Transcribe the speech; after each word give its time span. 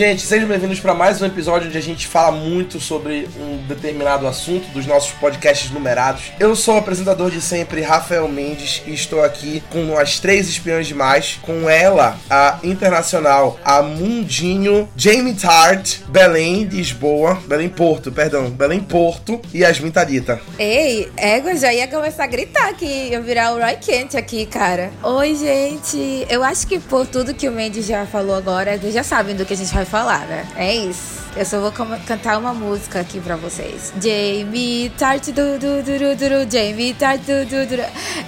Gente, 0.00 0.22
sejam 0.22 0.48
bem-vindos 0.48 0.80
para 0.80 0.94
mais 0.94 1.20
um 1.20 1.26
episódio 1.26 1.68
onde 1.68 1.76
a 1.76 1.82
gente 1.82 2.06
fala 2.06 2.32
muito 2.32 2.80
sobre 2.80 3.28
um 3.38 3.58
determinado 3.66 4.26
assunto 4.26 4.66
dos 4.68 4.86
nossos 4.86 5.12
podcasts 5.12 5.70
numerados. 5.70 6.32
Eu 6.40 6.56
sou 6.56 6.76
o 6.76 6.78
apresentador 6.78 7.30
de 7.30 7.42
sempre, 7.42 7.82
Rafael 7.82 8.26
Mendes, 8.26 8.82
e 8.86 8.94
estou 8.94 9.22
aqui 9.22 9.62
com 9.68 9.98
as 9.98 10.18
três 10.18 10.48
espiãs 10.48 10.86
demais, 10.86 11.38
com 11.42 11.68
ela, 11.68 12.16
a 12.30 12.58
internacional, 12.64 13.60
a 13.62 13.82
Mundinho, 13.82 14.88
Jamie 14.96 15.34
Tart, 15.34 15.98
Belém 16.08 16.64
Lisboa, 16.64 17.38
Belém 17.46 17.68
Porto, 17.68 18.10
perdão, 18.10 18.48
Belém 18.48 18.80
Porto 18.80 19.38
e 19.52 19.58
Yasmin 19.58 19.90
Tarita. 19.90 20.40
Ei, 20.58 21.12
égua, 21.14 21.54
já 21.56 21.74
ia 21.74 21.86
começar 21.86 22.24
a 22.24 22.26
gritar 22.26 22.70
aqui, 22.70 22.86
ia 22.86 23.20
virar 23.20 23.52
o 23.52 23.60
Roy 23.60 23.76
Kent 23.76 24.14
aqui, 24.14 24.46
cara. 24.46 24.90
Oi, 25.02 25.34
gente. 25.34 26.26
Eu 26.30 26.42
acho 26.42 26.66
que 26.66 26.78
por 26.78 27.06
tudo 27.06 27.34
que 27.34 27.46
o 27.46 27.52
Mendes 27.52 27.84
já 27.84 28.06
falou 28.06 28.34
agora, 28.34 28.78
vocês 28.78 28.94
já 28.94 29.02
sabem 29.02 29.36
do 29.36 29.44
que 29.44 29.52
a 29.52 29.56
gente 29.58 29.74
vai 29.74 29.89
falar, 29.90 30.26
né? 30.26 30.46
É 30.56 30.74
isso. 30.74 31.20
Eu 31.36 31.44
só 31.44 31.60
vou 31.60 31.72
cantar 32.06 32.38
uma 32.38 32.52
música 32.52 33.00
aqui 33.00 33.20
pra 33.20 33.36
vocês. 33.36 33.92
Jamie 34.02 34.90
Tart 34.98 35.26
du 35.26 35.58
du 35.58 35.82
du 35.82 35.98
du 35.98 36.16
du 36.16 36.50
Jamie 36.50 36.92
Tart 36.94 37.20
du 37.20 37.44
du 37.44 37.66
du 37.66 37.82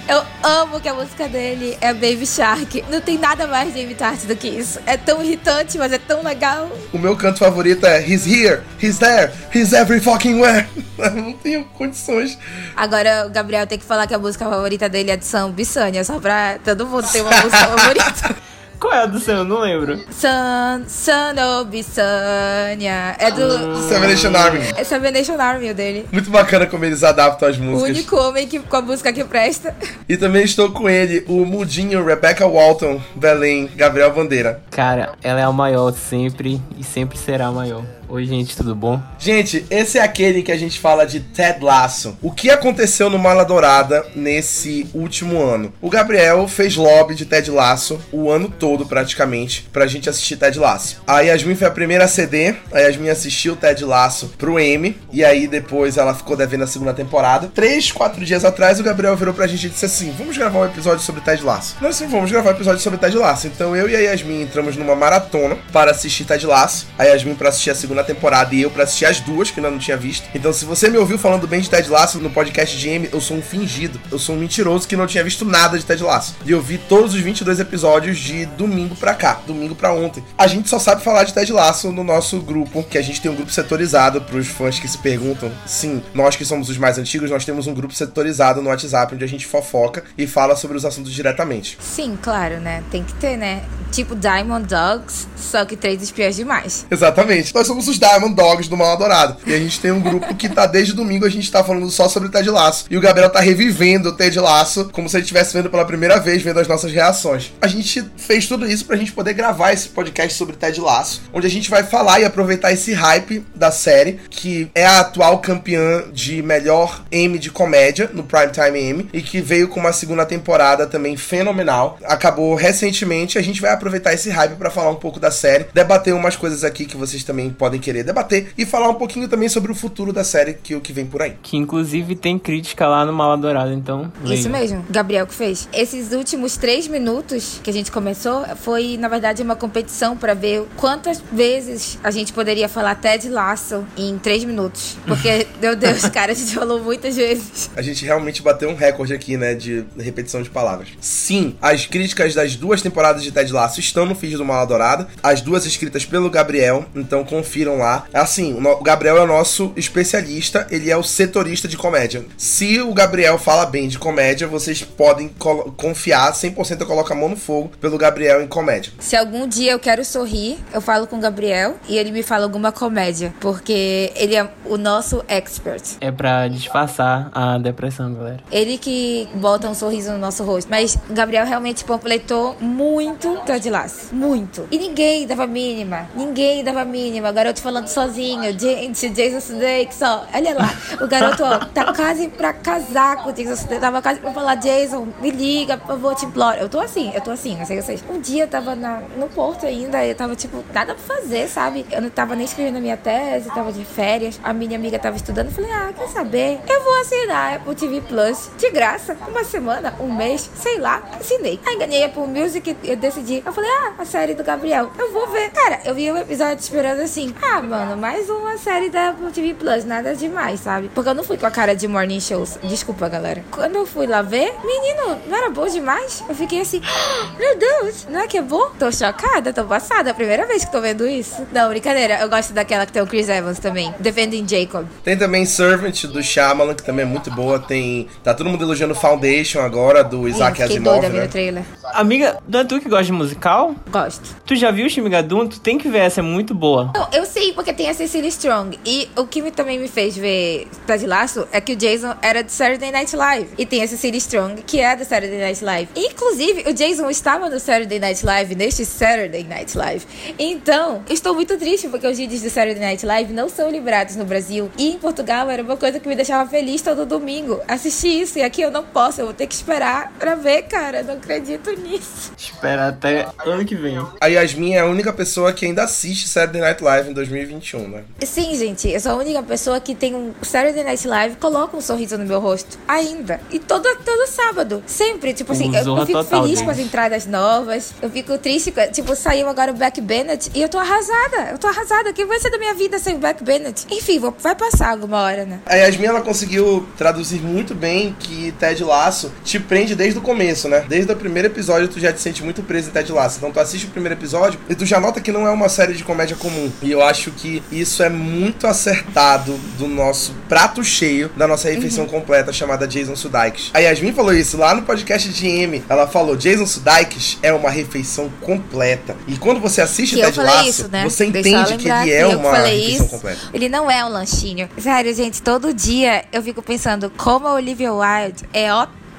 Eu 0.07 0.23
amo 0.41 0.79
que 0.79 0.87
a 0.87 0.93
música 0.93 1.27
dele 1.27 1.77
é 1.81 1.93
Baby 1.93 2.25
Shark. 2.25 2.83
Não 2.89 3.01
tem 3.01 3.17
nada 3.17 3.45
mais 3.45 3.73
Jamie 3.73 3.95
Tart 3.95 4.21
do 4.21 4.35
que 4.35 4.47
isso. 4.47 4.79
É 4.85 4.95
tão 4.95 5.21
irritante, 5.21 5.77
mas 5.77 5.91
é 5.91 5.97
tão 5.97 6.23
legal. 6.23 6.71
O 6.93 6.97
meu 6.97 7.15
canto 7.17 7.39
favorito 7.39 7.85
é 7.85 8.01
He's 8.01 8.25
here, 8.25 8.61
he's 8.81 8.99
there, 8.99 9.33
he's 9.53 9.73
every 9.73 9.99
fucking 9.99 10.39
where. 10.39 10.65
Eu 10.97 11.11
não 11.15 11.33
tenho 11.33 11.65
condições. 11.65 12.37
Agora 12.75 13.25
o 13.27 13.29
Gabriel 13.29 13.67
tem 13.67 13.77
que 13.77 13.85
falar 13.85 14.07
que 14.07 14.13
a 14.13 14.19
música 14.19 14.45
favorita 14.45 14.87
dele 14.87 15.11
é 15.11 15.17
de 15.17 15.25
São 15.25 15.51
Bissânia, 15.51 16.03
só 16.05 16.19
pra 16.19 16.57
todo 16.63 16.87
mundo 16.87 17.05
ter 17.11 17.21
uma 17.21 17.31
música 17.31 17.57
favorita. 17.57 18.35
Qual 18.83 18.93
é 18.93 19.03
a 19.03 19.05
do 19.05 19.17
seu? 19.17 19.37
Eu 19.37 19.43
não 19.45 19.59
lembro. 19.59 19.97
Sun, 20.11 20.83
Sun 20.89 21.61
Obisanya. 21.61 23.15
É 23.17 23.31
do. 23.31 23.77
Seven 23.87 24.09
Nation 24.09 24.35
Army. 24.35 24.59
É 24.75 24.83
Seven 24.83 25.09
Nation 25.09 25.39
Army 25.39 25.71
o 25.71 25.73
dele. 25.73 26.05
Muito 26.11 26.29
bacana 26.29 26.65
como 26.65 26.83
eles 26.83 27.01
adaptam 27.01 27.47
as 27.47 27.57
músicas. 27.57 27.81
O 27.81 27.85
único 27.85 28.17
homem 28.17 28.45
que, 28.45 28.59
com 28.59 28.75
a 28.75 28.81
música 28.81 29.13
que 29.13 29.23
presta. 29.23 29.73
E 30.09 30.17
também 30.17 30.43
estou 30.43 30.69
com 30.73 30.89
ele, 30.89 31.23
o 31.29 31.45
Mudinho, 31.45 32.03
Rebecca 32.03 32.45
Walton, 32.45 33.01
Belém, 33.15 33.71
Gabriel 33.73 34.11
Bandeira. 34.13 34.61
Cara, 34.69 35.13
ela 35.23 35.39
é 35.39 35.43
a 35.43 35.51
maior 35.53 35.93
sempre 35.93 36.61
e 36.77 36.83
sempre 36.83 37.17
será 37.17 37.47
a 37.47 37.51
maior. 37.53 37.85
Oi, 38.09 38.25
gente, 38.25 38.55
tudo 38.55 38.75
bom? 38.75 39.01
Gente, 39.17 39.65
esse 39.69 39.97
é 39.97 40.01
aquele 40.01 40.43
que 40.43 40.51
a 40.51 40.57
gente 40.57 40.79
fala 40.79 41.05
de 41.05 41.21
Ted 41.21 41.63
Lasso. 41.63 42.17
O 42.21 42.31
que 42.31 42.49
aconteceu 42.49 43.09
no 43.09 43.17
Mala 43.17 43.45
Dourada 43.45 44.05
nesse 44.13 44.85
último 44.93 45.41
ano? 45.41 45.73
O 45.81 45.89
Gabriel 45.89 46.47
fez 46.47 46.75
lobby 46.75 47.15
de 47.15 47.25
Ted 47.25 47.49
Lasso 47.49 47.99
o 48.11 48.29
ano 48.29 48.49
todo, 48.49 48.85
praticamente, 48.85 49.67
pra 49.71 49.87
gente 49.87 50.09
assistir 50.09 50.35
Ted 50.35 50.59
Lasso. 50.59 51.01
A 51.07 51.21
Yasmin 51.21 51.55
foi 51.55 51.65
a 51.65 51.71
primeira 51.71 52.03
a 52.03 52.07
ceder, 52.07 52.57
a 52.71 52.79
Yasmin 52.79 53.09
assistiu 53.09 53.55
Ted 53.55 53.83
Lasso 53.85 54.33
pro 54.37 54.59
M, 54.59 54.95
e 55.11 55.23
aí 55.23 55.47
depois 55.47 55.97
ela 55.97 56.13
ficou 56.13 56.35
devendo 56.35 56.65
a 56.65 56.67
segunda 56.67 56.93
temporada. 56.93 57.49
Três, 57.55 57.91
quatro 57.91 58.23
dias 58.25 58.43
atrás, 58.43 58.79
o 58.79 58.83
Gabriel 58.83 59.15
virou 59.15 59.33
pra 59.33 59.47
gente 59.47 59.67
e 59.67 59.69
disse 59.69 59.85
assim: 59.85 60.13
vamos 60.17 60.37
gravar 60.37 60.59
um 60.59 60.65
episódio 60.65 61.03
sobre 61.03 61.21
Ted 61.21 61.41
Lasso. 61.41 61.77
Nós 61.81 61.95
sim, 61.95 62.07
vamos 62.07 62.29
gravar 62.29 62.49
um 62.49 62.55
episódio 62.55 62.81
sobre 62.81 62.99
Ted 62.99 63.17
Lasso. 63.17 63.47
Então 63.47 63.75
eu 63.75 63.89
e 63.89 63.95
a 63.95 63.99
Yasmin 63.99 64.41
entramos 64.41 64.75
numa 64.75 64.95
maratona 64.95 65.57
para 65.71 65.91
assistir 65.91 66.25
Ted 66.25 66.45
Lasso. 66.45 66.87
A 66.99 67.05
Yasmin 67.05 67.35
pra 67.35 67.49
assistir 67.49 67.71
a 67.71 67.75
segunda 67.75 67.92
temporada 68.01 68.55
e 68.55 68.61
eu 68.61 68.71
pra 68.71 68.85
assistir 68.85 69.05
as 69.05 69.19
duas, 69.19 69.51
que 69.51 69.59
ainda 69.59 69.69
não 69.69 69.77
tinha 69.77 69.97
visto. 69.97 70.25
Então, 70.33 70.53
se 70.53 70.63
você 70.63 70.89
me 70.89 70.97
ouviu 70.97 71.17
falando 71.17 71.45
bem 71.45 71.59
de 71.59 71.69
Ted 71.69 71.89
Lasso 71.89 72.19
no 72.19 72.29
podcast 72.29 72.77
de 72.77 72.87
M, 72.87 73.09
eu 73.11 73.19
sou 73.19 73.35
um 73.35 73.41
fingido. 73.41 73.99
Eu 74.09 74.17
sou 74.17 74.35
um 74.35 74.39
mentiroso 74.39 74.87
que 74.87 74.95
não 74.95 75.05
tinha 75.05 75.23
visto 75.23 75.43
nada 75.43 75.77
de 75.77 75.83
Ted 75.83 76.01
Lasso. 76.01 76.37
E 76.45 76.51
eu 76.51 76.61
vi 76.61 76.77
todos 76.77 77.13
os 77.13 77.19
22 77.19 77.59
episódios 77.59 78.17
de 78.17 78.45
domingo 78.45 78.95
pra 78.95 79.13
cá, 79.13 79.41
domingo 79.45 79.75
pra 79.75 79.91
ontem. 79.91 80.23
A 80.37 80.47
gente 80.47 80.69
só 80.69 80.79
sabe 80.79 81.03
falar 81.03 81.25
de 81.25 81.33
Ted 81.33 81.51
Lasso 81.51 81.91
no 81.91 82.03
nosso 82.03 82.39
grupo, 82.39 82.83
que 82.83 82.97
a 82.97 83.01
gente 83.01 83.19
tem 83.19 83.29
um 83.29 83.35
grupo 83.35 83.51
setorizado 83.51 84.21
pros 84.21 84.47
fãs 84.47 84.79
que 84.79 84.87
se 84.87 84.97
perguntam. 84.97 85.51
Sim, 85.65 86.01
nós 86.13 86.35
que 86.35 86.45
somos 86.45 86.69
os 86.69 86.77
mais 86.77 86.97
antigos, 86.97 87.29
nós 87.29 87.43
temos 87.43 87.67
um 87.67 87.73
grupo 87.73 87.93
setorizado 87.93 88.61
no 88.61 88.69
WhatsApp 88.69 89.15
onde 89.15 89.23
a 89.23 89.27
gente 89.27 89.45
fofoca 89.45 90.03
e 90.17 90.27
fala 90.27 90.55
sobre 90.55 90.77
os 90.77 90.85
assuntos 90.85 91.11
diretamente. 91.11 91.77
Sim, 91.81 92.17
claro, 92.21 92.59
né? 92.59 92.83
Tem 92.91 93.03
que 93.03 93.13
ter, 93.15 93.35
né? 93.35 93.63
Tipo 93.91 94.15
Diamond 94.15 94.67
Dogs, 94.67 95.27
só 95.35 95.65
que 95.65 95.75
três 95.75 96.01
espiões 96.01 96.35
demais. 96.35 96.85
Exatamente. 96.89 97.53
Nós 97.53 97.67
somos 97.67 97.82
os 97.87 97.99
Diamond 97.99 98.35
Dogs 98.35 98.69
do 98.69 98.77
Mal 98.77 98.93
Adorado. 98.93 99.37
E 99.45 99.53
a 99.53 99.59
gente 99.59 99.79
tem 99.79 99.91
um 99.91 100.01
grupo 100.01 100.33
que 100.35 100.49
tá 100.49 100.65
desde 100.65 100.93
domingo, 100.93 101.25
a 101.25 101.29
gente 101.29 101.51
tá 101.51 101.63
falando 101.63 101.89
só 101.89 102.07
sobre 102.07 102.29
Ted 102.29 102.49
Laço. 102.49 102.85
E 102.89 102.97
o 102.97 103.01
Gabriel 103.01 103.29
tá 103.29 103.39
revivendo 103.39 104.09
o 104.09 104.11
Ted 104.13 104.39
Laço 104.39 104.89
como 104.91 105.09
se 105.09 105.17
ele 105.17 105.23
estivesse 105.23 105.53
vendo 105.53 105.69
pela 105.69 105.85
primeira 105.85 106.19
vez, 106.19 106.41
vendo 106.41 106.59
as 106.59 106.67
nossas 106.67 106.91
reações. 106.91 107.51
A 107.61 107.67
gente 107.67 108.03
fez 108.17 108.47
tudo 108.47 108.67
isso 108.67 108.85
pra 108.85 108.97
gente 108.97 109.11
poder 109.11 109.33
gravar 109.33 109.73
esse 109.73 109.89
podcast 109.89 110.37
sobre 110.37 110.55
Ted 110.55 110.79
Laço, 110.79 111.21
onde 111.33 111.47
a 111.47 111.49
gente 111.49 111.69
vai 111.69 111.83
falar 111.83 112.19
e 112.19 112.25
aproveitar 112.25 112.71
esse 112.71 112.93
hype 112.93 113.45
da 113.55 113.71
série, 113.71 114.19
que 114.29 114.69
é 114.73 114.85
a 114.85 114.99
atual 114.99 115.39
campeã 115.39 116.03
de 116.11 116.41
melhor 116.41 117.03
M 117.11 117.37
de 117.37 117.49
comédia 117.49 118.09
no 118.13 118.23
Primetime 118.23 118.79
M, 118.79 119.09
e 119.13 119.21
que 119.21 119.41
veio 119.41 119.67
com 119.67 119.79
uma 119.79 119.93
segunda 119.93 120.25
temporada 120.25 120.87
também 120.87 121.17
fenomenal. 121.17 121.97
Acabou 122.05 122.55
recentemente, 122.55 123.37
a 123.37 123.41
gente 123.41 123.61
vai 123.61 123.71
aproveitar 123.71 124.13
esse 124.13 124.29
hype 124.29 124.55
para 124.55 124.71
falar 124.71 124.89
um 124.89 124.95
pouco 124.95 125.19
da 125.19 125.31
série, 125.31 125.67
debater 125.73 126.13
umas 126.13 126.35
coisas 126.35 126.63
aqui 126.63 126.85
que 126.85 126.97
vocês 126.97 127.23
também 127.23 127.49
podem 127.49 127.72
querer 127.79 128.03
debater 128.03 128.53
e 128.57 128.65
falar 128.65 128.89
um 128.89 128.95
pouquinho 128.95 129.27
também 129.27 129.49
sobre 129.49 129.71
o 129.71 129.75
futuro 129.75 130.13
da 130.13 130.23
série 130.23 130.53
que 130.53 130.75
o 130.75 130.81
que 130.81 130.93
vem 130.93 131.05
por 131.05 131.21
aí. 131.21 131.35
Que 131.41 131.57
inclusive 131.57 132.15
tem 132.15 132.37
crítica 132.37 132.87
lá 132.87 133.05
no 133.05 133.13
Mala 133.13 133.37
Dourada, 133.37 133.73
então. 133.73 134.11
Leia. 134.23 134.39
Isso 134.39 134.49
mesmo, 134.49 134.85
Gabriel 134.89 135.27
que 135.27 135.33
fez. 135.33 135.67
Esses 135.73 136.11
últimos 136.11 136.57
três 136.57 136.87
minutos 136.87 137.59
que 137.63 137.69
a 137.69 137.73
gente 137.73 137.91
começou 137.91 138.43
foi, 138.57 138.97
na 138.97 139.07
verdade, 139.07 139.41
uma 139.41 139.55
competição 139.55 140.15
para 140.17 140.33
ver 140.33 140.65
quantas 140.77 141.21
vezes 141.31 141.99
a 142.03 142.11
gente 142.11 142.33
poderia 142.33 142.67
falar 142.67 142.95
Ted 142.95 143.29
Lasso 143.29 143.85
em 143.97 144.17
três 144.17 144.43
minutos. 144.43 144.97
Porque, 145.05 145.47
meu 145.61 145.75
Deus, 145.75 146.07
cara, 146.09 146.31
a 146.31 146.35
gente 146.35 146.53
falou 146.53 146.81
muitas 146.81 147.15
vezes. 147.15 147.69
A 147.75 147.81
gente 147.81 148.05
realmente 148.05 148.41
bateu 148.41 148.69
um 148.69 148.75
recorde 148.75 149.13
aqui, 149.13 149.37
né, 149.37 149.53
de 149.53 149.85
repetição 149.97 150.41
de 150.41 150.49
palavras. 150.49 150.89
Sim, 150.99 151.55
as 151.61 151.85
críticas 151.85 152.33
das 152.33 152.55
duas 152.55 152.81
temporadas 152.81 153.23
de 153.23 153.31
Ted 153.31 153.51
Lasso 153.51 153.79
estão 153.79 154.05
no 154.05 154.15
feed 154.15 154.37
do 154.37 154.45
Mala 154.45 154.65
Dourada, 154.65 155.07
as 155.21 155.41
duas 155.41 155.65
escritas 155.65 156.05
pelo 156.05 156.29
Gabriel, 156.29 156.85
então 156.95 157.23
confiram 157.63 157.77
lá. 157.77 158.05
Assim, 158.13 158.53
o 158.53 158.83
Gabriel 158.83 159.17
é 159.17 159.21
o 159.21 159.27
nosso 159.27 159.71
especialista, 159.75 160.67
ele 160.69 160.91
é 160.91 160.97
o 160.97 161.03
setorista 161.03 161.67
de 161.67 161.77
comédia. 161.77 162.25
Se 162.37 162.81
o 162.81 162.93
Gabriel 162.93 163.37
fala 163.37 163.65
bem 163.65 163.87
de 163.87 163.97
comédia, 163.97 164.47
vocês 164.47 164.81
podem 164.81 165.29
confiar 165.77 166.33
100% 166.33 166.81
eu 166.81 166.87
coloco 166.87 167.13
a 167.13 167.15
mão 167.15 167.29
no 167.29 167.37
fogo 167.37 167.71
pelo 167.79 167.97
Gabriel 167.97 168.41
em 168.41 168.47
comédia. 168.47 168.91
Se 168.99 169.15
algum 169.15 169.47
dia 169.47 169.71
eu 169.71 169.79
quero 169.79 170.03
sorrir, 170.03 170.57
eu 170.73 170.81
falo 170.81 171.07
com 171.07 171.17
o 171.17 171.19
Gabriel 171.19 171.75
e 171.87 171.97
ele 171.97 172.11
me 172.11 172.23
fala 172.23 172.43
alguma 172.43 172.71
comédia, 172.71 173.33
porque 173.39 174.11
ele 174.15 174.35
é 174.35 174.49
o 174.65 174.77
nosso 174.77 175.23
expert. 175.27 175.97
É 176.01 176.11
pra 176.11 176.47
disfarçar 176.47 177.29
a 177.33 177.57
depressão, 177.57 178.13
galera. 178.13 178.39
Ele 178.51 178.77
que 178.77 179.29
bota 179.35 179.69
um 179.69 179.73
sorriso 179.73 180.11
no 180.11 180.17
nosso 180.17 180.43
rosto. 180.43 180.67
Mas 180.69 180.97
o 181.09 181.13
Gabriel 181.13 181.45
realmente 181.45 181.85
completou 181.85 182.57
muito 182.59 183.37
Ted 183.45 183.69
Lasso. 183.69 184.13
Muito. 184.13 184.67
E 184.71 184.77
ninguém 184.77 185.27
dava 185.27 185.45
mínima. 185.45 186.09
Ninguém 186.15 186.63
dava 186.63 186.83
mínima. 186.83 187.29
O 187.29 187.33
falando 187.61 187.87
sozinho. 187.87 188.57
Gente, 188.57 189.09
Jason 189.09 189.39
Sudeikis, 189.39 190.01
ó. 190.01 190.25
Olha 190.33 190.53
lá. 190.55 190.73
O 191.01 191.07
garoto, 191.07 191.43
ó, 191.43 191.59
tá 191.59 191.93
quase 191.93 192.27
pra 192.29 192.53
casar 192.53 193.23
com 193.23 193.29
o 193.29 193.33
Jason 193.33 193.55
Sudeikis. 193.55 193.81
Tava 193.81 194.01
quase 194.01 194.19
pra 194.19 194.31
falar, 194.31 194.55
Jason, 194.55 195.07
me 195.21 195.31
liga, 195.31 195.77
por 195.77 195.87
favor, 195.87 196.15
te 196.15 196.25
imploro. 196.25 196.57
Eu 196.57 196.69
tô 196.69 196.79
assim, 196.79 197.11
eu 197.13 197.21
tô 197.21 197.31
assim, 197.31 197.55
não 197.57 197.65
sei 197.65 197.81
vocês. 197.81 198.03
Um 198.09 198.19
dia 198.19 198.43
eu 198.43 198.47
tava 198.47 198.75
na, 198.75 199.01
no 199.17 199.27
Porto 199.27 199.65
ainda, 199.65 200.05
eu 200.05 200.15
tava, 200.15 200.35
tipo, 200.35 200.63
nada 200.73 200.95
pra 200.95 201.15
fazer, 201.15 201.47
sabe? 201.47 201.85
Eu 201.91 202.01
não 202.01 202.09
tava 202.09 202.35
nem 202.35 202.45
escrevendo 202.45 202.77
a 202.77 202.81
minha 202.81 202.97
tese, 202.97 203.49
tava 203.49 203.71
de 203.71 203.83
férias. 203.85 204.39
A 204.43 204.53
minha 204.53 204.77
amiga 204.77 204.99
tava 204.99 205.15
estudando. 205.15 205.47
Eu 205.47 205.53
falei, 205.53 205.71
ah, 205.71 205.93
quer 205.97 206.07
saber? 206.07 206.59
Eu 206.67 206.83
vou 206.83 207.01
assinar 207.01 207.55
Apple 207.55 207.75
TV 207.75 208.01
Plus 208.01 208.49
de 208.57 208.69
graça. 208.71 209.17
Uma 209.27 209.43
semana, 209.43 209.93
um 209.99 210.13
mês, 210.13 210.49
sei 210.55 210.79
lá. 210.79 211.01
Assinei. 211.19 211.59
Aí 211.65 211.77
ganhei 211.77 212.03
Apple 212.03 212.27
Music, 212.27 212.75
eu 212.83 212.95
decidi. 212.95 213.43
Eu 213.45 213.53
falei, 213.53 213.69
ah, 213.69 213.93
a 213.99 214.05
série 214.05 214.33
do 214.33 214.43
Gabriel. 214.43 214.91
Eu 214.97 215.11
vou 215.11 215.27
ver. 215.27 215.49
Cara, 215.51 215.81
eu 215.85 215.93
vi 215.95 216.11
um 216.11 216.17
episódio 216.17 216.59
esperando 216.59 217.01
assim. 217.01 217.33
Ah, 217.45 217.61
mano, 217.61 217.97
mais 217.97 218.29
uma 218.29 218.57
série 218.57 218.89
da 218.89 219.09
Apple 219.09 219.29
TV 219.31 219.53
Plus. 219.53 219.85
Nada 219.85 220.15
demais, 220.15 220.61
sabe? 220.61 220.89
Porque 220.95 221.09
eu 221.09 221.13
não 221.13 221.23
fui 221.23 221.37
com 221.37 221.45
a 221.45 221.51
cara 221.51 221.75
de 221.75 221.87
morning 221.87 222.19
shows. 222.19 222.57
Desculpa, 222.63 223.07
galera. 223.09 223.43
Quando 223.51 223.75
eu 223.75 223.85
fui 223.85 224.07
lá 224.07 224.21
ver, 224.21 224.53
menino, 224.63 225.19
não 225.27 225.37
era 225.37 225.49
bom 225.51 225.67
demais? 225.67 226.23
Eu 226.27 226.33
fiquei 226.33 226.61
assim, 226.61 226.81
oh, 226.81 227.37
meu 227.37 227.57
Deus, 227.59 228.07
não 228.09 228.21
é 228.21 228.27
que 228.27 228.37
é 228.37 228.41
bom? 228.41 228.71
Tô 228.79 228.91
chocada, 228.91 229.53
tô 229.53 229.65
passada. 229.65 230.09
É 230.09 230.11
a 230.11 230.15
primeira 230.15 230.47
vez 230.47 230.63
que 230.65 230.71
tô 230.71 230.81
vendo 230.81 231.05
isso. 231.05 231.45
Não, 231.51 231.69
brincadeira. 231.69 232.19
Eu 232.21 232.29
gosto 232.29 232.53
daquela 232.53 232.85
que 232.85 232.93
tem 232.93 233.01
o 233.03 233.07
Chris 233.07 233.29
Evans 233.29 233.59
também. 233.59 233.93
Defending 233.99 234.47
Jacob. 234.47 234.87
Tem 235.03 235.17
também 235.17 235.45
Servant 235.45 236.05
do 236.05 236.23
Shyamalan, 236.23 236.73
que 236.73 236.83
também 236.83 237.03
é 237.03 237.07
muito 237.07 237.29
boa. 237.29 237.59
Tem. 237.59 238.07
Tá 238.23 238.33
todo 238.33 238.49
mundo 238.49 238.63
elogiando 238.63 238.95
Foundation 238.95 239.59
agora, 239.59 240.03
do 240.03 240.27
Isaac 240.27 240.59
Ih, 240.59 240.63
Asimov. 240.63 241.01
Doida 241.01 241.09
né? 241.09 241.27
trailer. 241.27 241.63
Amiga, 241.93 242.39
não 242.47 242.61
é 242.61 242.63
tu 242.63 242.79
que 242.79 242.89
gosta 242.89 243.05
de 243.05 243.11
musical? 243.11 243.75
Gosto. 243.91 244.35
Tu 244.45 244.55
já 244.55 244.71
viu 244.71 244.87
o 244.87 244.89
Shimigadun? 244.89 245.47
Tu 245.47 245.59
tem 245.59 245.77
que 245.77 245.87
ver, 245.89 245.99
essa 245.99 246.21
é 246.21 246.23
muito 246.23 246.55
boa. 246.55 246.91
Não, 246.95 247.07
eu 247.11 247.25
sei 247.33 247.51
porque 247.51 247.73
tem 247.73 247.89
a 247.89 247.93
Cecily 247.93 248.27
Strong. 248.27 248.79
E 248.85 249.09
o 249.17 249.25
que 249.25 249.41
me, 249.41 249.49
também 249.49 249.79
me 249.79 249.87
fez 249.87 250.15
ver 250.15 250.67
Ted 250.85 251.05
Laço 251.07 251.47
é 251.51 251.59
que 251.59 251.73
o 251.73 251.75
Jason 251.75 252.15
era 252.21 252.43
do 252.43 252.51
Saturday 252.51 252.91
Night 252.91 253.15
Live. 253.15 253.49
E 253.57 253.65
tem 253.65 253.81
a 253.81 253.87
Cecily 253.87 254.17
Strong, 254.17 254.61
que 254.61 254.79
é 254.79 254.95
do 254.95 255.03
Saturday 255.03 255.39
Night 255.39 255.63
Live. 255.63 255.89
Inclusive, 255.95 256.69
o 256.69 256.73
Jason 256.73 257.09
estava 257.09 257.49
no 257.49 257.59
Saturday 257.59 257.99
Night 257.99 258.23
Live, 258.23 258.53
neste 258.53 258.85
Saturday 258.85 259.43
Night 259.43 259.75
Live. 259.75 260.05
Então, 260.37 261.03
estou 261.09 261.33
muito 261.33 261.57
triste 261.57 261.87
porque 261.87 262.05
os 262.05 262.17
vídeos 262.17 262.41
do 262.41 262.49
Saturday 262.51 262.79
Night 262.79 263.03
Live 263.03 263.33
não 263.33 263.49
são 263.49 263.71
liberados 263.71 264.15
no 264.15 264.25
Brasil. 264.25 264.69
E 264.77 264.91
em 264.91 264.99
Portugal 264.99 265.49
era 265.49 265.63
uma 265.63 265.75
coisa 265.75 265.99
que 265.99 266.07
me 266.07 266.15
deixava 266.15 266.47
feliz 266.47 266.83
todo 266.83 267.03
domingo. 267.03 267.59
Assistir 267.67 268.21
isso. 268.21 268.37
E 268.37 268.43
aqui 268.43 268.61
eu 268.61 268.69
não 268.69 268.83
posso, 268.83 269.21
eu 269.21 269.25
vou 269.25 269.33
ter 269.33 269.47
que 269.47 269.55
esperar 269.55 270.13
pra 270.19 270.35
ver, 270.35 270.63
cara. 270.63 271.01
Não 271.01 271.15
acredito 271.15 271.71
nisso. 271.71 272.31
Espera 272.37 272.89
até 272.89 273.27
ano 273.43 273.65
que 273.65 273.75
vem. 273.75 273.97
A 274.21 274.27
Yasmin 274.27 274.75
é 274.75 274.81
a 274.81 274.85
única 274.85 275.11
pessoa 275.11 275.51
que 275.51 275.65
ainda 275.65 275.83
assiste 275.83 276.29
Saturday 276.29 276.61
Night 276.61 276.83
Live 276.83 277.09
em 277.09 277.13
2021, 277.29 277.87
né? 277.87 278.03
Sim, 278.25 278.55
gente, 278.57 278.89
eu 278.89 278.99
sou 278.99 279.13
a 279.13 279.15
única 279.15 279.41
pessoa 279.43 279.79
que 279.79 279.93
tem 279.95 280.15
um 280.15 280.31
Saturday 280.41 280.83
Night 280.83 281.07
Live, 281.07 281.35
coloca 281.37 281.75
um 281.77 281.81
sorriso 281.81 282.17
no 282.17 282.25
meu 282.25 282.39
rosto. 282.39 282.77
Ainda. 282.87 283.39
E 283.51 283.59
todo, 283.59 283.83
todo 284.03 284.27
sábado. 284.27 284.83
Sempre. 284.85 285.33
Tipo 285.33 285.51
assim, 285.53 285.73
eu, 285.75 285.97
eu, 285.97 286.05
fico 286.05 286.19
total, 286.23 286.41
feliz 286.43 286.59
gente. 286.59 286.65
com 286.65 286.71
as 286.71 286.79
entradas 286.79 287.25
novas. 287.25 287.93
Eu 288.01 288.09
fico 288.09 288.37
triste. 288.37 288.71
com- 288.71 288.83
Tipo, 288.91 289.15
saiu 289.15 289.47
agora 289.49 289.71
o 289.71 289.75
Back 289.75 289.99
Bennett 290.01 290.51
e 290.53 290.61
eu 290.61 290.69
tô 290.69 290.77
arrasada. 290.77 291.49
Eu 291.51 291.57
tô 291.57 291.67
arrasada. 291.67 292.09
O 292.09 292.13
que 292.13 292.25
vai 292.25 292.39
ser 292.39 292.49
da 292.49 292.57
minha 292.57 292.73
vida 292.73 292.99
sem 292.99 293.15
o 293.15 293.19
Back 293.19 293.43
Bennett? 293.43 293.85
Enfim, 293.91 294.19
vou- 294.19 294.35
vai 294.39 294.55
passar 294.55 294.89
alguma 294.91 295.21
hora, 295.21 295.45
né? 295.45 295.59
A 295.65 295.75
Yasmin 295.75 296.05
ela 296.07 296.21
conseguiu 296.21 296.87
traduzir 296.97 297.41
muito 297.41 297.73
bem 297.75 298.15
que 298.19 298.51
Ted 298.53 298.83
Laço 298.83 299.31
te 299.43 299.59
prende 299.59 299.95
desde 299.95 300.19
o 300.19 300.21
começo, 300.21 300.67
né? 300.67 300.85
Desde 300.87 301.11
o 301.11 301.15
primeiro 301.15 301.47
episódio 301.47 301.87
tu 301.87 301.99
já 301.99 302.11
te 302.11 302.19
sente 302.21 302.43
muito 302.43 302.61
preso 302.63 302.89
em 302.89 302.91
Ted 302.93 303.11
Laço. 303.11 303.37
Então 303.37 303.51
tu 303.51 303.59
assiste 303.59 303.85
o 303.87 303.89
primeiro 303.89 304.15
episódio 304.19 304.59
e 304.69 304.75
tu 304.75 304.85
já 304.85 304.99
nota 304.99 305.21
que 305.21 305.31
não 305.31 305.47
é 305.47 305.51
uma 305.51 305.69
série 305.69 305.93
de 305.93 306.03
comédia 306.03 306.35
comum. 306.35 306.71
E 306.81 306.91
eu 306.91 307.01
acho 307.03 307.12
que 307.31 307.61
isso 307.71 308.01
é 308.03 308.09
muito 308.09 308.67
acertado 308.67 309.53
do 309.77 309.87
nosso 309.87 310.33
prato 310.47 310.83
cheio 310.83 311.29
da 311.35 311.47
nossa 311.47 311.69
refeição 311.69 312.05
completa 312.05 312.51
chamada 312.51 312.87
Jason 312.87 313.15
Sudeikis. 313.15 313.71
A 313.73 313.79
Yasmin 313.79 314.13
falou 314.13 314.33
isso 314.33 314.57
lá 314.57 314.73
no 314.73 314.83
podcast 314.83 315.29
de 315.29 315.47
M. 315.47 315.83
Ela 315.89 316.07
falou: 316.07 316.35
Jason 316.35 316.65
Sudeikis 316.65 317.37
é 317.41 317.53
uma 317.53 317.69
refeição 317.69 318.29
completa. 318.41 319.15
E 319.27 319.37
quando 319.37 319.59
você 319.59 319.81
assiste 319.81 320.15
Que 320.15 320.21
Ted 320.21 320.39
isso, 320.67 320.87
né? 320.89 321.03
você 321.03 321.25
Deixa 321.27 321.49
entende 321.49 321.77
que 321.77 321.89
ele 321.89 322.11
é 322.11 322.27
que 322.27 322.35
uma 322.35 322.57
refeição 322.57 323.05
isso. 323.05 323.07
completa. 323.07 323.39
Ele 323.53 323.69
não 323.69 323.89
é 323.89 324.03
um 324.05 324.09
lanchinho. 324.09 324.69
Sério, 324.77 325.13
gente, 325.13 325.41
todo 325.41 325.73
dia 325.73 326.25
eu 326.31 326.41
fico 326.41 326.61
pensando 326.61 327.11
como 327.17 327.47
a 327.47 327.53
Olivia 327.53 327.93
Wilde 327.93 328.43
é 328.53 328.73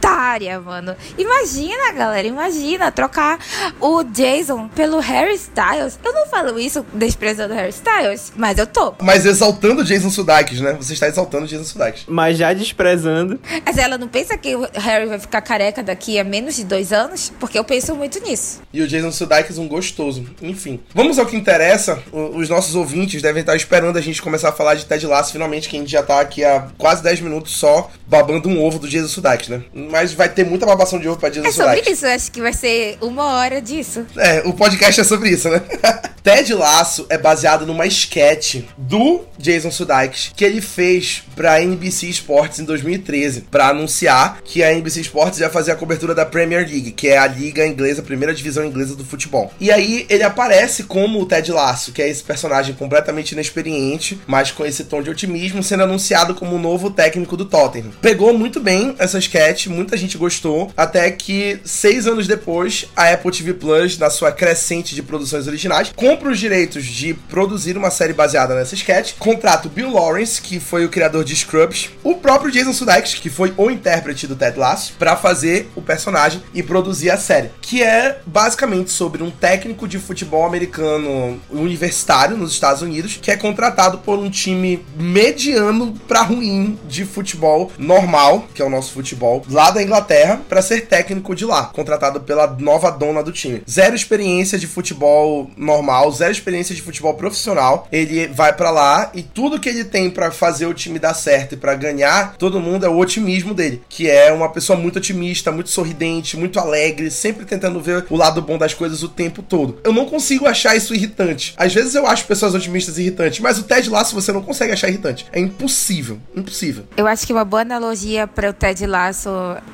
otária, 0.05 0.61
mano. 0.61 0.95
Imagina, 1.17 1.93
galera, 1.93 2.27
imagina 2.29 2.93
trocar 2.93 3.39
o 3.81 4.03
Jason 4.05 4.69
pelo 4.69 4.99
Harry 5.01 5.35
Styles. 5.35 5.99
Eu 6.05 6.13
não 6.13 6.27
falo 6.27 6.59
isso 6.59 6.85
desprezando 6.93 7.55
o 7.55 7.57
Harry 7.57 7.71
Styles, 7.71 8.33
mas 8.37 8.59
eu 8.59 8.67
tô. 8.67 8.95
Mas 9.01 9.25
exaltando 9.25 9.81
o 9.81 9.85
Jason 9.85 10.11
Sudeikis, 10.11 10.61
né? 10.61 10.75
Você 10.75 10.93
está 10.93 11.09
exaltando 11.09 11.45
o 11.45 11.49
Jason 11.49 11.65
Sudeikis. 11.65 12.05
Mas 12.07 12.37
já 12.37 12.53
desprezando. 12.53 13.41
Mas 13.65 13.79
ela 13.79 13.97
não 13.97 14.09
pensa 14.09 14.37
que 14.37 14.55
o 14.55 14.69
Harry 14.75 15.07
vai 15.07 15.19
ficar 15.19 15.41
careca 15.41 15.83
daqui 15.83 16.19
a 16.19 16.25
menos 16.25 16.57
de 16.57 16.65
dois 16.65 16.93
anos? 16.93 17.33
Porque 17.41 17.59
eu 17.59 17.65
penso 17.65 17.95
muito 17.95 18.21
nisso. 18.21 18.61
E 18.73 18.83
o 18.83 18.87
Jason 18.87 19.11
Sudeikis 19.11 19.57
um 19.59 19.67
gostoso. 19.67 20.25
Enfim. 20.43 20.81
Vamos 20.95 21.19
ao 21.19 21.25
que 21.27 21.37
interessa. 21.37 21.99
O- 22.13 22.35
Os 22.45 22.49
nossos 22.49 22.75
ouvintes 22.75 23.23
devem 23.23 23.41
estar 23.41 23.57
esperando 23.57 23.97
a 23.97 24.01
gente 24.03 24.21
começar 24.21 24.51
a 24.51 24.53
falar 24.53 24.75
de 24.75 24.85
Ted 24.85 25.07
Lasso. 25.07 25.33
Finalmente, 25.33 25.69
que 25.69 25.77
a 25.77 25.81
gente 25.81 25.91
já 25.91 26.03
tá 26.03 26.21
aqui 26.21 26.45
há 26.45 26.67
quase 26.77 27.03
10 27.03 27.21
minutos 27.21 27.57
só 27.57 27.91
babando 28.07 28.49
um 28.49 28.63
ovo 28.63 28.79
do 28.79 28.89
Jason 28.89 29.09
Sudeikis, 29.09 29.49
né? 29.49 29.63
Mas 29.95 30.13
vai 30.13 30.29
ter 30.29 30.45
muita 30.45 30.67
babação 30.67 30.99
de 30.99 31.09
ovo 31.09 31.21
pra 31.21 31.29
Jason 31.29 31.47
É 31.47 31.53
sobre 31.53 31.69
Sudeikis. 31.77 31.93
isso, 31.93 32.07
acho 32.07 32.33
que 32.33 32.41
vai 32.41 32.53
ser 32.53 32.99
uma 33.01 33.37
hora 33.37 33.63
disso. 33.63 34.05
É, 34.17 34.43
o 34.45 34.53
podcast 34.53 35.01
é 35.01 35.05
sobre 35.05 35.29
isso, 35.31 35.49
né? 35.49 35.63
Ted 36.21 36.53
Lasso 36.53 37.07
é 37.09 37.17
baseado 37.17 37.65
numa 37.65 37.87
sketch 37.87 38.63
do 38.77 39.21
Jason 39.39 39.71
Sudeikis 39.71 40.33
que 40.35 40.45
ele 40.45 40.61
fez 40.61 41.23
pra 41.37 41.63
NBC 41.63 42.09
Sports 42.09 42.59
em 42.59 42.65
2013 42.65 43.43
pra 43.43 43.69
anunciar 43.69 44.39
que 44.43 44.65
a 44.65 44.73
NBC 44.73 45.03
Sports 45.03 45.39
ia 45.39 45.49
fazer 45.49 45.71
a 45.71 45.77
cobertura 45.77 46.13
da 46.13 46.27
Premier 46.27 46.67
League, 46.67 46.91
que 46.91 47.07
é 47.09 47.19
a 47.19 47.27
liga 47.29 47.65
inglesa, 47.65 48.01
a 48.01 48.05
primeira 48.05 48.35
divisão 48.35 48.65
inglesa 48.65 48.97
do 48.97 49.05
futebol. 49.05 49.53
E 49.61 49.71
aí 49.71 50.07
ele 50.09 50.25
aparece 50.25 50.83
como 50.85 51.21
o 51.21 51.27
Ted 51.27 51.53
Lasso, 51.53 51.93
que 51.93 52.03
é 52.03 52.09
esse 52.09 52.25
personagem 52.25 52.75
completamente 52.75 53.31
inexperiente, 53.33 54.19
mas 54.27 54.51
com 54.51 54.67
esse 54.67 54.85
tom 54.85 55.03
de 55.03 55.11
otimismo, 55.11 55.63
sendo 55.63 55.85
anunciado 55.85 56.35
como 56.35 56.57
o 56.57 56.59
novo 56.59 56.91
técnico 56.91 57.37
do 57.37 57.45
Tottenham. 57.45 57.93
Pegou 58.01 58.37
muito 58.37 58.59
bem 58.59 58.97
essa 58.99 59.19
sketch, 59.19 59.67
muita 59.85 59.97
gente 59.99 60.17
gostou, 60.17 60.73
até 60.75 61.11
que 61.11 61.61
seis 61.63 62.07
anos 62.07 62.27
depois, 62.27 62.87
a 62.97 63.13
Apple 63.13 63.31
TV 63.31 63.53
Plus, 63.53 63.99
na 63.99 64.09
sua 64.09 64.33
crescente 64.33 64.95
de 64.95 65.03
produções 65.03 65.47
originais, 65.47 65.93
compra 65.95 66.31
os 66.31 66.39
direitos 66.39 66.85
de 66.85 67.13
produzir 67.13 67.77
uma 67.77 67.91
série 67.91 68.15
baseada 68.15 68.55
nessa 68.55 68.75
sketch, 68.75 69.13
contrata 69.19 69.69
o 69.69 69.71
Bill 69.71 69.93
Lawrence, 69.93 70.41
que 70.41 70.59
foi 70.59 70.87
o 70.87 70.89
criador 70.89 71.23
de 71.23 71.37
Scrubs, 71.37 71.91
o 72.03 72.15
próprio 72.15 72.51
Jason 72.51 72.73
Sudeikis, 72.73 73.15
que 73.15 73.29
foi 73.29 73.53
o 73.59 73.71
intérprete 73.71 74.27
do 74.27 74.35
Ted 74.35 74.59
Lasso, 74.59 74.95
pra 74.99 75.17
fazer 75.17 75.71
o 75.77 75.83
personagem 75.83 76.43
e 76.55 76.63
produzir 76.63 77.11
a 77.11 77.19
série, 77.19 77.51
que 77.61 77.83
é 77.83 78.21
basicamente 78.27 78.91
sobre 78.91 79.23
um 79.23 79.31
técnico 79.31 79.87
de 79.87 79.99
futebol 79.99 80.47
americano 80.47 81.39
universitário 81.51 82.39
nos 82.39 82.53
Estados 82.53 82.81
Unidos, 82.81 83.19
que 83.21 83.31
é 83.31 83.37
contratado 83.37 83.99
por 83.99 84.19
um 84.19 84.31
time 84.31 84.83
mediano 84.97 85.95
pra 86.09 86.23
ruim 86.23 86.79
de 86.89 87.05
futebol 87.05 87.71
normal, 87.77 88.49
que 88.55 88.63
é 88.63 88.65
o 88.65 88.71
nosso 88.71 88.95
futebol, 88.95 89.45
lá 89.51 89.74
da 89.75 89.83
Inglaterra, 89.83 90.41
pra 90.49 90.63
ser 90.63 90.87
técnico 90.87 91.35
de 91.35 91.45
lá, 91.45 91.67
contratado 91.67 92.21
pela 92.21 92.47
nova 92.47 92.91
dona 92.91 93.23
do 93.23 93.33
time. 93.33 93.63
Zero 93.69 93.95
experiência 93.95 94.59
de 94.59 94.67
futebol 94.67 95.51
normal, 95.57 96.11
zero 96.13 96.33
experiência 96.33 96.75
de 96.75 96.83
futebol 96.83 97.15
profissional. 97.15 97.89
Ele 97.93 98.29
vai 98.29 98.53
pra 98.53 98.71
lá 98.71 99.11
e 99.15 99.23
tudo 99.23 99.61
que 99.61 99.69
ele 99.69 99.85
tem 99.85 100.11
pra 100.11 100.31
fazer 100.31 100.67
o 100.67 100.75
time 100.75 100.99
dar 100.99 101.15
certo 101.15 101.55
e 101.55 101.57
pra 101.57 101.75
ganhar, 101.75 102.37
todo 102.37 102.61
mundo 102.61 102.87
é 102.87 102.89
o 102.89 102.99
otimismo 102.99 103.53
dele, 103.53 103.83
que 103.89 104.09
é 104.09 104.33
uma 104.33 104.51
pessoa 104.51 104.79
muito 104.79 104.97
otimista, 104.97 105.53
muito 105.53 105.71
sorridente, 105.71 106.37
muito 106.37 106.59
alegre, 106.59 107.11
sempre 107.11 107.45
tentando 107.45 107.81
ver 107.81 108.07
o 108.09 108.17
lado 108.17 108.41
bom 108.41 108.57
das 108.57 108.75
coisas 108.75 109.03
o 109.03 109.09
tempo 109.09 109.43
todo. 109.43 109.81
Eu 109.85 109.93
não 109.93 110.07
consigo 110.07 110.47
achar 110.47 110.77
isso 110.77 110.95
irritante. 110.95 111.55
Às 111.57 111.75
vezes 111.75 111.95
eu 111.95 112.07
acho 112.07 112.27
pessoas 112.27 112.55
otimistas 112.55 112.99
irritantes, 112.99 113.41
mas 113.41 113.59
o 113.59 113.63
Ted 113.63 113.89
Lasso 113.91 114.15
você 114.15 114.33
não 114.33 114.43
consegue 114.43 114.73
achar 114.73 114.89
irritante. 114.89 115.27
É 115.33 115.41
impossível, 115.41 116.19
impossível. 116.37 116.85
Eu 116.97 117.07
acho 117.07 117.27
que 117.27 117.33
uma 117.33 117.45
boa 117.45 117.63
analogia 117.63 118.27
para 118.27 118.51
o 118.51 118.53
Ted 118.53 118.87
Lasso 118.87 119.31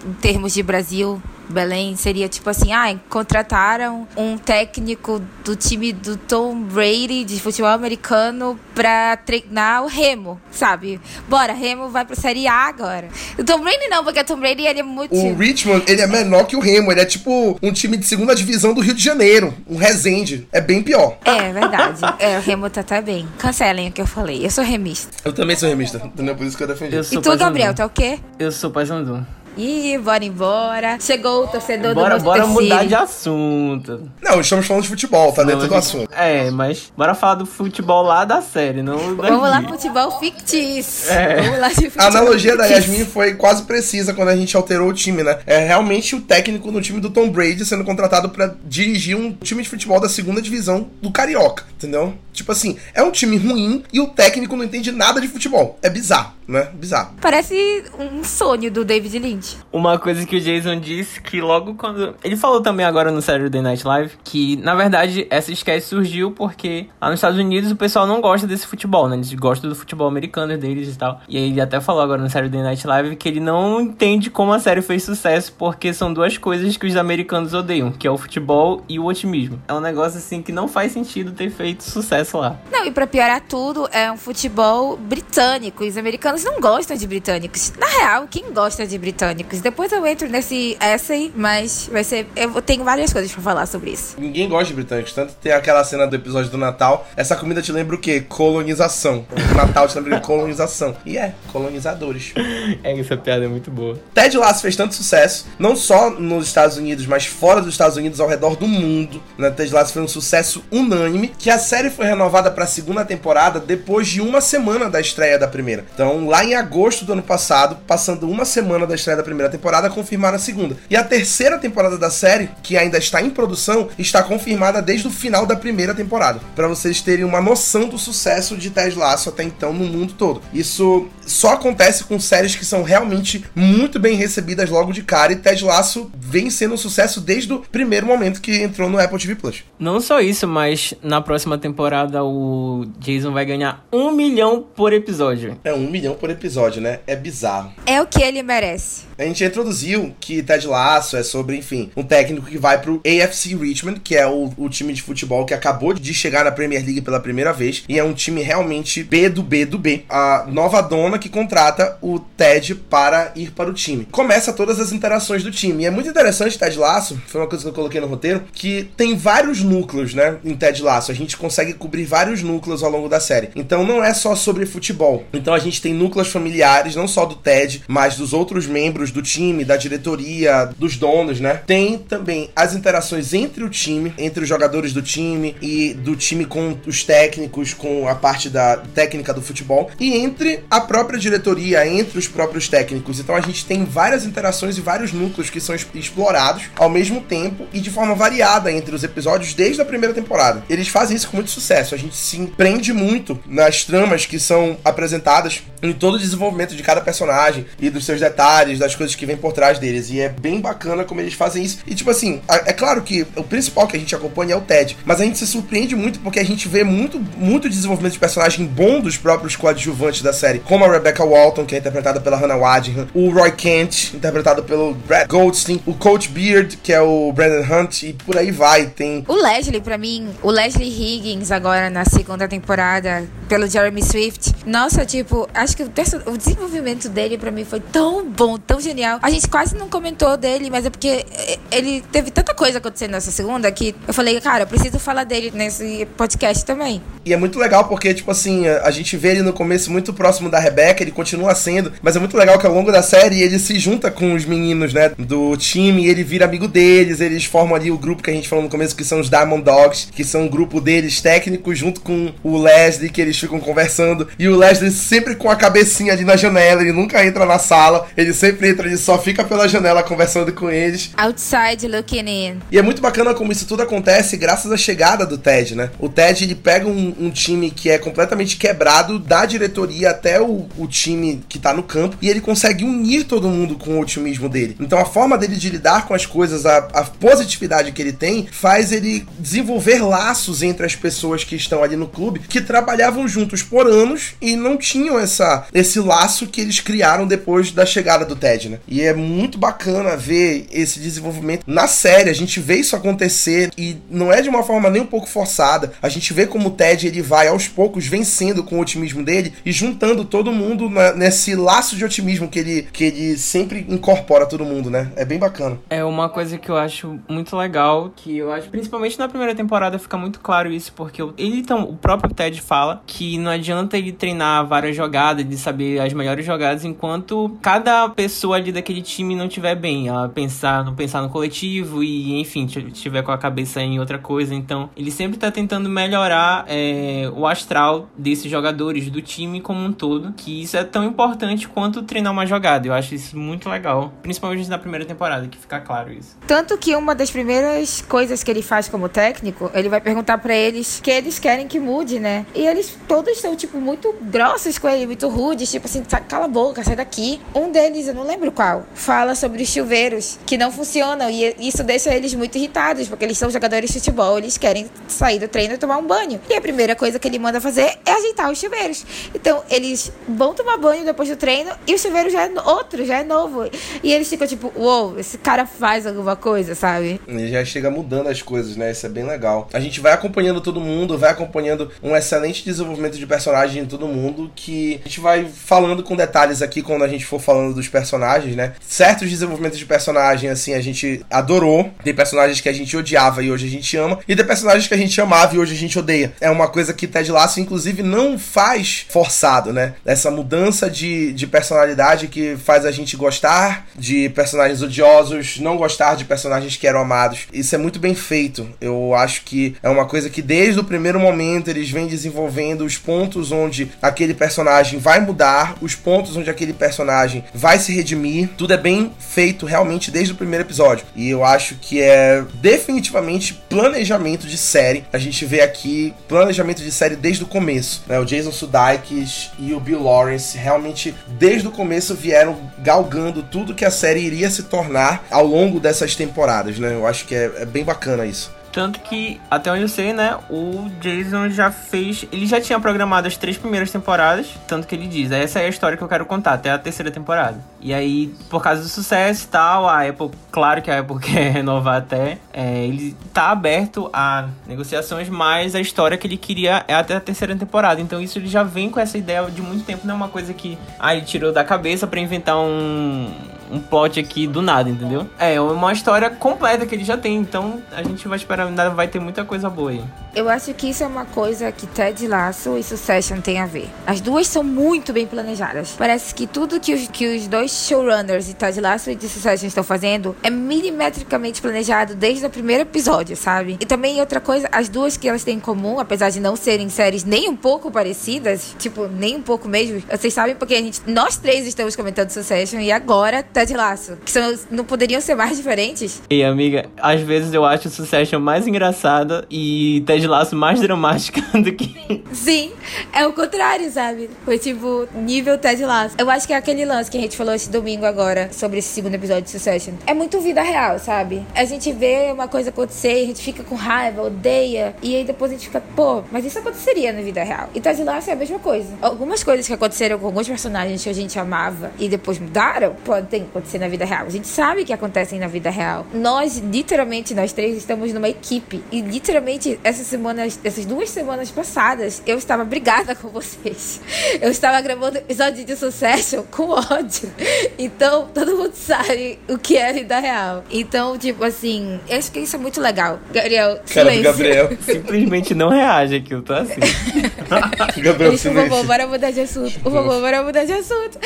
em 0.06 0.12
termos 0.14 0.52
de 0.54 0.62
Brasil, 0.62 1.20
Belém, 1.50 1.96
seria 1.96 2.28
tipo 2.28 2.48
assim, 2.48 2.72
ah, 2.72 2.94
contrataram 3.08 4.06
um 4.16 4.38
técnico 4.38 5.20
do 5.44 5.56
time 5.56 5.92
do 5.92 6.16
Tom 6.16 6.62
Brady 6.62 7.24
de 7.24 7.40
futebol 7.40 7.70
americano 7.70 8.58
pra 8.74 9.16
treinar 9.16 9.82
o 9.82 9.86
Remo, 9.86 10.40
sabe? 10.50 11.00
Bora, 11.28 11.52
Remo 11.52 11.88
vai 11.88 12.04
pra 12.04 12.14
Série 12.14 12.46
A 12.46 12.68
agora. 12.68 13.08
O 13.38 13.44
Tom 13.44 13.60
Brady 13.60 13.88
não, 13.88 14.04
porque 14.04 14.20
o 14.20 14.24
Tom 14.24 14.36
Brady 14.36 14.64
ele 14.64 14.80
é 14.80 14.82
muito... 14.82 15.14
O 15.14 15.34
Richmond, 15.36 15.84
ele 15.88 16.00
é 16.00 16.06
menor 16.06 16.44
que 16.44 16.56
o 16.56 16.60
Remo, 16.60 16.92
ele 16.92 17.00
é 17.00 17.04
tipo 17.04 17.58
um 17.60 17.72
time 17.72 17.96
de 17.96 18.06
segunda 18.06 18.34
divisão 18.34 18.72
do 18.72 18.80
Rio 18.80 18.94
de 18.94 19.02
Janeiro, 19.02 19.52
um 19.68 19.76
Resende. 19.76 20.46
É 20.52 20.60
bem 20.60 20.82
pior. 20.82 21.18
É, 21.24 21.52
verdade. 21.52 22.00
É, 22.18 22.38
o 22.38 22.40
Remo 22.40 22.70
tá 22.70 22.80
até 22.80 23.02
bem. 23.02 23.26
Cancelem 23.38 23.88
o 23.88 23.92
que 23.92 24.00
eu 24.00 24.06
falei. 24.06 24.44
Eu 24.44 24.50
sou 24.50 24.62
remista. 24.62 25.10
Eu 25.24 25.32
também 25.32 25.56
sou 25.56 25.68
remista, 25.68 26.00
entendeu? 26.04 26.36
Por 26.36 26.46
isso 26.46 26.56
que 26.56 26.62
eu 26.62 26.68
defendi. 26.68 26.94
Eu 26.94 27.02
E 27.02 27.20
tu, 27.20 27.36
Gabriel, 27.36 27.74
tá 27.74 27.84
o 27.84 27.90
quê? 27.90 28.20
Eu 28.38 28.52
sou 28.52 28.70
Paysandu. 28.70 29.26
Ih, 29.56 29.98
bora 29.98 30.24
embora. 30.24 30.98
Chegou 31.00 31.44
o 31.44 31.46
torcedor 31.48 31.94
Bora, 31.94 32.18
do 32.18 32.24
bora 32.24 32.46
mudar 32.46 32.78
City. 32.78 32.88
de 32.88 32.94
assunto. 32.94 34.10
Não, 34.22 34.40
estamos 34.40 34.66
falando 34.66 34.82
de 34.84 34.88
futebol, 34.88 35.32
tá 35.32 35.42
dentro 35.42 35.68
do 35.68 35.74
assunto. 35.74 36.10
É, 36.14 36.50
mas 36.50 36.92
bora 36.96 37.14
falar 37.14 37.34
do 37.34 37.46
futebol 37.46 38.02
lá 38.02 38.24
da 38.24 38.40
série, 38.40 38.82
não 38.82 39.16
daqui. 39.16 39.30
Vamos 39.30 39.48
lá, 39.48 39.62
futebol 39.62 40.18
fictício. 40.18 41.10
É. 41.12 41.42
Vamos 41.42 41.58
lá 41.58 41.68
de 41.68 41.74
futebol 41.74 42.02
A 42.04 42.06
analogia 42.06 42.56
da 42.56 42.64
fictício. 42.64 42.90
Yasmin 42.92 43.06
foi 43.06 43.34
quase 43.34 43.62
precisa 43.64 44.14
quando 44.14 44.28
a 44.28 44.36
gente 44.36 44.56
alterou 44.56 44.88
o 44.88 44.92
time, 44.94 45.22
né? 45.22 45.38
É 45.46 45.58
realmente 45.66 46.14
o 46.14 46.20
técnico 46.20 46.70
no 46.70 46.80
time 46.80 47.00
do 47.00 47.10
Tom 47.10 47.28
Brady 47.30 47.64
sendo 47.64 47.84
contratado 47.84 48.30
pra 48.30 48.54
dirigir 48.64 49.16
um 49.16 49.32
time 49.32 49.62
de 49.62 49.68
futebol 49.68 50.00
da 50.00 50.08
segunda 50.08 50.40
divisão 50.40 50.88
do 51.02 51.10
Carioca, 51.10 51.64
entendeu? 51.76 52.14
Tipo 52.32 52.52
assim, 52.52 52.76
é 52.94 53.02
um 53.02 53.10
time 53.10 53.36
ruim 53.36 53.82
e 53.92 54.00
o 54.00 54.08
técnico 54.08 54.56
não 54.56 54.64
entende 54.64 54.92
nada 54.92 55.20
de 55.20 55.28
futebol. 55.28 55.78
É 55.82 55.90
bizarro, 55.90 56.32
né? 56.46 56.68
Bizarro. 56.74 57.14
Parece 57.20 57.84
um 57.98 58.22
sonho 58.24 58.70
do 58.70 58.84
David 58.84 59.18
Lynch. 59.18 59.58
Uma 59.72 59.98
coisa 59.98 60.24
que 60.24 60.36
o 60.36 60.40
Jason 60.40 60.78
disse 60.78 61.20
que 61.20 61.40
logo 61.40 61.74
quando. 61.74 62.14
Ele 62.22 62.36
falou 62.36 62.60
também 62.60 62.86
agora 62.86 63.10
no 63.10 63.20
Saturday 63.20 63.60
Night 63.60 63.86
Live 63.86 64.12
que, 64.22 64.56
na 64.56 64.74
verdade, 64.74 65.26
essa 65.30 65.52
sketch 65.52 65.84
surgiu 65.84 66.30
porque 66.30 66.86
lá 67.00 67.08
nos 67.08 67.18
Estados 67.18 67.38
Unidos 67.38 67.70
o 67.70 67.76
pessoal 67.76 68.06
não 68.06 68.20
gosta 68.20 68.46
desse 68.46 68.66
futebol, 68.66 69.08
né? 69.08 69.16
Eles 69.16 69.32
gostam 69.34 69.68
do 69.68 69.76
futebol 69.76 70.06
americano 70.06 70.56
deles 70.56 70.94
e 70.94 70.98
tal. 70.98 71.20
E 71.28 71.36
aí 71.36 71.50
ele 71.50 71.60
até 71.60 71.80
falou 71.80 72.02
agora 72.02 72.22
no 72.22 72.30
Saturday 72.30 72.62
Night 72.62 72.86
Live 72.86 73.16
que 73.16 73.28
ele 73.28 73.40
não 73.40 73.80
entende 73.80 74.30
como 74.30 74.52
a 74.52 74.58
série 74.58 74.82
fez 74.82 75.02
sucesso 75.02 75.52
porque 75.58 75.92
são 75.92 76.12
duas 76.12 76.38
coisas 76.38 76.76
que 76.76 76.86
os 76.86 76.96
americanos 76.96 77.54
odeiam, 77.54 77.92
que 77.92 78.06
é 78.06 78.10
o 78.10 78.16
futebol 78.16 78.84
e 78.88 78.98
o 78.98 79.06
otimismo. 79.06 79.60
É 79.66 79.74
um 79.74 79.80
negócio 79.80 80.18
assim 80.18 80.42
que 80.42 80.52
não 80.52 80.68
faz 80.68 80.92
sentido 80.92 81.32
ter 81.32 81.50
feito 81.50 81.82
sucesso 81.82 82.19
sucesso 82.24 82.38
lá. 82.38 82.58
Não, 82.70 82.84
e 82.84 82.90
pra 82.90 83.06
piorar 83.06 83.40
tudo, 83.40 83.88
é 83.92 84.10
um 84.10 84.16
futebol 84.16 84.96
britânico. 84.96 85.84
Os 85.84 85.96
americanos 85.96 86.44
não 86.44 86.60
gostam 86.60 86.96
de 86.96 87.06
britânicos. 87.06 87.72
Na 87.78 87.86
real, 87.86 88.26
quem 88.30 88.52
gosta 88.52 88.86
de 88.86 88.98
britânicos? 88.98 89.60
Depois 89.60 89.92
eu 89.92 90.06
entro 90.06 90.28
nesse 90.28 90.76
essay, 90.80 91.32
mas 91.34 91.88
vai 91.90 92.04
ser. 92.04 92.26
Eu 92.36 92.60
tenho 92.62 92.84
várias 92.84 93.12
coisas 93.12 93.30
pra 93.32 93.42
falar 93.42 93.66
sobre 93.66 93.90
isso. 93.90 94.16
Ninguém 94.18 94.48
gosta 94.48 94.66
de 94.66 94.74
britânicos. 94.74 95.12
Tanto 95.12 95.34
tem 95.34 95.52
aquela 95.52 95.84
cena 95.84 96.06
do 96.06 96.14
episódio 96.16 96.50
do 96.50 96.58
Natal. 96.58 97.06
Essa 97.16 97.36
comida 97.36 97.62
te 97.62 97.72
lembra 97.72 97.96
o 97.96 97.98
quê? 97.98 98.20
Colonização. 98.20 99.26
O 99.52 99.54
Natal 99.56 99.88
te 99.88 99.96
lembra 99.96 100.16
de 100.16 100.26
colonização. 100.26 100.96
E 101.04 101.18
é, 101.18 101.34
colonizadores. 101.52 102.32
É, 102.82 102.98
essa 102.98 103.16
piada 103.16 103.44
é 103.44 103.48
muito 103.48 103.70
boa. 103.70 103.98
Ted 104.14 104.36
Lasso 104.36 104.62
fez 104.62 104.76
tanto 104.76 104.94
sucesso, 104.94 105.46
não 105.58 105.74
só 105.74 106.10
nos 106.10 106.46
Estados 106.46 106.76
Unidos, 106.76 107.06
mas 107.06 107.26
fora 107.26 107.60
dos 107.60 107.74
Estados 107.74 107.96
Unidos, 107.96 108.20
ao 108.20 108.28
redor 108.28 108.56
do 108.56 108.66
mundo. 108.66 109.20
Né? 109.36 109.50
Ted 109.50 109.72
Lasso 109.72 109.92
foi 109.92 110.02
um 110.02 110.08
sucesso 110.08 110.62
unânime, 110.70 111.28
que 111.38 111.50
a 111.50 111.58
série 111.58 111.90
foi 111.90 112.06
renovada 112.10 112.50
para 112.50 112.64
a 112.64 112.66
segunda 112.66 113.04
temporada 113.04 113.60
depois 113.60 114.08
de 114.08 114.20
uma 114.20 114.40
semana 114.40 114.90
da 114.90 115.00
estreia 115.00 115.38
da 115.38 115.48
primeira. 115.48 115.84
Então, 115.94 116.26
lá 116.26 116.44
em 116.44 116.54
agosto 116.54 117.04
do 117.04 117.12
ano 117.12 117.22
passado, 117.22 117.78
passando 117.86 118.28
uma 118.28 118.44
semana 118.44 118.86
da 118.86 118.94
estreia 118.94 119.16
da 119.16 119.22
primeira 119.22 119.50
temporada, 119.50 119.88
confirmaram 119.88 120.36
a 120.36 120.40
segunda. 120.40 120.76
E 120.88 120.96
a 120.96 121.04
terceira 121.04 121.58
temporada 121.58 121.96
da 121.96 122.10
série, 122.10 122.50
que 122.62 122.76
ainda 122.76 122.98
está 122.98 123.22
em 123.22 123.30
produção, 123.30 123.88
está 123.98 124.22
confirmada 124.22 124.82
desde 124.82 125.06
o 125.06 125.10
final 125.10 125.46
da 125.46 125.56
primeira 125.56 125.94
temporada. 125.94 126.40
Para 126.54 126.68
vocês 126.68 127.00
terem 127.00 127.24
uma 127.24 127.40
noção 127.40 127.88
do 127.88 127.98
sucesso 127.98 128.56
de 128.56 128.70
Ted 128.70 128.96
Lasso 128.96 129.28
até 129.28 129.42
então 129.42 129.72
no 129.72 129.84
mundo 129.84 130.14
todo. 130.14 130.42
Isso 130.52 131.08
só 131.26 131.54
acontece 131.54 132.04
com 132.04 132.18
séries 132.18 132.54
que 132.54 132.64
são 132.64 132.82
realmente 132.82 133.44
muito 133.54 133.98
bem 133.98 134.16
recebidas 134.16 134.68
logo 134.68 134.92
de 134.92 135.02
cara 135.02 135.32
e 135.32 135.36
Ted 135.36 135.64
Lasso 135.64 136.10
vem 136.18 136.50
sendo 136.50 136.74
um 136.74 136.78
sucesso 136.78 137.20
desde 137.20 137.52
o 137.52 137.60
primeiro 137.60 138.06
momento 138.06 138.40
que 138.40 138.62
entrou 138.62 138.88
no 138.88 138.98
Apple 138.98 139.18
TV 139.18 139.34
Plus. 139.34 139.64
Não 139.78 140.00
só 140.00 140.20
isso, 140.20 140.46
mas 140.46 140.94
na 141.02 141.20
próxima 141.20 141.56
temporada 141.56 141.99
o 142.04 142.86
Jason 142.98 143.32
vai 143.32 143.44
ganhar 143.44 143.86
um 143.92 144.10
milhão 144.10 144.64
por 144.74 144.92
episódio. 144.92 145.58
É 145.64 145.72
um 145.72 145.90
milhão 145.90 146.14
por 146.14 146.30
episódio, 146.30 146.80
né? 146.80 147.00
É 147.06 147.16
bizarro. 147.16 147.72
É 147.86 148.00
o 148.00 148.06
que 148.06 148.22
ele 148.22 148.42
merece. 148.42 149.10
A 149.18 149.24
gente 149.24 149.44
introduziu 149.44 150.14
que 150.18 150.42
Ted 150.42 150.66
Lasso 150.66 151.16
é 151.16 151.22
sobre, 151.22 151.56
enfim, 151.56 151.90
um 151.94 152.02
técnico 152.02 152.46
que 152.46 152.56
vai 152.56 152.80
pro 152.80 153.02
AFC 153.04 153.54
Richmond, 153.54 154.00
que 154.00 154.16
é 154.16 154.26
o, 154.26 154.50
o 154.56 154.68
time 154.68 154.92
de 154.92 155.02
futebol 155.02 155.44
que 155.44 155.52
acabou 155.52 155.92
de 155.92 156.14
chegar 156.14 156.44
na 156.44 156.50
Premier 156.50 156.82
League 156.82 157.02
pela 157.02 157.20
primeira 157.20 157.52
vez, 157.52 157.84
e 157.88 157.98
é 157.98 158.04
um 158.04 158.14
time 158.14 158.42
realmente 158.42 159.04
B 159.04 159.28
do 159.28 159.42
B 159.42 159.66
do 159.66 159.78
B. 159.78 160.04
A 160.08 160.46
nova 160.48 160.80
dona 160.80 161.18
que 161.18 161.28
contrata 161.28 161.98
o 162.00 162.18
Ted 162.18 162.74
para 162.74 163.32
ir 163.36 163.50
para 163.50 163.68
o 163.68 163.74
time. 163.74 164.06
Começa 164.10 164.52
todas 164.52 164.80
as 164.80 164.92
interações 164.92 165.42
do 165.42 165.50
time. 165.50 165.82
E 165.82 165.86
é 165.86 165.90
muito 165.90 166.08
interessante 166.08 166.58
Ted 166.58 166.78
Lasso, 166.78 167.20
foi 167.26 167.40
uma 167.40 167.46
coisa 167.46 167.64
que 167.64 167.68
eu 167.68 167.74
coloquei 167.74 168.00
no 168.00 168.06
roteiro, 168.06 168.44
que 168.52 168.90
tem 168.96 169.16
vários 169.16 169.62
núcleos, 169.62 170.14
né, 170.14 170.38
em 170.44 170.54
Ted 170.54 170.82
Lasso. 170.82 171.10
A 171.10 171.14
gente 171.14 171.36
consegue 171.36 171.74
cobrir 171.90 172.04
vários 172.04 172.40
núcleos 172.40 172.84
ao 172.84 172.90
longo 172.90 173.08
da 173.08 173.18
série. 173.18 173.50
Então 173.56 173.84
não 173.84 174.02
é 174.02 174.14
só 174.14 174.36
sobre 174.36 174.64
futebol. 174.64 175.24
Então 175.32 175.52
a 175.52 175.58
gente 175.58 175.82
tem 175.82 175.92
núcleos 175.92 176.28
familiares, 176.28 176.94
não 176.94 177.08
só 177.08 177.26
do 177.26 177.34
Ted, 177.34 177.82
mas 177.88 178.14
dos 178.14 178.32
outros 178.32 178.66
membros 178.66 179.10
do 179.10 179.20
time, 179.20 179.64
da 179.64 179.76
diretoria, 179.76 180.70
dos 180.78 180.96
donos, 180.96 181.40
né? 181.40 181.62
Tem 181.66 181.98
também 181.98 182.48
as 182.54 182.74
interações 182.74 183.34
entre 183.34 183.64
o 183.64 183.68
time, 183.68 184.14
entre 184.16 184.44
os 184.44 184.48
jogadores 184.48 184.92
do 184.92 185.02
time 185.02 185.56
e 185.60 185.94
do 185.94 186.14
time 186.14 186.44
com 186.44 186.76
os 186.86 187.02
técnicos, 187.02 187.74
com 187.74 188.06
a 188.06 188.14
parte 188.14 188.48
da 188.48 188.76
técnica 188.76 189.34
do 189.34 189.42
futebol 189.42 189.90
e 189.98 190.16
entre 190.16 190.62
a 190.70 190.80
própria 190.80 191.18
diretoria, 191.18 191.84
entre 191.88 192.20
os 192.20 192.28
próprios 192.28 192.68
técnicos. 192.68 193.18
Então 193.18 193.34
a 193.34 193.40
gente 193.40 193.64
tem 193.64 193.84
várias 193.84 194.24
interações 194.24 194.78
e 194.78 194.80
vários 194.80 195.12
núcleos 195.12 195.50
que 195.50 195.60
são 195.60 195.74
explorados 195.74 196.64
ao 196.76 196.88
mesmo 196.88 197.20
tempo 197.20 197.66
e 197.72 197.80
de 197.80 197.90
forma 197.90 198.14
variada 198.14 198.70
entre 198.70 198.94
os 198.94 199.02
episódios 199.02 199.54
desde 199.54 199.82
a 199.82 199.84
primeira 199.84 200.14
temporada. 200.14 200.62
Eles 200.70 200.86
fazem 200.86 201.16
isso 201.16 201.28
com 201.28 201.36
muito 201.36 201.50
sucesso. 201.50 201.79
A 201.80 201.98
gente 201.98 202.16
se 202.16 202.38
empreende 202.38 202.92
muito 202.92 203.38
nas 203.46 203.84
tramas 203.84 204.26
que 204.26 204.38
são 204.38 204.76
apresentadas 204.84 205.62
em 205.82 205.92
todo 205.92 206.14
o 206.14 206.18
desenvolvimento 206.18 206.74
de 206.74 206.82
cada 206.82 207.00
personagem 207.00 207.66
e 207.78 207.88
dos 207.88 208.04
seus 208.04 208.20
detalhes, 208.20 208.78
das 208.78 208.94
coisas 208.94 209.16
que 209.16 209.26
vem 209.26 209.36
por 209.36 209.52
trás 209.52 209.78
deles. 209.78 210.10
E 210.10 210.20
é 210.20 210.28
bem 210.28 210.60
bacana 210.60 211.04
como 211.04 211.20
eles 211.20 211.34
fazem 211.34 211.62
isso. 211.62 211.78
E 211.86 211.94
tipo 211.94 212.10
assim, 212.10 212.40
é 212.66 212.72
claro 212.72 213.02
que 213.02 213.26
o 213.36 213.42
principal 213.42 213.86
que 213.86 213.96
a 213.96 214.00
gente 214.00 214.14
acompanha 214.14 214.54
é 214.54 214.56
o 214.56 214.60
Ted, 214.60 214.96
mas 215.04 215.20
a 215.20 215.24
gente 215.24 215.38
se 215.38 215.46
surpreende 215.46 215.96
muito 215.96 216.20
porque 216.20 216.38
a 216.38 216.44
gente 216.44 216.68
vê 216.68 216.84
muito, 216.84 217.18
muito 217.36 217.68
desenvolvimento 217.68 218.12
de 218.14 218.18
personagem 218.18 218.66
bom 218.66 219.00
dos 219.00 219.16
próprios 219.16 219.56
coadjuvantes 219.56 220.22
da 220.22 220.32
série, 220.32 220.60
como 220.60 220.84
a 220.84 220.90
Rebecca 220.90 221.24
Walton, 221.24 221.64
que 221.64 221.74
é 221.74 221.78
interpretada 221.78 222.20
pela 222.20 222.36
Hannah 222.36 222.56
Waddingham, 222.56 223.08
o 223.14 223.30
Roy 223.30 223.52
Kent, 223.52 224.14
interpretado 224.14 224.62
pelo 224.62 224.94
Brad 224.94 225.28
Goldstein, 225.28 225.80
o 225.86 225.94
Coach 225.94 226.28
Beard, 226.28 226.76
que 226.82 226.92
é 226.92 227.00
o 227.00 227.32
Brandon 227.32 227.66
Hunt, 227.72 228.02
e 228.02 228.12
por 228.12 228.36
aí 228.36 228.50
vai. 228.50 228.86
Tem. 228.86 229.24
O 229.28 229.34
Leslie, 229.34 229.80
para 229.80 229.98
mim, 229.98 230.28
o 230.42 230.50
Leslie 230.50 230.88
Higgins, 230.88 231.50
agora 231.50 231.69
na 231.90 232.04
segunda 232.04 232.46
temporada, 232.48 233.24
pelo 233.48 233.66
Jeremy 233.68 234.02
Swift. 234.02 234.54
Nossa, 234.66 235.04
tipo, 235.04 235.48
acho 235.54 235.76
que 235.76 235.82
o, 235.82 236.36
desenvolvimento 236.36 237.08
dele 237.08 237.38
para 237.38 237.50
mim 237.50 237.64
foi 237.64 237.80
tão 237.80 238.28
bom, 238.28 238.58
tão 238.58 238.80
genial. 238.80 239.18
A 239.22 239.30
gente 239.30 239.48
quase 239.48 239.76
não 239.76 239.88
comentou 239.88 240.36
dele, 240.36 240.70
mas 240.70 240.86
é 240.86 240.90
porque 240.90 241.24
ele 241.70 242.02
teve 242.12 242.30
tanta 242.30 242.54
coisa 242.54 242.78
acontecendo 242.78 243.12
nessa 243.12 243.30
segunda 243.30 243.70
que 243.72 243.94
eu 244.06 244.14
falei, 244.14 244.40
cara, 244.40 244.64
eu 244.64 244.66
preciso 244.66 244.98
falar 244.98 245.24
dele 245.24 245.50
nesse 245.54 246.06
podcast 246.16 246.64
também. 246.64 247.02
E 247.24 247.32
é 247.32 247.36
muito 247.36 247.58
legal 247.58 247.84
porque, 247.84 248.12
tipo 248.14 248.30
assim, 248.30 248.66
a 248.66 248.90
gente 248.90 249.16
vê 249.16 249.30
ele 249.30 249.42
no 249.42 249.52
começo 249.52 249.90
muito 249.90 250.12
próximo 250.12 250.50
da 250.50 250.58
Rebecca, 250.58 251.02
ele 251.02 251.10
continua 251.10 251.54
sendo, 251.54 251.92
mas 252.02 252.16
é 252.16 252.18
muito 252.18 252.36
legal 252.36 252.58
que 252.58 252.66
ao 252.66 252.72
longo 252.72 252.90
da 252.90 253.02
série 253.02 253.42
ele 253.42 253.58
se 253.58 253.78
junta 253.78 254.10
com 254.10 254.34
os 254.34 254.44
meninos, 254.44 254.92
né, 254.92 255.12
do 255.18 255.56
time, 255.56 256.06
ele 256.06 256.24
vira 256.24 256.44
amigo 256.44 256.66
deles, 256.66 257.20
eles 257.20 257.44
formam 257.44 257.74
ali 257.74 257.90
o 257.90 257.98
grupo 257.98 258.22
que 258.22 258.30
a 258.30 258.32
gente 258.32 258.48
falou 258.48 258.64
no 258.64 258.70
começo, 258.70 258.96
que 258.96 259.04
são 259.04 259.20
os 259.20 259.30
Diamond 259.30 259.62
Dogs, 259.62 260.08
que 260.12 260.24
são 260.24 260.42
um 260.42 260.48
grupo 260.48 260.80
deles 260.80 261.20
técnicos, 261.60 261.78
junto 261.78 262.00
com 262.00 262.32
o 262.42 262.60
Leslie, 262.60 263.10
que 263.10 263.20
eles 263.20 263.38
ficam 263.38 263.60
conversando, 263.60 264.26
e 264.38 264.48
o 264.48 264.56
Leslie 264.56 264.90
sempre 264.90 265.34
com 265.34 265.50
a 265.50 265.56
cabecinha 265.56 266.12
ali 266.12 266.24
na 266.24 266.36
janela, 266.36 266.80
ele 266.80 266.92
nunca 266.92 267.24
entra 267.24 267.44
na 267.44 267.58
sala, 267.58 268.08
ele 268.16 268.32
sempre 268.32 268.70
entra, 268.70 268.86
ele 268.86 268.96
só 268.96 269.18
fica 269.18 269.44
pela 269.44 269.68
janela 269.68 270.02
conversando 270.02 270.52
com 270.52 270.70
eles. 270.70 271.10
Outside 271.16 271.86
looking 271.86 272.28
in. 272.28 272.58
E 272.70 272.78
é 272.78 272.82
muito 272.82 273.02
bacana 273.02 273.34
como 273.34 273.52
isso 273.52 273.66
tudo 273.66 273.82
acontece 273.82 274.36
graças 274.36 274.72
à 274.72 274.76
chegada 274.76 275.26
do 275.26 275.38
Ted, 275.38 275.74
né? 275.74 275.90
O 275.98 276.08
Ted, 276.08 276.44
ele 276.44 276.54
pega 276.54 276.88
um, 276.88 277.14
um 277.18 277.30
time 277.30 277.70
que 277.70 277.90
é 277.90 277.98
completamente 277.98 278.56
quebrado 278.56 279.18
da 279.18 279.44
diretoria 279.44 280.10
até 280.10 280.40
o, 280.40 280.66
o 280.78 280.86
time 280.86 281.42
que 281.48 281.58
tá 281.58 281.72
no 281.72 281.82
campo 281.82 282.16
e 282.22 282.28
ele 282.28 282.40
consegue 282.40 282.84
unir 282.84 283.24
todo 283.24 283.48
mundo 283.48 283.76
com 283.76 283.98
o 283.98 284.00
otimismo 284.00 284.48
dele. 284.48 284.76
Então 284.80 284.98
a 284.98 285.04
forma 285.04 285.36
dele 285.36 285.56
de 285.56 285.68
lidar 285.68 286.06
com 286.06 286.14
as 286.14 286.24
coisas, 286.24 286.64
a, 286.64 286.78
a 286.92 287.04
positividade 287.04 287.92
que 287.92 288.00
ele 288.00 288.12
tem, 288.12 288.46
faz 288.50 288.92
ele 288.92 289.26
desenvolver 289.38 289.98
laços 289.98 290.62
entre 290.62 290.86
as 290.86 290.94
pessoas 290.94 291.44
que 291.50 291.56
estão 291.56 291.82
ali 291.82 291.96
no 291.96 292.06
clube, 292.06 292.38
que 292.38 292.60
trabalhavam 292.60 293.26
juntos 293.26 293.60
por 293.60 293.84
anos 293.88 294.34
e 294.40 294.54
não 294.54 294.76
tinham 294.76 295.18
essa, 295.18 295.66
esse 295.74 295.98
laço 295.98 296.46
que 296.46 296.60
eles 296.60 296.78
criaram 296.78 297.26
depois 297.26 297.72
da 297.72 297.84
chegada 297.84 298.24
do 298.24 298.36
Ted, 298.36 298.68
né? 298.68 298.78
E 298.86 299.02
é 299.02 299.12
muito 299.12 299.58
bacana 299.58 300.16
ver 300.16 300.66
esse 300.70 301.00
desenvolvimento 301.00 301.64
na 301.66 301.88
série. 301.88 302.30
A 302.30 302.34
gente 302.34 302.60
vê 302.60 302.76
isso 302.76 302.94
acontecer 302.94 303.72
e 303.76 303.96
não 304.08 304.32
é 304.32 304.40
de 304.40 304.48
uma 304.48 304.62
forma 304.62 304.88
nem 304.88 305.02
um 305.02 305.06
pouco 305.06 305.28
forçada. 305.28 305.92
A 306.00 306.08
gente 306.08 306.32
vê 306.32 306.46
como 306.46 306.68
o 306.68 306.70
Ted 306.70 307.08
ele 307.08 307.20
vai 307.20 307.48
aos 307.48 307.66
poucos 307.66 308.06
vencendo 308.06 308.62
com 308.62 308.78
o 308.78 308.80
otimismo 308.80 309.24
dele 309.24 309.52
e 309.66 309.72
juntando 309.72 310.24
todo 310.24 310.52
mundo 310.52 310.88
na, 310.88 311.12
nesse 311.14 311.56
laço 311.56 311.96
de 311.96 312.04
otimismo 312.04 312.48
que 312.48 312.60
ele, 312.60 312.88
que 312.92 313.04
ele 313.04 313.36
sempre 313.36 313.84
incorpora 313.88 314.46
todo 314.46 314.64
mundo, 314.64 314.88
né? 314.88 315.10
É 315.16 315.24
bem 315.24 315.38
bacana. 315.38 315.78
É 315.90 316.04
uma 316.04 316.28
coisa 316.28 316.56
que 316.56 316.70
eu 316.70 316.76
acho 316.76 317.18
muito 317.28 317.56
legal, 317.56 318.12
que 318.14 318.38
eu 318.38 318.52
acho, 318.52 318.68
principalmente 318.68 319.18
na 319.18 319.28
primeira 319.28 319.52
temporada, 319.52 319.98
fica 319.98 320.16
muito 320.16 320.38
claro 320.38 320.70
isso, 320.70 320.92
porque 320.92 321.20
ele, 321.40 321.58
então, 321.58 321.84
o 321.84 321.96
próprio 321.96 322.32
Ted 322.32 322.60
fala 322.60 323.02
que 323.06 323.38
não 323.38 323.50
adianta 323.50 323.96
ele 323.96 324.12
treinar 324.12 324.66
várias 324.66 324.94
jogadas, 324.94 325.48
de 325.48 325.56
saber 325.56 326.00
as 326.00 326.12
melhores 326.12 326.44
jogadas, 326.44 326.84
enquanto 326.84 327.56
cada 327.62 328.08
pessoa 328.08 328.56
ali 328.56 328.72
daquele 328.72 329.02
time 329.02 329.34
não 329.34 329.48
tiver 329.48 329.74
bem, 329.74 330.08
ela 330.08 330.28
pensar, 330.28 330.84
não 330.84 330.94
pensar 330.94 331.22
no 331.22 331.28
coletivo 331.28 332.02
e, 332.02 332.40
enfim, 332.40 332.66
estiver 332.66 333.22
com 333.22 333.32
a 333.32 333.38
cabeça 333.38 333.80
em 333.80 333.98
outra 333.98 334.18
coisa. 334.18 334.54
Então, 334.54 334.90
ele 334.96 335.10
sempre 335.10 335.38
tá 335.38 335.50
tentando 335.50 335.88
melhorar 335.88 336.64
é, 336.68 337.30
o 337.34 337.46
astral 337.46 338.08
desses 338.16 338.50
jogadores, 338.50 339.10
do 339.10 339.22
time 339.22 339.60
como 339.60 339.80
um 339.80 339.92
todo, 339.92 340.32
que 340.32 340.62
isso 340.62 340.76
é 340.76 340.84
tão 340.84 341.04
importante 341.04 341.68
quanto 341.68 342.02
treinar 342.02 342.32
uma 342.32 342.46
jogada. 342.46 342.86
Eu 342.86 342.92
acho 342.92 343.14
isso 343.14 343.36
muito 343.38 343.68
legal, 343.68 344.12
principalmente 344.22 344.68
na 344.68 344.78
primeira 344.78 345.04
temporada, 345.04 345.46
que 345.48 345.58
fica 345.58 345.80
claro 345.80 346.12
isso. 346.12 346.36
Tanto 346.46 346.76
que 346.76 346.94
uma 346.94 347.14
das 347.14 347.30
primeiras 347.30 348.02
coisas 348.02 348.42
que 348.42 348.50
ele 348.50 348.62
faz 348.62 348.88
como 348.88 349.08
técnico, 349.08 349.70
ele 349.74 349.88
vai 349.88 350.00
perguntar 350.00 350.38
para 350.38 350.54
eles 350.54 351.00
que 351.02 351.10
eles 351.20 351.38
querem 351.38 351.68
que 351.68 351.78
mude, 351.78 352.18
né? 352.18 352.44
E 352.54 352.66
eles 352.66 352.96
todos 353.06 353.38
são, 353.38 353.54
tipo, 353.54 353.78
muito 353.78 354.14
grossos 354.22 354.78
com 354.78 354.88
ele, 354.88 355.06
muito 355.06 355.28
rudes, 355.28 355.70
tipo 355.70 355.86
assim, 355.86 356.02
cala 356.28 356.46
a 356.46 356.48
boca, 356.48 356.82
sai 356.82 356.96
daqui. 356.96 357.40
Um 357.54 357.70
deles, 357.70 358.08
eu 358.08 358.14
não 358.14 358.26
lembro 358.26 358.50
qual, 358.50 358.84
fala 358.94 359.34
sobre 359.34 359.62
os 359.62 359.68
chuveiros 359.68 360.38
que 360.44 360.56
não 360.56 360.72
funcionam 360.72 361.30
e 361.30 361.54
isso 361.58 361.84
deixa 361.84 362.14
eles 362.14 362.34
muito 362.34 362.56
irritados, 362.56 363.08
porque 363.08 363.24
eles 363.24 363.38
são 363.38 363.50
jogadores 363.50 363.90
de 363.90 363.98
futebol, 363.98 364.38
eles 364.38 364.58
querem 364.58 364.90
sair 365.06 365.38
do 365.38 365.48
treino 365.48 365.74
e 365.74 365.78
tomar 365.78 365.98
um 365.98 366.06
banho. 366.06 366.40
E 366.48 366.54
a 366.54 366.60
primeira 366.60 366.96
coisa 366.96 367.18
que 367.18 367.28
ele 367.28 367.38
manda 367.38 367.60
fazer 367.60 367.98
é 368.04 368.12
ajeitar 368.12 368.50
os 368.50 368.58
chuveiros. 368.58 369.04
Então, 369.34 369.62
eles 369.70 370.12
vão 370.28 370.54
tomar 370.54 370.76
banho 370.76 371.04
depois 371.04 371.28
do 371.28 371.36
treino 371.36 371.70
e 371.86 371.94
o 371.94 371.98
chuveiro 371.98 372.30
já 372.30 372.44
é 372.44 372.50
outro, 372.64 373.04
já 373.04 373.18
é 373.18 373.24
novo. 373.24 373.68
E 374.02 374.12
eles 374.12 374.28
ficam 374.28 374.46
tipo, 374.46 374.72
uou, 374.76 375.10
wow, 375.10 375.18
esse 375.18 375.38
cara 375.38 375.66
faz 375.66 376.06
alguma 376.06 376.36
coisa, 376.36 376.74
sabe? 376.74 377.20
Ele 377.26 377.48
já 377.48 377.64
chega 377.64 377.90
mudando 377.90 378.28
as 378.28 378.42
coisas, 378.42 378.76
né? 378.76 378.90
Isso 378.90 379.06
é 379.06 379.08
bem 379.08 379.24
legal. 379.24 379.68
A 379.72 379.80
gente 379.80 380.00
vai 380.00 380.12
acompanhando 380.12 380.60
todo 380.60 380.80
mundo 380.80 381.09
mundo, 381.10 381.18
vai 381.18 381.30
acompanhando 381.30 381.90
um 382.02 382.16
excelente 382.16 382.64
desenvolvimento 382.64 383.18
de 383.18 383.26
personagem 383.26 383.82
em 383.82 383.86
todo 383.86 384.06
mundo, 384.06 384.50
que 384.54 385.00
a 385.04 385.08
gente 385.08 385.20
vai 385.20 385.44
falando 385.44 386.02
com 386.02 386.14
detalhes 386.14 386.62
aqui 386.62 386.82
quando 386.82 387.02
a 387.02 387.08
gente 387.08 387.26
for 387.26 387.40
falando 387.40 387.74
dos 387.74 387.88
personagens, 387.88 388.54
né? 388.54 388.72
Certos 388.80 389.28
desenvolvimentos 389.28 389.78
de 389.78 389.86
personagem, 389.86 390.48
assim, 390.50 390.74
a 390.74 390.80
gente 390.80 391.24
adorou. 391.30 391.90
Tem 392.04 392.14
personagens 392.14 392.60
que 392.60 392.68
a 392.68 392.72
gente 392.72 392.96
odiava 392.96 393.42
e 393.42 393.50
hoje 393.50 393.66
a 393.66 393.70
gente 393.70 393.96
ama. 393.96 394.18
E 394.28 394.36
tem 394.36 394.44
personagens 394.44 394.86
que 394.86 394.94
a 394.94 394.96
gente 394.96 395.20
amava 395.20 395.54
e 395.54 395.58
hoje 395.58 395.74
a 395.74 395.78
gente 395.78 395.98
odeia. 395.98 396.32
É 396.40 396.50
uma 396.50 396.68
coisa 396.68 396.92
que 396.92 397.06
Ted 397.06 397.30
Lasso, 397.32 397.60
inclusive, 397.60 398.02
não 398.02 398.38
faz 398.38 399.06
forçado, 399.08 399.72
né? 399.72 399.94
Essa 400.04 400.30
mudança 400.30 400.88
de, 400.88 401.32
de 401.32 401.46
personalidade 401.46 402.28
que 402.28 402.56
faz 402.56 402.84
a 402.84 402.90
gente 402.90 403.16
gostar 403.16 403.86
de 403.96 404.28
personagens 404.30 404.82
odiosos, 404.82 405.58
não 405.58 405.76
gostar 405.76 406.14
de 406.14 406.24
personagens 406.24 406.76
que 406.76 406.86
eram 406.86 407.00
amados. 407.00 407.46
Isso 407.52 407.74
é 407.74 407.78
muito 407.78 407.98
bem 407.98 408.14
feito. 408.14 408.68
Eu 408.80 409.14
acho 409.14 409.42
que 409.42 409.74
é 409.82 409.88
uma 409.88 410.06
coisa 410.06 410.30
que 410.30 410.42
desde 410.42 410.80
o 410.80 410.84
primeiro 410.84 410.99
momento 411.08 411.68
eles 411.68 411.90
vêm 411.90 412.06
desenvolvendo 412.06 412.84
os 412.84 412.98
pontos 412.98 413.50
onde 413.52 413.90
aquele 414.02 414.34
personagem 414.34 414.98
vai 414.98 415.20
mudar, 415.20 415.76
os 415.80 415.94
pontos 415.94 416.36
onde 416.36 416.50
aquele 416.50 416.72
personagem 416.72 417.44
vai 417.54 417.78
se 417.78 417.92
redimir. 417.92 418.50
Tudo 418.56 418.74
é 418.74 418.76
bem 418.76 419.12
feito 419.18 419.66
realmente 419.66 420.10
desde 420.10 420.32
o 420.32 420.36
primeiro 420.36 420.64
episódio. 420.64 421.06
E 421.14 421.28
eu 421.28 421.44
acho 421.44 421.76
que 421.76 422.00
é 422.00 422.44
definitivamente 422.54 423.54
planejamento 423.68 424.46
de 424.46 424.58
série. 424.58 425.04
A 425.12 425.18
gente 425.18 425.44
vê 425.44 425.60
aqui 425.60 426.14
planejamento 426.28 426.82
de 426.82 426.92
série 426.92 427.16
desde 427.16 427.44
o 427.44 427.46
começo. 427.46 428.02
Né? 428.06 428.18
O 428.18 428.24
Jason 428.24 428.52
Sudeikis 428.52 429.50
e 429.58 429.72
o 429.72 429.80
Bill 429.80 430.02
Lawrence 430.02 430.56
realmente 430.56 431.14
desde 431.38 431.68
o 431.68 431.70
começo 431.70 432.14
vieram 432.14 432.58
galgando 432.78 433.42
tudo 433.42 433.74
que 433.74 433.84
a 433.84 433.90
série 433.90 434.20
iria 434.20 434.50
se 434.50 434.64
tornar 434.64 435.24
ao 435.30 435.46
longo 435.46 435.80
dessas 435.80 436.14
temporadas, 436.14 436.78
né? 436.78 436.94
Eu 436.94 437.06
acho 437.06 437.26
que 437.26 437.34
é, 437.34 437.50
é 437.58 437.64
bem 437.64 437.84
bacana 437.84 438.26
isso. 438.26 438.50
Tanto 438.72 439.00
que, 439.00 439.40
até 439.50 439.70
onde 439.72 439.82
eu 439.82 439.88
sei, 439.88 440.12
né, 440.12 440.36
o 440.48 440.88
Jason 441.00 441.48
já 441.48 441.70
fez. 441.70 442.24
Ele 442.30 442.46
já 442.46 442.60
tinha 442.60 442.78
programado 442.78 443.26
as 443.26 443.36
três 443.36 443.58
primeiras 443.58 443.90
temporadas. 443.90 444.48
Tanto 444.68 444.86
que 444.86 444.94
ele 444.94 445.06
diz: 445.06 445.30
essa 445.30 445.60
é 445.60 445.66
a 445.66 445.68
história 445.68 445.96
que 445.96 446.04
eu 446.04 446.08
quero 446.08 446.24
contar, 446.24 446.54
até 446.54 446.70
a 446.70 446.78
terceira 446.78 447.10
temporada. 447.10 447.58
E 447.80 447.92
aí, 447.92 448.32
por 448.48 448.62
causa 448.62 448.82
do 448.82 448.88
sucesso 448.88 449.46
e 449.46 449.48
tal, 449.48 449.88
a 449.88 450.06
Apple, 450.06 450.30
claro 450.52 450.82
que 450.82 450.90
a 450.90 451.00
Apple 451.00 451.18
quer 451.20 451.52
renovar 451.52 451.96
até. 451.96 452.38
É, 452.52 452.84
ele 452.86 453.16
tá 453.32 453.50
aberto 453.50 454.08
a 454.12 454.48
negociações, 454.66 455.28
mas 455.28 455.74
a 455.74 455.80
história 455.80 456.16
que 456.16 456.26
ele 456.26 456.36
queria 456.36 456.84
é 456.86 456.94
até 456.94 457.16
a 457.16 457.20
terceira 457.20 457.56
temporada. 457.56 458.00
Então, 458.00 458.20
isso 458.20 458.38
ele 458.38 458.48
já 458.48 458.62
vem 458.62 458.90
com 458.90 459.00
essa 459.00 459.18
ideia 459.18 459.50
de 459.50 459.62
muito 459.62 459.84
tempo, 459.84 460.06
não 460.06 460.14
é 460.14 460.16
uma 460.16 460.28
coisa 460.28 460.54
que 460.54 460.78
ah, 460.98 461.14
ele 461.14 461.24
tirou 461.24 461.52
da 461.52 461.64
cabeça 461.64 462.06
para 462.06 462.20
inventar 462.20 462.56
um 462.56 463.30
um 463.70 463.80
plot 463.80 464.18
aqui 464.18 464.46
do 464.46 464.60
nada, 464.62 464.88
entendeu? 464.88 465.26
É 465.38 465.60
uma 465.60 465.92
história 465.92 466.28
completa 466.30 466.86
que 466.86 466.94
ele 466.94 467.04
já 467.04 467.16
tem, 467.16 467.36
então 467.36 467.82
a 467.92 468.02
gente 468.02 468.26
vai 468.26 468.36
esperar, 468.36 468.66
ainda 468.66 468.90
vai 468.90 469.08
ter 469.08 469.20
muita 469.20 469.44
coisa 469.44 469.68
boa 469.68 469.90
aí. 469.90 470.04
Eu 470.34 470.48
acho 470.48 470.72
que 470.74 470.88
isso 470.88 471.02
é 471.02 471.06
uma 471.06 471.24
coisa 471.24 471.72
que 471.72 471.86
Ted 471.88 472.26
Lasso 472.28 472.78
e 472.78 472.82
Succession 472.84 473.40
tem 473.40 473.58
a 473.58 473.66
ver. 473.66 473.88
As 474.06 474.20
duas 474.20 474.46
são 474.46 474.62
muito 474.62 475.12
bem 475.12 475.26
planejadas. 475.26 475.94
Parece 475.98 476.32
que 476.32 476.46
tudo 476.46 476.78
que 476.78 476.94
os, 476.94 477.08
que 477.08 477.36
os 477.36 477.48
dois 477.48 477.72
showrunners 477.72 478.46
de 478.46 478.54
Ted 478.54 478.80
Lasso 478.80 479.10
e 479.10 479.16
de 479.16 479.28
Succession 479.28 479.66
estão 479.66 479.82
fazendo 479.82 480.36
é 480.42 480.48
milimetricamente 480.48 481.60
planejado 481.60 482.14
desde 482.14 482.46
o 482.46 482.50
primeiro 482.50 482.82
episódio, 482.82 483.36
sabe? 483.36 483.76
E 483.80 483.86
também 483.86 484.20
outra 484.20 484.40
coisa, 484.40 484.68
as 484.70 484.88
duas 484.88 485.16
que 485.16 485.28
elas 485.28 485.42
têm 485.42 485.56
em 485.56 485.60
comum, 485.60 485.98
apesar 485.98 486.30
de 486.30 486.38
não 486.38 486.54
serem 486.54 486.88
séries 486.88 487.24
nem 487.24 487.48
um 487.48 487.56
pouco 487.56 487.90
parecidas, 487.90 488.76
tipo, 488.78 489.08
nem 489.08 489.36
um 489.36 489.42
pouco 489.42 489.68
mesmo, 489.68 490.00
vocês 490.08 490.32
sabem 490.32 490.54
porque 490.54 490.74
a 490.74 490.80
gente, 490.80 491.02
nós 491.06 491.36
três 491.36 491.66
estamos 491.66 491.96
comentando 491.96 492.30
Succession 492.30 492.78
e 492.78 492.92
agora 492.92 493.42
Ted 493.42 493.59
Lasso, 493.68 494.16
que 494.24 494.30
são, 494.30 494.54
não 494.70 494.84
poderiam 494.84 495.20
ser 495.20 495.34
mais 495.34 495.56
diferentes. 495.56 496.22
E 496.30 496.42
amiga, 496.42 496.86
às 496.98 497.20
vezes 497.20 497.52
eu 497.52 497.64
acho 497.64 497.90
Succession 497.90 498.40
mais 498.40 498.66
engraçada 498.66 499.46
e 499.50 500.02
Ted 500.06 500.26
Lasso 500.26 500.56
mais 500.56 500.80
dramática 500.80 501.40
do 501.58 501.72
que. 501.72 502.24
Sim, 502.32 502.72
é 503.12 503.26
o 503.26 503.32
contrário, 503.32 503.90
sabe? 503.90 504.30
Foi 504.44 504.58
tipo 504.58 505.06
nível 505.14 505.58
Ted 505.58 505.84
Lasso. 505.84 506.14
Eu 506.18 506.30
acho 506.30 506.46
que 506.46 506.52
é 506.52 506.56
aquele 506.56 506.84
lance 506.84 507.10
que 507.10 507.18
a 507.18 507.20
gente 507.20 507.36
falou 507.36 507.54
esse 507.54 507.70
domingo 507.70 508.06
agora 508.06 508.50
sobre 508.52 508.78
esse 508.78 508.88
segundo 508.88 509.14
episódio 509.14 509.42
de 509.42 509.50
Succession. 509.50 509.94
É 510.06 510.14
muito 510.14 510.40
vida 510.40 510.62
real, 510.62 510.98
sabe? 510.98 511.44
A 511.54 511.64
gente 511.64 511.92
vê 511.92 512.30
uma 512.32 512.48
coisa 512.48 512.70
acontecer 512.70 513.20
e 513.20 513.24
a 513.24 513.26
gente 513.26 513.42
fica 513.42 513.62
com 513.62 513.74
raiva, 513.74 514.22
odeia, 514.22 514.94
e 515.02 515.16
aí 515.16 515.24
depois 515.24 515.50
a 515.50 515.54
gente 515.54 515.66
fica, 515.66 515.82
pô, 515.94 516.22
mas 516.30 516.44
isso 516.44 516.58
aconteceria 516.58 517.12
na 517.12 517.20
vida 517.20 517.42
real. 517.42 517.68
E 517.74 517.80
Ted 517.80 518.02
Lasso 518.02 518.30
é 518.30 518.32
a 518.32 518.36
mesma 518.36 518.58
coisa. 518.58 518.88
Algumas 519.02 519.42
coisas 519.42 519.66
que 519.66 519.72
aconteceram 519.72 520.18
com 520.18 520.26
alguns 520.26 520.48
personagens 520.48 521.02
que 521.02 521.08
a 521.08 521.12
gente 521.12 521.38
amava 521.38 521.90
e 521.98 522.08
depois 522.08 522.38
mudaram, 522.38 522.94
podem 523.04 523.44
acontecer 523.50 523.78
na 523.78 523.88
vida 523.88 524.04
real. 524.04 524.26
A 524.26 524.30
gente 524.30 524.48
sabe 524.48 524.84
que 524.84 524.92
acontecem 524.92 525.38
na 525.38 525.46
vida 525.46 525.70
real. 525.70 526.06
Nós, 526.14 526.58
literalmente, 526.58 527.34
nós 527.34 527.52
três 527.52 527.76
estamos 527.76 528.12
numa 528.12 528.28
equipe 528.28 528.82
e 528.90 529.00
literalmente 529.00 529.78
essas 529.84 530.06
semanas, 530.06 530.58
essas 530.64 530.84
duas 530.84 531.10
semanas 531.10 531.50
passadas, 531.50 532.22
eu 532.26 532.38
estava 532.38 532.64
brigada 532.64 533.14
com 533.14 533.28
vocês. 533.28 534.00
Eu 534.40 534.50
estava 534.50 534.80
gravando 534.80 535.18
episódio 535.18 535.64
de 535.64 535.76
sucesso 535.76 536.44
com 536.50 536.70
ódio. 536.70 537.30
Então, 537.78 538.28
todo 538.32 538.56
mundo 538.56 538.72
sabe 538.74 539.38
o 539.48 539.58
que 539.58 539.76
é 539.76 539.90
a 539.90 539.92
vida 539.92 540.18
real. 540.18 540.64
Então, 540.70 541.18
tipo 541.18 541.44
assim, 541.44 542.00
eu 542.08 542.18
acho 542.18 542.30
que 542.30 542.40
isso 542.40 542.56
é 542.56 542.58
muito 542.58 542.80
legal. 542.80 543.18
Gabriel, 543.32 543.80
Cara 543.92 544.16
Gabriel. 544.16 544.70
Simplesmente 544.80 545.54
não 545.54 545.68
reage 545.68 546.16
aqui, 546.16 546.32
eu 546.32 546.42
tô 546.42 546.54
assim. 546.54 546.80
Gabriel, 548.00 548.32
Por 548.32 548.38
favor, 548.38 548.84
bora 548.84 549.06
mudar 549.06 549.30
de 549.30 549.40
assunto. 549.40 549.80
Por 549.80 549.92
favor, 549.92 550.20
bora 550.20 550.42
mudar 550.42 550.64
de 550.64 550.72
assunto. 550.72 551.18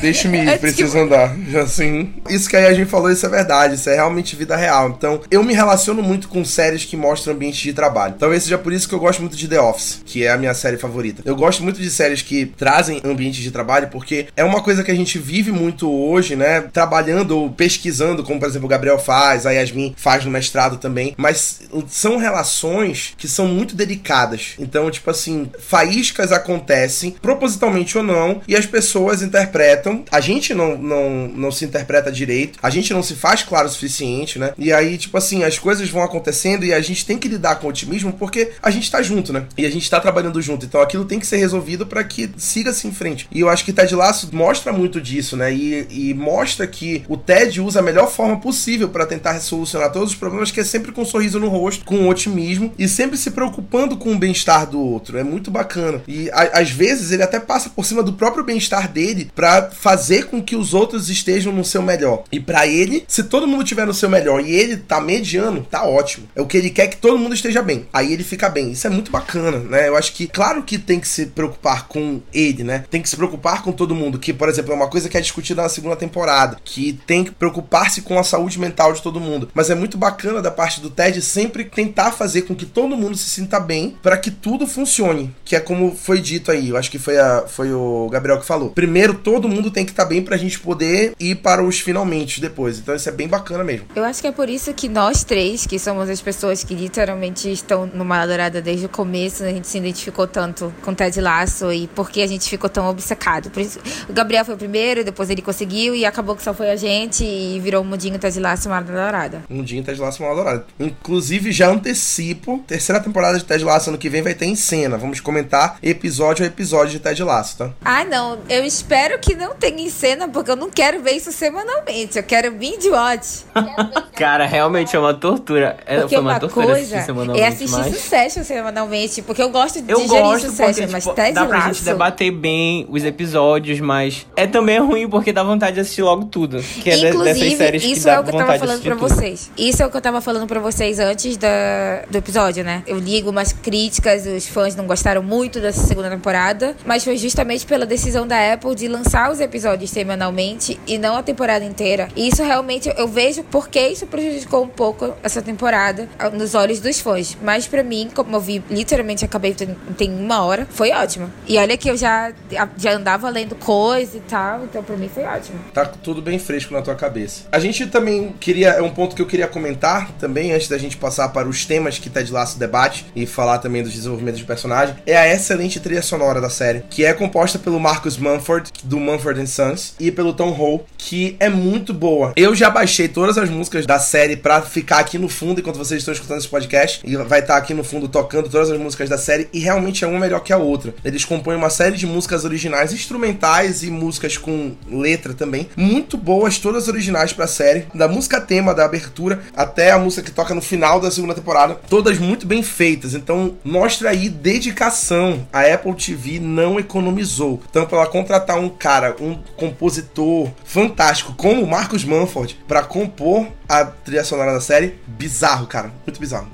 Deixa-me 0.00 0.38
ir, 0.38 0.58
preciso 0.58 0.98
andar. 0.98 1.36
Assim, 1.64 2.14
isso 2.28 2.48
que 2.48 2.56
a 2.56 2.72
gente 2.72 2.88
falou, 2.88 3.10
isso 3.10 3.26
é 3.26 3.28
verdade. 3.28 3.74
Isso 3.74 3.90
é 3.90 3.94
realmente 3.94 4.36
vida 4.36 4.56
real. 4.56 4.88
Então, 4.88 5.20
eu 5.30 5.42
me 5.42 5.54
relaciono 5.54 6.02
muito 6.02 6.28
com 6.28 6.44
séries 6.44 6.84
que 6.84 6.96
mostram 6.96 7.34
ambiente 7.34 7.62
de 7.62 7.72
trabalho. 7.72 8.14
Talvez 8.18 8.44
seja 8.44 8.58
por 8.58 8.72
isso 8.72 8.88
que 8.88 8.94
eu 8.94 9.00
gosto 9.00 9.20
muito 9.20 9.36
de 9.36 9.48
The 9.48 9.60
Office, 9.60 10.02
que 10.04 10.24
é 10.24 10.30
a 10.30 10.36
minha 10.36 10.54
série 10.54 10.76
favorita. 10.76 11.22
Eu 11.24 11.36
gosto 11.36 11.62
muito 11.62 11.80
de 11.80 11.90
séries 11.90 12.22
que 12.22 12.46
trazem 12.46 13.00
ambientes 13.04 13.42
de 13.42 13.50
trabalho, 13.50 13.88
porque 13.88 14.28
é 14.36 14.44
uma 14.44 14.62
coisa 14.62 14.82
que 14.82 14.90
a 14.90 14.94
gente 14.94 15.18
vive 15.18 15.50
muito 15.52 15.90
hoje, 15.90 16.36
né? 16.36 16.62
Trabalhando 16.72 17.32
ou 17.32 17.50
pesquisando, 17.50 18.22
como 18.22 18.38
por 18.38 18.48
exemplo 18.48 18.66
o 18.66 18.70
Gabriel 18.70 18.98
faz, 18.98 19.46
a 19.46 19.50
Yasmin 19.50 19.94
faz 19.96 20.24
no 20.24 20.30
mestrado 20.30 20.78
também. 20.78 21.14
Mas 21.16 21.62
são 21.88 22.16
relações 22.16 23.14
que 23.16 23.28
são 23.28 23.46
muito 23.46 23.74
delicadas. 23.74 24.54
Então, 24.58 24.90
tipo 24.90 25.10
assim, 25.10 25.50
faíscas 25.58 26.32
acontecem, 26.32 27.10
propositalmente 27.10 27.96
ou 27.96 28.04
não, 28.04 28.40
e 28.46 28.56
as 28.56 28.66
pessoas 28.66 29.22
interpretam. 29.22 30.04
A 30.10 30.20
gente 30.20 30.54
não, 30.54 30.76
não, 30.76 31.28
não 31.44 31.52
se 31.52 31.64
interpreta 31.64 32.10
direito, 32.10 32.58
a 32.62 32.70
gente 32.70 32.92
não 32.92 33.02
se 33.02 33.14
faz 33.14 33.42
claro 33.42 33.68
o 33.68 33.70
suficiente, 33.70 34.38
né? 34.38 34.52
E 34.58 34.72
aí, 34.72 34.98
tipo 34.98 35.16
assim, 35.16 35.44
as 35.44 35.58
coisas 35.58 35.88
vão 35.88 36.02
acontecendo 36.02 36.64
e 36.64 36.72
a 36.72 36.80
gente 36.80 37.06
tem 37.06 37.18
que 37.18 37.28
lidar 37.28 37.56
com 37.56 37.68
otimismo 37.68 38.12
porque 38.12 38.52
a 38.62 38.70
gente 38.70 38.90
tá 38.90 39.02
junto, 39.02 39.32
né? 39.32 39.46
E 39.56 39.66
a 39.66 39.70
gente 39.70 39.88
tá 39.88 40.00
trabalhando 40.00 40.40
junto. 40.40 40.66
Então 40.66 40.80
aquilo 40.80 41.04
tem 41.04 41.20
que 41.20 41.26
ser 41.26 41.36
resolvido 41.36 41.86
para 41.86 42.02
que 42.02 42.30
siga-se 42.36 42.86
em 42.86 42.92
frente. 42.92 43.28
E 43.30 43.40
eu 43.40 43.48
acho 43.48 43.64
que 43.64 43.72
Ted 43.72 43.94
Lasso 43.94 44.28
mostra 44.32 44.72
muito 44.72 45.00
disso, 45.00 45.36
né? 45.36 45.52
E, 45.52 45.86
e 45.90 46.14
mostra 46.14 46.66
que 46.66 47.04
o 47.08 47.16
Ted 47.16 47.60
usa 47.60 47.80
a 47.80 47.82
melhor 47.82 48.10
forma 48.10 48.40
possível 48.40 48.88
para 48.88 49.06
tentar 49.06 49.38
solucionar 49.40 49.92
todos 49.92 50.10
os 50.10 50.16
problemas, 50.16 50.50
que 50.50 50.60
é 50.60 50.64
sempre 50.64 50.92
com 50.92 51.02
um 51.02 51.06
sorriso 51.06 51.38
no 51.38 51.48
rosto, 51.48 51.84
com 51.84 52.08
otimismo 52.08 52.72
e 52.78 52.88
sempre 52.88 53.16
se 53.16 53.30
preocupando 53.30 53.96
com 53.96 54.12
o 54.12 54.18
bem-estar 54.18 54.68
do 54.68 54.80
outro. 54.80 55.18
É 55.18 55.24
muito 55.24 55.50
bacana. 55.50 56.02
E 56.08 56.30
a, 56.30 56.60
às 56.60 56.70
vezes 56.70 57.10
ele 57.10 57.22
até 57.22 57.38
passa 57.38 57.70
por 57.70 57.84
cima 57.84 58.02
do 58.02 58.12
próprio 58.12 58.44
bem-estar 58.44 58.90
dele 58.90 59.30
para 59.34 59.70
fazer 59.70 60.26
com 60.26 60.42
que 60.42 60.56
os 60.56 60.72
outros 60.74 61.08
estejam 61.08 61.33
no 61.42 61.64
seu 61.64 61.82
melhor. 61.82 62.24
E 62.30 62.40
para 62.40 62.66
ele, 62.66 63.04
se 63.08 63.24
todo 63.24 63.46
mundo 63.46 63.64
tiver 63.64 63.86
no 63.86 63.94
seu 63.94 64.08
melhor 64.08 64.44
e 64.44 64.52
ele 64.54 64.76
tá 64.76 65.00
mediano, 65.00 65.66
tá 65.68 65.84
ótimo. 65.84 66.28
É 66.34 66.40
o 66.40 66.46
que 66.46 66.56
ele 66.56 66.70
quer 66.70 66.88
que 66.88 66.96
todo 66.96 67.18
mundo 67.18 67.34
esteja 67.34 67.62
bem. 67.62 67.86
Aí 67.92 68.12
ele 68.12 68.24
fica 68.24 68.48
bem. 68.48 68.72
Isso 68.72 68.86
é 68.86 68.90
muito 68.90 69.10
bacana, 69.10 69.58
né? 69.58 69.88
Eu 69.88 69.96
acho 69.96 70.12
que, 70.12 70.26
claro 70.26 70.62
que 70.62 70.78
tem 70.78 71.00
que 71.00 71.08
se 71.08 71.26
preocupar 71.26 71.88
com 71.88 72.20
ele, 72.32 72.62
né? 72.62 72.84
Tem 72.90 73.02
que 73.02 73.08
se 73.08 73.16
preocupar 73.16 73.62
com 73.62 73.72
todo 73.72 73.94
mundo. 73.94 74.18
Que, 74.18 74.32
por 74.32 74.48
exemplo, 74.48 74.72
é 74.72 74.76
uma 74.76 74.88
coisa 74.88 75.08
que 75.08 75.16
é 75.16 75.20
discutida 75.20 75.62
na 75.62 75.68
segunda 75.68 75.96
temporada. 75.96 76.58
Que 76.64 76.98
tem 77.06 77.24
que 77.24 77.30
preocupar-se 77.30 78.02
com 78.02 78.18
a 78.18 78.24
saúde 78.24 78.58
mental 78.58 78.92
de 78.92 79.02
todo 79.02 79.20
mundo. 79.20 79.48
Mas 79.54 79.70
é 79.70 79.74
muito 79.74 79.98
bacana 79.98 80.40
da 80.40 80.50
parte 80.50 80.80
do 80.80 80.90
Ted 80.90 81.20
sempre 81.22 81.64
tentar 81.64 82.12
fazer 82.12 82.42
com 82.42 82.54
que 82.54 82.66
todo 82.66 82.96
mundo 82.96 83.16
se 83.16 83.30
sinta 83.30 83.58
bem 83.58 83.96
para 84.02 84.16
que 84.16 84.30
tudo 84.30 84.66
funcione. 84.66 85.34
Que 85.44 85.56
é 85.56 85.60
como 85.60 85.94
foi 85.94 86.20
dito 86.20 86.50
aí. 86.50 86.70
Eu 86.70 86.76
acho 86.76 86.90
que 86.90 86.98
foi, 86.98 87.18
a, 87.18 87.44
foi 87.46 87.72
o 87.72 88.08
Gabriel 88.10 88.38
que 88.38 88.46
falou. 88.46 88.70
Primeiro, 88.70 89.14
todo 89.14 89.48
mundo 89.48 89.70
tem 89.70 89.84
que 89.84 89.92
estar 89.92 90.04
tá 90.04 90.08
bem 90.08 90.22
pra 90.22 90.36
gente 90.36 90.60
poder 90.60 91.14
ir 91.30 91.36
para 91.36 91.62
os 91.62 91.80
finalmente 91.80 92.40
depois. 92.40 92.78
Então 92.78 92.94
isso 92.94 93.08
é 93.08 93.12
bem 93.12 93.28
bacana 93.28 93.64
mesmo. 93.64 93.86
Eu 93.94 94.04
acho 94.04 94.20
que 94.20 94.26
é 94.26 94.32
por 94.32 94.48
isso 94.48 94.72
que 94.74 94.88
nós 94.88 95.24
três, 95.24 95.66
que 95.66 95.78
somos 95.78 96.08
as 96.08 96.20
pessoas 96.20 96.64
que 96.64 96.74
literalmente 96.74 97.50
estão 97.50 97.86
numa 97.86 98.26
dourada 98.26 98.60
desde 98.60 98.86
o 98.86 98.88
começo, 98.88 99.44
a 99.44 99.50
gente 99.50 99.66
se 99.66 99.78
identificou 99.78 100.26
tanto 100.26 100.72
com 100.82 100.94
Ted 100.94 101.20
Lasso 101.20 101.72
e 101.72 101.88
porque 101.88 102.22
a 102.22 102.26
gente 102.26 102.48
ficou 102.48 102.68
tão 102.68 102.88
obcecado. 102.88 103.50
Por 103.50 103.60
isso, 103.60 103.78
o 104.08 104.12
Gabriel 104.12 104.44
foi 104.44 104.54
o 104.54 104.58
primeiro, 104.58 105.04
depois 105.04 105.30
ele 105.30 105.42
conseguiu 105.42 105.94
e 105.94 106.04
acabou 106.04 106.36
que 106.36 106.42
só 106.42 106.54
foi 106.54 106.70
a 106.70 106.76
gente 106.76 107.24
e 107.24 107.60
virou 107.60 107.82
o 107.82 107.84
Mundinho 107.84 108.18
Ted 108.18 108.38
Lasso 108.40 108.68
uma 108.68 108.80
dourada. 108.80 109.42
Mundinho 109.48 109.82
Ted 109.82 110.00
Lasso 110.00 110.22
uma 110.22 110.34
dourada. 110.34 110.66
Inclusive 110.78 111.52
já 111.52 111.68
antecipo, 111.68 112.62
terceira 112.66 113.00
temporada 113.00 113.38
de 113.38 113.44
Ted 113.44 113.64
Lasso 113.64 113.90
ano 113.90 113.98
que 113.98 114.08
vem 114.08 114.22
vai 114.22 114.34
ter 114.34 114.46
em 114.46 114.56
cena. 114.56 114.96
Vamos 114.96 115.20
comentar 115.20 115.78
episódio 115.82 116.44
a 116.44 116.48
episódio 116.48 116.92
de 116.92 117.00
Ted 117.00 117.22
Lasso, 117.22 117.58
tá? 117.58 117.70
Ah, 117.84 118.04
não. 118.04 118.38
Eu 118.48 118.64
espero 118.64 119.18
que 119.18 119.34
não 119.34 119.54
tenha 119.54 119.80
em 119.80 119.90
cena, 119.90 120.28
porque 120.28 120.50
eu 120.50 120.56
não 120.56 120.70
quero 120.70 121.02
ver 121.02 121.13
isso 121.14 121.32
semanalmente. 121.32 122.16
Eu 122.18 122.22
quero 122.22 122.50
binge 122.52 122.88
watch. 122.90 123.44
Cara, 124.16 124.46
realmente 124.46 124.94
é 124.94 124.98
uma 124.98 125.14
tortura. 125.14 125.76
É, 125.86 126.00
porque 126.00 126.14
foi 126.14 126.22
uma, 126.24 126.32
uma 126.32 126.40
tortura 126.40 126.66
coisa 126.66 126.80
assistir 126.82 127.06
semanalmente. 127.06 127.42
é 127.42 127.48
assistir 127.48 127.78
mas... 127.78 127.86
Succession 127.94 128.44
semanalmente. 128.44 129.22
Porque 129.22 129.42
eu 129.42 129.50
gosto 129.50 129.80
de 129.82 129.90
Eu 129.90 130.00
digerir 130.00 130.22
gosto 130.22 130.46
Succession, 130.46 130.72
porque, 130.74 130.92
mas 130.92 131.02
tipo, 131.04 131.14
Ted 131.16 131.32
dá 131.32 131.46
pra 131.46 131.60
gente 131.60 131.82
debater 131.84 132.30
bem 132.30 132.86
os 132.88 133.04
episódios, 133.04 133.80
mas 133.80 134.26
é 134.36 134.46
também 134.46 134.78
ruim 134.78 135.08
porque 135.08 135.32
dá 135.32 135.42
vontade 135.42 135.74
de 135.74 135.80
assistir 135.80 136.02
logo 136.02 136.24
tudo. 136.26 136.60
Que 136.62 136.90
é 136.90 136.96
de- 136.96 137.02
dessas 137.02 137.14
Inclusive, 137.20 137.56
séries 137.56 137.82
que 137.82 137.92
isso 137.92 138.04
dá 138.04 138.12
é 138.14 138.20
o 138.20 138.24
que 138.24 138.30
eu 138.30 138.38
tava 138.38 138.58
falando 138.58 138.82
pra 138.82 138.96
tudo. 138.96 139.08
vocês. 139.08 139.50
Isso 139.56 139.82
é 139.82 139.86
o 139.86 139.90
que 139.90 139.96
eu 139.96 140.00
tava 140.00 140.20
falando 140.20 140.46
pra 140.46 140.60
vocês 140.60 140.98
antes 140.98 141.36
da, 141.36 142.02
do 142.10 142.16
episódio, 142.18 142.62
né? 142.64 142.82
Eu 142.86 142.98
ligo 142.98 143.30
umas 143.30 143.52
críticas, 143.52 144.26
os 144.26 144.46
fãs 144.46 144.74
não 144.76 144.86
gostaram 144.86 145.22
muito 145.22 145.60
dessa 145.60 145.86
segunda 145.86 146.10
temporada, 146.10 146.76
mas 146.84 147.04
foi 147.04 147.16
justamente 147.16 147.66
pela 147.66 147.84
decisão 147.86 148.26
da 148.26 148.52
Apple 148.52 148.74
de 148.74 148.88
lançar 148.88 149.30
os 149.30 149.40
episódios 149.40 149.90
semanalmente 149.90 150.78
e 150.86 150.98
não 151.04 151.16
a 151.18 151.22
temporada 151.22 151.62
inteira. 151.62 152.08
E 152.16 152.28
isso 152.28 152.42
realmente 152.42 152.90
eu 152.96 153.06
vejo 153.06 153.44
porque 153.44 153.78
isso 153.88 154.06
prejudicou 154.06 154.64
um 154.64 154.68
pouco 154.68 155.14
essa 155.22 155.42
temporada 155.42 156.08
nos 156.32 156.54
olhos 156.54 156.80
dos 156.80 156.98
fãs. 156.98 157.36
Mas 157.42 157.66
pra 157.66 157.82
mim, 157.82 158.08
como 158.14 158.34
eu 158.34 158.40
vi, 158.40 158.64
literalmente 158.70 159.22
acabei 159.22 159.54
tem, 159.54 160.10
uma 160.10 160.42
hora, 160.42 160.66
foi 160.70 160.92
ótimo. 160.92 161.30
E 161.46 161.58
olha 161.58 161.76
que 161.76 161.90
eu 161.90 161.96
já, 161.96 162.32
já 162.78 162.92
andava 162.92 163.28
lendo 163.28 163.54
coisa 163.54 164.16
e 164.16 164.20
tal, 164.20 164.64
então 164.64 164.82
pra 164.82 164.96
mim 164.96 165.10
foi 165.12 165.24
ótimo. 165.24 165.58
Tá 165.74 165.84
tudo 165.84 166.22
bem 166.22 166.38
fresco 166.38 166.72
na 166.72 166.80
tua 166.80 166.94
cabeça. 166.94 167.42
A 167.52 167.58
gente 167.58 167.86
também 167.86 168.34
queria. 168.40 168.70
É 168.70 168.82
um 168.82 168.90
ponto 168.90 169.14
que 169.14 169.20
eu 169.20 169.26
queria 169.26 169.46
comentar 169.46 170.10
também, 170.12 170.52
antes 170.52 170.68
da 170.68 170.78
gente 170.78 170.96
passar 170.96 171.28
para 171.28 171.46
os 171.46 171.66
temas 171.66 171.98
que 171.98 172.08
Ted 172.08 172.32
Lasso 172.32 172.58
debate 172.58 173.04
e 173.14 173.26
falar 173.26 173.58
também 173.58 173.82
dos 173.82 173.92
desenvolvimentos 173.92 174.38
de 174.38 174.46
personagem. 174.46 174.96
É 175.04 175.16
a 175.16 175.28
excelente 175.28 175.80
trilha 175.80 176.02
sonora 176.02 176.40
da 176.40 176.48
série, 176.48 176.80
que 176.88 177.04
é 177.04 177.12
composta 177.12 177.58
pelo 177.58 177.78
Marcus 177.78 178.16
Mumford, 178.16 178.72
do 178.82 178.98
Mumford 178.98 179.46
Sons, 179.46 179.94
e 180.00 180.10
pelo 180.10 180.32
Tom 180.32 180.50
Hall, 180.50 180.86
que 180.96 181.36
é 181.38 181.48
muito 181.48 181.92
boa. 181.92 182.32
Eu 182.36 182.54
já 182.54 182.70
baixei 182.70 183.08
todas 183.08 183.36
as 183.38 183.50
músicas 183.50 183.86
da 183.86 183.98
série 183.98 184.36
pra 184.36 184.62
ficar 184.62 184.98
aqui 184.98 185.18
no 185.18 185.28
fundo 185.28 185.60
enquanto 185.60 185.76
vocês 185.76 186.00
estão 186.00 186.14
escutando 186.14 186.38
esse 186.38 186.48
podcast. 186.48 187.00
E 187.04 187.16
vai 187.16 187.40
estar 187.40 187.56
aqui 187.56 187.74
no 187.74 187.84
fundo 187.84 188.08
tocando 188.08 188.48
todas 188.48 188.70
as 188.70 188.78
músicas 188.78 189.08
da 189.08 189.18
série. 189.18 189.48
E 189.52 189.58
realmente 189.58 190.04
é 190.04 190.06
uma 190.06 190.18
melhor 190.18 190.40
que 190.40 190.52
a 190.52 190.56
outra. 190.56 190.94
Eles 191.04 191.24
compõem 191.24 191.56
uma 191.56 191.70
série 191.70 191.96
de 191.96 192.06
músicas 192.06 192.44
originais, 192.44 192.92
instrumentais 192.92 193.82
e 193.82 193.90
músicas 193.90 194.36
com 194.36 194.72
letra 194.90 195.34
também. 195.34 195.68
Muito 195.76 196.16
boas, 196.16 196.58
todas 196.58 196.88
originais 196.88 197.32
pra 197.32 197.46
série. 197.46 197.86
Da 197.94 198.08
música 198.08 198.40
tema, 198.40 198.74
da 198.74 198.84
abertura, 198.84 199.42
até 199.54 199.90
a 199.90 199.98
música 199.98 200.22
que 200.22 200.30
toca 200.30 200.54
no 200.54 200.62
final 200.62 201.00
da 201.00 201.10
segunda 201.10 201.34
temporada. 201.34 201.74
Todas 201.88 202.18
muito 202.18 202.46
bem 202.46 202.62
feitas. 202.62 203.14
Então 203.14 203.56
mostra 203.64 204.10
aí 204.10 204.28
dedicação. 204.28 205.46
A 205.52 205.62
Apple 205.62 205.94
TV 205.94 206.40
não 206.40 206.78
economizou. 206.78 207.62
Então, 207.68 207.86
pra 207.86 207.98
ela 207.98 208.06
contratar 208.06 208.58
um 208.58 208.68
cara, 208.68 209.16
um 209.20 209.36
compositor 209.56 210.50
fantástico, 210.88 211.32
como 211.36 211.62
o 211.62 211.66
Marcus 211.66 212.04
Manford, 212.04 212.58
pra 212.68 212.82
compor 212.82 213.46
a 213.68 213.84
trilha 213.86 214.22
sonora 214.24 214.52
da 214.52 214.60
série, 214.60 214.98
bizarro, 215.06 215.66
cara. 215.66 215.90
Muito 216.06 216.20
bizarro. 216.20 216.46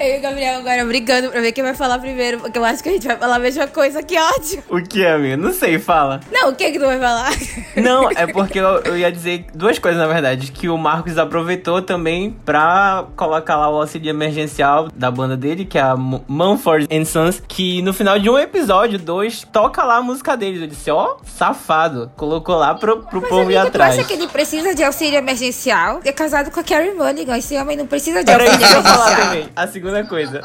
Eu 0.00 0.14
e 0.16 0.18
o 0.18 0.22
Gabriel 0.22 0.58
agora 0.60 0.84
brigando 0.84 1.28
pra 1.30 1.40
ver 1.40 1.52
quem 1.52 1.62
vai 1.62 1.74
falar 1.74 1.98
primeiro, 1.98 2.40
porque 2.40 2.58
eu 2.58 2.64
acho 2.64 2.82
que 2.82 2.88
a 2.88 2.92
gente 2.92 3.06
vai 3.06 3.16
falar 3.18 3.36
a 3.36 3.38
mesma 3.38 3.66
coisa, 3.66 4.02
que 4.02 4.18
ódio. 4.18 4.62
O 4.70 4.82
que, 4.82 5.04
amigo? 5.04 5.42
Não 5.42 5.52
sei, 5.52 5.78
fala. 5.78 6.20
Não, 6.32 6.50
o 6.50 6.54
que 6.54 6.70
que 6.70 6.78
tu 6.78 6.86
vai 6.86 6.98
falar? 6.98 7.30
Não, 7.76 8.08
é 8.16 8.26
porque 8.26 8.58
eu, 8.58 8.78
eu 8.80 8.96
ia 8.96 9.12
dizer 9.12 9.46
duas 9.54 9.78
coisas, 9.78 10.00
na 10.00 10.06
verdade. 10.06 10.50
Que 10.52 10.68
o 10.68 10.78
Marcos 10.78 11.18
aproveitou 11.18 11.82
também 11.82 12.30
pra 12.44 13.04
colocar 13.14 13.56
lá 13.56 13.68
o 13.68 13.80
auxílio 13.80 14.08
emergencial 14.08 14.88
da 14.94 15.10
banda 15.10 15.36
dele, 15.36 15.64
que 15.66 15.76
é 15.78 15.82
a 15.82 15.94
M- 15.94 16.22
Mumford 16.26 16.86
Sons, 17.06 17.42
que 17.46 17.82
no 17.82 17.92
final 17.92 18.18
de 18.18 18.30
um 18.30 18.38
episódio, 18.38 18.98
dois, 18.98 19.46
toca 19.52 19.84
lá 19.84 19.96
a 19.96 20.02
música 20.02 20.34
deles. 20.36 20.62
Eu 20.62 20.66
disse, 20.68 20.90
ó, 20.90 21.16
safado. 21.24 22.10
Colocou 22.16 22.56
lá 22.56 22.74
pro, 22.74 23.02
pro 23.02 23.20
Mas, 23.20 23.28
povo 23.28 23.50
tu 23.50 23.52
atrás. 23.82 23.98
acha 23.98 24.06
que 24.08 24.14
ele 24.14 24.28
precisa 24.28 24.74
de 24.74 24.82
auxílio 24.84 25.16
emergencial? 25.18 26.00
É 26.04 26.12
casado 26.12 26.50
com 26.50 26.60
a 26.60 26.64
Carrie 26.64 26.92
Mulligan. 26.92 27.36
Esse 27.36 27.56
homem 27.56 27.76
não 27.76 27.86
precisa 27.86 28.22
de 28.24 28.30
Era 28.30 28.44
isso 28.44 28.52
auxílio 28.54 28.68
que 28.68 28.74
eu 28.74 28.78
ia 28.78 28.82
falar 28.82 29.06
emergencial. 29.06 29.26
também. 29.28 29.48
A 29.56 29.66
segunda 29.66 30.04
coisa. 30.06 30.42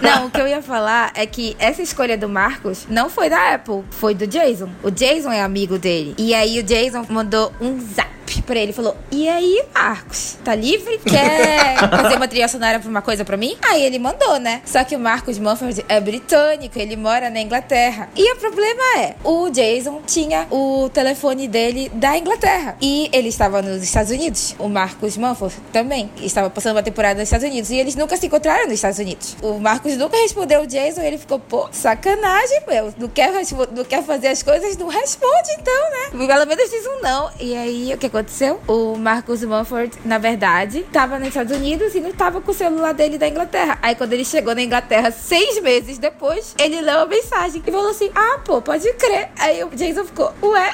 Não, 0.00 0.26
o 0.26 0.30
que 0.30 0.40
eu 0.40 0.46
ia 0.46 0.62
falar 0.62 1.12
é 1.14 1.26
que 1.26 1.56
essa 1.58 1.82
escolha 1.82 2.16
do 2.16 2.28
Marcos 2.28 2.86
não 2.88 3.08
foi 3.08 3.30
da 3.30 3.54
Apple, 3.54 3.82
foi 3.90 4.14
do 4.14 4.26
Jason. 4.26 4.70
O 4.82 4.90
Jason 4.90 5.30
é 5.30 5.40
amigo 5.40 5.78
dele. 5.78 6.14
E 6.18 6.34
aí 6.34 6.58
o 6.58 6.62
Jason 6.62 7.06
mandou 7.08 7.52
um 7.60 7.78
zap 7.80 8.14
pra 8.42 8.58
ele. 8.58 8.72
Falou, 8.72 8.96
e 9.10 9.28
aí, 9.28 9.62
Marcos? 9.72 10.36
Tá 10.44 10.54
livre? 10.54 10.98
Quer 10.98 11.78
fazer 11.78 12.16
uma 12.16 12.28
trilha 12.28 12.48
sonora 12.48 12.80
pra 12.80 12.88
uma 12.88 13.02
coisa 13.02 13.24
pra 13.24 13.36
mim? 13.36 13.56
Aí 13.62 13.82
ele 13.82 13.98
mandou, 13.98 14.38
né? 14.38 14.62
Só 14.64 14.82
que 14.84 14.96
o 14.96 14.98
Marcos 14.98 15.38
Mumford 15.38 15.84
é 15.88 16.00
britânico, 16.00 16.78
ele 16.78 16.96
mora 16.96 17.30
na 17.30 17.40
Inglaterra. 17.40 18.08
E 18.16 18.32
o 18.32 18.36
problema 18.36 18.82
é, 18.98 19.14
o 19.22 19.48
Jason 19.50 20.02
tinha 20.06 20.46
o 20.50 20.88
telefone 20.92 21.46
dele 21.48 21.90
da 21.94 22.16
Inglaterra. 22.18 22.76
E 22.80 23.08
ele 23.12 23.28
estava 23.28 23.62
nos 23.62 23.82
Estados 23.82 24.10
Unidos. 24.10 24.54
O 24.58 24.68
Marcos 24.68 25.16
Mumford 25.16 25.54
também 25.72 26.10
estava 26.20 26.50
passando 26.50 26.76
uma 26.76 26.82
temporada 26.82 27.20
nos 27.20 27.24
Estados 27.28 27.46
Unidos. 27.46 27.70
E 27.70 27.76
eles 27.76 27.94
nunca 27.94 28.16
se 28.16 28.26
encontraram 28.26 28.64
nos 28.64 28.74
Estados 28.74 28.98
Unidos. 28.98 29.36
O 29.42 29.58
Marcos 29.58 29.83
nunca 29.98 30.16
respondeu 30.16 30.62
o 30.62 30.66
Jason 30.66 31.02
e 31.02 31.06
ele 31.06 31.18
ficou, 31.18 31.38
pô, 31.38 31.68
sacanagem, 31.70 32.62
meu. 32.66 32.94
Não 32.98 33.08
quer, 33.08 33.30
não 33.72 33.84
quer 33.84 34.02
fazer 34.02 34.28
as 34.28 34.42
coisas, 34.42 34.76
não 34.76 34.88
responde 34.88 35.50
então, 35.58 35.90
né? 35.90 36.26
Pelo 36.26 36.46
menos 36.46 36.70
diz 36.70 36.86
um 36.86 37.02
não. 37.02 37.30
E 37.38 37.54
aí, 37.54 37.92
o 37.92 37.98
que 37.98 38.06
aconteceu? 38.06 38.60
O 38.66 38.96
Marcos 38.96 39.44
Mumford, 39.44 39.92
na 40.04 40.18
verdade, 40.18 40.84
tava 40.92 41.18
nos 41.18 41.28
Estados 41.28 41.54
Unidos 41.54 41.94
e 41.94 42.00
não 42.00 42.12
tava 42.12 42.40
com 42.40 42.50
o 42.50 42.54
celular 42.54 42.94
dele 42.94 43.18
da 43.18 43.28
Inglaterra. 43.28 43.78
Aí, 43.82 43.94
quando 43.94 44.14
ele 44.14 44.24
chegou 44.24 44.54
na 44.54 44.62
Inglaterra, 44.62 45.10
seis 45.10 45.60
meses 45.60 45.98
depois, 45.98 46.54
ele 46.58 46.80
leu 46.80 47.00
a 47.00 47.06
mensagem 47.06 47.62
e 47.64 47.70
falou 47.70 47.90
assim: 47.90 48.10
Ah, 48.14 48.38
pô, 48.44 48.62
pode 48.62 48.90
crer. 48.94 49.28
Aí 49.38 49.62
o 49.62 49.68
Jason 49.68 50.04
ficou, 50.04 50.32
ué. 50.42 50.72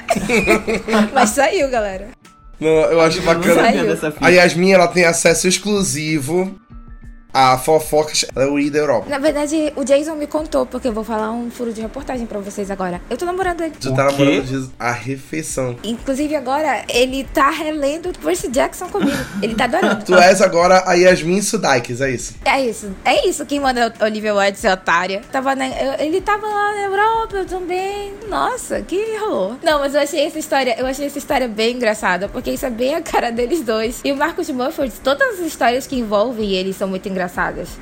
Mas 1.13 1.31
saiu, 1.31 1.69
galera. 1.69 2.09
Não, 2.61 2.69
eu 2.69 3.01
acho 3.01 3.19
não 3.23 3.35
bacana. 3.35 3.73
fita. 3.97 4.13
A 4.21 4.29
Yasmin, 4.29 4.73
ela 4.73 4.87
tem 4.87 5.05
acesso 5.05 5.49
exclusivo 5.49 6.55
a 7.33 7.57
fofocas 7.59 8.25
da 8.35 8.47
Wii 8.49 8.71
da 8.71 8.79
Europa. 8.79 9.07
Na 9.09 9.19
verdade, 9.19 9.73
o 9.77 9.85
Jason 9.85 10.15
me 10.15 10.27
contou, 10.27 10.67
porque 10.67 10.89
eu 10.89 10.93
vou 10.93 11.05
falar 11.05 11.31
um 11.31 11.51
furo 11.51 11.73
de 11.73 11.81
reportagem 11.81 12.27
pra 12.27 12.39
vocês 12.41 12.71
agora. 12.71 13.01
Eu 13.09 13.17
tô 13.17 13.25
namorando 13.25 13.61
ele. 13.63 13.75
Tu 13.81 13.91
O 13.91 13.95
tá 13.95 14.07
quê? 14.09 14.25
namorando. 14.25 14.73
A 14.79 14.91
refeição. 14.93 15.77
Inclusive, 15.85 16.35
agora, 16.37 16.85
ele 16.89 17.25
tá 17.33 17.51
relendo 17.51 18.11
Percy 18.19 18.49
Jackson 18.49 18.89
comigo. 18.89 19.17
Ele 19.43 19.55
tá 19.55 19.65
adorando. 19.65 20.05
Tu 20.11 20.15
és 20.17 20.41
agora 20.43 20.83
a 20.87 20.95
Yasmin 20.95 21.41
Sudaikis, 21.43 22.01
é 22.01 22.11
isso? 22.11 22.35
É 22.45 22.61
isso, 22.65 22.91
é 23.05 23.29
isso 23.29 23.45
que 23.47 23.59
manda 23.61 23.93
a 23.99 24.05
Olivia 24.05 24.35
Wilde 24.35 24.59
ser 24.59 24.71
otária. 24.73 25.21
Tava 25.31 25.55
na- 25.55 25.69
eu- 25.69 26.05
ele 26.07 26.21
tava 26.21 26.47
lá 26.47 26.73
na 26.75 26.83
Europa, 26.83 27.37
eu 27.37 27.47
também. 27.47 28.13
Nossa, 28.29 28.81
que 28.83 29.17
rolou. 29.19 29.57
Não, 29.63 29.79
mas 29.79 29.95
eu 29.95 30.01
achei 30.01 30.25
essa 30.27 30.39
história, 30.39 30.75
eu 30.79 30.87
achei 30.87 31.07
essa 31.07 31.19
história 31.19 31.47
bem 31.49 31.77
engraçada, 31.77 32.29
porque 32.29 32.51
isso 32.51 32.67
é 32.67 32.71
bem 32.71 32.95
a 32.95 33.03
cara 33.03 33.31
deles 33.31 33.63
dois. 33.63 34.01
E 34.05 34.11
o 34.13 34.17
Marcus 34.17 34.49
Mumford, 34.51 34.93
todas 35.05 35.39
as 35.41 35.47
histórias 35.47 35.87
que 35.87 35.97
envolvem 35.97 36.51
ele 36.53 36.73
são 36.73 36.89
muito 36.89 37.07
engraçadas. 37.09 37.20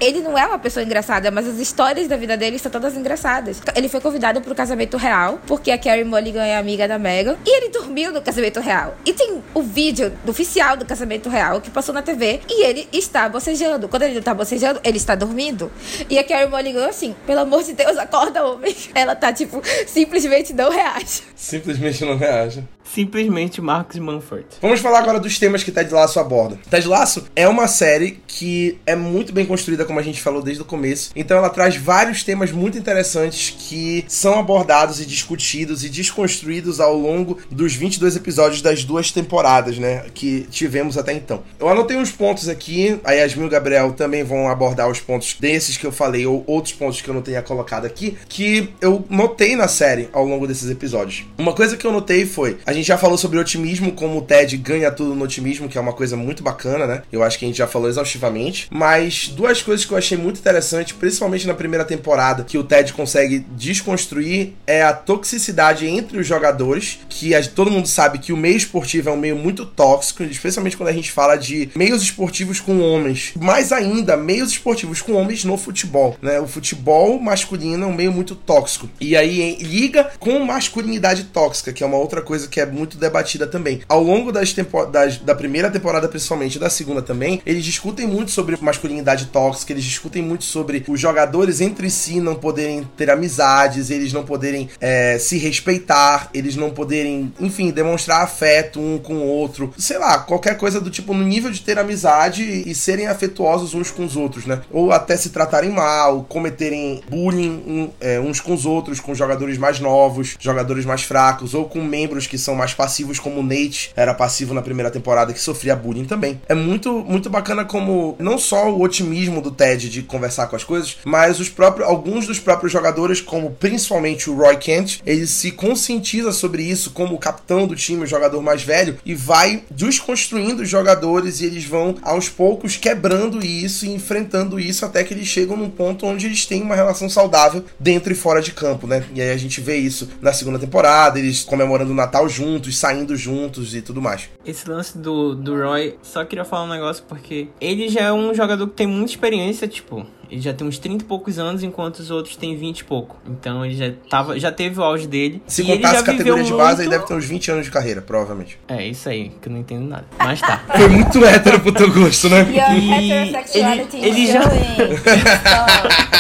Ele 0.01 0.21
não 0.21 0.37
é 0.37 0.47
uma 0.47 0.59
pessoa 0.59 0.85
engraçada, 0.85 1.31
mas 1.31 1.47
as 1.47 1.59
histórias 1.59 2.09
da 2.09 2.17
vida 2.17 2.37
dele 2.37 2.59
são 2.59 2.71
todas 2.71 2.97
engraçadas. 2.97 3.61
Ele 3.75 3.89
foi 3.89 4.01
convidado 4.01 4.41
pro 4.41 4.55
casamento 4.55 4.97
real, 4.97 5.41
porque 5.47 5.71
a 5.71 5.79
Carrie 5.79 6.05
Mulligan 6.05 6.45
é 6.45 6.57
amiga 6.57 6.89
da 6.89 6.99
Megan, 6.99 7.37
e 7.45 7.57
ele 7.57 7.71
dormiu 7.71 8.13
no 8.13 8.23
casamento 8.23 8.61
real. 8.61 8.97
E 9.05 9.13
tem 9.13 9.43
o 9.55 9.63
vídeo 9.63 10.13
do 10.25 10.31
oficial 10.31 10.77
do 10.77 10.85
casamento 10.85 11.29
real 11.29 11.61
que 11.61 11.71
passou 11.71 11.95
na 11.95 12.03
TV 12.03 12.41
e 12.49 12.65
ele 12.65 12.89
está 12.93 13.29
bocejando. 13.29 13.89
Quando 13.89 14.03
ele 14.03 14.15
não 14.15 14.23
tá 14.23 14.35
bocejando, 14.35 14.81
ele 14.85 14.97
está 14.97 15.15
dormindo. 15.15 15.71
E 16.09 16.19
a 16.19 16.25
Carrie 16.25 16.49
Mulligan, 16.49 16.87
assim, 16.87 17.15
pelo 17.27 17.41
amor 17.41 17.63
de 17.63 17.73
Deus, 17.73 17.97
acorda, 17.97 18.45
homem. 18.45 18.75
Ela 18.95 19.15
tá, 19.15 19.33
tipo, 19.33 19.63
simplesmente 19.87 20.53
não 20.53 20.71
reage. 20.71 21.23
Simplesmente 21.35 22.05
não 22.05 22.17
reage. 22.17 22.65
Simplesmente 22.95 23.61
Marcos 23.61 23.99
Manford. 23.99 24.47
Vamos 24.61 24.81
falar 24.81 25.01
agora 25.01 25.21
dos 25.21 25.39
temas 25.39 25.63
que 25.63 25.71
Ted 25.71 25.93
Lasso 25.93 26.19
aborda. 26.19 26.59
Ted 26.71 26.87
Lasso 26.87 27.25
é 27.37 27.47
uma 27.47 27.69
série 27.69 28.21
que 28.27 28.79
é 28.87 28.97
muito 28.97 29.33
bem 29.33 29.45
construída, 29.45 29.85
como 29.85 29.99
a 29.99 30.03
gente 30.03 30.21
falou 30.21 30.43
desde 30.43 30.63
o 30.63 30.65
começo. 30.65 31.11
Então 31.15 31.39
ela 31.39 31.51
traz 31.51 31.77
vários 31.77 32.25
temas 32.25 32.51
muito 32.51 32.79
interessantes 32.79 33.55
que 33.57 34.05
são 34.09 34.39
abordados 34.39 35.01
e 35.01 35.07
discutidos 35.07 35.85
e 35.85 35.89
desconstruídos 35.89 36.81
ao 36.81 36.97
longo 36.97 37.39
dos 37.51 37.75
22 37.75 38.17
episódios 38.17 38.63
das 38.63 38.85
duas 38.85 39.11
temporadas, 39.11 39.79
né, 39.79 40.05
que 40.15 40.47
tivemos 40.51 40.97
até 40.97 41.13
então. 41.13 41.43
Eu 41.59 41.69
anotei 41.69 41.97
uns 41.97 42.11
pontos 42.11 42.49
aqui, 42.49 42.99
a 43.05 43.13
Yasmin 43.13 43.45
e 43.45 43.47
o 43.47 43.51
Gabriel 43.51 43.93
também 43.93 44.25
vão 44.25 44.49
abordar 44.49 44.89
os 44.89 45.01
pontos 45.01 45.37
desses 45.39 45.77
que 45.77 45.87
eu 45.87 45.93
falei 45.93 46.27
ou 46.27 46.45
outros 46.47 46.75
pontos 46.75 47.01
que 47.01 47.09
eu 47.09 47.15
não 47.15 47.23
tenha 47.23 47.43
colocado 47.43 47.85
aqui, 47.85 48.17
que 48.29 48.71
eu 48.81 49.05
notei 49.09 49.57
na 49.57 49.69
série 49.69 50.09
ao 50.13 50.25
longo 50.25 50.47
desses 50.47 50.71
episódios. 50.71 51.25
Uma 51.37 51.53
coisa 51.53 51.77
que 51.77 51.87
eu 51.87 51.93
notei 51.93 52.25
foi, 52.25 52.59
a 52.65 52.73
gente 52.79 52.87
já 52.89 52.99
falou 52.99 53.19
sobre 53.19 53.39
otimismo, 53.39 53.93
como 53.93 54.19
o 54.19 54.23
Ted 54.23 54.57
ganha 54.57 54.91
tudo 54.91 55.15
no 55.15 55.25
otimismo, 55.25 55.69
que 55.69 55.77
é 55.77 55.81
uma 55.81 55.93
coisa 55.93 56.17
muito 56.17 56.43
bacana, 56.43 56.87
né? 56.87 57.03
Eu 57.13 57.23
acho 57.23 57.39
que 57.39 57.45
a 57.45 57.49
gente 57.49 57.59
já 57.59 57.67
falou 57.67 57.89
exaustivamente. 57.89 58.67
Mas 58.71 59.29
duas 59.29 59.61
coisas 59.63 59.85
que 59.85 59.93
eu 59.93 59.99
achei 59.99 60.17
muito 60.17 60.39
interessante, 60.41 60.95
principalmente 60.95 61.47
na 61.47 61.55
primeira 61.55 61.85
temporada, 61.85 62.45
que 62.45 62.57
o 62.59 62.65
Ted 62.65 62.93
consegue 62.93 63.45
desconstruir, 63.51 64.55
é 64.67 64.83
a 64.83 64.93
toxicidade 64.93 65.87
entre 65.87 66.19
os 66.19 66.27
jogadores, 66.27 66.99
que 67.09 67.35
a- 67.35 67.43
todo 67.47 67.71
mundo 67.71 67.87
sabe 67.89 68.19
que 68.19 68.33
o 68.33 68.37
meio 68.37 68.57
esportivo 68.57 69.09
é 69.09 69.13
um 69.13 69.17
meio 69.17 69.37
muito 69.37 69.65
tóxico, 69.65 70.23
especialmente 70.25 70.77
quando 70.77 70.89
a 70.89 70.93
gente 70.93 71.11
fala 71.11 71.37
de 71.37 71.71
meios 71.75 72.03
esportivos 72.03 72.61
com 72.61 72.81
homens. 72.81 73.33
Mais 73.39 73.73
ainda, 73.73 74.17
meios 74.17 74.51
esportivos 74.51 75.01
com 75.01 75.13
homens 75.13 75.45
no 75.45 75.57
futebol, 75.57 76.17
né? 76.23 76.41
O 76.41 76.47
futebol 76.47 77.19
masculino 77.21 77.85
é 77.85 77.87
um 77.87 77.95
meio 77.95 78.13
muito 78.13 78.35
tóxico. 78.35 78.89
E 79.01 79.17
aí 79.17 79.57
liga 79.61 80.11
com 80.19 80.39
masculinidade 80.41 81.25
tóxica, 81.25 81.73
que 81.73 81.83
é 81.83 81.87
uma 81.87 81.97
outra 81.97 82.21
coisa 82.23 82.49
que 82.49 82.61
é 82.61 82.67
muito 82.69 82.97
debatida 82.97 83.47
também. 83.47 83.81
Ao 83.89 84.03
longo 84.03 84.33
das, 84.33 84.55
das 84.91 85.19
da 85.19 85.35
primeira 85.35 85.71
temporada, 85.71 86.09
principalmente, 86.09 86.59
da 86.59 86.71
segunda 86.71 87.03
também, 87.03 87.41
eles 87.45 87.65
discutem 87.65 88.07
muito 88.07 88.31
sobre 88.31 88.57
masculinidade 88.61 89.27
tóxica, 89.27 89.73
eles 89.73 89.85
discutem 89.85 90.23
muito 90.23 90.45
sobre 90.45 90.85
os 90.89 91.01
jogadores 91.01 91.61
entre 91.61 91.91
si 91.91 92.21
não 92.21 92.35
poderem 92.35 92.89
ter 92.97 93.11
amizades, 93.11 93.91
eles 93.91 94.13
não 94.13 94.25
poderem 94.25 94.69
é, 94.81 95.19
se 95.19 95.39
respeitar, 95.39 96.31
eles 96.33 96.57
não 96.57 96.71
poderem, 96.71 97.33
enfim, 97.41 97.71
demonstrar 97.71 98.23
afeto 98.23 98.81
um 98.81 98.99
com 98.99 99.15
o 99.15 99.27
outro. 99.27 99.73
Sei 99.79 99.99
lá, 99.99 100.19
qualquer 100.19 100.57
coisa 100.57 100.81
do 100.81 100.91
tipo 100.91 101.15
no 101.15 101.25
nível 101.25 101.51
de 101.51 101.61
ter 101.61 101.79
amizade 101.79 102.43
e 102.43 102.75
serem 102.75 103.07
afetuosos 103.07 103.75
uns 103.75 103.91
com 103.91 104.05
os 104.05 104.17
outros, 104.17 104.47
né? 104.47 104.61
Ou 104.71 104.93
até 104.93 105.17
se 105.17 105.31
tratarem 105.31 105.71
mal, 105.71 106.25
cometerem 106.25 107.03
bullying 107.09 107.63
um, 107.67 107.91
é, 108.01 108.21
uns 108.21 108.41
com 108.41 108.55
os 108.55 108.65
outros, 108.67 109.01
com 109.01 109.15
jogadores 109.15 109.59
mais 109.59 109.81
novos, 109.81 110.37
jogadores 110.39 110.85
mais 110.85 111.03
fracos, 111.03 111.55
ou 111.55 111.65
com 111.65 111.83
membros 111.83 112.27
que 112.27 112.39
são 112.39 112.55
mais 112.59 112.75
passivos, 112.75 113.19
como 113.19 113.41
o 113.41 113.43
Nate 113.43 113.93
era 113.97 114.13
passivo 114.13 114.53
na 114.53 114.61
primeira 114.61 114.91
temporada, 114.91 115.33
que 115.33 115.41
sofria 115.41 115.77
bullying 115.77 116.05
também. 116.05 116.41
É 116.49 116.55
muito, 116.55 117.05
muito 117.05 117.31
bacana 117.31 117.65
como 117.65 118.17
não 118.19 118.37
só 118.37 118.71
o 118.71 118.83
otimismo 118.83 119.41
do 119.41 119.51
Ted 119.51 119.89
de 119.89 120.03
conversar 120.03 120.49
com 120.49 120.57
as 120.57 120.65
coisas, 120.65 120.99
mas 121.05 121.41
os 121.41 121.49
próprios, 121.49 121.89
alguns 121.89 122.27
dos 122.27 122.39
próprios 122.39 122.73
jogadores, 122.73 123.21
como 123.21 123.53
principalmente 123.53 124.29
o 124.29 124.37
Roy 124.37 124.57
Kent, 124.57 125.01
ele 125.07 125.27
se 125.27 125.53
conscientiza 125.53 126.33
sobre 126.33 126.63
isso 126.63 126.91
como 126.91 127.15
o 127.15 127.19
capitão 127.19 127.67
do 127.67 127.77
time, 127.77 128.05
o 128.05 128.07
jogador 128.07 128.43
mais 128.43 128.63
velho, 128.63 128.99
e 129.05 129.15
vai 129.15 129.63
desconstruindo 129.71 130.63
os 130.63 130.69
jogadores 130.69 131.41
e 131.41 131.47
eles 131.47 131.65
vão 131.65 131.97
aos 132.03 132.29
poucos 132.29 132.77
quebrando 132.77 133.45
isso 133.45 133.87
e 133.87 133.91
enfrentando 133.91 134.59
isso 134.59 134.85
até 134.85 135.05
que 135.05 135.15
eles 135.15 135.27
chegam 135.27 135.57
num 135.57 135.71
ponto 135.71 136.07
onde 136.07 136.27
eles 136.27 136.45
têm 136.47 136.63
uma 136.63 136.75
relação 136.75 137.09
saudável 137.09 137.65
dentro 137.79 138.13
e 138.13 138.17
fora 138.17 138.41
de 138.41 138.53
campo, 138.53 138.87
né? 138.87 139.05
E 139.15 139.21
aí 139.21 139.31
a 139.31 139.37
gente 139.37 139.61
vê 139.61 139.77
isso 139.77 140.09
na 140.21 140.33
segunda 140.33 140.59
temporada, 140.59 141.19
eles 141.19 141.43
comemorando 141.43 141.93
o 141.93 141.95
Natal 141.95 142.29
juntos, 142.29 142.48
saindo 142.73 143.17
juntos 143.17 143.75
e 143.75 143.83
tudo 143.83 144.01
mais. 144.01 144.31
Esse 144.45 144.69
lance 144.69 144.97
do, 144.97 145.35
do 145.35 145.55
Roy, 145.57 145.99
só 146.03 146.25
queria 146.25 146.45
falar 146.45 146.65
um 146.65 146.69
negócio 146.69 147.05
porque 147.09 147.49
ele 147.61 147.89
já 147.89 148.03
é 148.03 148.13
um 148.13 148.33
jogador 148.35 148.67
que 148.69 148.75
tem 148.75 148.87
muita 148.87 149.11
experiência, 149.11 149.67
tipo, 149.69 150.07
ele 150.31 150.41
já 150.41 150.53
tem 150.53 150.67
uns 150.67 150.79
30 150.79 151.05
e 151.05 151.07
poucos 151.07 151.39
anos, 151.39 151.63
enquanto 151.63 151.99
os 151.99 152.11
outros 152.11 152.37
têm 152.37 152.57
20 152.57 152.81
e 152.81 152.85
pouco. 152.85 153.17
Então 153.27 153.65
ele 153.65 153.75
já, 153.75 153.93
tava, 154.09 154.39
já 154.39 154.53
teve 154.53 154.79
o 154.79 154.83
auge 154.83 155.07
dele. 155.07 155.43
Se 155.47 155.65
contar 155.65 155.93
as 155.93 156.03
categorias 156.03 156.47
de 156.47 156.53
base, 156.53 156.77
muito... 156.77 156.81
ele 156.83 156.91
deve 156.91 157.07
ter 157.07 157.15
uns 157.15 157.25
20 157.25 157.51
anos 157.51 157.67
de 157.67 157.71
carreira, 157.71 158.03
provavelmente. 158.03 158.59
É, 158.69 158.87
isso 158.87 159.09
aí, 159.09 159.33
que 159.41 159.49
eu 159.49 159.53
não 159.53 159.61
entendo 159.61 159.87
nada. 159.87 160.05
Mas 160.19 160.41
tá. 160.41 160.63
Foi 160.77 160.89
muito 160.89 161.25
hétero 161.25 161.61
pro 161.61 161.73
teu 161.73 161.93
gosto, 161.93 162.29
né? 162.29 162.47
E 162.51 163.59
ele, 163.59 164.07
ele 164.07 164.27
já... 164.27 164.41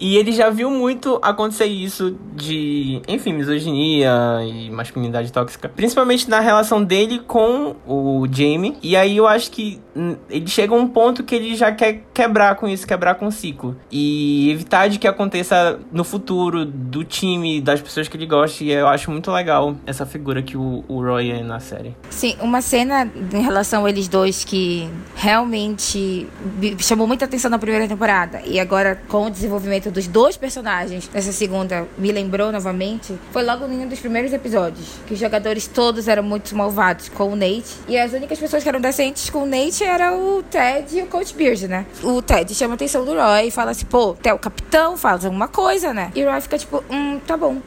e 0.00 0.16
ele 0.16 0.32
já 0.32 0.50
viu 0.50 0.70
muito 0.70 1.18
acontecer 1.22 1.66
isso 1.66 2.16
de, 2.34 3.00
enfim, 3.06 3.32
misoginia 3.32 4.10
e 4.44 4.70
masculinidade 4.70 5.32
tóxica. 5.32 5.68
Principalmente 5.68 6.28
na 6.28 6.40
relação 6.40 6.82
dele 6.82 7.20
com 7.20 7.76
o 7.86 8.26
Jamie. 8.30 8.76
E 8.82 8.96
aí 8.96 9.16
eu 9.16 9.26
acho 9.26 9.50
que 9.50 9.80
ele 10.28 10.46
chega 10.46 10.74
a 10.74 10.76
um 10.76 10.88
ponto 10.88 11.22
que 11.22 11.34
ele 11.34 11.54
já 11.54 11.72
quer 11.72 12.02
quebrar 12.12 12.56
com 12.56 12.66
isso, 12.66 12.86
quebrar 12.86 13.14
com 13.14 13.26
o 13.26 13.32
ciclo. 13.32 13.76
E 13.90 14.50
evitar 14.50 14.88
de 14.88 14.98
que 14.98 15.06
aconteça 15.06 15.78
no 15.90 16.04
futuro 16.04 16.64
do 16.64 17.04
time, 17.04 17.60
das 17.60 17.80
pessoas 17.80 18.08
que 18.08 18.16
ele 18.16 18.26
gosta. 18.26 18.64
E 18.64 18.70
eu 18.70 18.88
acho 18.88 19.10
muito 19.10 19.30
legal 19.30 19.76
essa 19.86 20.06
figura 20.06 20.42
que 20.42 20.56
o, 20.56 20.84
o 20.88 21.02
Roy 21.02 21.30
é 21.30 21.42
na 21.42 21.60
série. 21.60 21.94
Sim, 22.10 22.36
uma 22.40 22.62
cena 22.62 23.10
em 23.32 23.42
relação 23.42 23.84
a 23.84 23.90
eles 23.90 24.08
dois 24.08 24.44
que 24.44 24.88
realmente 25.14 26.26
chamou 26.78 27.06
muita 27.06 27.24
atenção 27.24 27.50
na 27.50 27.58
primeira 27.58 27.86
temporada. 27.86 28.40
E 28.44 28.58
agora, 28.58 29.00
com 29.08 29.26
o 29.26 29.30
desenvolvimento 29.30 29.90
dos 29.90 30.06
dois 30.06 30.36
personagens 30.36 31.10
nessa 31.12 31.32
segunda, 31.32 31.86
me 31.98 32.10
lembrou 32.10 32.50
novamente. 32.50 33.14
Foi 33.30 33.42
logo 33.42 33.66
em 33.66 33.84
um 33.84 33.88
dos 33.88 34.00
primeiros 34.00 34.32
episódios. 34.32 35.00
Que 35.06 35.14
os 35.14 35.20
jogadores 35.20 35.66
todos 35.66 36.08
eram 36.08 36.22
muito 36.22 36.54
malvados 36.56 37.08
com 37.08 37.32
o 37.32 37.36
Nate. 37.36 37.76
E 37.88 37.98
as 37.98 38.12
únicas 38.12 38.38
pessoas 38.38 38.62
que 38.62 38.68
eram 38.68 38.80
decentes 38.80 39.28
com 39.30 39.42
o 39.42 39.46
Nate 39.46 39.81
era 39.82 40.14
o 40.14 40.42
Ted 40.42 40.98
e 40.98 41.02
o 41.02 41.06
Coach 41.06 41.34
Beard, 41.34 41.62
né? 41.62 41.86
O 42.02 42.20
Ted 42.22 42.54
chama 42.54 42.74
a 42.74 42.76
atenção 42.76 43.04
do 43.04 43.14
Roy 43.14 43.48
e 43.48 43.50
fala 43.50 43.72
assim, 43.72 43.86
pô, 43.86 44.16
tu 44.20 44.26
é 44.26 44.32
o 44.32 44.38
capitão, 44.38 44.96
faz 44.96 45.24
alguma 45.24 45.48
coisa, 45.48 45.92
né? 45.92 46.10
E 46.14 46.24
o 46.24 46.30
Roy 46.30 46.40
fica 46.40 46.58
tipo, 46.58 46.82
hum, 46.90 47.20
tá 47.26 47.36
bom. 47.36 47.58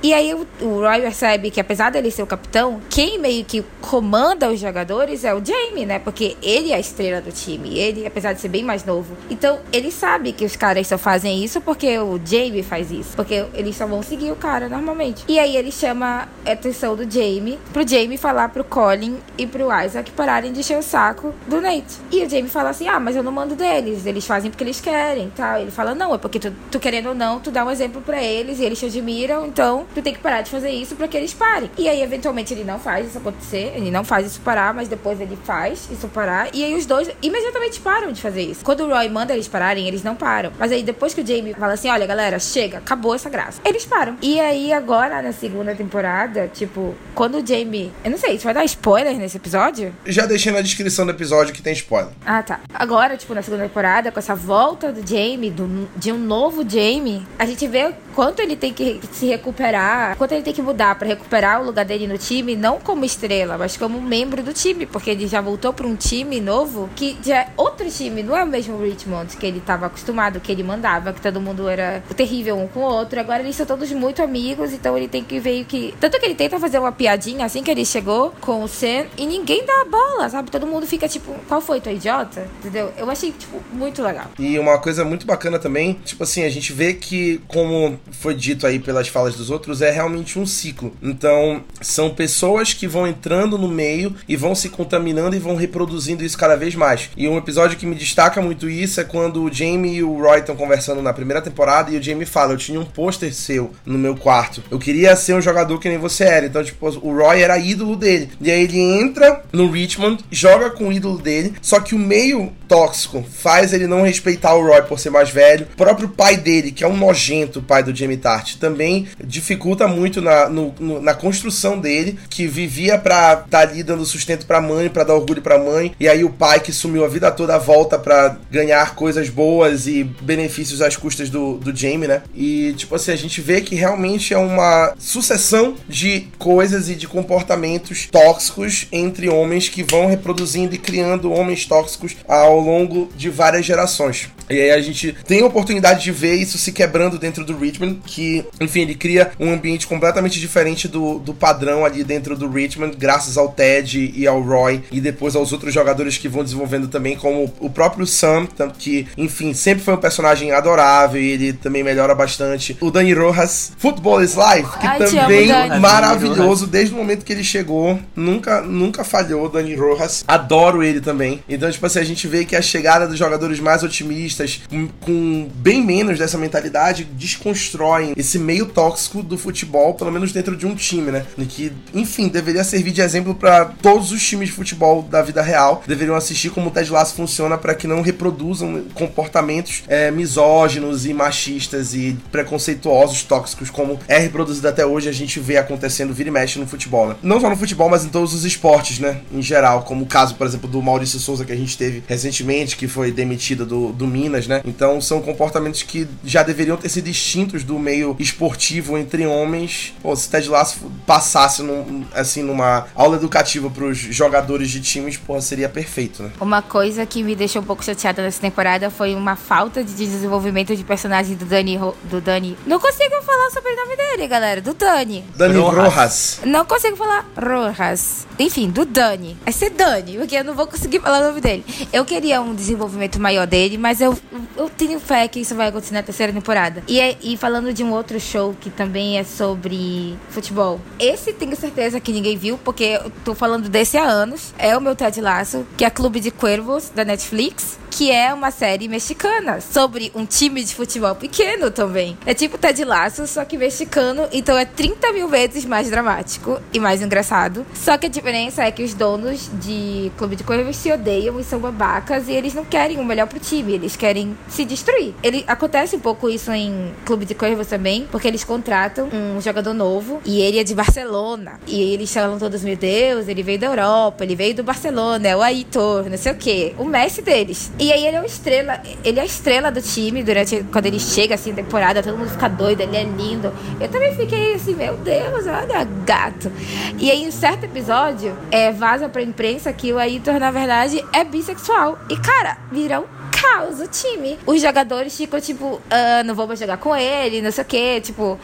E 0.00 0.14
aí 0.14 0.32
o, 0.32 0.46
o 0.60 0.80
Roy 0.80 1.00
percebe 1.00 1.50
que 1.50 1.60
apesar 1.60 1.90
dele 1.90 2.10
ser 2.10 2.22
o 2.22 2.26
capitão, 2.26 2.80
quem 2.88 3.18
meio 3.18 3.44
que 3.44 3.64
comanda 3.80 4.48
os 4.50 4.60
jogadores 4.60 5.24
é 5.24 5.34
o 5.34 5.44
Jamie, 5.44 5.84
né? 5.84 5.98
Porque 5.98 6.36
ele 6.40 6.70
é 6.70 6.76
a 6.76 6.78
estrela 6.78 7.20
do 7.20 7.32
time. 7.32 7.76
Ele, 7.76 8.06
apesar 8.06 8.32
de 8.32 8.40
ser 8.40 8.48
bem 8.48 8.62
mais 8.62 8.84
novo. 8.84 9.16
Então, 9.28 9.58
ele 9.72 9.90
sabe 9.90 10.32
que 10.32 10.44
os 10.44 10.54
caras 10.54 10.86
só 10.86 10.96
fazem 10.96 11.42
isso 11.42 11.60
porque 11.60 11.98
o 11.98 12.20
Jamie 12.24 12.62
faz 12.62 12.92
isso. 12.92 13.16
Porque 13.16 13.44
eles 13.54 13.74
só 13.74 13.86
vão 13.86 14.02
seguir 14.02 14.30
o 14.30 14.36
cara 14.36 14.68
normalmente. 14.68 15.24
E 15.26 15.38
aí 15.38 15.56
ele 15.56 15.72
chama 15.72 16.28
a 16.46 16.52
atenção 16.52 16.94
do 16.94 17.10
Jamie 17.10 17.58
pro 17.72 17.86
Jamie 17.86 18.16
falar 18.16 18.50
pro 18.50 18.62
Colin 18.62 19.16
e 19.36 19.46
pro 19.46 19.68
Isaac 19.84 20.12
pararem 20.12 20.52
de 20.52 20.60
encher 20.60 20.78
o 20.78 20.82
saco 20.82 21.34
do 21.48 21.60
Nate. 21.60 21.98
E 22.12 22.24
o 22.24 22.30
Jamie 22.30 22.48
fala 22.48 22.70
assim: 22.70 22.86
Ah, 22.86 23.00
mas 23.00 23.16
eu 23.16 23.22
não 23.22 23.32
mando 23.32 23.56
deles. 23.56 24.06
Eles 24.06 24.24
fazem 24.24 24.50
porque 24.50 24.62
eles 24.62 24.80
querem 24.80 25.30
tal. 25.34 25.58
Ele 25.58 25.72
fala: 25.72 25.94
Não, 25.94 26.14
é 26.14 26.18
porque 26.18 26.38
tu, 26.38 26.52
tu 26.70 26.78
querendo 26.78 27.08
ou 27.08 27.14
não, 27.14 27.40
tu 27.40 27.50
dá 27.50 27.64
um 27.64 27.70
exemplo 27.70 28.00
para 28.00 28.22
eles 28.22 28.60
e 28.60 28.64
eles 28.64 28.78
te 28.78 28.86
admiram. 28.86 29.44
Então 29.44 29.87
tu 29.94 30.02
tem 30.02 30.12
que 30.12 30.20
parar 30.20 30.42
de 30.42 30.50
fazer 30.50 30.70
isso 30.70 30.94
para 30.96 31.08
que 31.08 31.16
eles 31.16 31.32
parem. 31.32 31.70
E 31.76 31.88
aí, 31.88 32.02
eventualmente, 32.02 32.52
ele 32.52 32.64
não 32.64 32.78
faz 32.78 33.08
isso 33.08 33.18
acontecer, 33.18 33.72
ele 33.74 33.90
não 33.90 34.04
faz 34.04 34.26
isso 34.26 34.40
parar, 34.40 34.72
mas 34.74 34.88
depois 34.88 35.20
ele 35.20 35.36
faz 35.44 35.88
isso 35.90 36.08
parar. 36.08 36.48
E 36.54 36.64
aí 36.64 36.74
os 36.74 36.86
dois 36.86 37.10
imediatamente 37.22 37.80
param 37.80 38.12
de 38.12 38.20
fazer 38.20 38.42
isso. 38.42 38.64
Quando 38.64 38.84
o 38.84 38.88
Roy 38.88 39.08
manda 39.08 39.32
eles 39.32 39.48
pararem, 39.48 39.86
eles 39.86 40.02
não 40.02 40.14
param. 40.14 40.52
Mas 40.58 40.72
aí 40.72 40.82
depois 40.82 41.14
que 41.14 41.20
o 41.20 41.26
Jamie 41.26 41.54
fala 41.54 41.74
assim: 41.74 41.88
olha, 41.88 42.06
galera, 42.06 42.38
chega, 42.38 42.78
acabou 42.78 43.14
essa 43.14 43.28
graça. 43.28 43.60
Eles 43.64 43.84
param. 43.84 44.16
E 44.22 44.40
aí, 44.40 44.72
agora, 44.72 45.20
na 45.22 45.32
segunda 45.32 45.74
temporada, 45.74 46.48
tipo, 46.52 46.94
quando 47.14 47.38
o 47.38 47.46
Jamie. 47.46 47.92
Eu 48.04 48.10
não 48.10 48.18
sei, 48.18 48.34
isso 48.34 48.44
vai 48.44 48.54
dar 48.54 48.64
spoiler 48.64 49.16
nesse 49.16 49.36
episódio? 49.36 49.94
Já 50.06 50.26
deixei 50.26 50.52
na 50.52 50.60
descrição 50.60 51.04
do 51.04 51.12
episódio 51.12 51.52
que 51.52 51.62
tem 51.62 51.72
spoiler. 51.72 52.12
Ah, 52.24 52.42
tá. 52.42 52.60
Agora, 52.72 53.16
tipo, 53.16 53.34
na 53.34 53.42
segunda 53.42 53.64
temporada, 53.64 54.10
com 54.10 54.18
essa 54.18 54.34
volta 54.34 54.92
do 54.92 55.06
Jamie, 55.06 55.50
do, 55.50 55.88
de 55.96 56.12
um 56.12 56.18
novo 56.18 56.68
Jamie, 56.68 57.26
a 57.38 57.46
gente 57.46 57.66
vê 57.66 57.92
quanto 58.14 58.40
ele 58.40 58.56
tem 58.56 58.72
que 58.72 59.00
se 59.12 59.26
recuperar, 59.26 59.77
quanto 60.16 60.32
ele 60.32 60.42
tem 60.42 60.54
que 60.54 60.62
mudar 60.62 60.94
para 60.96 61.06
recuperar 61.06 61.60
o 61.60 61.64
lugar 61.64 61.84
dele 61.84 62.06
no 62.06 62.18
time, 62.18 62.56
não 62.56 62.78
como 62.78 63.04
estrela, 63.04 63.56
mas 63.58 63.76
como 63.76 64.00
membro 64.00 64.42
do 64.42 64.52
time, 64.52 64.86
porque 64.86 65.10
ele 65.10 65.26
já 65.26 65.40
voltou 65.40 65.72
para 65.72 65.86
um 65.86 65.96
time 65.96 66.40
novo 66.40 66.88
que 66.94 67.16
já 67.22 67.38
é 67.38 67.48
outro 67.56 67.90
time, 67.90 68.22
não 68.22 68.36
é 68.36 68.44
o 68.44 68.46
mesmo 68.46 68.78
Richmond 68.78 69.36
que 69.36 69.46
ele 69.46 69.58
estava 69.58 69.86
acostumado, 69.86 70.40
que 70.40 70.50
ele 70.50 70.62
mandava, 70.62 71.12
que 71.12 71.20
todo 71.20 71.40
mundo 71.40 71.68
era 71.68 72.02
terrível 72.16 72.58
um 72.58 72.66
com 72.66 72.80
o 72.80 72.82
outro. 72.82 73.20
Agora 73.20 73.42
eles 73.42 73.56
são 73.56 73.66
todos 73.66 73.90
muito 73.92 74.22
amigos, 74.22 74.72
então 74.72 74.96
ele 74.96 75.08
tem 75.08 75.22
que 75.22 75.38
ver 75.38 75.64
que. 75.64 75.94
Tanto 76.00 76.18
que 76.18 76.26
ele 76.26 76.34
tenta 76.34 76.58
fazer 76.58 76.78
uma 76.78 76.92
piadinha 76.92 77.44
assim 77.44 77.62
que 77.62 77.70
ele 77.70 77.84
chegou 77.84 78.32
com 78.40 78.62
o 78.62 78.68
Sam 78.68 79.06
e 79.16 79.26
ninguém 79.26 79.64
dá 79.64 79.82
a 79.82 79.84
bola, 79.84 80.28
sabe? 80.28 80.50
Todo 80.50 80.66
mundo 80.66 80.86
fica 80.86 81.08
tipo, 81.08 81.34
qual 81.46 81.60
foi, 81.60 81.80
tu 81.80 81.90
idiota? 81.90 82.46
Entendeu? 82.58 82.92
Eu 82.96 83.10
achei, 83.10 83.32
tipo, 83.32 83.62
muito 83.72 84.02
legal. 84.02 84.26
E 84.38 84.58
uma 84.58 84.78
coisa 84.78 85.04
muito 85.04 85.26
bacana 85.26 85.58
também, 85.58 85.94
tipo 86.04 86.22
assim, 86.22 86.44
a 86.44 86.50
gente 86.50 86.72
vê 86.72 86.94
que, 86.94 87.40
como 87.46 87.98
foi 88.10 88.34
dito 88.34 88.66
aí 88.66 88.78
pelas 88.78 89.08
falas 89.08 89.36
dos 89.36 89.50
outros, 89.50 89.67
é 89.82 89.90
realmente 89.90 90.38
um 90.38 90.46
ciclo. 90.46 90.94
Então, 91.02 91.62
são 91.80 92.10
pessoas 92.10 92.72
que 92.72 92.86
vão 92.86 93.06
entrando 93.06 93.58
no 93.58 93.68
meio 93.68 94.14
e 94.28 94.36
vão 94.36 94.54
se 94.54 94.68
contaminando 94.68 95.36
e 95.36 95.38
vão 95.38 95.56
reproduzindo 95.56 96.24
isso 96.24 96.38
cada 96.38 96.56
vez 96.56 96.74
mais. 96.74 97.10
E 97.16 97.28
um 97.28 97.36
episódio 97.36 97.76
que 97.76 97.86
me 97.86 97.94
destaca 97.94 98.40
muito 98.40 98.68
isso 98.68 99.00
é 99.00 99.04
quando 99.04 99.42
o 99.42 99.52
Jamie 99.52 99.96
e 99.96 100.02
o 100.02 100.20
Roy 100.20 100.40
estão 100.40 100.56
conversando 100.56 101.02
na 101.02 101.12
primeira 101.12 101.42
temporada 101.42 101.90
e 101.90 101.98
o 101.98 102.02
Jamie 102.02 102.26
fala: 102.26 102.52
Eu 102.52 102.58
tinha 102.58 102.80
um 102.80 102.84
pôster 102.84 103.32
seu 103.34 103.72
no 103.84 103.98
meu 103.98 104.16
quarto. 104.16 104.62
Eu 104.70 104.78
queria 104.78 105.14
ser 105.16 105.34
um 105.34 105.40
jogador 105.40 105.78
que 105.78 105.88
nem 105.88 105.98
você 105.98 106.24
era. 106.24 106.46
Então, 106.46 106.62
tipo, 106.64 106.86
o 106.86 107.16
Roy 107.16 107.42
era 107.42 107.58
ídolo 107.58 107.96
dele. 107.96 108.30
E 108.40 108.50
aí 108.50 108.62
ele 108.62 108.78
entra 108.78 109.42
no 109.52 109.70
Richmond, 109.70 110.24
joga 110.30 110.70
com 110.70 110.88
o 110.88 110.92
ídolo 110.92 111.18
dele, 111.18 111.54
só 111.60 111.80
que 111.80 111.94
o 111.94 111.98
meio 111.98 112.52
tóxico 112.68 113.24
faz 113.28 113.72
ele 113.72 113.86
não 113.86 114.02
respeitar 114.02 114.54
o 114.54 114.62
Roy 114.64 114.82
por 114.82 115.00
ser 115.00 115.10
mais 115.10 115.30
velho. 115.30 115.66
O 115.72 115.76
próprio 115.76 116.08
pai 116.08 116.36
dele, 116.36 116.70
que 116.70 116.84
é 116.84 116.88
um 116.88 116.96
nojento, 116.96 117.62
pai 117.62 117.82
do 117.82 117.94
Jamie 117.94 118.16
Tart, 118.16 118.56
também 118.56 119.08
dificulta 119.24 119.88
muito 119.88 120.20
na, 120.20 120.48
no, 120.48 120.74
no, 120.78 121.00
na 121.00 121.14
construção 121.14 121.78
dele, 121.78 122.18
que 122.28 122.46
vivia 122.46 122.98
pra 122.98 123.32
estar 123.32 123.46
tá 123.48 123.60
ali 123.60 123.82
dando 123.82 124.04
sustento 124.04 124.46
pra 124.46 124.60
mãe, 124.60 124.88
pra 124.88 125.04
dar 125.04 125.14
orgulho 125.14 125.42
pra 125.42 125.58
mãe, 125.58 125.92
e 125.98 126.08
aí 126.08 126.24
o 126.24 126.30
pai 126.30 126.60
que 126.60 126.72
sumiu 126.72 127.04
a 127.04 127.08
vida 127.08 127.30
toda 127.30 127.58
volta 127.58 127.98
pra 127.98 128.36
ganhar 128.50 128.94
coisas 128.94 129.28
boas 129.28 129.86
e 129.86 130.04
benefícios 130.04 130.82
às 130.82 130.96
custas 130.96 131.30
do, 131.30 131.54
do 131.54 131.74
Jamie, 131.74 132.08
né? 132.08 132.22
E, 132.34 132.74
tipo 132.76 132.94
assim, 132.94 133.12
a 133.12 133.16
gente 133.16 133.40
vê 133.40 133.60
que 133.60 133.74
realmente 133.74 134.34
é 134.34 134.38
uma 134.38 134.94
sucessão 134.98 135.74
de 135.88 136.28
coisas 136.38 136.88
e 136.88 136.94
de 136.94 137.06
comportamentos 137.06 138.08
tóxicos 138.10 138.86
entre 138.92 139.28
homens 139.28 139.68
que 139.68 139.82
vão 139.82 140.06
reproduzindo 140.06 140.74
e 140.74 140.78
criando 140.78 141.32
homens 141.32 141.64
tóxicos 141.64 142.16
ao 142.26 142.57
ao 142.58 142.64
longo 142.64 143.08
de 143.16 143.30
várias 143.30 143.64
gerações. 143.64 144.28
E 144.50 144.54
aí 144.54 144.70
a 144.70 144.80
gente 144.80 145.14
tem 145.26 145.42
a 145.42 145.46
oportunidade 145.46 146.02
de 146.02 146.10
ver 146.10 146.34
isso 146.34 146.56
se 146.58 146.72
quebrando 146.72 147.18
dentro 147.18 147.44
do 147.44 147.56
Richmond, 147.56 148.00
que, 148.06 148.44
enfim, 148.60 148.80
ele 148.80 148.94
cria 148.94 149.30
um 149.38 149.52
ambiente 149.52 149.86
completamente 149.86 150.40
diferente 150.40 150.88
do, 150.88 151.18
do 151.18 151.34
padrão 151.34 151.84
ali 151.84 152.02
dentro 152.02 152.36
do 152.36 152.48
Richmond, 152.48 152.96
graças 152.96 153.36
ao 153.36 153.50
Ted 153.50 154.12
e 154.14 154.26
ao 154.26 154.40
Roy, 154.40 154.82
e 154.90 155.00
depois 155.00 155.36
aos 155.36 155.52
outros 155.52 155.72
jogadores 155.74 156.16
que 156.16 156.28
vão 156.28 156.42
desenvolvendo 156.42 156.88
também, 156.88 157.16
como 157.16 157.52
o 157.60 157.68
próprio 157.68 158.06
Sam, 158.06 158.48
que, 158.78 159.06
enfim, 159.16 159.52
sempre 159.52 159.84
foi 159.84 159.94
um 159.94 159.98
personagem 159.98 160.52
adorável 160.52 161.20
e 161.20 161.30
ele 161.30 161.52
também 161.52 161.84
melhora 161.84 162.14
bastante. 162.14 162.76
O 162.80 162.90
Dani 162.90 163.12
Rojas, 163.12 163.72
Football 163.76 164.22
is 164.22 164.34
Life, 164.34 164.78
que 164.78 164.86
Ai, 164.86 164.98
também 164.98 165.50
amo, 165.50 165.80
maravilhoso 165.80 166.66
desde 166.66 166.94
o 166.94 166.96
momento 166.96 167.24
que 167.24 167.32
ele 167.32 167.44
chegou, 167.44 167.98
nunca, 168.16 168.62
nunca 168.62 169.04
falhou, 169.04 169.48
Dani 169.48 169.74
Rojas. 169.74 170.24
Adoro 170.26 170.82
ele 170.82 171.00
também. 171.00 171.42
Então, 171.48 171.70
tipo 171.70 171.84
assim, 171.84 171.98
a 171.98 172.04
gente 172.04 172.26
vê 172.26 172.44
que 172.48 172.56
a 172.56 172.62
chegada 172.62 173.06
dos 173.06 173.18
jogadores 173.18 173.60
mais 173.60 173.82
otimistas, 173.82 174.62
com, 175.00 175.48
bem 175.54 175.84
menos 175.84 176.18
dessa 176.18 176.38
mentalidade, 176.38 177.04
desconstroem 177.04 178.14
esse 178.16 178.38
meio 178.38 178.66
tóxico 178.66 179.22
do 179.22 179.36
futebol, 179.36 179.94
pelo 179.94 180.10
menos 180.10 180.32
dentro 180.32 180.56
de 180.56 180.66
um 180.66 180.74
time, 180.74 181.12
né? 181.12 181.26
Que, 181.48 181.70
enfim, 181.94 182.28
deveria 182.28 182.64
servir 182.64 182.92
de 182.92 183.02
exemplo 183.02 183.34
para 183.34 183.66
todos 183.66 184.10
os 184.10 184.26
times 184.26 184.48
de 184.48 184.54
futebol 184.54 185.02
da 185.02 185.22
vida 185.22 185.42
real. 185.42 185.82
Deveriam 185.86 186.16
assistir 186.16 186.50
como 186.50 186.68
o 186.68 186.70
Ted 186.70 186.90
Lasso 186.90 187.14
funciona 187.14 187.58
para 187.58 187.74
que 187.74 187.86
não 187.86 188.00
reproduzam 188.00 188.84
comportamentos 188.94 189.82
é, 189.86 190.10
misóginos 190.10 191.04
e 191.04 191.12
machistas 191.12 191.94
e 191.94 192.16
preconceituosos, 192.32 193.22
tóxicos, 193.22 193.68
como 193.68 193.98
é 194.08 194.18
reproduzido 194.18 194.66
até 194.68 194.86
hoje. 194.86 195.08
A 195.08 195.12
gente 195.12 195.38
vê 195.38 195.58
acontecendo 195.58 196.14
vira 196.14 196.30
e 196.30 196.32
mexe 196.32 196.58
no 196.58 196.66
futebol, 196.66 197.08
né? 197.08 197.16
Não 197.22 197.40
só 197.40 197.50
no 197.50 197.56
futebol, 197.56 197.90
mas 197.90 198.04
em 198.04 198.08
todos 198.08 198.32
os 198.32 198.44
esportes, 198.44 198.98
né? 198.98 199.20
Em 199.32 199.42
geral, 199.42 199.82
como 199.82 200.04
o 200.04 200.06
caso, 200.06 200.34
por 200.34 200.46
exemplo, 200.46 200.68
do 200.68 200.82
Maurício 200.82 201.18
Souza 201.18 201.44
que 201.44 201.52
a 201.52 201.56
gente 201.56 201.76
teve 201.76 202.02
recentemente, 202.06 202.37
que 202.76 202.88
foi 202.88 203.10
demitido 203.10 203.66
do, 203.66 203.92
do 203.92 204.06
Minas, 204.06 204.46
né? 204.46 204.62
Então 204.64 205.00
são 205.00 205.20
comportamentos 205.20 205.82
que 205.82 206.06
já 206.24 206.42
deveriam 206.42 206.76
ter 206.76 206.88
sido 206.88 207.04
distintos 207.04 207.64
do 207.64 207.78
meio 207.78 208.16
esportivo 208.18 208.96
entre 208.98 209.26
homens. 209.26 209.94
Pô, 210.02 210.14
se 210.14 210.28
Ted 210.28 210.48
Lasso 210.48 210.90
passasse 211.06 211.62
num, 211.62 212.04
assim 212.14 212.42
numa 212.42 212.86
aula 212.94 213.16
educativa 213.16 213.70
para 213.70 213.84
os 213.84 213.98
jogadores 213.98 214.70
de 214.70 214.80
times, 214.80 215.16
porra, 215.16 215.40
seria 215.40 215.68
perfeito, 215.68 216.22
né? 216.22 216.30
Uma 216.40 216.62
coisa 216.62 217.04
que 217.06 217.22
me 217.22 217.34
deixou 217.34 217.62
um 217.62 217.64
pouco 217.64 217.84
chateada 217.84 218.22
nessa 218.22 218.40
temporada 218.40 218.90
foi 218.90 219.14
uma 219.14 219.36
falta 219.36 219.82
de 219.82 219.94
desenvolvimento 219.94 220.74
de 220.76 220.84
personagem 220.84 221.36
do 221.36 221.44
Dani. 221.44 221.78
Do 222.04 222.20
Dani. 222.20 222.56
Não 222.66 222.78
consigo 222.78 223.22
falar 223.22 223.50
sobre 223.50 223.72
o 223.72 223.76
nome 223.76 223.96
dele, 223.96 224.26
galera. 224.26 224.60
Do 224.60 224.74
Dani. 224.74 225.24
Dani 225.36 225.58
Rojas. 225.58 225.84
Rojas. 225.84 226.40
Não 226.44 226.64
consigo 226.64 226.96
falar 226.96 227.26
Rojas. 227.36 228.26
Enfim, 228.38 228.70
do 228.70 228.84
Dani. 228.84 229.36
Vai 229.44 229.52
ser 229.52 229.70
Dani, 229.70 230.18
porque 230.18 230.36
eu 230.36 230.44
não 230.44 230.54
vou 230.54 230.66
conseguir 230.66 231.00
falar 231.00 231.20
o 231.20 231.28
nome 231.28 231.40
dele. 231.40 231.64
Eu 231.92 232.04
queria 232.04 232.27
um 232.40 232.54
desenvolvimento 232.54 233.18
maior 233.20 233.46
dele, 233.46 233.78
mas 233.78 234.00
eu, 234.00 234.16
eu 234.56 234.68
tenho 234.68 234.98
fé 235.00 235.26
que 235.28 235.40
isso 235.40 235.54
vai 235.54 235.68
acontecer 235.68 235.94
na 235.94 236.02
terceira 236.02 236.32
temporada. 236.32 236.82
E, 236.88 237.00
é- 237.00 237.16
e 237.22 237.36
falando 237.36 237.72
de 237.72 237.82
um 237.84 237.92
outro 237.92 238.18
show 238.20 238.54
que 238.60 238.70
também 238.70 239.18
é 239.18 239.24
sobre 239.24 240.16
futebol. 240.30 240.80
Esse 240.98 241.32
tenho 241.32 241.56
certeza 241.56 242.00
que 242.00 242.12
ninguém 242.12 242.36
viu, 242.36 242.58
porque 242.64 242.84
eu 243.04 243.10
tô 243.24 243.34
falando 243.34 243.68
desse 243.68 243.96
há 243.96 244.04
anos. 244.04 244.52
É 244.58 244.76
o 244.76 244.80
meu 244.80 244.94
Ted 244.96 245.20
Lasso, 245.20 245.66
que 245.76 245.84
é 245.84 245.90
Clube 245.90 246.20
de 246.20 246.30
Cuervos, 246.30 246.90
da 246.94 247.04
Netflix. 247.04 247.78
Que 247.90 248.10
é 248.10 248.32
uma 248.32 248.50
série 248.50 248.88
mexicana 248.88 249.60
sobre 249.60 250.12
um 250.14 250.24
time 250.24 250.62
de 250.62 250.74
futebol 250.74 251.14
pequeno 251.14 251.70
também. 251.70 252.16
É 252.24 252.34
tipo 252.34 252.58
Ted 252.58 252.84
Lasso, 252.84 253.26
só 253.26 253.44
que 253.44 253.56
mexicano. 253.56 254.28
Então 254.32 254.56
é 254.56 254.64
30 254.64 255.12
mil 255.12 255.28
vezes 255.28 255.64
mais 255.64 255.90
dramático 255.90 256.60
e 256.72 256.78
mais 256.78 257.02
engraçado. 257.02 257.66
Só 257.74 257.96
que 257.98 258.06
a 258.06 258.08
diferença 258.08 258.62
é 258.64 258.70
que 258.70 258.82
os 258.82 258.94
donos 258.94 259.50
de 259.54 260.12
Clube 260.16 260.36
de 260.36 260.44
Cuervos 260.44 260.76
se 260.76 260.92
odeiam 260.92 261.38
e 261.40 261.44
são 261.44 261.58
babacas 261.58 262.28
e 262.28 262.32
eles 262.32 262.54
não 262.54 262.64
querem 262.64 262.98
o 262.98 263.04
melhor 263.04 263.26
pro 263.26 263.40
time, 263.40 263.72
eles 263.72 263.96
querem 263.96 264.36
se 264.48 264.64
destruir. 264.64 265.14
Ele 265.22 265.44
acontece 265.46 265.96
um 265.96 266.00
pouco 266.00 266.28
isso 266.28 266.52
em 266.52 266.92
Clube 267.04 267.24
de 267.24 267.34
Cuervos 267.34 267.66
também, 267.66 268.06
porque 268.10 268.28
eles 268.28 268.44
contratam 268.44 269.08
um 269.12 269.40
jogador 269.40 269.74
novo 269.74 270.20
e 270.24 270.40
ele 270.40 270.58
é 270.58 270.64
de 270.64 270.74
Barcelona. 270.74 271.60
E 271.66 271.80
eles 271.80 272.12
falam 272.12 272.38
todos, 272.38 272.62
meu 272.62 272.76
Deus, 272.76 273.28
ele 273.28 273.42
veio 273.42 273.58
da 273.58 273.66
Europa, 273.66 274.24
ele 274.24 274.36
veio 274.36 274.54
do 274.54 274.62
Barcelona, 274.62 275.28
é 275.28 275.36
o 275.36 275.42
Aitor, 275.42 276.08
não 276.08 276.18
sei 276.18 276.32
o 276.32 276.36
quê. 276.36 276.74
O 276.78 276.84
Messi 276.84 277.22
deles. 277.22 277.70
E 277.78 277.92
aí 277.92 278.06
ele 278.06 278.16
é 278.16 278.20
uma 278.20 278.26
estrela, 278.26 278.82
ele 279.04 279.18
é 279.20 279.22
a 279.22 279.24
estrela 279.24 279.70
do 279.70 279.80
time 279.80 280.22
durante 280.22 280.64
quando 280.72 280.86
ele 280.86 280.98
chega 280.98 281.36
assim, 281.36 281.54
temporada, 281.54 282.02
todo 282.02 282.18
mundo 282.18 282.30
fica 282.30 282.48
doido, 282.48 282.80
ele 282.80 282.96
é 282.96 283.04
lindo. 283.04 283.52
Eu 283.80 283.88
também 283.88 284.14
fiquei 284.16 284.54
assim, 284.54 284.74
meu 284.74 284.96
Deus, 284.96 285.46
olha, 285.46 285.84
gato. 286.04 286.50
E 286.98 287.10
aí, 287.10 287.22
em 287.22 287.28
um 287.28 287.32
certo 287.32 287.64
episódio, 287.64 288.36
é, 288.50 288.72
vaza 288.72 289.08
pra 289.08 289.22
imprensa 289.22 289.72
que 289.72 289.92
o 289.92 289.98
Aitor, 289.98 290.40
na 290.40 290.50
verdade, 290.50 291.04
é 291.12 291.22
bissexual. 291.22 291.98
E, 292.10 292.16
cara, 292.16 292.58
vira 292.72 293.00
um 293.00 293.18
caos 293.30 293.80
o 293.80 293.86
time. 293.86 294.38
Os 294.44 294.60
jogadores 294.60 295.16
ficam, 295.16 295.40
tipo, 295.40 295.80
ah, 295.90 296.22
não 296.24 296.34
vou 296.34 296.46
mais 296.46 296.58
jogar 296.58 296.76
com 296.78 296.94
ele, 296.94 297.40
não 297.40 297.52
sei 297.52 297.62
o 297.62 297.66
quê, 297.66 298.00
tipo, 298.00 298.38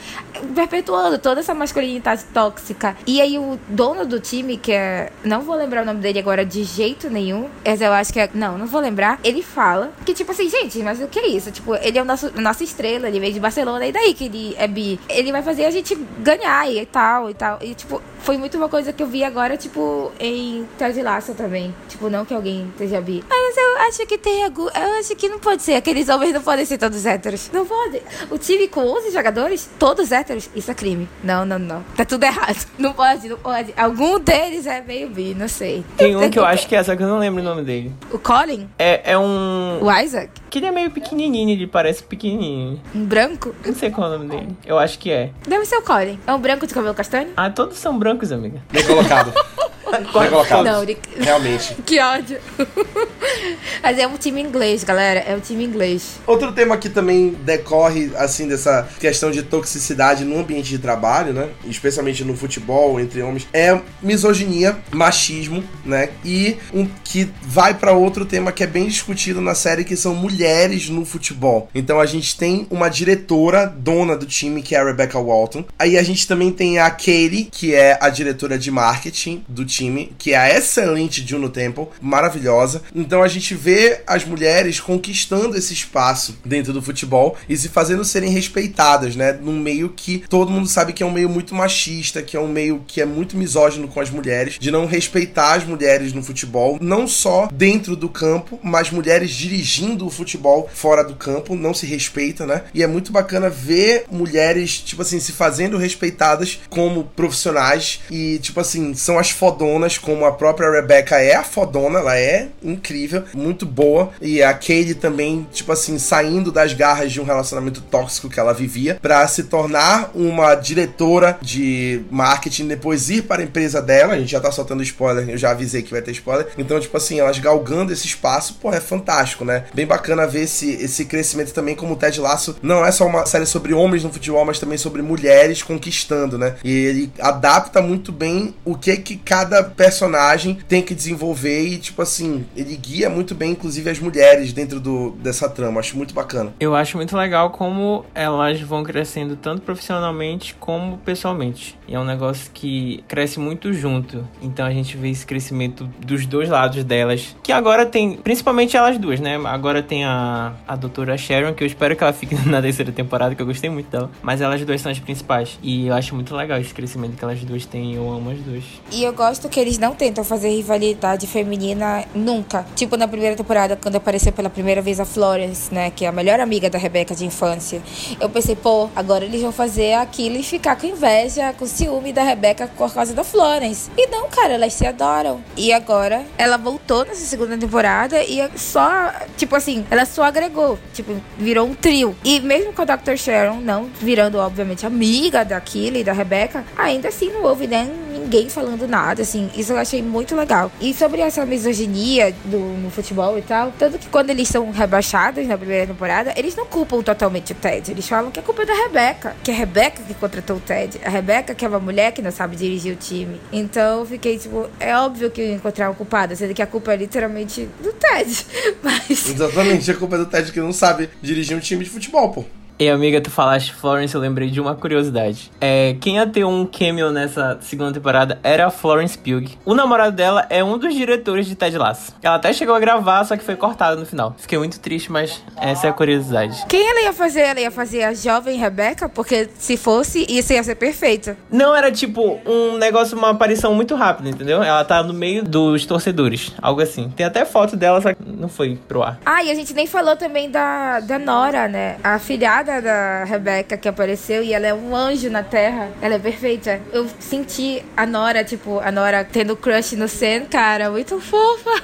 perpetuando 0.47 1.19
toda 1.19 1.41
essa 1.41 1.55
masculinidade 1.55 2.25
tóxica. 2.33 2.97
E 3.07 3.21
aí 3.21 3.39
o 3.39 3.59
dono 3.69 4.07
do 4.07 4.21
time, 4.21 4.57
que 4.57 4.73
é. 4.73 5.13
Não 5.25 5.43
vou 5.43 5.57
lembrar 5.57 5.83
o 5.83 5.87
nome 5.87 6.01
dele 6.01 6.19
agora 6.19 6.45
de 6.45 6.65
jeito 6.65 7.09
nenhum. 7.11 7.49
Mas 7.65 7.81
eu 7.81 7.93
acho 7.93 8.13
que 8.13 8.21
é. 8.21 8.31
Não, 8.35 8.59
não 8.59 8.67
vou 8.67 8.81
lembrar. 8.81 9.19
Ele 9.23 9.43
fala 9.43 9.93
que, 10.05 10.15
tipo 10.15 10.33
assim, 10.33 10.49
gente, 10.49 10.79
mas 10.83 11.01
o 11.01 11.09
que 11.09 11.19
é 11.19 11.29
isso? 11.29 11.51
Tipo, 11.51 11.75
ele 11.77 11.99
é 11.99 12.03
o 12.03 12.05
nosso, 12.05 12.31
nossa 12.41 12.65
estrela, 12.65 13.09
ele 13.09 13.21
veio 13.21 13.33
de 13.33 13.41
Barcelona, 13.41 13.87
e 13.87 13.93
daí 13.93 14.15
que 14.15 14.25
ele 14.25 14.55
é 14.59 14.67
bi? 14.67 14.99
Ele 15.09 15.33
vai 15.33 15.43
fazer 15.43 15.65
a 15.65 15.71
gente 15.71 15.95
ganhar 16.19 16.71
e 16.71 16.85
tal, 16.87 17.31
e 17.31 17.35
tal. 17.35 17.59
E, 17.61 17.75
tipo, 17.75 18.03
foi 18.21 18.39
muito 18.39 18.57
uma 18.57 18.69
coisa 18.69 18.93
que 18.93 19.03
eu 19.03 19.07
vi 19.07 19.23
agora, 19.23 19.57
tipo, 19.57 20.11
em 20.19 20.67
Ted 20.79 21.01
Lasso 21.03 21.35
também. 21.35 21.75
Tipo, 21.89 22.09
não 22.09 22.25
que 22.25 22.35
alguém 22.35 22.69
esteja 22.71 23.01
bi. 23.01 23.23
Ah, 23.31 23.35
Mas 23.47 23.57
eu 23.57 23.79
acho 23.83 24.07
que 24.07 24.19
tem 24.19 24.45
algum. 24.45 24.65
Eu 24.65 24.99
acho 24.99 25.15
que 25.15 25.29
não 25.29 25.39
pode 25.39 25.63
ser. 25.63 25.75
Aqueles 25.75 26.09
homens 26.09 26.33
não 26.33 26.41
podem 26.43 26.65
ser 26.65 26.79
todos 26.79 27.05
héteros. 27.05 27.51
Não 27.53 27.67
pode. 27.67 28.03
O 28.31 28.39
time 28.39 28.67
com 28.67 28.81
11 28.81 29.11
jogadores, 29.11 29.69
todos 29.79 30.11
héteros, 30.11 30.34
isso 30.55 30.71
é 30.71 30.75
crime. 30.75 31.09
Não, 31.23 31.45
não, 31.45 31.59
não. 31.59 31.83
Tá 31.97 32.05
tudo 32.05 32.25
errado. 32.25 32.67
Não 32.79 32.93
pode, 32.93 33.29
não 33.29 33.39
pode. 33.39 33.73
Algum 33.77 34.19
deles 34.19 34.67
é 34.67 34.81
meio 34.81 35.09
bi, 35.09 35.35
não 35.35 35.49
sei. 35.49 35.85
Tem 35.97 36.15
um 36.17 36.29
que 36.29 36.39
eu 36.39 36.45
acho 36.45 36.67
que 36.69 36.75
é, 36.77 36.83
só 36.83 36.95
que 36.95 37.03
eu 37.03 37.09
não 37.09 37.19
lembro 37.19 37.41
o 37.41 37.45
nome 37.45 37.63
dele. 37.63 37.93
O 38.11 38.19
Colin? 38.19 38.69
É, 38.79 39.13
é 39.13 39.19
um. 39.19 39.79
O 39.83 39.91
Isaac? 40.01 40.31
Que 40.51 40.59
ele 40.59 40.67
é 40.67 40.71
meio 40.71 40.91
pequenininho, 40.91 41.51
ele 41.51 41.67
parece 41.67 42.03
pequenininho. 42.03 42.81
Um 42.95 43.05
branco? 43.05 43.55
Não 43.65 43.75
sei 43.75 43.91
qual 43.91 44.13
é 44.13 44.17
o 44.17 44.19
nome 44.19 44.31
dele. 44.31 44.57
Eu 44.67 44.79
acho 44.79 44.99
que 44.99 45.11
é. 45.11 45.31
Deve 45.47 45.65
ser 45.65 45.77
o 45.77 45.83
Colin. 45.83 46.19
É 46.27 46.33
um 46.33 46.39
branco 46.41 46.67
de 46.67 46.75
cabelo 46.75 46.95
castanho? 46.95 47.31
Ah, 47.37 47.49
todos 47.51 47.79
são 47.79 47.99
brancos, 47.99 48.33
amiga. 48.33 48.63
Bem 48.71 48.85
colocado. 48.87 49.33
Bem 50.13 50.31
colocado. 50.31 50.65
Não, 50.65 50.83
ele... 50.83 50.99
Realmente. 51.19 51.75
que 51.85 52.01
ódio. 52.01 52.39
Mas 53.83 53.99
é 53.99 54.07
um 54.07 54.17
time 54.17 54.41
inglês, 54.41 54.85
galera. 54.85 55.21
É 55.21 55.35
um 55.35 55.41
time 55.41 55.65
inglês. 55.65 56.21
Outro 56.27 56.53
tema 56.53 56.77
que 56.77 56.89
também 56.89 57.31
decorre, 57.31 58.11
assim, 58.17 58.49
dessa 58.49 58.89
questão 58.99 59.31
de 59.31 59.43
toxicidade 59.43 60.25
no 60.25 60.39
ambiente 60.39 60.69
de 60.71 60.79
trabalho, 60.79 61.33
né? 61.33 61.49
Especialmente 61.67 62.25
no 62.25 62.37
futebol, 62.37 62.99
entre 62.99 63.23
homens, 63.23 63.47
é 63.53 63.79
misoginia, 64.03 64.77
machismo, 64.91 65.63
né? 65.85 66.11
E 66.25 66.57
um 66.73 66.87
que 67.05 67.31
vai 67.43 67.75
para 67.75 67.93
outro 67.93 68.25
tema 68.25 68.53
que 68.53 68.63
é 68.63 68.67
bem 68.67 68.87
discutido 68.87 69.41
na 69.41 69.55
série, 69.55 69.85
que 69.85 69.97
são 69.97 70.15
mulheres 70.15 70.89
no 70.89 71.05
futebol. 71.05 71.69
Então 71.75 72.01
a 72.01 72.07
gente 72.07 72.37
tem 72.37 72.67
uma 72.71 72.89
diretora, 72.89 73.67
dona 73.67 74.17
do 74.17 74.27
time, 74.27 74.63
que 74.63 74.75
é 74.75 74.79
a 74.79 74.85
Rebecca 74.85 75.19
Walton. 75.19 75.65
Aí 75.79 75.99
a 75.99 76.03
gente 76.03 76.27
também 76.27 76.51
tem 76.51 76.79
a 76.79 76.91
Katie, 76.91 77.49
que 77.51 77.75
é 77.75 77.99
a 78.01 78.09
diretora 78.09 78.59
de 78.59 78.71
marketing 78.71 79.45
do 79.49 79.65
time, 79.65 79.84
que 80.19 80.33
é 80.33 80.37
a 80.37 80.57
excelente 80.57 81.27
Juno 81.27 81.49
Temple, 81.49 81.87
maravilhosa. 82.01 82.83
Então 82.95 83.23
a 83.23 83.29
gente 83.29 83.55
vê 83.55 84.01
as 84.07 84.25
mulheres 84.25 84.81
conquistando 84.81 85.57
esse 85.57 85.73
espaço 85.73 86.39
dentro 86.45 86.73
do 86.73 86.83
futebol 86.83 87.37
e 87.49 87.57
se 87.57 87.69
fazendo 87.69 88.05
serem 88.05 88.31
respeitadas, 88.31 89.17
né? 89.17 89.33
Num 89.33 89.59
meio 89.59 89.89
que 89.89 90.25
todo 90.29 90.51
mundo 90.51 90.69
sabe 90.69 90.93
que 90.93 91.03
é 91.03 91.07
um 91.07 91.13
meio 91.13 91.29
muito 91.29 91.55
machista, 91.55 92.23
que 92.23 92.37
é 92.37 92.41
um 92.41 92.49
meio 92.49 92.83
que 92.87 93.01
é 93.01 93.05
muito 93.05 93.37
misógino 93.37 93.89
com 93.89 94.01
as 94.01 94.11
mulheres, 94.11 94.57
de 94.59 94.71
não 94.71 94.87
respeitar 94.87 95.55
as 95.55 95.65
mulheres 95.65 96.13
no 96.13 96.23
futebol, 96.23 96.79
não 96.81 97.07
só 97.07 97.49
dentro 97.53 97.97
do 97.97 98.09
campo, 98.09 98.59
mas 98.63 98.91
mulheres 98.91 99.31
dirigindo 99.31 100.07
o 100.07 100.11
futebol 100.11 100.69
fora 100.73 101.03
do 101.03 101.15
campo, 101.15 101.55
não 101.55 101.75
se 101.75 101.87
respeita, 101.87 102.47
né? 102.47 102.63
E 102.73 102.83
é 102.83 102.87
muito 102.87 103.13
bacana 103.13 103.49
ver 103.49 104.05
mulheres, 104.11 104.79
tipo 104.79 105.03
assim, 105.03 105.21
se 105.21 105.33
fazendo 105.33 105.77
respeitadas 105.77 106.61
como 106.69 107.05
profissionais 107.05 108.01
e, 108.11 108.39
tipo 108.39 108.61
assim, 108.61 108.95
são 108.95 109.19
as 109.19 109.31
fodonas, 109.31 109.64
como 109.99 110.25
a 110.25 110.33
própria 110.33 110.71
Rebecca 110.71 111.17
é 111.21 111.35
a 111.35 111.43
fodona, 111.43 111.99
ela 111.99 112.19
é 112.19 112.49
incrível, 112.63 113.25
muito 113.35 113.65
boa. 113.67 114.11
E 114.21 114.43
a 114.43 114.53
Katie 114.53 114.95
também, 114.95 115.47
tipo 115.53 115.73
assim, 115.73 115.99
saindo 115.99 116.51
das 116.51 116.73
garras 116.73 117.13
de 117.13 117.21
um 117.21 117.25
relacionamento 117.25 117.81
tóxico 117.81 118.29
que 118.29 118.41
ela 118.41 118.53
vivia 118.53 118.99
para 119.01 119.27
se 119.29 119.45
tornar 119.45 120.11
uma 120.15 120.55
diretora 120.55 121.39
de 121.41 122.03
marketing, 122.11 122.69
depois 122.69 123.11
ir 123.11 123.23
para 123.23 123.43
a 123.43 123.45
empresa 123.45 123.81
dela. 123.81 124.15
A 124.15 124.19
gente 124.19 124.33
já 124.33 124.41
tá 124.41 124.51
soltando 124.51 124.83
spoiler, 124.83 125.29
eu 125.29 125.39
já 125.39 125.51
avisei 125.51 125.83
que 125.83 125.91
vai 125.91 126.03
ter 126.03 126.13
spoiler. 126.13 126.49
Então, 126.59 126.79
tipo 126.81 126.97
assim, 126.97 127.21
elas 127.21 127.39
galgando 127.39 127.93
esse 127.93 128.07
espaço, 128.07 128.59
pô, 128.61 128.73
é 128.73 128.81
fantástico, 128.81 129.45
né? 129.45 129.65
Bem 129.75 129.87
bacana 129.87 130.27
ver 130.27 130.43
esse, 130.43 130.71
esse 130.73 131.05
crescimento 131.05 131.53
também, 131.53 131.75
como 131.75 131.95
o 131.95 131.97
Ted 131.97 132.21
Lasso 132.21 132.57
não 132.63 132.85
é 132.85 132.91
só 132.91 133.07
uma 133.07 133.27
série 133.27 133.47
sobre 133.47 133.75
homens 133.75 134.05
no 134.05 134.13
futebol, 134.13 134.45
mas 134.45 134.59
também 134.59 134.79
sobre 134.79 135.03
mulheres 135.03 135.63
conquistando, 135.63 136.39
né? 136.39 136.57
E 136.65 136.71
ele 136.71 137.13
adapta 137.21 137.81
muito 137.81 138.13
bem 138.13 138.55
o 138.65 138.77
que 138.77 138.97
que 138.97 139.17
cada 139.17 139.54
cada 139.55 139.63
personagem 139.63 140.59
tem 140.69 140.83
que 140.83 140.95
desenvolver 140.95 141.61
e, 141.63 141.79
tipo 141.79 142.03
assim, 142.03 142.45
ele 142.57 142.77
guia 142.77 143.09
muito 143.09 143.35
bem, 143.35 143.53
inclusive, 143.53 143.89
as 143.89 144.01
mulheres 144.01 144.53
dentro 144.53 144.81
do, 144.81 145.13
dessa 145.13 145.49
trama. 145.49 145.79
Acho 145.79 145.97
muito 145.97 146.13
bacana. 146.13 146.53
Eu 146.59 146.75
acho 146.75 146.97
muito 146.97 147.17
legal 147.17 147.51
como 147.51 148.05
elas 148.15 148.61
vão 148.61 148.83
crescendo 148.83 149.37
tanto 149.37 149.63
profissionalmente 149.63 150.55
como 150.59 150.99
pessoalmente. 150.99 151.79
E 151.87 151.95
é 151.95 152.01
um 152.01 152.05
negócio 152.05 152.51
que 152.53 153.05
cresce 153.07 153.39
muito 153.39 153.73
junto. 153.73 154.27
Então 154.41 154.67
a 154.67 154.71
gente 154.71 154.97
vê 154.97 155.11
esse 155.11 155.27
crescimento 155.27 155.89
dos 156.05 156.27
dois 156.27 156.49
lados 156.49 156.83
delas. 156.85 157.37
Que 157.43 157.53
agora 157.53 157.85
tem, 157.87 158.17
principalmente 158.17 158.77
elas 158.77 158.99
duas, 158.99 159.21
né? 159.21 159.37
Agora 159.45 159.83
tem 159.83 160.05
a, 160.05 160.55
a 160.67 160.77
doutora 160.77 161.17
Sharon, 161.17 161.55
que 161.55 161.63
eu 161.63 161.67
espero 161.67 161.95
que 161.97 162.03
ela 162.03 162.13
fique 162.13 162.35
na 162.49 162.61
terceira 162.61 162.93
temporada, 162.93 163.35
que 163.35 163.43
eu 163.43 163.47
gostei 163.47 163.69
muito 163.71 163.91
dela. 163.91 164.11
Mas 164.23 164.41
elas 164.41 164.65
duas 164.65 164.81
são 164.81 164.91
as 164.91 164.99
principais. 164.99 165.59
E 165.63 165.87
eu 165.89 165.95
acho 165.95 166.15
muito 166.15 166.35
legal 166.35 166.59
esse 166.59 166.73
crescimento 166.73 167.17
que 167.17 167.25
elas 167.25 167.43
duas 167.45 167.67
têm. 167.67 167.95
Eu 167.95 168.11
amo 168.11 168.31
as 168.31 168.39
duas. 168.39 168.65
E 168.91 169.03
eu 169.03 169.13
gosto 169.13 169.49
que 169.49 169.61
eles 169.61 169.79
não 169.79 169.95
tentam 169.95 170.25
fazer 170.25 170.51
rivalidade 170.51 171.27
feminina 171.27 172.05
nunca. 172.15 172.65
Tipo 172.75 172.97
na 172.97 173.07
primeira 173.07 173.37
temporada, 173.37 173.77
quando 173.77 173.97
apareceu 173.97 174.33
pela 174.33 174.49
primeira 174.49 174.81
vez 174.81 175.01
a 175.01 175.05
Florence, 175.05 175.73
né? 175.73 175.91
Que 175.91 176.05
é 176.05 176.09
a 176.09 176.13
melhor 176.13 176.41
amiga 176.41 176.71
da 176.71 176.79
Rebecca 176.79 177.15
de 177.15 177.27
infância. 177.27 177.83
Eu 178.21 178.29
pensei, 178.29 178.57
pô, 178.57 178.89
agora 178.97 179.25
eles 179.25 179.43
vão 179.43 179.53
fazer 179.53 179.95
aquilo 179.95 180.37
e 180.37 180.43
ficar 180.43 180.77
com 180.77 180.87
inveja, 180.87 181.53
com 181.53 181.67
ciúme 181.75 182.13
da 182.13 182.23
Rebecca 182.23 182.69
por 182.77 182.93
causa 182.93 183.13
da 183.13 183.25
Florence. 183.25 183.91
E 183.97 184.07
não, 184.07 184.29
cara, 184.29 184.55
elas 184.55 184.73
se 184.73 184.87
adoram. 184.87 185.43
E 185.57 185.73
agora 185.73 186.25
ela 186.39 186.57
voltou 186.57 187.05
nessa 187.05 187.25
segunda 187.27 187.57
temporada 187.59 188.23
e 188.23 188.41
é 188.41 188.51
só, 188.57 189.13
tipo 189.37 189.57
assim, 189.57 189.85
ela 189.91 190.05
só 190.05 190.23
agregou. 190.23 190.79
Tipo, 190.93 191.17
virou 191.37 191.67
um 191.67 191.75
trio. 191.75 192.17
E 192.25 192.41
mesmo 192.41 192.73
com 192.73 192.83
a 192.83 192.85
Dr. 192.85 193.17
Sharon 193.17 193.61
não 193.61 193.91
virando, 194.01 194.39
obviamente, 194.39 194.87
amiga 194.87 195.45
da 195.45 195.61
Killy 195.61 196.01
e 196.01 196.05
da 196.05 196.13
Rebecca, 196.13 196.65
ainda 196.77 197.09
assim 197.09 197.31
não 197.31 197.43
houve 197.43 197.67
nem 197.67 198.04
ninguém 198.15 198.49
falando 198.49 198.87
nada, 198.87 199.23
assim. 199.23 199.51
Isso 199.57 199.73
eu 199.73 199.79
achei 199.79 200.03
muito 200.03 200.35
legal. 200.35 200.71
E 200.81 200.95
sobre 200.95 201.21
essa 201.21 201.45
misoginia 201.45 202.35
do, 202.45 202.59
no 202.59 202.91
futebol 202.91 203.39
e 203.39 203.43
tal, 203.43 203.73
tanto 203.79 203.99
que 203.99 204.09
quando 204.09 204.31
eles 204.31 204.49
são 204.49 204.71
rebaixados 204.71 205.47
na 205.47 205.59
primeira 205.59 205.87
temporada, 205.87 206.33
eles 206.37 206.55
não 206.55 206.67
culpam 206.67 207.03
totalmente 207.03 207.53
o 207.53 207.55
Ted. 207.55 207.91
Eles 207.91 208.09
falam 208.09 208.31
que 208.31 208.41
a 208.41 208.43
culpa 208.43 208.63
é 208.63 208.67
da 208.67 208.75
Rebeca. 208.75 209.37
Que 209.43 209.51
é 209.51 209.55
a 209.55 209.57
Rebeca 209.57 210.03
que 210.03 210.15
contratou 210.15 210.57
o 210.57 210.61
Ted. 210.61 211.01
A 211.05 211.11
Rebeca 211.11 211.55
que 211.55 211.65
é 211.65 211.69
uma 211.69 211.81
mulher 211.81 212.13
que 212.13 212.23
não 212.23 212.31
sabe 212.31 212.57
dirigir 212.57 212.93
o 212.93 212.97
time. 212.97 213.41
Então 213.53 214.01
eu 214.01 214.07
fiquei 214.07 214.39
tipo, 214.39 214.69
é 214.79 214.97
óbvio 214.97 215.31
que 215.31 215.41
eu 215.41 215.47
ia 215.47 215.55
encontrar 215.55 215.91
o 215.91 215.95
culpado, 215.95 216.37
sendo 216.37 216.55
que 216.55 216.63
a 216.63 216.67
culpa 216.67 216.93
é 216.93 216.97
literalmente 216.97 217.69
do 217.83 217.93
Ted. 217.93 218.47
Mas. 218.83 219.29
Exatamente, 219.29 219.91
a 219.91 219.95
culpa 219.95 220.17
é 220.17 220.19
do 220.19 220.27
Ted 220.27 220.53
que 220.53 220.61
não 220.61 220.73
sabe 220.73 221.11
dirigir 221.21 221.57
um 221.57 221.61
time 221.61 221.85
de 221.85 221.91
futebol, 221.91 222.31
pô. 222.31 222.45
E 222.77 222.91
amiga, 222.91 223.21
tu 223.21 223.31
falaste 223.31 223.73
Florence, 223.73 224.13
eu 224.13 224.21
lembrei 224.21 224.51
de 224.51 224.61
uma 224.61 224.75
curiosidade. 224.75 225.49
É, 225.61 225.95
quem 226.01 226.17
ia 226.17 226.27
ter 226.27 226.45
um 226.45 226.67
cameo 226.67 227.13
nessa 227.13 227.57
segunda 227.61 227.93
temporada 227.93 228.41
era 228.43 228.67
a 228.67 228.71
Florence 228.71 229.17
Pugh. 229.17 229.57
O 229.65 229.77
namorado 229.77 230.17
dela 230.17 230.45
é 230.51 230.63
um 230.65 230.77
dos 230.77 230.93
diretores 230.93 231.47
de 231.47 231.55
Ted 231.55 231.79
Lasso. 231.79 232.13
Ela 232.21 232.35
até 232.35 232.53
chegou 232.53 232.75
a 232.75 232.81
gravar, 232.81 233.25
só 233.25 233.37
que 233.37 233.45
foi 233.45 233.55
cortado 233.55 234.01
no 234.01 234.05
final. 234.05 234.35
Fiquei 234.37 234.59
muito 234.59 234.81
triste, 234.81 235.13
mas 235.13 235.41
essa 235.57 235.87
é 235.87 235.91
a 235.91 235.93
curiosidade. 235.93 236.65
Quem 236.69 236.85
ela 236.85 237.03
ia 237.03 237.13
fazer? 237.13 237.43
Ela 237.43 237.61
ia 237.61 237.71
fazer 237.71 238.03
a 238.03 238.13
jovem 238.13 238.59
Rebecca? 238.59 239.09
Porque 239.09 239.49
se 239.57 239.77
fosse, 239.77 240.27
isso 240.29 240.53
ia 240.53 240.63
ser 240.65 240.75
perfeito. 240.75 241.37
Não, 241.53 241.77
era 241.77 241.93
tipo 241.93 242.41
um 242.45 242.77
negócio, 242.77 243.17
uma 243.17 243.31
aparição 243.31 243.73
muito 243.73 243.95
rápida, 243.95 244.31
entendeu? 244.31 244.65
Ela 244.65 244.85
tá 244.85 245.01
no 245.01 245.15
meio 245.15 245.45
dos 245.45 245.87
torcedores, 245.87 246.53
algo 246.61 246.81
assim. 246.81 247.09
Tem 247.11 247.25
até 247.25 247.45
foto 247.45 247.77
dela, 247.77 248.01
só 248.01 248.13
que 248.13 248.21
não 248.27 248.49
foi 248.49 248.77
pro 248.89 249.05
ar. 249.05 249.21
Ah, 249.25 249.45
e 249.45 249.51
a 249.53 249.55
gente 249.55 249.73
nem 249.75 249.87
falou 249.87 250.17
também 250.17 250.51
da, 250.51 250.99
da 250.99 251.21
Nora, 251.21 251.69
né? 251.69 251.99
A 252.03 252.19
filhada 252.19 252.64
da 252.65 253.25
Rebecca 253.25 253.77
que 253.77 253.89
apareceu 253.89 254.43
e 254.43 254.53
ela 254.53 254.67
é 254.67 254.75
um 254.75 254.95
anjo 254.95 255.31
na 255.31 255.43
Terra. 255.43 255.91
Ela 256.01 256.15
é 256.15 256.19
perfeita. 256.19 256.81
Eu 256.93 257.07
senti 257.21 257.85
a 257.97 258.07
Nora, 258.07 258.43
tipo, 258.43 258.81
a 258.81 258.91
Nora 258.91 259.25
tendo 259.25 259.57
crush 259.57 259.97
no 259.97 260.09
Sen, 260.09 260.47
cara, 260.47 260.91
muito 260.91 261.21
fofa. 261.21 261.83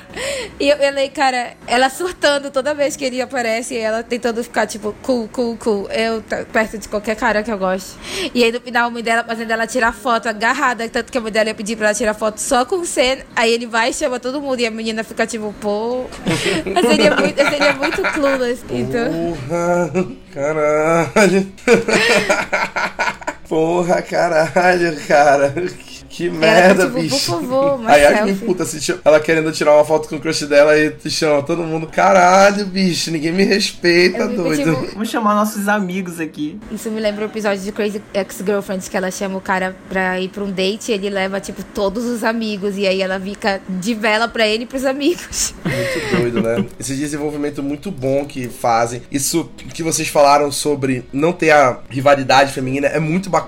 E 0.59 0.69
eu 0.69 0.77
falei, 0.77 1.09
cara, 1.09 1.53
ela 1.67 1.89
surtando 1.89 2.51
toda 2.51 2.75
vez 2.75 2.97
que 2.97 3.05
ele 3.05 3.21
aparece 3.21 3.75
e 3.75 3.79
ela 3.79 4.03
tentando 4.03 4.43
ficar, 4.43 4.67
tipo, 4.67 4.95
cool, 5.03 5.29
cool, 5.29 5.57
cool. 5.57 5.89
Eu 5.91 6.23
perto 6.53 6.79
de 6.79 6.89
qualquer 6.89 7.17
cara 7.17 7.43
que 7.43 7.51
eu 7.51 7.59
gosto. 7.59 7.99
E 8.35 8.43
aí 8.43 8.53
no 8.53 8.61
final 8.61 8.89
a 8.89 8.91
mãe 8.91 9.03
dela 9.03 9.25
fazendo 9.25 9.51
ela 9.51 9.67
tirar 9.67 9.93
foto 9.93 10.29
agarrada, 10.29 10.89
tanto 10.89 11.13
que 11.13 11.19
a 11.19 11.21
mãe 11.21 11.33
dela 11.33 11.49
ia 11.49 11.55
pedir 11.55 11.77
pra 11.77 11.89
ela 11.89 11.95
tirar 11.95 12.15
foto 12.15 12.39
só 12.39 12.65
com 12.65 12.77
o 12.77 12.87
Sen. 12.87 13.19
Aí 13.35 13.53
ele 13.53 13.67
vai 13.67 13.91
e 13.91 13.95
chama 13.95 14.19
todo 14.19 14.41
mundo 14.41 14.61
e 14.61 14.67
a 14.67 14.71
menina 14.71 15.05
fica 15.05 15.27
tipo, 15.27 15.55
pô. 15.61 16.05
Eu 16.65 16.89
seria 16.89 17.17
muito, 17.17 17.39
eu 17.39 17.51
seria 17.51 17.73
muito 17.73 18.03
clueless. 18.03 18.65
Então. 18.71 19.13
Porra, 19.13 20.07
caralho. 20.33 21.53
Porra, 23.51 24.01
caralho, 24.01 24.97
cara. 25.09 25.53
Que 26.09 26.29
merda, 26.29 26.87
tipo, 26.87 26.99
bicho. 27.01 27.15
por 27.33 27.41
favor, 27.41 27.75
uma 27.79 27.91
Aí 27.91 28.05
acho 28.05 28.19
que 28.23 28.27
selfie. 28.31 28.45
puta, 28.47 28.65
se 28.65 28.81
chama- 28.81 29.01
ela 29.05 29.21
querendo 29.21 29.53
tirar 29.53 29.75
uma 29.77 29.85
foto 29.85 30.09
com 30.09 30.17
o 30.17 30.21
crush 30.21 30.45
dela 30.45 30.77
e 30.77 30.91
te 30.91 31.09
chama 31.09 31.41
todo 31.43 31.63
mundo. 31.63 31.87
Caralho, 31.87 32.67
bicho, 32.67 33.13
ninguém 33.13 33.31
me 33.33 33.45
respeita, 33.45 34.19
Eu 34.25 34.37
doido. 34.37 34.75
tipo, 34.75 34.93
Vamos 34.95 35.09
chamar 35.09 35.37
nossos 35.37 35.69
amigos 35.69 36.19
aqui. 36.19 36.59
Isso 36.73 36.91
me 36.91 37.01
lembra 37.01 37.25
o 37.25 37.29
episódio 37.29 37.63
de 37.63 37.71
Crazy 37.71 38.03
Ex-Girlfriends, 38.13 38.89
que 38.89 38.97
ela 38.97 39.09
chama 39.13 39.39
o 39.39 39.41
cara 39.41 39.77
pra 39.89 40.19
ir 40.21 40.29
pra 40.31 40.43
um 40.43 40.51
date 40.51 40.91
e 40.91 40.95
ele 40.95 41.09
leva, 41.11 41.39
tipo, 41.41 41.63
todos 41.63 42.05
os 42.05 42.25
amigos. 42.25 42.77
E 42.77 42.89
aí 42.89 43.01
ela 43.01 43.19
fica 43.21 43.61
de 43.69 43.95
vela 43.95 44.27
pra 44.27 44.47
ele 44.49 44.65
e 44.65 44.67
pros 44.67 44.85
amigos. 44.85 45.55
Muito 45.65 46.17
doido, 46.17 46.43
né? 46.43 46.65
Esse 46.79 46.97
desenvolvimento 46.97 47.63
muito 47.63 47.91
bom 47.91 48.25
que 48.25 48.49
fazem. 48.49 49.01
Isso 49.13 49.49
que 49.73 49.83
vocês 49.83 50.09
falaram 50.09 50.51
sobre 50.51 51.05
não 51.13 51.33
ter 51.33 51.51
a 51.53 51.79
rivalidade 51.89 52.53
feminina 52.53 52.89
é 52.89 52.99
muito 52.99 53.31
bacana, 53.31 53.40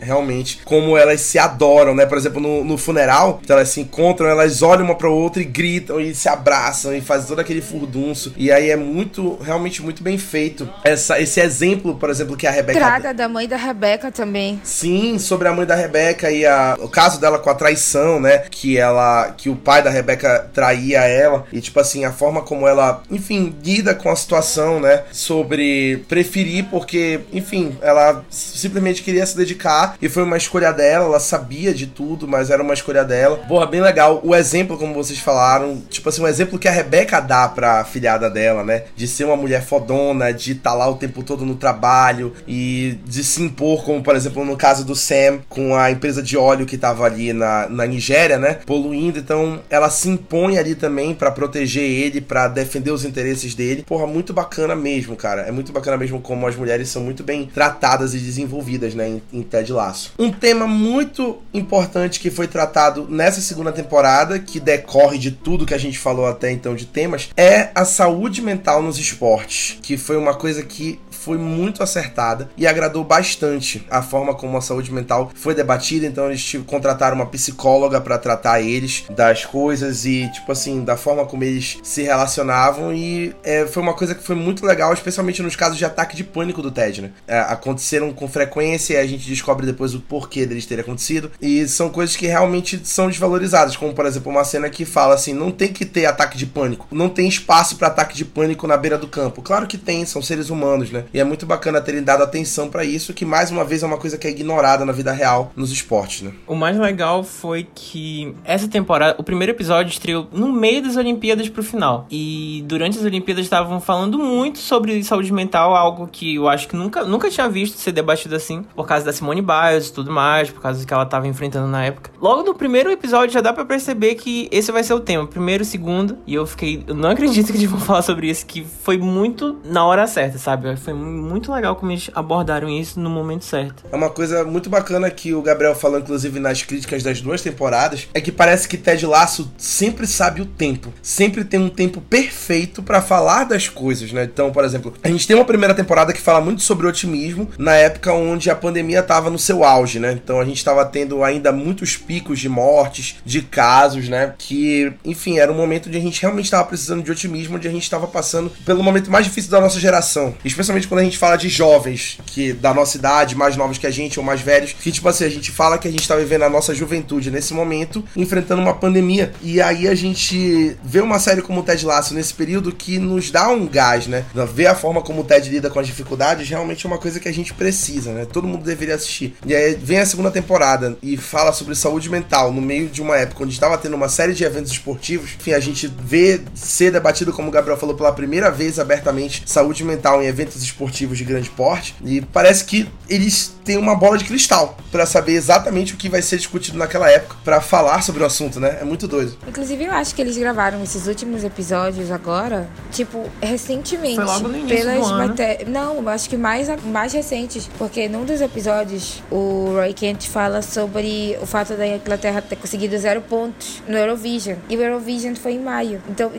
realmente. 0.00 0.60
Como 0.64 0.96
elas 0.96 1.20
se 1.20 1.38
adoram, 1.38 1.94
né? 1.94 2.06
Por 2.06 2.18
exemplo, 2.18 2.40
no, 2.40 2.64
no 2.64 2.78
funeral, 2.78 3.40
então 3.42 3.56
elas 3.56 3.70
se 3.70 3.80
encontram, 3.80 4.28
elas 4.28 4.62
olham 4.62 4.84
uma 4.84 4.94
pra 4.94 5.08
outra 5.08 5.42
e 5.42 5.44
gritam 5.44 6.00
e 6.00 6.14
se 6.14 6.28
abraçam 6.28 6.94
e 6.94 7.00
fazem 7.00 7.28
todo 7.28 7.40
aquele 7.40 7.60
furdunço. 7.60 8.32
E 8.36 8.50
aí 8.50 8.70
é 8.70 8.76
muito, 8.76 9.36
realmente 9.42 9.82
muito 9.82 10.02
bem 10.02 10.18
feito. 10.18 10.68
Essa, 10.84 11.20
esse 11.20 11.40
exemplo, 11.40 11.94
por 11.96 12.10
exemplo, 12.10 12.36
que 12.36 12.46
a 12.46 12.50
Rebeca 12.50 12.78
Trada 12.78 13.14
da 13.14 13.28
mãe 13.28 13.48
da 13.48 13.56
Rebeca 13.56 14.10
também. 14.10 14.60
Sim, 14.64 15.18
sobre 15.18 15.48
a 15.48 15.52
mãe 15.52 15.66
da 15.66 15.74
Rebeca 15.74 16.30
e 16.30 16.46
a, 16.46 16.76
o 16.80 16.88
caso 16.88 17.20
dela 17.20 17.38
com 17.38 17.50
a 17.50 17.54
traição, 17.54 18.20
né? 18.20 18.44
Que 18.50 18.78
ela. 18.78 19.30
Que 19.36 19.48
o 19.48 19.56
pai 19.56 19.82
da 19.82 19.90
Rebeca 19.90 20.48
traía 20.52 21.00
ela. 21.00 21.46
E, 21.52 21.60
tipo 21.60 21.78
assim, 21.78 22.04
a 22.04 22.12
forma 22.12 22.42
como 22.42 22.66
ela, 22.66 23.02
enfim, 23.10 23.54
lida 23.62 23.94
com 23.94 24.10
a 24.10 24.16
situação, 24.16 24.80
né? 24.80 25.04
Sobre 25.12 26.04
preferir, 26.08 26.66
porque, 26.70 27.20
enfim, 27.32 27.76
ela 27.80 28.24
simplesmente 28.30 29.02
queria 29.02 29.24
se 29.24 29.36
dedicar 29.40 29.96
e 30.00 30.08
foi 30.08 30.22
uma 30.22 30.36
escolha 30.36 30.72
dela, 30.72 31.06
ela 31.06 31.20
sabia 31.20 31.74
de 31.74 31.86
tudo, 31.86 32.28
mas 32.28 32.50
era 32.50 32.62
uma 32.62 32.74
escolha 32.74 33.04
dela. 33.04 33.38
Porra, 33.48 33.66
bem 33.66 33.80
legal. 33.80 34.20
O 34.22 34.34
exemplo, 34.34 34.76
como 34.78 34.94
vocês 34.94 35.18
falaram, 35.18 35.82
tipo 35.88 36.08
assim, 36.08 36.22
um 36.22 36.28
exemplo 36.28 36.58
que 36.58 36.68
a 36.68 36.72
Rebeca 36.72 37.20
dá 37.20 37.48
pra 37.48 37.84
filhada 37.84 38.30
dela, 38.30 38.62
né? 38.64 38.84
De 38.94 39.06
ser 39.08 39.24
uma 39.24 39.36
mulher 39.36 39.62
fodona, 39.62 40.32
de 40.32 40.52
estar 40.52 40.74
lá 40.74 40.88
o 40.88 40.96
tempo 40.96 41.22
todo 41.22 41.44
no 41.44 41.56
trabalho 41.56 42.32
e 42.46 42.98
de 43.04 43.24
se 43.24 43.42
impor, 43.42 43.84
como 43.84 44.02
por 44.02 44.14
exemplo 44.14 44.44
no 44.44 44.56
caso 44.56 44.84
do 44.84 44.94
Sam, 44.94 45.40
com 45.48 45.74
a 45.74 45.90
empresa 45.90 46.22
de 46.22 46.36
óleo 46.36 46.66
que 46.66 46.78
tava 46.78 47.04
ali 47.04 47.32
na, 47.32 47.68
na 47.68 47.86
Nigéria, 47.86 48.38
né? 48.38 48.58
Poluindo. 48.66 49.18
Então 49.18 49.60
ela 49.70 49.90
se 49.90 50.08
impõe 50.08 50.58
ali 50.58 50.74
também 50.74 51.14
pra 51.14 51.30
proteger 51.30 51.82
ele, 51.82 52.20
pra 52.20 52.48
defender 52.48 52.90
os 52.90 53.04
interesses 53.04 53.54
dele. 53.54 53.84
Porra, 53.86 54.06
muito 54.06 54.32
bacana 54.32 54.74
mesmo, 54.74 55.16
cara. 55.16 55.42
É 55.42 55.50
muito 55.50 55.72
bacana 55.72 55.96
mesmo 55.96 56.20
como 56.20 56.46
as 56.46 56.56
mulheres 56.56 56.88
são 56.88 57.02
muito 57.02 57.22
bem 57.22 57.46
tratadas 57.46 58.14
e 58.14 58.18
desenvolvidas, 58.18 58.94
né? 58.94 59.20
Em, 59.32 59.42
Ted 59.42 59.72
Laço. 59.72 60.12
Um 60.18 60.30
tema 60.30 60.66
muito 60.66 61.38
importante 61.52 62.20
que 62.20 62.30
foi 62.30 62.46
tratado 62.46 63.06
nessa 63.08 63.40
segunda 63.40 63.72
temporada, 63.72 64.38
que 64.38 64.60
decorre 64.60 65.18
de 65.18 65.30
tudo 65.30 65.66
que 65.66 65.74
a 65.74 65.78
gente 65.78 65.98
falou 65.98 66.26
até 66.26 66.50
então 66.50 66.74
de 66.74 66.86
temas, 66.86 67.30
é 67.36 67.70
a 67.74 67.84
saúde 67.84 68.42
mental 68.42 68.82
nos 68.82 68.98
esportes, 68.98 69.78
que 69.82 69.96
foi 69.96 70.16
uma 70.16 70.34
coisa 70.34 70.62
que 70.62 71.00
foi 71.20 71.36
muito 71.36 71.82
acertada 71.82 72.48
e 72.56 72.66
agradou 72.66 73.04
bastante 73.04 73.86
a 73.90 74.02
forma 74.02 74.34
como 74.34 74.56
a 74.56 74.60
saúde 74.60 74.92
mental 74.92 75.30
foi 75.34 75.54
debatida. 75.54 76.06
Então 76.06 76.26
eles 76.26 76.56
contrataram 76.66 77.16
uma 77.16 77.26
psicóloga 77.26 78.00
para 78.00 78.18
tratar 78.18 78.60
eles 78.60 79.04
das 79.10 79.44
coisas 79.44 80.04
e 80.04 80.30
tipo 80.32 80.50
assim 80.52 80.82
da 80.82 80.96
forma 80.96 81.26
como 81.26 81.44
eles 81.44 81.78
se 81.82 82.02
relacionavam 82.02 82.94
e 82.94 83.34
é, 83.42 83.66
foi 83.66 83.82
uma 83.82 83.94
coisa 83.94 84.14
que 84.14 84.22
foi 84.22 84.36
muito 84.36 84.64
legal, 84.64 84.92
especialmente 84.92 85.42
nos 85.42 85.56
casos 85.56 85.76
de 85.76 85.84
ataque 85.84 86.16
de 86.16 86.24
pânico 86.24 86.62
do 86.62 86.70
Ted, 86.70 87.02
né? 87.02 87.10
É, 87.26 87.38
aconteceram 87.40 88.12
com 88.12 88.26
frequência 88.26 88.94
e 88.94 88.96
a 88.96 89.06
gente 89.06 89.28
descobre 89.28 89.66
depois 89.66 89.94
o 89.94 90.00
porquê 90.00 90.46
deles 90.46 90.66
terem 90.66 90.82
acontecido 90.82 91.30
e 91.40 91.68
são 91.68 91.90
coisas 91.90 92.16
que 92.16 92.26
realmente 92.26 92.80
são 92.84 93.08
desvalorizadas, 93.08 93.76
como 93.76 93.92
por 93.92 94.06
exemplo 94.06 94.30
uma 94.30 94.44
cena 94.44 94.70
que 94.70 94.84
fala 94.84 95.14
assim, 95.14 95.34
não 95.34 95.50
tem 95.50 95.72
que 95.72 95.84
ter 95.84 96.06
ataque 96.06 96.38
de 96.38 96.46
pânico, 96.46 96.86
não 96.90 97.08
tem 97.08 97.28
espaço 97.28 97.76
para 97.76 97.88
ataque 97.88 98.16
de 98.16 98.24
pânico 98.24 98.66
na 98.66 98.76
beira 98.76 98.96
do 98.96 99.06
campo. 99.06 99.42
Claro 99.42 99.66
que 99.66 99.76
tem, 99.76 100.04
são 100.06 100.22
seres 100.22 100.50
humanos, 100.50 100.90
né? 100.90 101.04
E 101.12 101.20
é 101.20 101.24
muito 101.24 101.46
bacana 101.46 101.80
terem 101.80 102.02
dado 102.02 102.22
atenção 102.22 102.68
para 102.68 102.84
isso, 102.84 103.12
que 103.12 103.24
mais 103.24 103.50
uma 103.50 103.64
vez 103.64 103.82
é 103.82 103.86
uma 103.86 103.96
coisa 103.96 104.16
que 104.16 104.26
é 104.26 104.30
ignorada 104.30 104.84
na 104.84 104.92
vida 104.92 105.12
real 105.12 105.52
nos 105.56 105.72
esportes, 105.72 106.22
né? 106.22 106.32
O 106.46 106.54
mais 106.54 106.78
legal 106.78 107.24
foi 107.24 107.66
que 107.74 108.34
essa 108.44 108.68
temporada, 108.68 109.16
o 109.18 109.22
primeiro 109.22 109.52
episódio 109.52 109.90
estreou 109.90 110.28
no 110.32 110.52
meio 110.52 110.82
das 110.82 110.96
Olimpíadas 110.96 111.48
pro 111.48 111.62
final. 111.62 112.06
E 112.10 112.64
durante 112.66 112.98
as 112.98 113.04
Olimpíadas 113.04 113.44
estavam 113.44 113.80
falando 113.80 114.18
muito 114.18 114.58
sobre 114.58 115.02
saúde 115.02 115.32
mental, 115.32 115.74
algo 115.74 116.08
que 116.10 116.36
eu 116.36 116.48
acho 116.48 116.68
que 116.68 116.76
nunca, 116.76 117.04
nunca 117.04 117.30
tinha 117.30 117.48
visto 117.48 117.78
ser 117.78 117.92
debatido 117.92 118.34
assim, 118.34 118.64
por 118.74 118.86
causa 118.86 119.04
da 119.04 119.12
Simone 119.12 119.42
Biles 119.42 119.88
e 119.88 119.92
tudo 119.92 120.10
mais, 120.10 120.50
por 120.50 120.60
causa 120.60 120.80
do 120.80 120.86
que 120.86 120.94
ela 120.94 121.06
tava 121.06 121.26
enfrentando 121.26 121.66
na 121.66 121.84
época. 121.84 122.10
Logo 122.20 122.42
no 122.42 122.54
primeiro 122.54 122.90
episódio 122.90 123.32
já 123.32 123.40
dá 123.40 123.52
para 123.52 123.64
perceber 123.64 124.14
que 124.14 124.48
esse 124.52 124.70
vai 124.70 124.84
ser 124.84 124.94
o 124.94 125.00
tema, 125.00 125.26
primeiro, 125.26 125.64
segundo, 125.64 126.18
e 126.26 126.34
eu 126.34 126.46
fiquei, 126.46 126.84
eu 126.86 126.94
não 126.94 127.10
acredito 127.10 127.50
que 127.50 127.58
eles 127.58 127.70
vão 127.70 127.80
falar 127.80 128.02
sobre 128.02 128.28
isso, 128.28 128.46
que 128.46 128.64
foi 128.64 128.98
muito 128.98 129.58
na 129.64 129.84
hora 129.84 130.06
certa, 130.06 130.38
sabe? 130.38 130.76
Foi 130.76 130.99
muito 131.00 131.52
legal 131.52 131.76
como 131.76 131.92
eles 131.92 132.10
abordaram 132.14 132.68
isso 132.68 133.00
no 133.00 133.10
momento 133.10 133.44
certo. 133.44 133.84
É 133.90 133.96
uma 133.96 134.10
coisa 134.10 134.44
muito 134.44 134.68
bacana 134.68 135.10
que 135.10 135.34
o 135.34 135.42
Gabriel 135.42 135.74
falou, 135.74 135.98
inclusive, 135.98 136.38
nas 136.38 136.62
críticas 136.62 137.02
das 137.02 137.20
duas 137.20 137.42
temporadas, 137.42 138.08
é 138.14 138.20
que 138.20 138.32
parece 138.32 138.68
que 138.68 138.76
Ted 138.76 139.04
Lasso 139.06 139.50
sempre 139.56 140.06
sabe 140.06 140.40
o 140.40 140.46
tempo. 140.46 140.92
Sempre 141.02 141.44
tem 141.44 141.60
um 141.60 141.68
tempo 141.68 142.00
perfeito 142.00 142.82
para 142.82 143.00
falar 143.00 143.44
das 143.44 143.68
coisas, 143.68 144.12
né? 144.12 144.24
Então, 144.24 144.52
por 144.52 144.64
exemplo, 144.64 144.94
a 145.02 145.08
gente 145.08 145.26
tem 145.26 145.36
uma 145.36 145.44
primeira 145.44 145.74
temporada 145.74 146.12
que 146.12 146.20
fala 146.20 146.40
muito 146.40 146.62
sobre 146.62 146.86
otimismo, 146.86 147.48
na 147.58 147.74
época 147.74 148.12
onde 148.12 148.50
a 148.50 148.54
pandemia 148.54 149.02
tava 149.02 149.30
no 149.30 149.38
seu 149.38 149.64
auge, 149.64 149.98
né? 149.98 150.12
Então 150.12 150.40
a 150.40 150.44
gente 150.44 150.64
tava 150.64 150.84
tendo 150.84 151.22
ainda 151.24 151.52
muitos 151.52 151.96
picos 151.96 152.38
de 152.38 152.48
mortes, 152.48 153.16
de 153.24 153.42
casos, 153.42 154.08
né? 154.08 154.34
Que, 154.36 154.92
enfim, 155.04 155.38
era 155.38 155.50
um 155.50 155.56
momento 155.56 155.88
onde 155.88 155.98
a 155.98 156.00
gente 156.00 156.20
realmente 156.20 156.50
tava 156.50 156.64
precisando 156.64 157.02
de 157.02 157.10
otimismo, 157.10 157.56
onde 157.56 157.68
a 157.68 157.70
gente 157.70 157.88
tava 157.88 158.06
passando 158.06 158.50
pelo 158.64 158.82
momento 158.82 159.10
mais 159.10 159.26
difícil 159.26 159.50
da 159.50 159.60
nossa 159.60 159.80
geração. 159.80 160.34
Especialmente 160.44 160.88
quando 160.90 161.02
a 161.02 161.04
gente 161.04 161.18
fala 161.18 161.36
de 161.36 161.48
jovens, 161.48 162.18
que 162.26 162.52
da 162.52 162.74
nossa 162.74 162.96
idade, 162.96 163.36
mais 163.36 163.56
novos 163.56 163.78
que 163.78 163.86
a 163.86 163.92
gente 163.92 164.18
ou 164.18 164.24
mais 164.24 164.40
velhos, 164.40 164.72
que 164.72 164.90
tipo 164.90 165.08
assim, 165.08 165.24
a 165.24 165.28
gente 165.28 165.52
fala 165.52 165.78
que 165.78 165.86
a 165.86 165.90
gente 165.90 166.06
tá 166.06 166.16
vivendo 166.16 166.42
a 166.42 166.50
nossa 166.50 166.74
juventude 166.74 167.30
nesse 167.30 167.54
momento, 167.54 168.04
enfrentando 168.16 168.60
uma 168.60 168.74
pandemia. 168.74 169.32
E 169.40 169.62
aí 169.62 169.86
a 169.86 169.94
gente 169.94 170.76
vê 170.82 171.00
uma 171.00 171.20
série 171.20 171.42
como 171.42 171.60
o 171.60 171.62
Ted 171.62 171.86
Lasso 171.86 172.12
nesse 172.12 172.34
período 172.34 172.72
que 172.72 172.98
nos 172.98 173.30
dá 173.30 173.48
um 173.50 173.68
gás, 173.68 174.08
né? 174.08 174.24
Ver 174.52 174.66
a 174.66 174.74
forma 174.74 175.00
como 175.00 175.20
o 175.20 175.24
Ted 175.24 175.48
lida 175.48 175.70
com 175.70 175.78
as 175.78 175.86
dificuldades 175.86 176.48
realmente 176.48 176.84
é 176.84 176.88
uma 176.88 176.98
coisa 176.98 177.20
que 177.20 177.28
a 177.28 177.32
gente 177.32 177.54
precisa, 177.54 178.12
né? 178.12 178.24
Todo 178.24 178.48
mundo 178.48 178.64
deveria 178.64 178.96
assistir. 178.96 179.36
E 179.46 179.54
aí 179.54 179.76
vem 179.80 180.00
a 180.00 180.06
segunda 180.06 180.32
temporada 180.32 180.98
e 181.00 181.16
fala 181.16 181.52
sobre 181.52 181.76
saúde 181.76 182.10
mental 182.10 182.52
no 182.52 182.60
meio 182.60 182.88
de 182.88 183.00
uma 183.00 183.16
época 183.16 183.44
onde 183.44 183.52
estava 183.52 183.78
tendo 183.78 183.94
uma 183.94 184.08
série 184.08 184.34
de 184.34 184.42
eventos 184.42 184.72
esportivos. 184.72 185.36
Enfim, 185.38 185.52
a 185.52 185.60
gente 185.60 185.86
vê 185.86 186.40
ser 186.52 186.90
debatido, 186.90 187.32
como 187.32 187.46
o 187.46 187.52
Gabriel 187.52 187.78
falou, 187.78 187.94
pela 187.94 188.10
primeira 188.10 188.50
vez 188.50 188.80
abertamente 188.80 189.44
saúde 189.46 189.84
mental 189.84 190.20
em 190.20 190.26
eventos 190.26 190.60
esportivos 190.60 190.79
de 190.88 191.24
grande 191.24 191.50
porte. 191.50 191.94
E 192.04 192.20
parece 192.20 192.64
que 192.64 192.88
eles 193.08 193.54
têm 193.64 193.76
uma 193.76 193.94
bola 193.94 194.16
de 194.16 194.24
cristal 194.24 194.76
para 194.90 195.04
saber 195.04 195.32
exatamente 195.32 195.94
o 195.94 195.96
que 195.96 196.08
vai 196.08 196.22
ser 196.22 196.36
discutido 196.38 196.78
naquela 196.78 197.10
época 197.10 197.36
para 197.44 197.60
falar 197.60 198.02
sobre 198.02 198.22
o 198.22 198.26
assunto, 198.26 198.58
né? 198.58 198.78
É 198.80 198.84
muito 198.84 199.06
doido. 199.08 199.36
Inclusive, 199.46 199.84
eu 199.84 199.92
acho 199.92 200.14
que 200.14 200.22
eles 200.22 200.36
gravaram 200.36 200.82
esses 200.82 201.06
últimos 201.06 201.44
episódios 201.44 202.10
agora, 202.10 202.68
tipo, 202.92 203.24
recentemente. 203.42 204.16
Foi 204.16 204.24
logo 204.24 204.48
no 204.48 204.56
início 204.58 204.76
pelas 204.76 204.98
do 205.00 205.04
ano. 205.14 205.28
maté- 205.28 205.64
Não, 205.66 205.96
eu 205.96 206.08
acho 206.08 206.28
que 206.28 206.36
mais, 206.36 206.68
mais 206.86 207.12
recentes. 207.12 207.68
Porque 207.78 208.08
num 208.08 208.24
dos 208.24 208.40
episódios, 208.40 209.22
o 209.30 209.72
Roy 209.74 209.92
Kent 209.92 210.26
fala 210.28 210.62
sobre 210.62 211.36
o 211.42 211.46
fato 211.46 211.74
da 211.74 211.86
Inglaterra 211.86 212.40
ter 212.42 212.56
conseguido 212.56 212.96
zero 212.98 213.20
pontos 213.22 213.82
no 213.88 213.96
Eurovision. 213.96 214.56
E 214.68 214.76
o 214.76 214.82
Eurovision 214.82 215.34
foi 215.34 215.52
em 215.52 215.60
maio. 215.60 216.00
Então, 216.08 216.30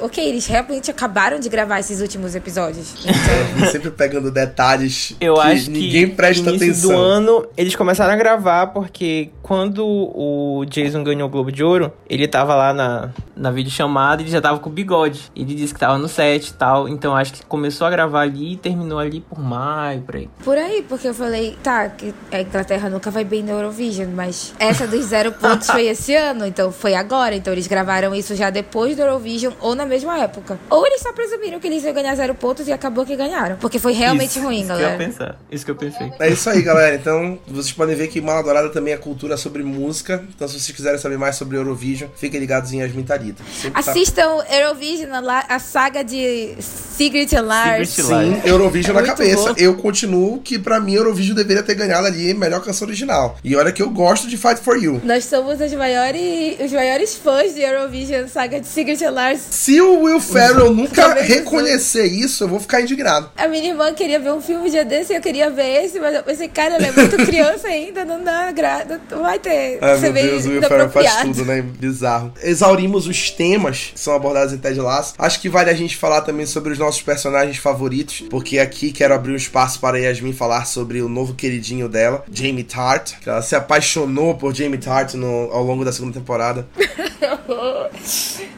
ok, 0.00 0.28
eles 0.28 0.46
realmente 0.46 0.90
acabaram 0.90 1.38
de 1.38 1.48
gravar 1.48 1.80
esses 1.80 2.00
últimos 2.00 2.34
episódios. 2.34 2.94
Então, 3.04 3.70
Sempre 3.70 3.89
pegando 3.92 4.30
detalhes 4.30 5.14
Eu 5.20 5.34
que 5.34 5.40
acho 5.40 5.64
que 5.64 5.70
ninguém 5.70 6.08
presta 6.08 6.50
início 6.50 6.66
atenção. 6.70 6.90
do 6.90 6.96
ano 6.98 7.46
eles 7.56 7.74
começaram 7.76 8.12
a 8.12 8.16
gravar 8.16 8.68
porque 8.68 9.30
quando 9.42 9.84
o 9.86 10.64
Jason 10.68 11.02
ganhou 11.02 11.28
o 11.28 11.30
Globo 11.30 11.50
de 11.50 11.64
Ouro, 11.64 11.92
ele 12.08 12.28
tava 12.28 12.54
lá 12.54 12.72
na, 12.72 13.10
na 13.36 13.50
videochamada 13.50 14.22
e 14.22 14.24
ele 14.26 14.30
já 14.30 14.40
tava 14.40 14.58
com 14.60 14.70
o 14.70 14.72
bigode. 14.72 15.30
Ele 15.34 15.54
disse 15.54 15.74
que 15.74 15.80
tava 15.80 15.98
no 15.98 16.08
set 16.08 16.48
e 16.48 16.52
tal, 16.54 16.88
então 16.88 17.16
acho 17.16 17.32
que 17.32 17.44
começou 17.46 17.86
a 17.86 17.90
gravar 17.90 18.20
ali 18.20 18.52
e 18.52 18.56
terminou 18.56 18.98
ali 18.98 19.20
por 19.20 19.40
maio, 19.40 20.02
por 20.02 20.14
aí. 20.16 20.28
Por 20.44 20.56
aí, 20.56 20.84
porque 20.88 21.08
eu 21.08 21.14
falei, 21.14 21.56
tá, 21.62 21.88
que 21.88 22.14
a 22.30 22.40
Inglaterra 22.40 22.88
nunca 22.88 23.10
vai 23.10 23.24
bem 23.24 23.42
no 23.42 23.50
Eurovision, 23.50 24.08
mas 24.14 24.54
essa 24.58 24.86
dos 24.86 25.06
zero 25.06 25.32
pontos 25.32 25.68
foi 25.68 25.86
esse 25.88 26.14
ano, 26.14 26.46
então 26.46 26.70
foi 26.70 26.94
agora. 26.94 27.34
Então 27.34 27.52
eles 27.52 27.66
gravaram 27.66 28.14
isso 28.14 28.36
já 28.36 28.50
depois 28.50 28.94
do 28.94 29.02
Eurovision 29.02 29.52
ou 29.60 29.74
na 29.74 29.84
mesma 29.84 30.16
época. 30.20 30.58
Ou 30.70 30.86
eles 30.86 31.00
só 31.00 31.12
presumiram 31.12 31.58
que 31.58 31.66
eles 31.66 31.82
iam 31.82 31.92
ganhar 31.92 32.14
zero 32.14 32.34
pontos 32.36 32.68
e 32.68 32.72
acabou 32.72 33.04
que 33.04 33.16
ganharam. 33.16 33.56
Porque 33.56 33.79
foi 33.80 33.92
realmente 33.92 34.30
Isso, 34.30 34.40
ruim, 34.40 34.58
isso 34.58 34.66
que 34.66 34.72
eu 34.72 34.78
galera. 34.78 34.98
pensar. 34.98 35.36
Isso 35.50 35.64
que 35.64 35.70
eu 35.70 35.76
pensei. 35.76 36.12
É 36.18 36.28
isso 36.28 36.48
aí, 36.50 36.62
galera. 36.62 36.94
Então, 36.96 37.38
vocês 37.48 37.72
podem 37.72 37.94
ver 37.96 38.08
que 38.08 38.20
Mala 38.20 38.42
Dourada 38.42 38.68
também 38.70 38.92
é 38.94 38.96
cultura 38.96 39.36
sobre 39.36 39.62
música. 39.62 40.22
Então, 40.34 40.46
se 40.48 40.58
vocês 40.60 40.74
quiserem 40.76 40.98
saber 40.98 41.18
mais 41.18 41.36
sobre 41.36 41.56
Eurovision, 41.56 42.08
fiquem 42.16 42.38
ligados 42.40 42.72
em 42.72 42.80
Yasmin 42.80 43.02
Tarita. 43.04 43.42
Sempre 43.52 43.82
tá- 43.82 43.90
Assistam 43.90 44.44
Eurovision, 44.50 45.10
a 45.48 45.58
saga 45.58 46.02
de 46.04 46.54
Secret 46.60 47.34
and 47.36 47.42
Lars. 47.42 47.88
Secret 47.90 48.40
Sim, 48.42 48.48
Eurovision 48.48 48.94
na 48.94 49.00
Muito 49.02 49.16
cabeça. 49.16 49.48
bom. 49.48 49.54
Eu 49.56 49.74
continuo 49.76 50.40
que 50.40 50.58
pra 50.58 50.78
mim 50.80 50.94
Eurovision 50.94 51.34
deveria 51.34 51.62
ter 51.62 51.74
ganhado 51.74 52.06
ali 52.06 52.32
melhor 52.34 52.62
canção 52.62 52.86
original. 52.86 53.36
E 53.42 53.56
olha 53.56 53.72
que 53.72 53.82
eu 53.82 53.90
gosto 53.90 54.28
de 54.28 54.36
Fight 54.36 54.60
for 54.60 54.76
You. 54.82 55.00
Nós 55.04 55.24
somos 55.24 55.60
os 55.60 55.72
maiores, 55.72 56.60
os 56.60 56.72
maiores 56.72 57.14
fãs 57.14 57.54
de 57.54 57.60
Eurovision, 57.62 58.26
saga 58.28 58.60
de 58.60 58.66
Secret 58.66 59.02
and 59.04 59.10
Lars. 59.10 59.40
Se 59.50 59.80
o 59.80 60.02
Will 60.02 60.20
Ferrell 60.20 60.72
nunca 60.74 61.14
reconhecer 61.22 62.04
isso, 62.06 62.44
eu 62.44 62.48
vou 62.48 62.60
ficar 62.60 62.80
indignado. 62.80 63.30
A 63.36 63.48
minha 63.70 63.86
irmã 63.86 63.94
queria 63.94 64.18
ver 64.18 64.32
um 64.32 64.40
filme 64.40 64.68
dia 64.70 64.84
desse 64.84 65.12
e 65.12 65.16
eu 65.16 65.20
queria 65.20 65.50
ver 65.50 65.84
esse, 65.84 65.98
mas 66.00 66.14
eu 66.14 66.22
pensei, 66.22 66.48
cara, 66.48 66.74
ela 66.74 66.86
é 66.86 66.92
muito 66.92 67.16
criança 67.24 67.68
ainda, 67.68 68.04
não 68.04 68.22
dá 68.22 68.50
gra... 68.52 68.84
não 69.10 69.22
vai 69.22 69.38
ter. 69.38 69.78
Ai, 69.80 69.98
ser 69.98 70.12
meu 70.12 70.22
Deus, 70.22 70.46
o 70.46 70.48
Will 70.50 70.62
Ferrell 70.62 70.90
faz 70.90 71.16
tudo, 71.22 71.44
né? 71.44 71.62
Bizarro. 71.62 72.32
Exaurimos 72.42 73.06
os 73.06 73.30
temas 73.30 73.90
que 73.94 74.00
são 74.00 74.14
abordados 74.14 74.52
em 74.52 74.58
Ted 74.58 74.78
Lasso. 74.80 75.14
Acho 75.18 75.40
que 75.40 75.48
vale 75.48 75.70
a 75.70 75.74
gente 75.74 75.96
falar 75.96 76.22
também 76.22 76.46
sobre 76.46 76.72
os 76.72 76.78
nossos 76.78 77.02
personagens 77.02 77.56
favoritos, 77.58 78.22
porque 78.28 78.58
aqui 78.58 78.92
quero 78.92 79.14
abrir 79.14 79.32
um 79.32 79.36
espaço 79.36 79.80
para 79.80 79.96
a 79.96 80.00
Yasmin 80.00 80.32
falar 80.32 80.66
sobre 80.66 81.00
o 81.00 81.08
novo 81.08 81.34
queridinho 81.34 81.88
dela, 81.88 82.24
Jamie 82.32 82.64
Tart. 82.64 83.12
que 83.20 83.28
Ela 83.28 83.42
se 83.42 83.54
apaixonou 83.54 84.34
por 84.34 84.54
Jamie 84.54 84.78
Tart 84.78 85.14
no- 85.14 85.50
ao 85.52 85.62
longo 85.62 85.84
da 85.84 85.92
segunda 85.92 86.14
temporada. 86.18 86.66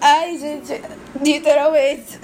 Ai, 0.00 0.36
gente, 0.38 0.80
literalmente. 1.22 2.18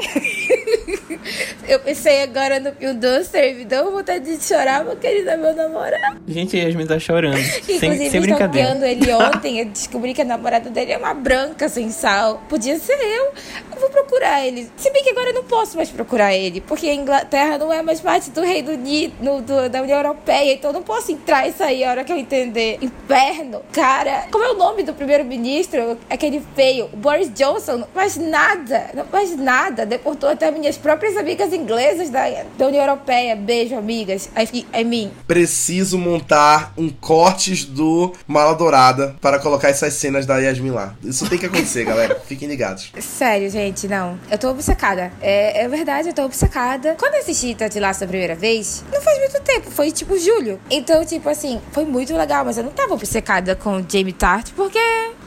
eu 1.69 1.79
pensei 1.81 2.23
agora 2.23 2.59
no 2.61 2.73
E 2.81 3.55
me 3.55 3.65
deu 3.65 3.91
vontade 3.93 4.37
de 4.37 4.43
chorar 4.43 4.85
porque 4.85 5.07
ele 5.07 5.29
é 5.29 5.37
meu 5.37 5.55
namorado. 5.55 6.21
Gente, 6.27 6.57
a 6.59 6.65
Yasmin 6.65 6.87
tá 6.87 6.99
chorando. 6.99 7.37
sem, 7.65 7.77
Inclusive, 7.77 8.11
sem 8.11 8.21
brincadeira. 8.21 8.69
stalkeando 8.75 8.85
ele 8.85 9.13
ontem, 9.15 9.59
eu 9.61 9.65
descobri 9.67 10.15
que 10.15 10.23
a 10.23 10.25
namorada 10.25 10.71
dele 10.71 10.93
é 10.93 10.99
uma 10.99 11.15
branca 11.15 11.69
sem 11.69 11.91
sal. 11.91 12.43
Podia 12.49 12.79
ser 12.79 12.95
eu. 13.01 13.33
Eu 13.75 13.81
vou 13.81 13.91
procurar 13.91 14.45
ele. 14.47 14.69
Se 14.77 14.91
bem 14.93 15.03
que 15.05 15.11
agora 15.11 15.31
eu 15.31 15.35
não 15.35 15.45
posso 15.45 15.77
mais 15.77 15.89
procurar 15.91 16.35
ele, 16.35 16.61
porque 16.61 16.89
a 16.89 16.95
Inglaterra 16.95 17.59
não 17.59 17.73
é 17.73 17.81
mais 17.83 18.01
parte 18.01 18.31
do 18.31 18.43
Reino 18.43 18.73
Unido, 18.73 19.15
no- 19.21 19.41
do- 19.43 19.69
da 19.69 19.83
União 19.83 19.97
Europeia, 19.99 20.53
então 20.55 20.71
eu 20.71 20.75
não 20.75 20.83
posso 20.83 21.13
entrar 21.13 21.49
e 21.49 21.53
sair 21.53 21.85
a 21.85 21.91
hora 21.91 22.05
que 22.05 22.13
eu 22.13 22.17
entender. 22.17 22.79
Inferno. 22.81 23.63
Cara, 23.73 24.27
como 24.31 24.45
é 24.45 24.51
o 24.51 24.55
nome 24.57 24.83
do 24.83 24.93
primeiro-ministro? 24.95 25.99
Aquele 26.11 26.43
feio. 26.55 26.87
O 26.93 26.97
Boris 26.97 27.33
Johnson 27.33 27.79
não 27.79 27.89
faz 27.95 28.17
nada. 28.17 28.87
Não 28.95 29.05
faz 29.05 29.37
nada. 29.37 29.87
Deportou 29.87 30.29
até 30.31 30.51
minhas 30.51 30.77
próprias 30.77 31.17
amigas 31.17 31.53
inglesas 31.53 32.11
da, 32.11 32.25
da 32.57 32.67
União 32.69 32.83
Europeia. 32.83 33.35
Beijo, 33.37 33.75
amigas. 33.77 34.29
I, 34.37 34.67
I 34.75 34.85
mean, 34.85 35.11
Preciso 35.27 35.99
montar 35.99 36.73
um 36.77 36.89
cortes 36.89 37.65
do 37.65 38.13
Mala 38.27 38.55
Dourada 38.55 39.17
para 39.21 39.39
colocar 39.39 39.69
essas 39.69 39.95
cenas 39.95 40.27
da 40.27 40.39
Yasmin 40.39 40.71
lá. 40.71 40.95
Isso 41.03 41.29
tem 41.29 41.39
que 41.39 41.47
acontecer, 41.47 41.85
galera. 41.85 42.21
Fiquem 42.27 42.49
ligados. 42.49 42.93
Sério, 43.01 43.51
gente, 43.51 43.89
não. 43.89 44.19
Eu 44.31 44.39
tô 44.39 44.51
obcecada. 44.51 45.13
É, 45.21 45.65
é 45.65 45.69
verdade, 45.69 46.09
eu 46.09 46.15
tô 46.15 46.25
obcecada. 46.25 46.97
Quando 46.99 47.15
eu 47.15 47.21
assisti 47.21 47.55
Ted 47.55 47.79
Lasso 47.81 48.05
a 48.05 48.07
primeira 48.07 48.35
vez, 48.35 48.85
não 48.93 49.01
faz 49.01 49.19
muito 49.19 49.41
tempo, 49.43 49.71
foi 49.71 49.91
tipo 49.91 50.19
julho. 50.19 50.61
Então, 50.71 51.05
tipo 51.05 51.29
assim, 51.29 51.61
foi 51.73 51.85
muito 51.85 52.15
legal, 52.17 52.45
mas 52.45 52.59
eu 52.59 52.65
não 52.65 52.73
tava 52.73 52.95
obcecada 52.95 53.57
com 53.57 53.85
Jamie 53.89 54.13
Tart, 54.13 54.51
porque, 54.55 54.79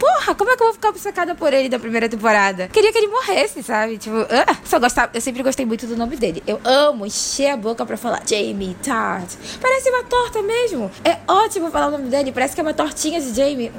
porra, 0.02 0.34
como 0.34 0.49
é 0.49 0.58
que 0.58 0.64
eu 0.64 0.68
vou 0.68 0.74
ficar 0.74 0.89
obcecada 0.89 1.36
por 1.36 1.54
ele 1.54 1.70
da 1.70 1.78
primeira 1.78 2.10
temporada? 2.10 2.68
Queria 2.70 2.91
que 2.91 2.97
ele 2.97 3.08
morresse, 3.08 3.62
sabe? 3.62 3.99
Tipo, 3.99 4.16
só 4.66 4.80
gostava, 4.80 5.12
eu 5.14 5.22
sempre 5.22 5.43
gostei 5.43 5.64
muito 5.64 5.86
do 5.86 5.95
nome 5.95 6.16
dele. 6.16 6.41
Eu 6.47 6.60
amo 6.66 7.06
encher 7.06 7.52
a 7.52 7.58
boca 7.58 7.86
pra 7.86 7.95
falar 7.95 8.24
Jamie 8.28 8.76
Tart. 8.84 9.30
Parece 9.62 9.91
uma 9.91 10.04
torta 10.04 10.41
mesmo. 10.41 10.89
É 11.06 11.18
ótimo 11.28 11.70
falar 11.70 11.89
o 11.89 11.91
nome 11.91 12.10
dele, 12.10 12.32
parece 12.32 12.56
que 12.56 12.62
é 12.62 12.64
uma 12.64 12.74
tortinha 12.74 13.22
de 13.22 13.32
Jamie. 13.32 13.72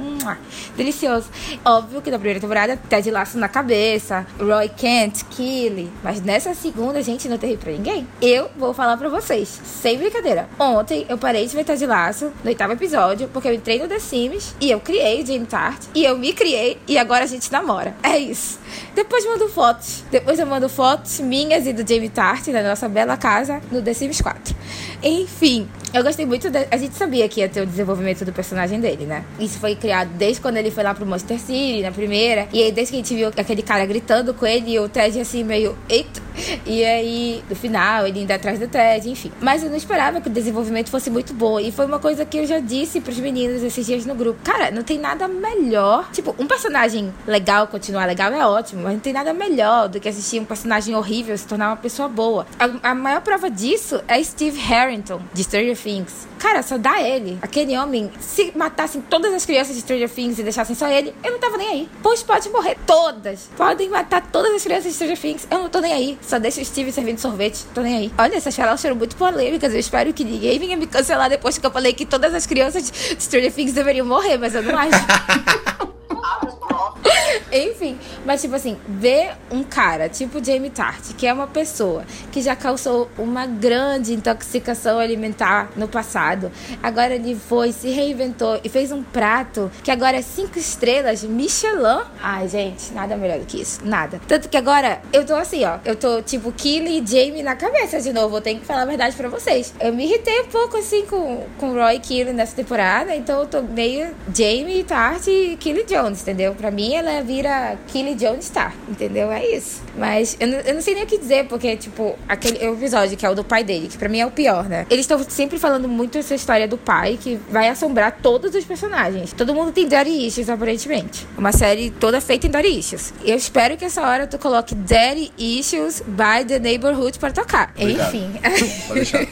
Delicioso. 0.77 1.29
Óbvio 1.65 2.01
que 2.01 2.11
na 2.11 2.19
primeira 2.19 2.39
temporada, 2.39 2.77
Ted 2.77 3.11
Lasso 3.11 3.37
na 3.37 3.49
cabeça, 3.49 4.25
Roy 4.39 4.69
Kent, 4.69 5.25
Killy. 5.25 5.91
Mas 6.05 6.21
nessa 6.21 6.55
segunda, 6.55 7.03
gente, 7.03 7.29
não 7.29 7.37
teve 7.37 7.57
pra 7.57 7.73
ninguém. 7.73 8.07
Eu 8.21 8.49
vou 8.57 8.73
falar 8.73 8.97
pra 8.97 9.09
vocês, 9.09 9.61
sem 9.65 9.99
brincadeira. 9.99 10.49
Ontem 10.57 11.05
eu 11.09 11.19
parei 11.19 11.45
de 11.49 11.57
ver 11.57 11.65
Ted 11.65 11.85
Lasso 11.85 12.27
no 12.45 12.49
oitavo 12.49 12.75
episódio, 12.75 13.29
porque 13.33 13.49
eu 13.49 13.53
entrei 13.53 13.81
no 13.81 13.89
The 13.89 13.99
Sims 13.99 14.55
e 14.61 14.71
eu 14.71 14.79
criei 14.79 15.27
Jamie 15.27 15.47
Tart. 15.47 15.83
E 15.93 16.05
eu 16.05 16.12
eu 16.13 16.19
me 16.19 16.33
criei 16.33 16.79
e 16.87 16.99
agora 16.99 17.25
a 17.25 17.27
gente 17.27 17.51
namora. 17.51 17.95
É 18.03 18.19
isso. 18.19 18.61
Depois 18.95 19.25
mando 19.25 19.49
fotos. 19.49 20.05
Depois 20.11 20.39
eu 20.39 20.47
mando 20.47 20.69
fotos 20.69 21.21
minhas 21.21 21.67
e 21.67 21.73
do 21.73 21.87
Jamie 21.89 22.11
Tart 22.11 22.47
da 22.49 22.63
nossa 22.63 22.89
bela 22.89 23.17
casa 23.17 23.61
no 23.71 23.83
The 23.83 23.95
Sims 23.95 24.21
4. 24.21 24.55
Enfim, 25.03 25.69
eu 25.93 26.03
gostei 26.03 26.25
muito. 26.25 26.49
De... 26.49 26.67
A 26.71 26.77
gente 26.77 26.95
sabia 26.95 27.29
que 27.29 27.41
ia 27.41 27.49
ter 27.49 27.61
o 27.61 27.67
desenvolvimento 27.67 28.25
do 28.25 28.33
personagem 28.33 28.81
dele, 28.81 29.05
né? 29.05 29.25
Isso 29.39 29.59
foi 29.59 29.75
criado 29.75 30.11
desde 30.15 30.41
quando 30.41 30.57
ele 30.57 30.71
foi 30.71 30.83
lá 30.83 30.95
pro 30.95 31.05
Monster 31.05 31.39
City, 31.39 31.83
na 31.83 31.93
primeira. 31.93 32.49
E 32.53 32.63
aí, 32.63 32.73
desde 32.73 32.93
que 32.93 32.97
a 32.97 33.03
gente 33.03 33.15
viu 33.15 33.29
aquele 33.29 33.63
cara 33.63 33.85
gritando 33.85 34.33
com 34.33 34.47
ele, 34.47 34.73
e 34.73 34.79
o 34.79 34.89
Ted 34.89 35.21
assim, 35.21 35.45
meio. 35.45 35.77
Eita! 35.89 36.23
E 36.65 36.83
aí, 36.85 37.45
no 37.49 37.55
final, 37.55 38.07
ele 38.07 38.23
indo 38.23 38.31
atrás 38.31 38.59
do 38.59 38.67
Ted, 38.67 39.09
enfim. 39.09 39.31
Mas 39.41 39.63
eu 39.63 39.69
não 39.69 39.77
esperava 39.77 40.21
que 40.21 40.29
o 40.29 40.33
desenvolvimento 40.33 40.89
fosse 40.89 41.11
muito 41.11 41.35
bom. 41.35 41.61
E 41.61 41.71
foi 41.71 41.85
uma 41.85 41.99
coisa 41.99 42.25
que 42.25 42.39
eu 42.39 42.47
já 42.47 42.59
disse 42.59 43.01
pros 43.01 43.19
meninos 43.19 43.63
esses 43.63 43.85
dias 43.85 44.07
no 44.07 44.15
grupo. 44.15 44.41
Cara, 44.43 44.71
não 44.71 44.83
tem 44.83 44.99
nada 44.99 45.29
melhor. 45.29 46.11
Tipo, 46.11 46.35
um 46.39 46.47
personagem 46.47 47.13
legal 47.27 47.67
continuar 47.67 48.07
legal 48.07 48.33
é 48.33 48.47
ótimo, 48.47 48.83
mas 48.83 48.95
não 48.95 49.01
tem 49.01 49.13
nada 49.13 49.35
melhor 49.35 49.89
do 49.89 50.01
que 50.01 50.09
assistir 50.09 50.41
um 50.41 50.45
personagem 50.45 50.95
horrível 50.95 51.37
se 51.37 51.47
tornar 51.47 51.69
uma 51.69 51.77
pessoa 51.77 52.09
boa. 52.09 52.47
A, 52.59 52.91
a 52.91 52.95
maior 52.95 53.21
prova 53.21 53.51
disso 53.51 54.01
é 54.09 54.23
Steve 54.23 54.59
Harrington, 54.93 55.21
de 55.33 55.43
Stranger 55.45 55.77
Things. 55.77 56.29
Cara, 56.39 56.63
só 56.63 56.77
dá 56.77 57.01
ele. 57.01 57.39
Aquele 57.41 57.77
homem, 57.77 58.11
se 58.21 58.53
matassem 58.55 59.01
todas 59.01 59.33
as 59.33 59.47
crianças 59.47 59.75
de 59.75 59.81
Stranger 59.81 60.09
Things 60.09 60.39
e 60.39 60.43
deixassem 60.43 60.77
só 60.77 60.87
ele, 60.89 61.15
eu 61.25 61.33
não 61.33 61.39
tava 61.39 61.57
nem 61.57 61.69
aí. 61.69 61.89
Pois 62.03 62.23
pode 62.23 62.51
morrer 62.51 62.77
todas. 62.87 63.49
Podem 63.57 63.89
matar 63.89 64.31
todas 64.31 64.53
as 64.55 64.63
crianças 64.63 64.85
de 64.85 64.93
Stranger 64.93 65.19
Things, 65.19 65.47
eu 65.51 65.59
não 65.59 65.69
tô 65.71 65.81
nem 65.81 65.93
aí. 65.93 66.19
Só 66.21 66.39
deixa 66.39 66.61
o 66.61 66.65
Steve 66.65 66.93
servindo 66.93 67.19
sorvete, 67.19 67.65
tô 67.75 67.81
nem 67.81 67.97
aí. 67.97 68.13
Olha, 68.19 68.37
essas 68.37 68.55
falas 68.55 68.81
foram 68.83 68.97
muito 68.97 69.17
polêmicas. 69.17 69.73
Eu 69.73 69.81
espero 69.81 70.13
que 70.13 70.25
ninguém 70.25 70.59
venha 70.59 70.77
me 70.77 70.87
cancelar 70.87 71.31
depois 71.31 71.57
que 71.57 71.67
eu 71.67 71.71
falei 71.71 71.95
que 71.95 72.05
todas 72.05 72.35
as 72.35 72.45
crianças 72.45 72.91
de 72.91 73.23
Stranger 73.23 73.53
Things 73.53 73.73
deveriam 73.73 74.07
morrer, 74.07 74.37
mas 74.37 74.55
eu 74.55 74.63
não 74.63 74.77
acho. 74.77 74.91
Enfim, 77.53 77.99
mas 78.25 78.41
tipo 78.41 78.55
assim, 78.55 78.79
ver 78.89 79.33
um 79.51 79.63
cara 79.63 80.09
tipo 80.09 80.43
Jamie 80.43 80.71
Tart, 80.71 81.15
que 81.17 81.27
é 81.27 81.33
uma 81.33 81.47
pessoa 81.47 82.05
que 82.31 82.41
já 82.41 82.57
causou 82.57 83.11
uma 83.19 83.47
grande 83.47 84.15
intoxicação 84.15 84.99
alimentar 84.99 85.71
no 85.77 85.89
passado, 85.89 86.51
agora 86.83 87.15
ele 87.15 87.35
foi, 87.35 87.73
se 87.73 87.91
reinventou 87.91 88.61
e 88.63 88.69
fez 88.69 88.93
um 88.93 89.03
prato 89.03 89.71
que 89.83 89.91
agora 89.91 90.17
é 90.17 90.23
cinco 90.23 90.59
estrelas 90.59 91.23
Michelin. 91.23 92.03
Ai, 92.21 92.49
gente, 92.49 92.93
nada 92.93 93.17
melhor 93.17 93.39
do 93.39 93.47
que 93.47 93.61
isso, 93.61 93.81
nada. 93.85 94.21
Tanto 94.27 94.49
que 94.49 94.57
agora 94.57 95.01
eu 95.13 95.25
tô 95.27 95.35
assim, 95.35 95.65
ó, 95.65 95.79
eu 95.85 95.97
tô 95.97 96.23
tipo 96.23 96.53
Killy 96.53 97.03
e 97.03 97.07
Jamie 97.07 97.43
na 97.43 97.57
cabeça 97.57 98.01
de 98.01 98.13
novo, 98.13 98.37
eu 98.37 98.41
tenho 98.41 98.61
que 98.61 98.67
falar 98.67 98.83
a 98.83 98.87
verdade 98.87 99.17
pra 99.17 99.29
vocês. 99.29 99.75
Eu 99.81 99.93
me 99.93 100.05
irritei 100.05 100.43
um 100.43 100.49
pouco 100.49 100.77
assim 100.77 101.05
com, 101.07 101.45
com 101.59 101.75
Roy 101.75 101.99
Killy 101.99 102.33
nessa 102.33 102.57
temporada, 102.57 103.15
então 103.15 103.41
eu 103.41 103.47
tô 103.47 103.63
meio 103.63 104.15
Jamie 104.35 104.85
Tart 104.85 105.27
e 105.27 105.57
Killy 105.57 105.85
Jones, 105.85 106.12
entendeu? 106.21 106.55
Pra 106.55 106.71
mim 106.71 106.95
ela 106.95 107.23
vira 107.23 107.79
Killy 107.89 108.15
Jones 108.15 108.47
Star, 108.47 108.75
entendeu? 108.89 109.31
É 109.31 109.47
isso. 109.47 109.83
Mas 109.97 110.37
eu 110.39 110.47
não, 110.47 110.59
eu 110.59 110.75
não 110.75 110.83
sei 110.83 110.95
nem 110.95 111.05
o 111.05 111.07
que 111.07 111.19
dizer, 111.19 111.47
porque, 111.47 111.77
tipo, 111.77 112.19
aquele 112.29 112.65
episódio 112.65 113.17
que 113.17 113.25
é 113.25 113.31
o 113.31 113.35
do 113.35 113.45
pai 113.45 113.65
dele, 113.65 113.89
que 113.89 113.97
pra 113.97 114.09
mim 114.09 114.21
é 114.21 114.27
o 114.27 114.31
pior, 114.31 114.69
né? 114.69 114.87
Eles 114.91 115.05
estão 115.05 115.19
sempre 115.29 115.59
falando 115.59 115.89
muito 115.89 116.19
essa 116.19 116.35
história 116.35 116.67
do 116.67 116.77
pai, 116.77 117.19
que 117.21 117.39
vai 117.51 117.69
assombrar 117.69 118.19
todos 118.23 118.55
os 118.55 118.65
personagens. 118.65 119.33
Todo 119.33 119.55
mundo 119.55 119.73
tem 119.73 119.87
Daddy 119.87 120.27
Issues, 120.27 120.49
aparentemente. 120.49 121.27
Uma 121.37 121.53
série 121.53 121.91
toda 121.91 122.21
feita 122.21 122.47
em 122.47 122.51
Daddy 122.51 122.79
Issues. 122.79 123.13
Eu 123.25 123.37
espero 123.37 123.77
que 123.77 123.85
essa 123.85 124.03
hora 124.03 124.27
tu 124.27 124.39
coloque 124.39 124.75
Daddy 124.75 125.33
Issues 125.39 126.03
by 126.07 126.45
The 126.47 126.59
Neighborhood 126.59 127.19
pra 127.19 127.31
tocar. 127.31 127.73
Obrigado. 127.77 128.15
Enfim. 128.15 128.33
Pode 128.89 129.01
deixar. 129.01 129.27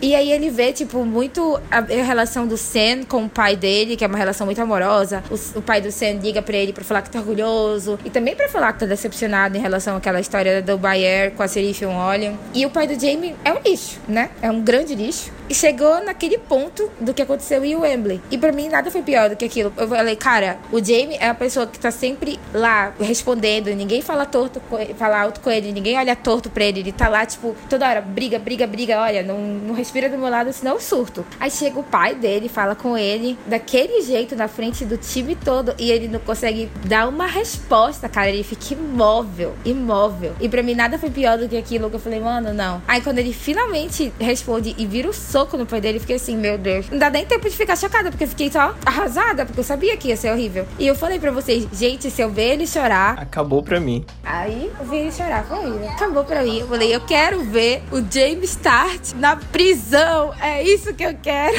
E 0.00 0.14
aí 0.14 0.32
ele 0.32 0.50
vê, 0.50 0.72
tipo, 0.72 1.04
muito 1.04 1.60
a, 1.70 1.78
a 1.78 2.02
relação 2.04 2.46
do 2.46 2.56
Sam 2.56 3.04
com 3.08 3.24
o 3.24 3.28
pai 3.28 3.56
dele, 3.56 3.96
que 3.96 4.04
é 4.04 4.06
uma 4.06 4.18
relação 4.18 4.46
muito 4.46 4.60
amorosa. 4.60 5.22
O, 5.30 5.58
o 5.58 5.62
pai 5.62 5.80
do 5.80 5.90
Sam 5.90 6.17
liga 6.18 6.42
pra 6.42 6.56
ele 6.56 6.72
pra 6.72 6.84
falar 6.84 7.02
que 7.02 7.10
tá 7.10 7.18
orgulhoso. 7.18 7.98
E 8.04 8.10
também 8.10 8.34
pra 8.34 8.48
falar 8.48 8.72
que 8.72 8.80
tá 8.80 8.86
decepcionado 8.86 9.56
em 9.56 9.60
relação 9.60 9.96
àquela 9.96 10.20
história 10.20 10.62
do 10.62 10.76
Bayer 10.76 11.32
com 11.32 11.42
a 11.42 11.48
Serif 11.48 11.84
William. 11.84 12.34
E 12.54 12.66
o 12.66 12.70
pai 12.70 12.86
do 12.86 12.94
Jamie 12.94 13.34
é 13.44 13.52
um 13.52 13.58
lixo, 13.64 13.98
né? 14.08 14.30
É 14.42 14.50
um 14.50 14.60
grande 14.60 14.94
lixo. 14.94 15.32
E 15.48 15.54
chegou 15.54 16.04
naquele 16.04 16.36
ponto 16.36 16.90
do 17.00 17.14
que 17.14 17.22
aconteceu 17.22 17.64
em 17.64 17.74
Wembley. 17.74 18.20
E 18.30 18.36
pra 18.36 18.52
mim 18.52 18.68
nada 18.68 18.90
foi 18.90 19.00
pior 19.00 19.30
do 19.30 19.36
que 19.36 19.46
aquilo. 19.46 19.72
Eu 19.78 19.88
falei, 19.88 20.14
cara, 20.14 20.58
o 20.70 20.78
Jamie 20.78 21.16
é 21.18 21.28
a 21.28 21.34
pessoa 21.34 21.66
que 21.66 21.78
tá 21.78 21.90
sempre 21.90 22.38
lá 22.52 22.92
respondendo. 23.00 23.68
Ninguém 23.68 24.02
fala 24.02 24.26
torto, 24.26 24.60
fala 24.98 25.22
alto 25.22 25.40
com 25.40 25.50
ele. 25.50 25.72
Ninguém 25.72 25.96
olha 25.96 26.14
torto 26.14 26.50
pra 26.50 26.64
ele. 26.64 26.80
Ele 26.80 26.92
tá 26.92 27.08
lá, 27.08 27.24
tipo, 27.24 27.56
toda 27.68 27.88
hora, 27.88 28.02
briga, 28.02 28.38
briga, 28.38 28.66
briga. 28.66 29.00
Olha, 29.00 29.22
não, 29.22 29.38
não 29.38 29.74
respira 29.74 30.10
do 30.10 30.18
meu 30.18 30.28
lado, 30.28 30.52
senão 30.52 30.74
eu 30.74 30.80
surto. 30.80 31.24
Aí 31.40 31.50
chega 31.50 31.78
o 31.78 31.82
pai 31.82 32.14
dele, 32.14 32.48
fala 32.48 32.74
com 32.74 32.96
ele 32.98 33.38
daquele 33.46 34.02
jeito 34.02 34.36
na 34.36 34.48
frente 34.48 34.84
do 34.84 34.98
time 34.98 35.34
todo. 35.34 35.74
E 35.78 35.90
ele 35.90 36.07
não 36.08 36.20
consegue 36.20 36.70
dar 36.84 37.08
uma 37.08 37.26
resposta, 37.26 38.08
cara. 38.08 38.28
Ele 38.28 38.42
fica 38.42 38.74
imóvel, 38.74 39.54
imóvel. 39.64 40.34
E 40.40 40.48
pra 40.48 40.62
mim 40.62 40.74
nada 40.74 40.98
foi 40.98 41.10
pior 41.10 41.38
do 41.38 41.48
que 41.48 41.56
aquilo 41.56 41.88
que 41.88 41.96
eu 41.96 42.00
falei, 42.00 42.20
mano, 42.20 42.52
não. 42.52 42.82
Aí 42.86 43.00
quando 43.00 43.18
ele 43.18 43.32
finalmente 43.32 44.12
responde 44.18 44.74
e 44.76 44.86
vira 44.86 45.08
o 45.08 45.12
soco 45.12 45.56
no 45.56 45.66
pai 45.66 45.80
dele, 45.80 45.98
eu 45.98 46.00
fiquei 46.00 46.16
assim, 46.16 46.36
meu 46.36 46.58
Deus. 46.58 46.88
Não 46.90 46.98
dá 46.98 47.10
nem 47.10 47.24
tempo 47.24 47.48
de 47.48 47.56
ficar 47.56 47.76
chocada, 47.76 48.10
porque 48.10 48.24
eu 48.24 48.28
fiquei 48.28 48.50
só 48.50 48.74
arrasada, 48.84 49.44
porque 49.46 49.60
eu 49.60 49.64
sabia 49.64 49.96
que 49.96 50.08
ia 50.08 50.16
ser 50.16 50.32
horrível. 50.32 50.66
E 50.78 50.86
eu 50.86 50.94
falei 50.94 51.18
pra 51.18 51.30
vocês, 51.30 51.66
gente, 51.72 52.10
se 52.10 52.20
eu 52.20 52.30
ver 52.30 52.54
ele 52.54 52.66
chorar, 52.66 53.18
Acabou 53.18 53.62
pra 53.62 53.80
mim. 53.80 54.04
Aí 54.24 54.70
eu 54.78 54.86
vi 54.86 54.96
ele 54.96 55.12
chorar, 55.12 55.44
foi 55.44 55.58
horrível. 55.58 55.88
Acabou 55.90 56.24
pra 56.24 56.42
mim. 56.42 56.60
Eu 56.60 56.68
falei, 56.68 56.94
eu 56.94 57.00
quero 57.00 57.42
ver 57.44 57.82
o 57.90 57.96
James 57.98 58.50
Start 58.50 59.12
na 59.14 59.36
prisão. 59.36 60.34
É 60.40 60.62
isso 60.62 60.94
que 60.94 61.04
eu 61.04 61.14
quero. 61.20 61.56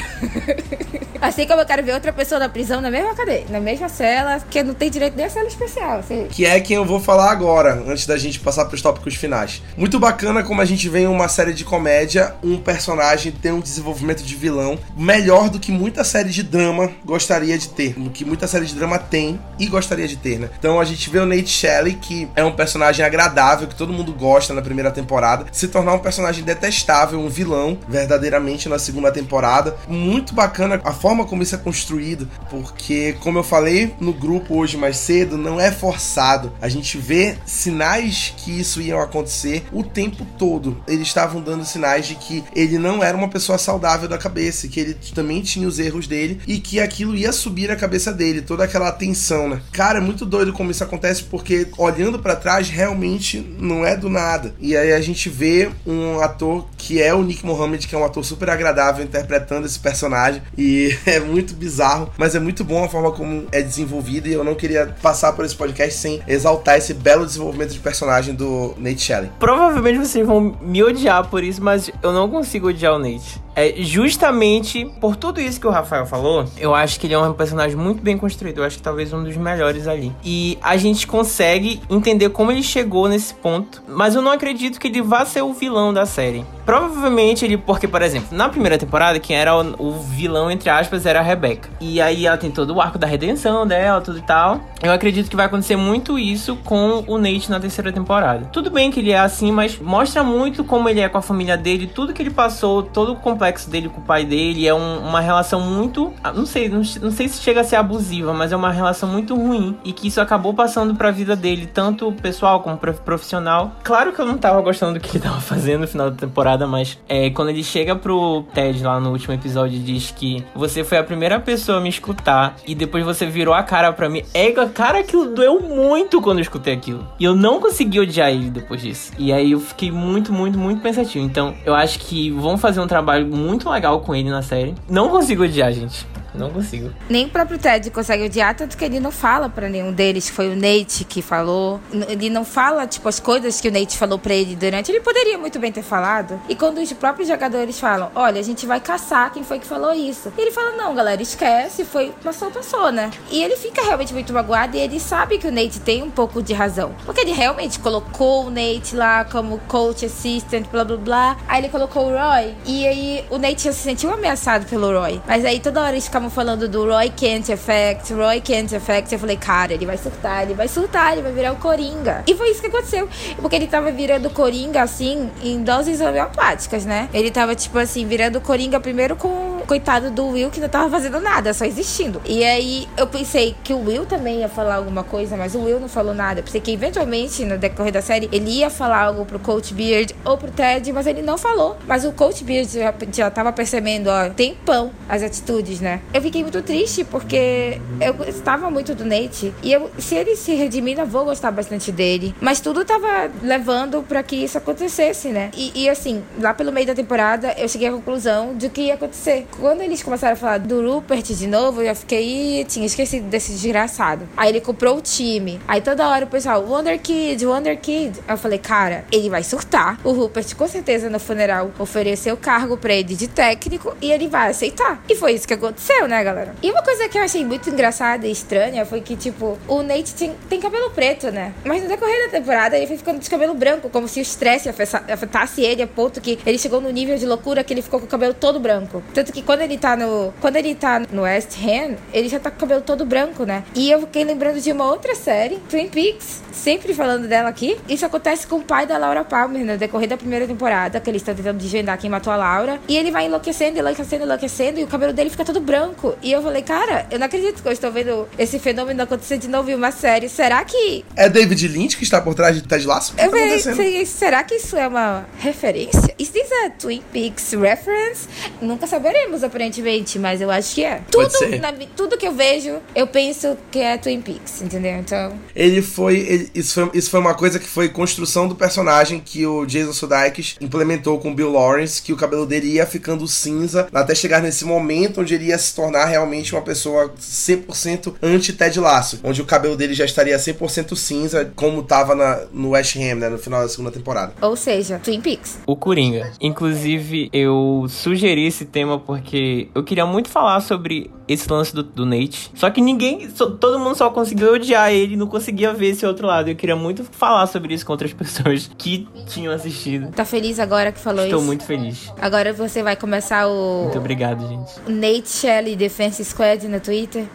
assim 1.21 1.45
como 1.45 1.61
eu 1.61 1.65
quero 1.65 1.83
ver 1.83 1.93
outra 1.93 2.13
pessoa 2.13 2.39
na 2.39 2.49
prisão, 2.49 2.81
na 2.81 2.89
mesma 2.89 3.13
cadeia, 3.13 3.45
na 3.49 3.59
mesma 3.59 3.89
cela, 3.89 4.28
que 4.49 4.63
não 4.63 4.73
tem 4.73 4.89
direito 4.89 5.15
nem 5.15 5.25
a 5.25 5.29
cela 5.29 5.47
especial. 5.47 5.99
Assim. 5.99 6.27
que 6.29 6.45
é 6.45 6.59
quem 6.59 6.75
eu 6.75 6.85
vou 6.85 6.99
falar 6.99 7.31
agora, 7.31 7.83
antes 7.87 8.05
da 8.05 8.17
gente 8.17 8.39
passar 8.39 8.65
pros 8.65 8.81
tópicos 8.81 9.15
finais. 9.15 9.61
Muito 9.77 9.99
bacana 9.99 10.43
como 10.43 10.61
a 10.61 10.65
gente 10.65 10.87
vê 10.89 11.01
em 11.01 11.07
uma 11.07 11.27
série 11.27 11.53
de 11.53 11.63
comédia, 11.63 12.35
um 12.43 12.57
personagem 12.57 13.31
ter 13.31 13.51
um 13.51 13.59
desenvolvimento 13.59 14.23
de 14.23 14.35
vilão 14.35 14.77
melhor 14.95 15.49
do 15.49 15.59
que 15.59 15.71
muita 15.71 16.03
série 16.03 16.29
de 16.29 16.43
drama 16.43 16.91
gostaria 17.05 17.57
de 17.57 17.69
ter, 17.69 17.93
do 17.93 18.09
que 18.09 18.25
muita 18.25 18.47
série 18.47 18.65
de 18.65 18.75
drama 18.75 18.97
tem 18.97 19.39
e 19.57 19.67
gostaria 19.67 20.07
de 20.07 20.17
ter, 20.17 20.39
né? 20.39 20.49
Então 20.57 20.79
a 20.79 20.85
gente 20.85 21.09
vê 21.09 21.19
o 21.19 21.25
Nate 21.25 21.49
Shelley, 21.49 21.95
que 21.95 22.27
é 22.35 22.43
um 22.43 22.51
personagem 22.51 23.05
agradável, 23.05 23.67
que 23.67 23.75
todo 23.75 23.93
mundo 23.93 24.13
gosta 24.13 24.53
na 24.53 24.61
primeira 24.61 24.91
temporada, 24.91 25.45
se 25.51 25.67
tornar 25.67 25.93
um 25.93 25.99
personagem 25.99 26.43
detestável, 26.43 27.19
um 27.19 27.29
vilão, 27.29 27.77
verdadeiramente 27.87 28.69
na 28.69 28.79
segunda 28.79 29.11
temporada. 29.11 29.75
Muito 29.87 30.33
bacana 30.33 30.81
a 30.83 30.93
forma 30.93 31.25
como 31.25 31.43
isso 31.43 31.55
é 31.55 31.57
construído, 31.57 32.27
porque, 32.49 33.15
como 33.21 33.39
eu 33.39 33.43
falei 33.43 33.93
no 33.99 34.13
grupo 34.19 34.55
hoje 34.55 34.77
mais 34.77 34.97
cedo, 34.97 35.37
não 35.37 35.59
é 35.59 35.71
forçado. 35.71 36.51
A 36.61 36.67
gente 36.67 36.97
vê 36.97 37.37
sinais 37.45 38.33
que 38.37 38.59
isso 38.59 38.81
ia 38.81 39.01
acontecer 39.01 39.65
o 39.71 39.83
tempo 39.83 40.25
todo. 40.37 40.83
Eles 40.87 41.07
estavam 41.07 41.41
dando 41.41 41.65
sinais 41.65 42.05
de 42.05 42.15
que 42.15 42.43
ele 42.55 42.77
não 42.77 43.03
era 43.03 43.15
uma 43.15 43.29
pessoa 43.29 43.57
saudável 43.57 44.07
da 44.07 44.17
cabeça, 44.17 44.67
que 44.67 44.79
ele 44.79 44.97
também 45.13 45.41
tinha 45.41 45.67
os 45.67 45.79
erros 45.79 46.07
dele 46.07 46.39
e 46.47 46.59
que 46.59 46.79
aquilo 46.79 47.15
ia 47.15 47.31
subir 47.31 47.71
a 47.71 47.75
cabeça 47.75 48.11
dele, 48.11 48.41
toda 48.41 48.63
aquela 48.63 48.91
tensão, 48.91 49.49
né? 49.49 49.61
Cara, 49.71 49.99
é 49.99 50.01
muito 50.01 50.25
doido 50.25 50.53
como 50.53 50.71
isso 50.71 50.83
acontece, 50.83 51.23
porque 51.23 51.67
olhando 51.77 52.19
pra 52.19 52.35
trás, 52.35 52.69
realmente 52.69 53.39
não 53.59 53.85
é 53.85 53.95
do 53.95 54.09
nada. 54.09 54.53
E 54.59 54.75
aí 54.75 54.91
a 54.91 55.01
gente 55.01 55.29
vê 55.29 55.69
um 55.85 56.19
ator 56.19 56.67
que 56.79 57.01
é 57.01 57.13
o 57.13 57.21
Nick 57.21 57.45
Mohammed, 57.45 57.85
que 57.87 57.93
é 57.93 57.97
um 57.97 58.05
ator 58.05 58.23
super 58.23 58.49
agradável 58.49 59.03
interpretando 59.03 59.65
esse 59.65 59.77
personagem, 59.77 60.41
e 60.57 60.97
é 61.05 61.19
muito 61.19 61.53
bizarro, 61.53 62.09
mas 62.17 62.33
é 62.33 62.39
muito 62.39 62.63
bom 62.63 62.83
a 62.83 62.87
forma 62.87 63.11
como 63.11 63.45
é 63.51 63.61
desenvolvido, 63.61 64.27
e 64.27 64.33
eu 64.33 64.43
não 64.43 64.55
queria 64.55 64.95
passar 65.01 65.33
por 65.33 65.45
esse 65.45 65.55
podcast 65.55 65.99
sem 65.99 66.21
exaltar 66.27 66.77
esse 66.77 66.93
belo 66.93 67.25
desenvolvimento 67.25 67.73
de 67.73 67.79
personagem 67.79 68.33
do 68.33 68.73
Nate 68.77 69.01
Shelley. 69.01 69.29
Provavelmente 69.37 69.99
vocês 69.99 70.25
vão 70.25 70.57
me 70.61 70.81
odiar 70.81 71.27
por 71.29 71.43
isso, 71.43 71.61
mas 71.61 71.91
eu 72.01 72.13
não 72.13 72.29
consigo 72.29 72.69
odiar 72.69 72.95
o 72.95 72.99
Nate. 72.99 73.41
É 73.55 73.73
justamente 73.77 74.85
por 74.99 75.15
tudo 75.15 75.39
isso 75.39 75.59
que 75.59 75.67
o 75.67 75.69
Rafael 75.69 76.05
falou, 76.05 76.45
eu 76.57 76.73
acho 76.73 76.99
que 76.99 77.07
ele 77.07 77.13
é 77.13 77.19
um 77.19 77.33
personagem 77.33 77.75
muito 77.75 78.01
bem 78.01 78.17
construído. 78.17 78.59
Eu 78.59 78.63
acho 78.63 78.77
que 78.77 78.83
talvez 78.83 79.11
um 79.13 79.23
dos 79.23 79.35
melhores 79.37 79.87
ali. 79.87 80.13
E 80.23 80.57
a 80.61 80.77
gente 80.77 81.05
consegue 81.07 81.81
entender 81.89 82.29
como 82.29 82.51
ele 82.51 82.63
chegou 82.63 83.07
nesse 83.07 83.33
ponto, 83.33 83.83
mas 83.87 84.15
eu 84.15 84.21
não 84.21 84.31
acredito 84.31 84.79
que 84.79 84.87
ele 84.87 85.01
vá 85.01 85.25
ser 85.25 85.41
o 85.41 85.53
vilão 85.53 85.93
da 85.93 86.05
série. 86.05 86.45
Provavelmente 86.65 87.43
ele, 87.43 87.57
porque, 87.57 87.87
por 87.87 88.01
exemplo, 88.01 88.29
na 88.31 88.47
primeira 88.47 88.77
temporada, 88.77 89.19
quem 89.19 89.35
era 89.35 89.55
o, 89.55 89.75
o 89.79 89.99
vilão, 89.99 90.51
entre 90.51 90.69
aspas, 90.69 91.05
era 91.05 91.19
a 91.19 91.23
Rebecca. 91.23 91.69
E 91.81 91.99
aí 91.99 92.27
ela 92.27 92.37
tem 92.37 92.51
todo 92.51 92.75
o 92.75 92.81
arco 92.81 92.97
da 92.97 93.07
redenção 93.07 93.65
dela, 93.65 94.01
tudo 94.01 94.19
e 94.19 94.21
tal. 94.21 94.61
Eu 94.81 94.91
acredito 94.91 95.29
que 95.29 95.35
vai 95.35 95.47
acontecer 95.47 95.75
muito 95.75 96.17
isso 96.19 96.55
com 96.63 97.03
o 97.07 97.17
Nate 97.17 97.49
na 97.49 97.59
terceira 97.59 97.91
temporada. 97.91 98.45
Tudo 98.51 98.69
bem 98.69 98.91
que 98.91 98.99
ele 98.99 99.11
é 99.11 99.19
assim, 99.19 99.51
mas 99.51 99.79
mostra 99.79 100.23
muito 100.23 100.63
como 100.63 100.87
ele 100.87 100.99
é 100.99 101.09
com 101.09 101.17
a 101.17 101.21
família 101.21 101.57
dele, 101.57 101.87
tudo 101.87 102.13
que 102.13 102.21
ele 102.21 102.29
passou, 102.29 102.83
todo 102.83 103.13
o 103.13 103.15
complexo 103.39 103.69
dele 103.69 103.87
com 103.87 104.01
o 104.01 104.03
pai 104.03 104.25
dele. 104.25 104.67
É 104.67 104.73
um- 104.73 104.99
uma 104.99 105.21
relação 105.21 105.61
muito. 105.61 106.11
ah, 106.23 106.33
Não 106.33 106.45
sei, 106.45 106.67
não, 106.69 106.81
não 107.01 107.11
sei 107.11 107.27
se 107.29 107.41
chega 107.41 107.61
a 107.61 107.63
ser 107.63 107.77
abusiva, 107.77 108.33
mas 108.33 108.51
é 108.51 108.55
uma 108.55 108.71
relação 108.71 109.07
muito 109.09 109.33
ruim. 109.35 109.77
E 109.83 109.93
que 109.93 110.07
isso 110.07 110.19
acabou 110.19 110.53
passando 110.53 110.93
pra 110.95 111.09
vida 111.11 111.35
dele, 111.35 111.65
tanto 111.65 112.11
pessoal 112.11 112.59
como 112.61 112.77
prof- 112.77 112.99
profissional. 113.01 113.71
Claro 113.83 114.11
que 114.11 114.19
eu 114.19 114.25
não 114.25 114.37
tava 114.37 114.59
gostando 114.61 114.93
do 114.95 114.99
que 114.99 115.17
ele 115.17 115.23
tava 115.23 115.39
fazendo 115.41 115.81
no 115.81 115.87
final 115.87 116.09
da 116.11 116.17
temporada, 116.17 116.67
mas 116.67 116.97
é, 117.07 117.29
quando 117.29 117.49
ele 117.49 117.63
chega 117.63 117.95
pro 117.95 118.43
Ted 118.53 118.83
lá 118.83 118.99
no 118.99 119.11
último 119.11 119.33
episódio 119.33 119.77
e 119.77 119.79
diz 119.79 120.11
que 120.11 120.43
você 120.53 120.83
foi 120.83 120.97
a 120.97 121.03
primeira 121.03 121.39
pessoa 121.39 121.77
a 121.77 121.81
me 121.81 121.89
escutar 121.89 122.55
e 122.67 122.75
depois 122.75 123.05
você 123.05 123.25
virou 123.25 123.53
a 123.53 123.63
cara 123.63 123.91
pra 123.93 124.09
mim. 124.09 124.23
É, 124.33 124.51
cara, 124.51 124.99
aquilo 124.99 125.33
doeu 125.33 125.59
muito 125.61 126.21
quando 126.21 126.39
eu 126.39 126.43
escutei 126.43 126.73
aquilo. 126.73 127.07
E 127.19 127.23
eu 127.23 127.35
não 127.35 127.59
consegui 127.59 127.99
odiar 127.99 128.29
ele 128.29 128.49
depois 128.49 128.81
disso. 128.81 129.11
E 129.17 129.31
aí 129.31 129.51
eu 129.51 129.59
fiquei 129.59 129.91
muito, 129.91 130.31
muito, 130.33 130.57
muito 130.59 130.81
pensativo. 130.81 131.23
Então, 131.25 131.53
eu 131.65 131.73
acho 131.75 131.99
que 131.99 132.31
vão 132.31 132.57
fazer 132.57 132.79
um 132.81 132.87
trabalho 132.87 133.27
muito 133.29 133.69
legal 133.69 133.99
com 134.01 134.15
ele 134.15 134.29
na 134.29 134.41
série. 134.41 134.75
Não 134.89 135.09
consigo 135.09 135.43
odiar, 135.43 135.71
gente. 135.71 136.05
Não 136.33 136.49
consigo. 136.49 136.91
Nem 137.09 137.25
o 137.25 137.29
próprio 137.29 137.57
Ted 137.57 137.89
consegue 137.91 138.25
odiar, 138.25 138.55
tanto 138.55 138.77
que 138.77 138.85
ele 138.85 138.99
não 138.99 139.11
fala 139.11 139.49
para 139.49 139.69
nenhum 139.69 139.91
deles. 139.91 140.29
Foi 140.29 140.49
o 140.49 140.55
Nate 140.55 141.03
que 141.03 141.21
falou. 141.21 141.79
Ele 142.07 142.29
não 142.29 142.45
fala, 142.45 142.85
tipo, 142.87 143.07
as 143.07 143.19
coisas 143.19 143.59
que 143.59 143.67
o 143.67 143.71
Nate 143.71 143.97
falou 143.97 144.19
para 144.19 144.33
ele 144.33 144.55
durante. 144.55 144.91
Ele 144.91 144.99
poderia 145.01 145.37
muito 145.37 145.59
bem 145.59 145.71
ter 145.71 145.83
falado. 145.83 146.39
E 146.47 146.55
quando 146.55 146.79
os 146.79 146.93
próprios 146.93 147.27
jogadores 147.27 147.79
falam, 147.79 148.11
olha, 148.15 148.39
a 148.39 148.43
gente 148.43 148.65
vai 148.65 148.79
caçar 148.79 149.31
quem 149.31 149.43
foi 149.43 149.59
que 149.59 149.67
falou 149.67 149.93
isso. 149.93 150.31
E 150.37 150.41
ele 150.41 150.51
fala, 150.51 150.71
não, 150.75 150.93
galera, 150.95 151.21
esquece, 151.21 151.85
foi, 151.85 152.13
passou, 152.23 152.51
passou, 152.51 152.91
né? 152.91 153.11
E 153.31 153.43
ele 153.43 153.55
fica 153.55 153.81
realmente 153.81 154.13
muito 154.13 154.33
magoado 154.33 154.75
e 154.75 154.79
ele 154.79 154.99
sabe 154.99 155.37
que 155.37 155.47
o 155.47 155.51
Nate 155.51 155.79
tem 155.79 156.03
um 156.03 156.11
pouco 156.11 156.41
de 156.41 156.53
razão. 156.53 156.93
Porque 157.05 157.21
ele 157.21 157.31
realmente 157.31 157.79
colocou 157.79 158.45
o 158.45 158.49
Nate 158.49 158.95
lá 158.95 159.25
como 159.25 159.59
coach 159.67 160.05
assistant, 160.05 160.67
blá 160.67 160.83
blá 160.83 160.97
blá. 160.97 161.37
Aí 161.47 161.61
ele 161.61 161.69
colocou 161.69 162.07
o 162.07 162.09
Roy. 162.09 162.55
E 162.65 162.87
aí 162.87 163.25
o 163.29 163.37
Nate 163.37 163.63
já 163.63 163.73
se 163.73 163.79
sentiu 163.79 164.11
ameaçado 164.11 164.65
pelo 164.65 164.91
Roy. 164.91 165.21
Mas 165.27 165.45
aí 165.45 165.59
toda 165.59 165.81
hora 165.81 165.91
eles 165.91 166.07
ficavam 166.19 166.29
falando 166.29 166.67
do 166.67 166.85
Roy 166.85 167.09
Kent 167.09 167.47
Effect, 167.49 168.13
Roy 168.13 168.41
Kent 168.41 168.73
Effect. 168.73 169.13
Eu 169.13 169.19
falei, 169.19 169.37
cara, 169.37 169.73
ele 169.73 169.85
vai 169.85 169.97
surtar, 169.97 170.43
ele 170.43 170.53
vai 170.53 170.67
surtar, 170.67 171.13
ele 171.13 171.21
vai 171.21 171.31
virar 171.31 171.53
o 171.53 171.55
Coringa. 171.55 172.23
E 172.27 172.35
foi 172.35 172.49
isso 172.49 172.59
que 172.59 172.67
aconteceu. 172.67 173.07
Porque 173.37 173.55
ele 173.55 173.67
tava 173.67 173.89
virando 173.89 174.29
Coringa, 174.29 174.81
assim, 174.81 175.29
em 175.41 175.63
doses 175.63 176.01
homeopáticas, 176.01 176.85
né? 176.85 177.07
Ele 177.13 177.31
tava, 177.31 177.55
tipo 177.55 177.77
assim, 177.77 178.05
virando 178.05 178.41
Coringa 178.41 178.79
primeiro 178.81 179.15
com 179.15 179.29
o 179.29 179.63
coitado 179.65 180.11
do 180.11 180.27
Will, 180.27 180.49
que 180.49 180.59
não 180.59 180.67
tava 180.67 180.89
fazendo 180.89 181.21
nada, 181.21 181.53
só 181.53 181.63
existindo. 181.63 182.21
E 182.25 182.43
aí 182.43 182.87
eu 182.97 183.07
pensei 183.07 183.55
que 183.63 183.73
o 183.73 183.85
Will 183.85 184.05
também 184.05 184.39
ia 184.39 184.49
falar 184.49 184.75
alguma 184.75 185.03
coisa, 185.03 185.37
mas 185.37 185.55
o 185.55 185.59
Will 185.63 185.79
não 185.79 185.87
falou 185.87 186.13
nada. 186.13 186.41
Eu 186.41 186.43
pensei 186.43 186.59
que 186.59 186.71
eventualmente, 186.71 187.45
no 187.45 187.57
decorrer 187.57 187.93
da 187.93 188.01
série, 188.01 188.27
ele 188.31 188.49
ia 188.49 188.69
falar 188.69 189.03
algo 189.03 189.25
pro 189.25 189.39
Coach 189.39 189.73
Beard 189.73 190.13
ou 190.25 190.37
pro 190.37 190.51
Ted, 190.51 190.91
mas 190.91 191.07
ele 191.07 191.21
não 191.21 191.37
falou. 191.37 191.77
Mas 191.87 192.03
o 192.03 192.11
Coach 192.11 192.43
Beard 192.43 192.69
já, 192.69 192.93
já 193.13 193.31
tava 193.31 193.53
percebendo, 193.53 194.07
ó, 194.09 194.29
tem 194.29 194.55
pão 194.65 194.91
as 195.07 195.23
atitudes, 195.23 195.79
né? 195.79 196.01
Eu 196.13 196.21
fiquei 196.21 196.41
muito 196.41 196.61
triste 196.61 197.03
porque 197.03 197.79
eu 198.01 198.13
gostava 198.13 198.69
muito 198.69 198.95
do 198.95 199.05
Nate. 199.05 199.53
E 199.61 199.71
eu, 199.71 199.89
se 199.97 200.15
ele 200.15 200.35
se 200.35 200.53
redimir, 200.53 200.97
eu 200.97 201.05
vou 201.05 201.25
gostar 201.25 201.51
bastante 201.51 201.91
dele. 201.91 202.33
Mas 202.41 202.59
tudo 202.59 202.83
tava 202.83 203.29
levando 203.43 204.01
para 204.01 204.23
que 204.23 204.35
isso 204.35 204.57
acontecesse, 204.57 205.29
né? 205.29 205.51
E, 205.55 205.83
e, 205.83 205.89
assim, 205.89 206.23
lá 206.39 206.53
pelo 206.53 206.71
meio 206.71 206.87
da 206.87 206.95
temporada, 206.95 207.53
eu 207.57 207.67
cheguei 207.67 207.87
à 207.87 207.91
conclusão 207.91 208.55
de 208.55 208.69
que 208.69 208.81
ia 208.81 208.95
acontecer. 208.95 209.47
Quando 209.59 209.81
eles 209.81 210.01
começaram 210.01 210.33
a 210.33 210.35
falar 210.35 210.59
do 210.59 210.81
Rupert 210.81 211.23
de 211.23 211.47
novo, 211.47 211.81
eu 211.81 211.95
fiquei. 211.95 212.65
tinha 212.65 212.85
esquecido 212.85 213.27
desse 213.27 213.51
desgraçado. 213.51 214.27
Aí 214.35 214.49
ele 214.49 214.61
comprou 214.61 214.97
o 214.97 215.01
time. 215.01 215.59
Aí 215.67 215.81
toda 215.81 216.07
hora 216.07 216.25
o 216.25 216.27
pessoal, 216.27 216.63
Wonder 216.63 216.99
Kid, 216.99 217.45
Wonder 217.45 217.79
Kid. 217.79 218.19
Eu 218.27 218.37
falei, 218.37 218.59
cara, 218.59 219.05
ele 219.11 219.29
vai 219.29 219.43
surtar. 219.43 219.99
O 220.03 220.11
Rupert, 220.11 220.55
com 220.55 220.67
certeza, 220.67 221.09
no 221.09 221.19
funeral, 221.19 221.71
ofereceu 221.77 222.37
cargo 222.37 222.77
pra 222.77 222.93
ele 222.93 223.15
de 223.15 223.27
técnico 223.27 223.95
e 224.01 224.11
ele 224.11 224.27
vai 224.27 224.49
aceitar. 224.49 225.03
E 225.09 225.15
foi 225.15 225.33
isso 225.33 225.47
que 225.47 225.53
aconteceu, 225.53 225.98
né, 226.07 226.23
galera? 226.23 226.53
E 226.61 226.71
uma 226.71 226.83
coisa 226.83 227.07
que 227.07 227.17
eu 227.17 227.23
achei 227.23 227.45
muito 227.45 227.69
engraçada 227.69 228.27
e 228.27 228.31
estranha 228.31 228.85
foi 228.85 229.01
que, 229.01 229.15
tipo, 229.15 229.57
o 229.67 229.81
Nate 229.81 230.13
tem, 230.13 230.35
tem 230.49 230.59
cabelo 230.59 230.89
preto, 230.91 231.31
né? 231.31 231.53
Mas 231.63 231.83
no 231.83 231.89
decorrer 231.89 232.25
da 232.25 232.31
temporada 232.31 232.77
ele 232.77 232.87
foi 232.87 232.97
ficando 232.97 233.19
de 233.19 233.29
cabelo 233.29 233.53
branco, 233.53 233.89
como 233.89 234.07
se 234.07 234.19
o 234.19 234.21
estresse 234.21 234.69
afetasse 234.69 235.61
ele 235.61 235.81
a 235.81 235.87
ponto 235.87 236.21
que 236.21 236.39
ele 236.45 236.57
chegou 236.57 236.81
no 236.81 236.89
nível 236.89 237.17
de 237.17 237.25
loucura 237.25 237.63
que 237.63 237.73
ele 237.73 237.81
ficou 237.81 237.99
com 237.99 238.05
o 238.05 238.09
cabelo 238.09 238.33
todo 238.33 238.59
branco. 238.59 239.03
Tanto 239.13 239.31
que 239.31 239.41
quando 239.41 239.61
ele 239.61 239.77
tá 239.77 239.95
no. 239.95 240.33
Quando 240.39 240.55
ele 240.55 240.75
tá 240.75 241.01
no 241.11 241.23
West 241.23 241.57
Ham, 241.57 241.95
ele 242.13 242.29
já 242.29 242.39
tá 242.39 242.49
com 242.49 242.57
o 242.57 242.59
cabelo 242.59 242.81
todo 242.81 243.05
branco, 243.05 243.43
né? 243.43 243.63
E 243.75 243.89
eu 243.89 244.01
fiquei 244.01 244.23
lembrando 244.23 244.59
de 244.59 244.71
uma 244.71 244.85
outra 244.85 245.15
série, 245.15 245.57
Twin 245.69 245.89
Peaks, 245.89 246.41
sempre 246.51 246.93
falando 246.93 247.27
dela 247.27 247.49
aqui. 247.49 247.77
Isso 247.87 248.05
acontece 248.05 248.47
com 248.47 248.57
o 248.57 248.63
pai 248.63 248.85
da 248.85 248.97
Laura 248.97 249.23
Palmer 249.23 249.65
no 249.65 249.77
decorrer 249.77 250.07
da 250.07 250.17
primeira 250.17 250.45
temporada, 250.47 250.99
que 250.99 251.09
eles 251.09 251.21
estão 251.21 251.35
tentando 251.35 251.57
desvendar 251.57 251.97
quem 251.97 252.09
matou 252.09 252.31
a 252.31 252.35
Laura. 252.35 252.79
E 252.87 252.97
ele 252.97 253.11
vai 253.11 253.25
enlouquecendo, 253.25 253.79
enlouquecendo, 253.79 254.23
enlouquecendo, 254.23 254.79
e 254.79 254.83
o 254.83 254.87
cabelo 254.87 255.13
dele 255.13 255.29
fica 255.29 255.45
todo 255.45 255.59
branco. 255.59 255.88
E 256.21 256.31
eu 256.31 256.41
falei, 256.41 256.61
cara, 256.61 257.07
eu 257.11 257.19
não 257.19 257.25
acredito 257.25 257.61
que 257.61 257.67
eu 257.67 257.71
estou 257.71 257.91
vendo 257.91 258.27
esse 258.37 258.59
fenômeno 258.59 259.01
acontecer 259.03 259.37
de 259.37 259.47
novo 259.47 259.69
em 259.69 259.75
uma 259.75 259.91
série. 259.91 260.29
Será 260.29 260.63
que. 260.63 261.05
É 261.15 261.29
David 261.29 261.67
Lynch 261.67 261.97
que 261.97 262.03
está 262.03 262.21
por 262.21 262.33
trás 262.33 262.55
de 262.55 262.61
Ted 262.61 262.85
Lasso? 262.85 263.13
Eu 263.17 263.31
tá 263.31 264.05
será 264.05 264.43
que 264.43 264.55
isso 264.55 264.75
é 264.75 264.87
uma 264.87 265.25
referência? 265.39 266.13
Is 266.17 266.29
this 266.29 266.49
a 266.65 266.69
Twin 266.69 267.01
Peaks 267.11 267.53
reference? 267.53 268.27
Nunca 268.61 268.87
saberemos, 268.87 269.43
aparentemente, 269.43 270.19
mas 270.19 270.41
eu 270.41 270.49
acho 270.49 270.75
que 270.75 270.83
é. 270.83 271.01
Tudo, 271.09 271.29
na, 271.59 271.73
tudo 271.95 272.17
que 272.17 272.27
eu 272.27 272.33
vejo, 272.33 272.77
eu 272.95 273.07
penso 273.07 273.57
que 273.71 273.79
é 273.79 273.97
Twin 273.97 274.21
Peaks, 274.21 274.61
entendeu? 274.61 274.97
Então. 274.99 275.33
Ele 275.55 275.81
foi. 275.81 276.19
Ele, 276.19 276.51
isso, 276.53 276.73
foi 276.73 276.89
isso 276.93 277.09
foi 277.09 277.19
uma 277.19 277.33
coisa 277.33 277.59
que 277.59 277.67
foi 277.67 277.89
construção 277.89 278.47
do 278.47 278.55
personagem 278.55 279.19
que 279.19 279.45
o 279.45 279.65
Jason 279.65 279.93
Sudeikis 279.93 280.55
implementou 280.61 281.19
com 281.19 281.31
o 281.31 281.35
Bill 281.35 281.51
Lawrence, 281.51 282.01
que 282.01 282.13
o 282.13 282.17
cabelo 282.17 282.45
dele 282.45 282.67
ia 282.67 282.85
ficando 282.85 283.27
cinza 283.27 283.87
até 283.93 284.13
chegar 284.13 284.41
nesse 284.41 284.65
momento 284.65 285.21
onde 285.21 285.33
ele 285.33 285.45
ia 285.45 285.57
se 285.57 285.73
tornar 285.79 286.05
realmente 286.05 286.53
uma 286.53 286.61
pessoa 286.61 287.13
100% 287.17 288.15
anti-Ted 288.21 288.79
Lasso, 288.81 289.21
onde 289.23 289.41
o 289.41 289.45
cabelo 289.45 289.77
dele 289.77 289.93
já 289.93 290.03
estaria 290.03 290.35
100% 290.35 290.93
cinza, 290.93 291.49
como 291.55 291.81
tava 291.83 292.13
na, 292.13 292.41
no 292.51 292.71
West 292.71 292.97
Ham, 292.97 293.15
né, 293.15 293.29
no 293.29 293.37
final 293.37 293.61
da 293.61 293.69
segunda 293.69 293.89
temporada. 293.89 294.33
Ou 294.41 294.57
seja, 294.57 294.99
Twin 294.99 295.21
Peaks. 295.21 295.59
O 295.65 295.77
Coringa. 295.77 296.33
Inclusive, 296.41 297.29
eu 297.31 297.85
sugeri 297.87 298.45
esse 298.45 298.65
tema 298.65 298.99
porque 298.99 299.69
eu 299.73 299.81
queria 299.81 300.05
muito 300.05 300.27
falar 300.27 300.59
sobre 300.59 301.09
esse 301.29 301.49
lance 301.49 301.73
do, 301.73 301.83
do 301.83 302.05
Nate. 302.05 302.51
Só 302.55 302.69
que 302.71 302.81
ninguém, 302.81 303.29
só, 303.29 303.51
todo 303.51 303.77
mundo 303.77 303.95
só 303.95 304.09
conseguiu 304.09 304.53
odiar 304.53 304.91
ele, 304.91 305.15
não 305.15 305.27
conseguia 305.27 305.71
ver 305.71 305.89
esse 305.89 306.05
outro 306.05 306.25
lado. 306.25 306.49
Eu 306.49 306.55
queria 306.55 306.75
muito 306.75 307.03
falar 307.03 307.45
sobre 307.45 307.73
isso 307.75 307.85
com 307.85 307.91
outras 307.93 308.11
pessoas 308.13 308.69
que 308.77 309.07
tinham 309.27 309.53
assistido. 309.53 310.11
Tá 310.11 310.25
feliz 310.25 310.59
agora 310.59 310.91
que 310.91 310.99
falou 310.99 311.23
Estou 311.23 311.39
isso? 311.39 311.39
Estou 311.39 311.45
muito 311.45 311.63
feliz. 311.63 312.11
Agora 312.19 312.51
você 312.51 312.81
vai 312.81 312.95
começar 312.95 313.47
o. 313.47 313.83
Muito 313.83 313.99
obrigado, 313.99 314.47
gente. 314.47 314.71
Nate 314.87 315.29
Shelley 315.29 315.68
Defense 315.75 316.23
Squad 316.23 316.63
no 316.63 316.79
Twitter. 316.79 317.27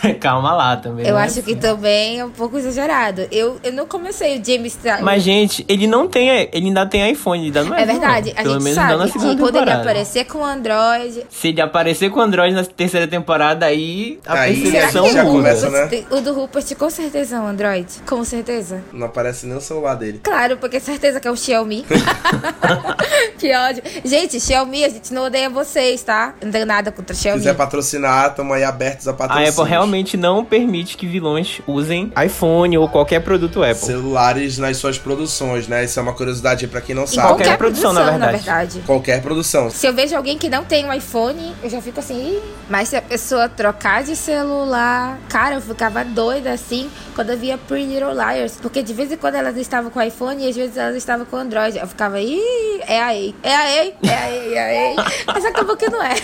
Calma 0.20 0.54
lá 0.54 0.76
também. 0.76 1.06
Eu 1.06 1.16
é 1.16 1.22
acho 1.22 1.40
assim. 1.40 1.42
que 1.42 1.56
também 1.56 2.20
é 2.20 2.24
um 2.24 2.30
pouco 2.30 2.58
exagerado. 2.58 3.26
Eu, 3.30 3.58
eu 3.62 3.72
não 3.72 3.86
comecei 3.86 4.38
o 4.38 4.44
James 4.44 4.74
Tra 4.74 5.00
Mas, 5.00 5.22
gente, 5.22 5.64
ele 5.68 5.86
não 5.86 6.08
tem. 6.08 6.28
Ele 6.28 6.66
ainda 6.66 6.86
tem 6.86 7.10
iPhone, 7.10 7.44
ainda 7.44 7.64
não 7.64 7.74
é. 7.74 7.82
É 7.82 7.86
verdade. 7.86 8.32
Não. 8.32 8.40
A 8.40 8.42
Pelo 8.42 8.54
gente 8.54 8.64
menos 8.64 8.74
sabe 8.74 9.12
que 9.12 9.18
quando 9.38 9.56
ele 9.56 9.70
aparecer 9.70 10.24
com 10.24 10.44
Android. 10.44 11.26
Se 11.30 11.48
ele 11.48 11.60
aparecer 11.60 12.10
com 12.10 12.20
Android 12.20 12.54
na 12.54 12.64
terceira 12.64 13.06
temporada, 13.06 13.66
aí 13.66 14.18
a 14.26 14.40
aí, 14.40 14.60
percepção 14.62 15.10
já 15.10 15.24
começa, 15.24 15.70
né? 15.70 15.88
O 16.10 16.20
do 16.20 16.32
Rupert 16.32 16.74
com 16.76 16.90
certeza 16.90 17.36
é 17.36 17.40
um 17.40 17.46
Android. 17.46 17.86
Com 18.06 18.24
certeza. 18.24 18.82
Não 18.92 19.06
aparece 19.06 19.46
nem 19.46 19.56
o 19.56 19.60
celular 19.60 19.94
dele. 19.94 20.20
Claro, 20.22 20.56
porque 20.56 20.80
certeza 20.80 21.20
que 21.20 21.28
é 21.28 21.30
o 21.30 21.36
Xiaomi. 21.36 21.84
que 23.38 23.54
ódio. 23.54 23.82
Gente, 24.04 24.40
Xiaomi, 24.40 24.84
a 24.84 24.88
gente 24.88 25.12
não 25.12 25.24
odeia 25.24 25.50
vocês, 25.50 26.02
tá? 26.02 26.34
Não 26.42 26.50
tenho 26.50 26.66
nada 26.66 26.90
contra 26.92 27.14
Xiaomi. 27.14 27.40
Se 27.40 27.48
quiser 27.48 27.56
patrocinar, 27.56 28.30
estamos 28.30 28.54
aí 28.56 28.64
abertos 28.64 29.06
a 29.08 29.12
patrocinar. 29.12 29.48
A 29.48 29.50
Apple 29.50 29.64
realmente 29.64 29.87
não 30.16 30.44
permite 30.44 30.96
que 30.96 31.06
vilões 31.06 31.60
usem 31.66 32.12
iPhone 32.24 32.76
ou 32.78 32.88
qualquer 32.88 33.20
produto 33.20 33.62
Apple. 33.62 33.76
Celulares 33.76 34.58
nas 34.58 34.76
suas 34.76 34.98
produções, 34.98 35.66
né? 35.66 35.84
Isso 35.84 35.98
é 35.98 36.02
uma 36.02 36.12
curiosidade 36.12 36.66
para 36.66 36.80
quem 36.80 36.94
não 36.94 37.06
sabe. 37.06 37.28
Qualquer, 37.28 37.44
qualquer 37.44 37.58
produção, 37.58 37.92
produção 37.92 38.18
na, 38.18 38.26
verdade. 38.26 38.46
na, 38.46 38.54
verdade. 38.54 38.82
Qualquer 38.86 39.22
produção. 39.22 39.70
Se 39.70 39.86
eu 39.86 39.94
vejo 39.94 40.16
alguém 40.16 40.36
que 40.38 40.48
não 40.48 40.64
tem 40.64 40.84
um 40.84 40.92
iPhone, 40.92 41.54
eu 41.62 41.70
já 41.70 41.80
fico 41.80 42.00
assim. 42.00 42.38
Mas 42.68 42.88
se 42.88 42.96
a 42.96 43.02
pessoa 43.02 43.48
trocar 43.48 44.02
de 44.02 44.14
celular, 44.14 45.18
cara, 45.28 45.56
eu 45.56 45.60
ficava 45.60 46.04
doida 46.04 46.52
assim 46.52 46.90
quando 47.14 47.30
eu 47.30 47.38
via 47.38 47.58
Pretty 47.58 47.86
Little 47.86 48.12
Liars. 48.12 48.56
Porque 48.60 48.82
de 48.82 48.92
vez 48.92 49.10
em 49.10 49.16
quando 49.16 49.36
elas 49.36 49.56
estavam 49.56 49.90
com 49.90 50.00
iPhone 50.00 50.44
e 50.44 50.48
às 50.48 50.56
vezes 50.56 50.76
elas 50.76 50.96
estavam 50.96 51.26
com 51.26 51.36
Android. 51.36 51.78
Eu 51.78 51.86
ficava, 51.86 52.20
ih, 52.20 52.80
é 52.86 53.00
a 53.02 53.14
EI, 53.14 53.34
é 53.42 53.54
a 53.54 53.70
EI, 53.70 53.94
é 54.02 54.14
a 54.14 54.30
EI, 54.30 54.54
é 54.54 54.58
a 54.58 54.90
EI. 54.90 54.96
Mas 55.26 55.44
acabou 55.44 55.76
que 55.76 55.88
não 55.88 56.02
é. 56.02 56.14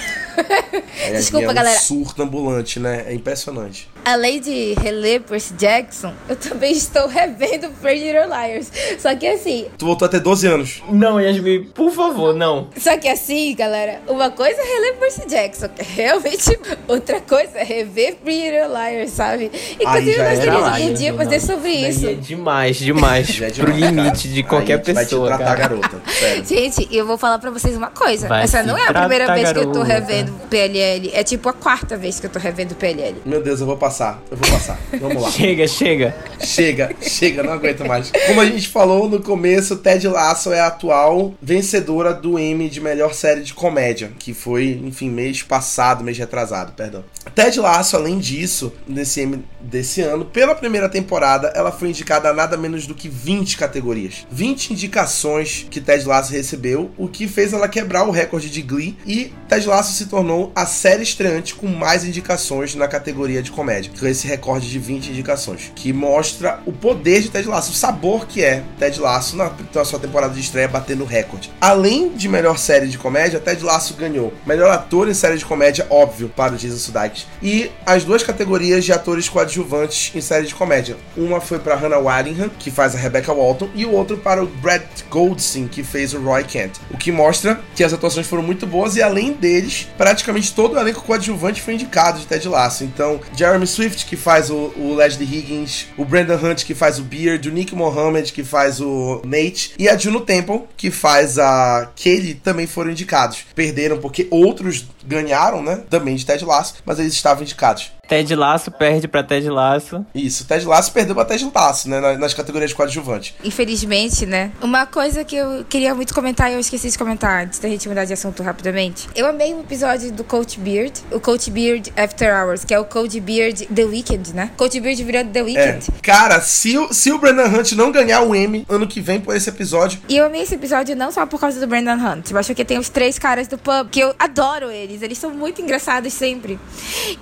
Desculpa, 1.12 1.46
é 1.46 1.50
um 1.50 1.54
galera. 1.54 1.78
surto 1.78 2.22
ambulante, 2.22 2.78
né? 2.80 3.04
É 3.06 3.14
impressionante 3.14 3.53
impressionante. 3.54 3.93
Além 4.04 4.38
de 4.40 4.74
reler 4.74 5.22
Percy 5.22 5.54
Jackson, 5.54 6.12
eu 6.28 6.36
também 6.36 6.72
estou 6.72 7.08
revendo 7.08 7.70
Pretty 7.80 8.04
Little 8.04 8.26
Liars. 8.26 8.70
Só 8.98 9.14
que 9.14 9.26
assim. 9.26 9.66
Tu 9.78 9.86
voltou 9.86 10.04
até 10.06 10.20
12 10.20 10.46
anos. 10.46 10.82
Não, 10.90 11.20
Yasmin, 11.20 11.64
por 11.74 11.90
favor, 11.90 12.34
não. 12.34 12.68
Só 12.76 12.98
que 12.98 13.08
assim, 13.08 13.54
galera, 13.54 14.02
uma 14.06 14.30
coisa 14.30 14.60
é 14.60 14.64
reler 14.64 14.96
Percy 14.96 15.26
Jackson, 15.26 15.68
que 15.68 15.80
é 15.80 15.84
realmente 15.84 16.58
outra 16.86 17.20
coisa 17.20 17.58
é 17.58 17.64
rever 17.64 18.16
Pretty 18.16 18.50
Little 18.50 18.68
Liars, 18.68 19.10
sabe? 19.10 19.50
Inclusive, 19.80 20.22
nós 20.22 20.38
teríamos 20.38 20.78
um 20.80 20.94
dia 20.94 21.14
fazer 21.14 21.40
sobre 21.40 21.70
isso. 21.72 22.06
É 22.06 22.12
demais, 22.14 22.76
demais. 22.76 23.26
já 23.28 23.46
é 23.46 23.50
demais. 23.50 23.74
Pro 23.74 23.86
limite 23.86 24.28
de 24.28 24.42
qualquer 24.42 24.82
pessoa. 24.82 25.30
Vai 25.30 25.38
te 25.38 25.44
tratar, 25.44 25.56
cara. 25.56 25.76
garota. 25.76 26.02
Sério. 26.12 26.44
Gente, 26.44 26.88
eu 26.94 27.06
vou 27.06 27.16
falar 27.16 27.38
pra 27.38 27.50
vocês 27.50 27.74
uma 27.74 27.88
coisa. 27.90 28.28
Vai 28.28 28.44
Essa 28.44 28.62
não 28.62 28.76
é 28.76 28.86
a 28.86 28.92
primeira 28.92 29.32
vez 29.32 29.44
garota. 29.44 29.60
que 29.60 29.66
eu 29.66 29.72
tô 29.72 29.82
revendo 29.82 30.32
PLL. 30.50 31.10
É 31.14 31.24
tipo 31.24 31.48
a 31.48 31.54
quarta 31.54 31.96
vez 31.96 32.20
que 32.20 32.26
eu 32.26 32.30
tô 32.30 32.38
revendo 32.38 32.74
PLL. 32.74 33.16
Meu 33.24 33.42
Deus, 33.42 33.60
eu 33.60 33.66
vou 33.66 33.76
passar 33.78 33.93
passar, 33.94 34.20
eu 34.28 34.36
vou 34.36 34.50
passar. 34.50 34.78
Vamos 35.00 35.22
lá. 35.22 35.30
chega, 35.32 35.68
chega. 35.68 36.16
Chega, 36.40 36.90
chega, 37.00 37.42
não 37.44 37.52
aguento 37.52 37.86
mais. 37.86 38.10
Como 38.26 38.40
a 38.40 38.44
gente 38.44 38.68
falou 38.68 39.08
no 39.08 39.22
começo, 39.22 39.76
Ted 39.76 40.08
Lasso 40.08 40.52
é 40.52 40.60
a 40.60 40.66
atual 40.66 41.32
vencedora 41.40 42.12
do 42.12 42.38
Emmy 42.38 42.68
de 42.68 42.80
melhor 42.80 43.14
série 43.14 43.42
de 43.42 43.54
comédia, 43.54 44.10
que 44.18 44.34
foi, 44.34 44.80
enfim, 44.84 45.08
mês 45.08 45.42
passado, 45.42 46.02
mês 46.02 46.18
retrasado, 46.18 46.72
perdão. 46.72 47.04
Ted 47.34 47.58
Lasso, 47.60 47.96
além 47.96 48.18
disso, 48.18 48.72
nesse 48.88 49.22
Emmy 49.22 49.44
desse 49.60 50.02
ano, 50.02 50.24
pela 50.24 50.54
primeira 50.54 50.88
temporada, 50.88 51.48
ela 51.54 51.72
foi 51.72 51.88
indicada 51.88 52.28
a 52.28 52.34
nada 52.34 52.56
menos 52.56 52.86
do 52.86 52.94
que 52.94 53.08
20 53.08 53.56
categorias. 53.56 54.26
20 54.30 54.72
indicações 54.72 55.66
que 55.70 55.80
Ted 55.80 56.04
Lasso 56.06 56.32
recebeu, 56.32 56.90
o 56.98 57.08
que 57.08 57.26
fez 57.26 57.52
ela 57.52 57.68
quebrar 57.68 58.04
o 58.04 58.10
recorde 58.10 58.50
de 58.50 58.60
Glee 58.60 58.96
e 59.06 59.32
Ted 59.48 59.66
Lasso 59.66 59.92
se 59.94 60.06
tornou 60.06 60.52
a 60.54 60.66
série 60.66 61.02
estreante 61.02 61.54
com 61.54 61.66
mais 61.66 62.04
indicações 62.04 62.74
na 62.74 62.86
categoria 62.86 63.42
de 63.42 63.50
comédia, 63.50 63.83
com 63.90 64.06
esse 64.06 64.26
recorde 64.26 64.68
de 64.68 64.78
20 64.78 65.08
indicações, 65.08 65.72
que 65.74 65.92
mostra 65.92 66.60
o 66.66 66.72
poder 66.72 67.22
de 67.22 67.28
Ted 67.28 67.48
Lasso, 67.48 67.72
o 67.72 67.74
sabor 67.74 68.26
que 68.26 68.42
é 68.42 68.62
Ted 68.78 69.00
Lasso 69.00 69.36
na, 69.36 69.50
na 69.74 69.84
sua 69.84 69.98
temporada 69.98 70.34
de 70.34 70.40
estreia 70.40 70.68
batendo 70.68 71.04
recorde. 71.04 71.50
Além 71.60 72.10
de 72.10 72.28
melhor 72.28 72.58
série 72.58 72.86
de 72.86 72.98
comédia, 72.98 73.40
Ted 73.40 73.62
Lasso 73.62 73.94
ganhou 73.94 74.32
melhor 74.46 74.70
ator 74.70 75.08
em 75.08 75.14
série 75.14 75.38
de 75.38 75.44
comédia, 75.44 75.86
óbvio, 75.90 76.28
para 76.28 76.54
o 76.54 76.56
Jason 76.56 76.76
Sudeikis, 76.76 77.26
e 77.42 77.70
as 77.84 78.04
duas 78.04 78.22
categorias 78.22 78.84
de 78.84 78.92
atores 78.92 79.28
coadjuvantes 79.28 80.14
em 80.14 80.20
série 80.20 80.46
de 80.46 80.54
comédia. 80.54 80.96
Uma 81.16 81.40
foi 81.40 81.58
para 81.58 81.74
Hannah 81.74 81.98
Waddingham, 81.98 82.50
que 82.58 82.70
faz 82.70 82.94
a 82.94 82.98
Rebecca 82.98 83.32
Walton, 83.32 83.68
e 83.74 83.84
o 83.84 83.92
outro 83.92 84.16
para 84.16 84.42
o 84.42 84.46
Brad 84.46 84.82
Goldstein, 85.10 85.68
que 85.68 85.82
fez 85.82 86.14
o 86.14 86.20
Roy 86.20 86.44
Kent. 86.44 86.78
O 86.90 86.96
que 86.96 87.12
mostra 87.12 87.60
que 87.74 87.84
as 87.84 87.92
atuações 87.92 88.26
foram 88.26 88.42
muito 88.42 88.66
boas 88.66 88.96
e 88.96 89.02
além 89.02 89.32
deles, 89.32 89.88
praticamente 89.96 90.52
todo 90.54 90.74
o 90.74 90.78
elenco 90.78 91.02
coadjuvante 91.02 91.62
foi 91.62 91.74
indicado 91.74 92.18
de 92.18 92.26
Ted 92.26 92.48
Lasso. 92.48 92.84
Então, 92.84 93.20
Jeremy 93.36 93.66
Swift, 93.74 94.06
que 94.06 94.16
faz 94.16 94.50
o, 94.50 94.72
o 94.76 94.94
Leslie 94.94 95.26
Higgins, 95.26 95.86
o 95.96 96.04
Brandon 96.04 96.36
Hunt, 96.36 96.64
que 96.64 96.74
faz 96.74 96.98
o 96.98 97.02
Beard, 97.02 97.46
o 97.46 97.50
Nick 97.50 97.74
Mohammed, 97.74 98.32
que 98.32 98.44
faz 98.44 98.80
o 98.80 99.20
Nate, 99.24 99.74
e 99.78 99.88
a 99.88 99.96
Juno 99.96 100.20
Temple, 100.20 100.62
que 100.76 100.90
faz 100.90 101.38
a 101.38 101.90
Kelly, 101.96 102.34
também 102.34 102.66
foram 102.66 102.90
indicados. 102.90 103.44
Perderam 103.54 103.98
porque 103.98 104.28
outros 104.30 104.86
ganharam, 105.04 105.62
né? 105.62 105.82
Também 105.90 106.14
de 106.14 106.24
Ted 106.24 106.44
Lasso, 106.44 106.76
mas 106.84 106.98
eles 106.98 107.12
estavam 107.12 107.42
indicados. 107.42 107.90
Ted 108.08 108.34
Laço 108.34 108.70
perde 108.70 109.08
pra 109.08 109.22
Ted 109.22 109.48
Laço. 109.48 110.04
Isso, 110.14 110.46
Ted 110.46 110.64
Lasso 110.66 110.92
perdeu 110.92 111.14
pra 111.14 111.24
Ted 111.24 111.50
Lasso, 111.54 111.88
né? 111.88 112.16
Nas 112.16 112.34
categorias 112.34 112.70
de 112.70 112.76
coadjuvante. 112.76 113.34
Infelizmente, 113.44 114.26
né? 114.26 114.52
Uma 114.60 114.86
coisa 114.86 115.24
que 115.24 115.36
eu 115.36 115.64
queria 115.68 115.94
muito 115.94 116.14
comentar 116.14 116.50
e 116.50 116.54
eu 116.54 116.60
esqueci 116.60 116.90
de 116.90 116.98
comentar 116.98 117.44
antes 117.44 117.58
da 117.58 117.68
gente 117.68 117.88
mudar 117.88 118.04
de 118.04 118.12
assunto 118.12 118.42
rapidamente. 118.42 119.08
Eu 119.14 119.26
amei 119.26 119.54
o 119.54 119.60
episódio 119.60 120.12
do 120.12 120.24
Coach 120.24 120.58
Beard, 120.58 120.92
o 121.10 121.20
Coach 121.20 121.50
Beard 121.50 121.88
After 121.96 122.34
Hours, 122.34 122.64
que 122.64 122.74
é 122.74 122.78
o 122.78 122.84
Coach 122.84 123.18
Beard 123.20 123.66
The 123.74 123.84
Weeknd, 123.84 124.34
né? 124.34 124.50
Coach 124.56 124.78
Beard 124.80 125.00
virando 125.02 125.30
The 125.32 125.42
Weeknd. 125.42 125.88
É. 125.88 126.00
Cara, 126.02 126.40
se 126.40 126.76
o, 126.76 126.92
se 126.92 127.12
o 127.12 127.18
Brandon 127.18 127.46
Hunt 127.46 127.72
não 127.72 127.90
ganhar 127.90 128.22
o 128.22 128.34
Emmy 128.34 128.64
ano 128.68 128.86
que 128.86 129.00
vem 129.00 129.20
por 129.20 129.34
esse 129.34 129.48
episódio. 129.48 130.00
E 130.08 130.16
eu 130.16 130.26
amei 130.26 130.42
esse 130.42 130.54
episódio 130.54 130.94
não 130.94 131.10
só 131.10 131.26
por 131.26 131.40
causa 131.40 131.58
do 131.60 131.66
Brandon 131.66 131.94
Hunt, 131.94 132.30
mas 132.32 132.46
porque 132.46 132.64
tem 132.64 132.78
os 132.78 132.88
três 132.88 133.18
caras 133.18 133.48
do 133.48 133.58
pub, 133.58 133.88
que 133.90 134.00
eu 134.00 134.14
adoro 134.18 134.70
eles. 134.70 135.02
Eles 135.02 135.18
são 135.18 135.30
muito 135.30 135.60
engraçados 135.60 136.12
sempre. 136.12 136.58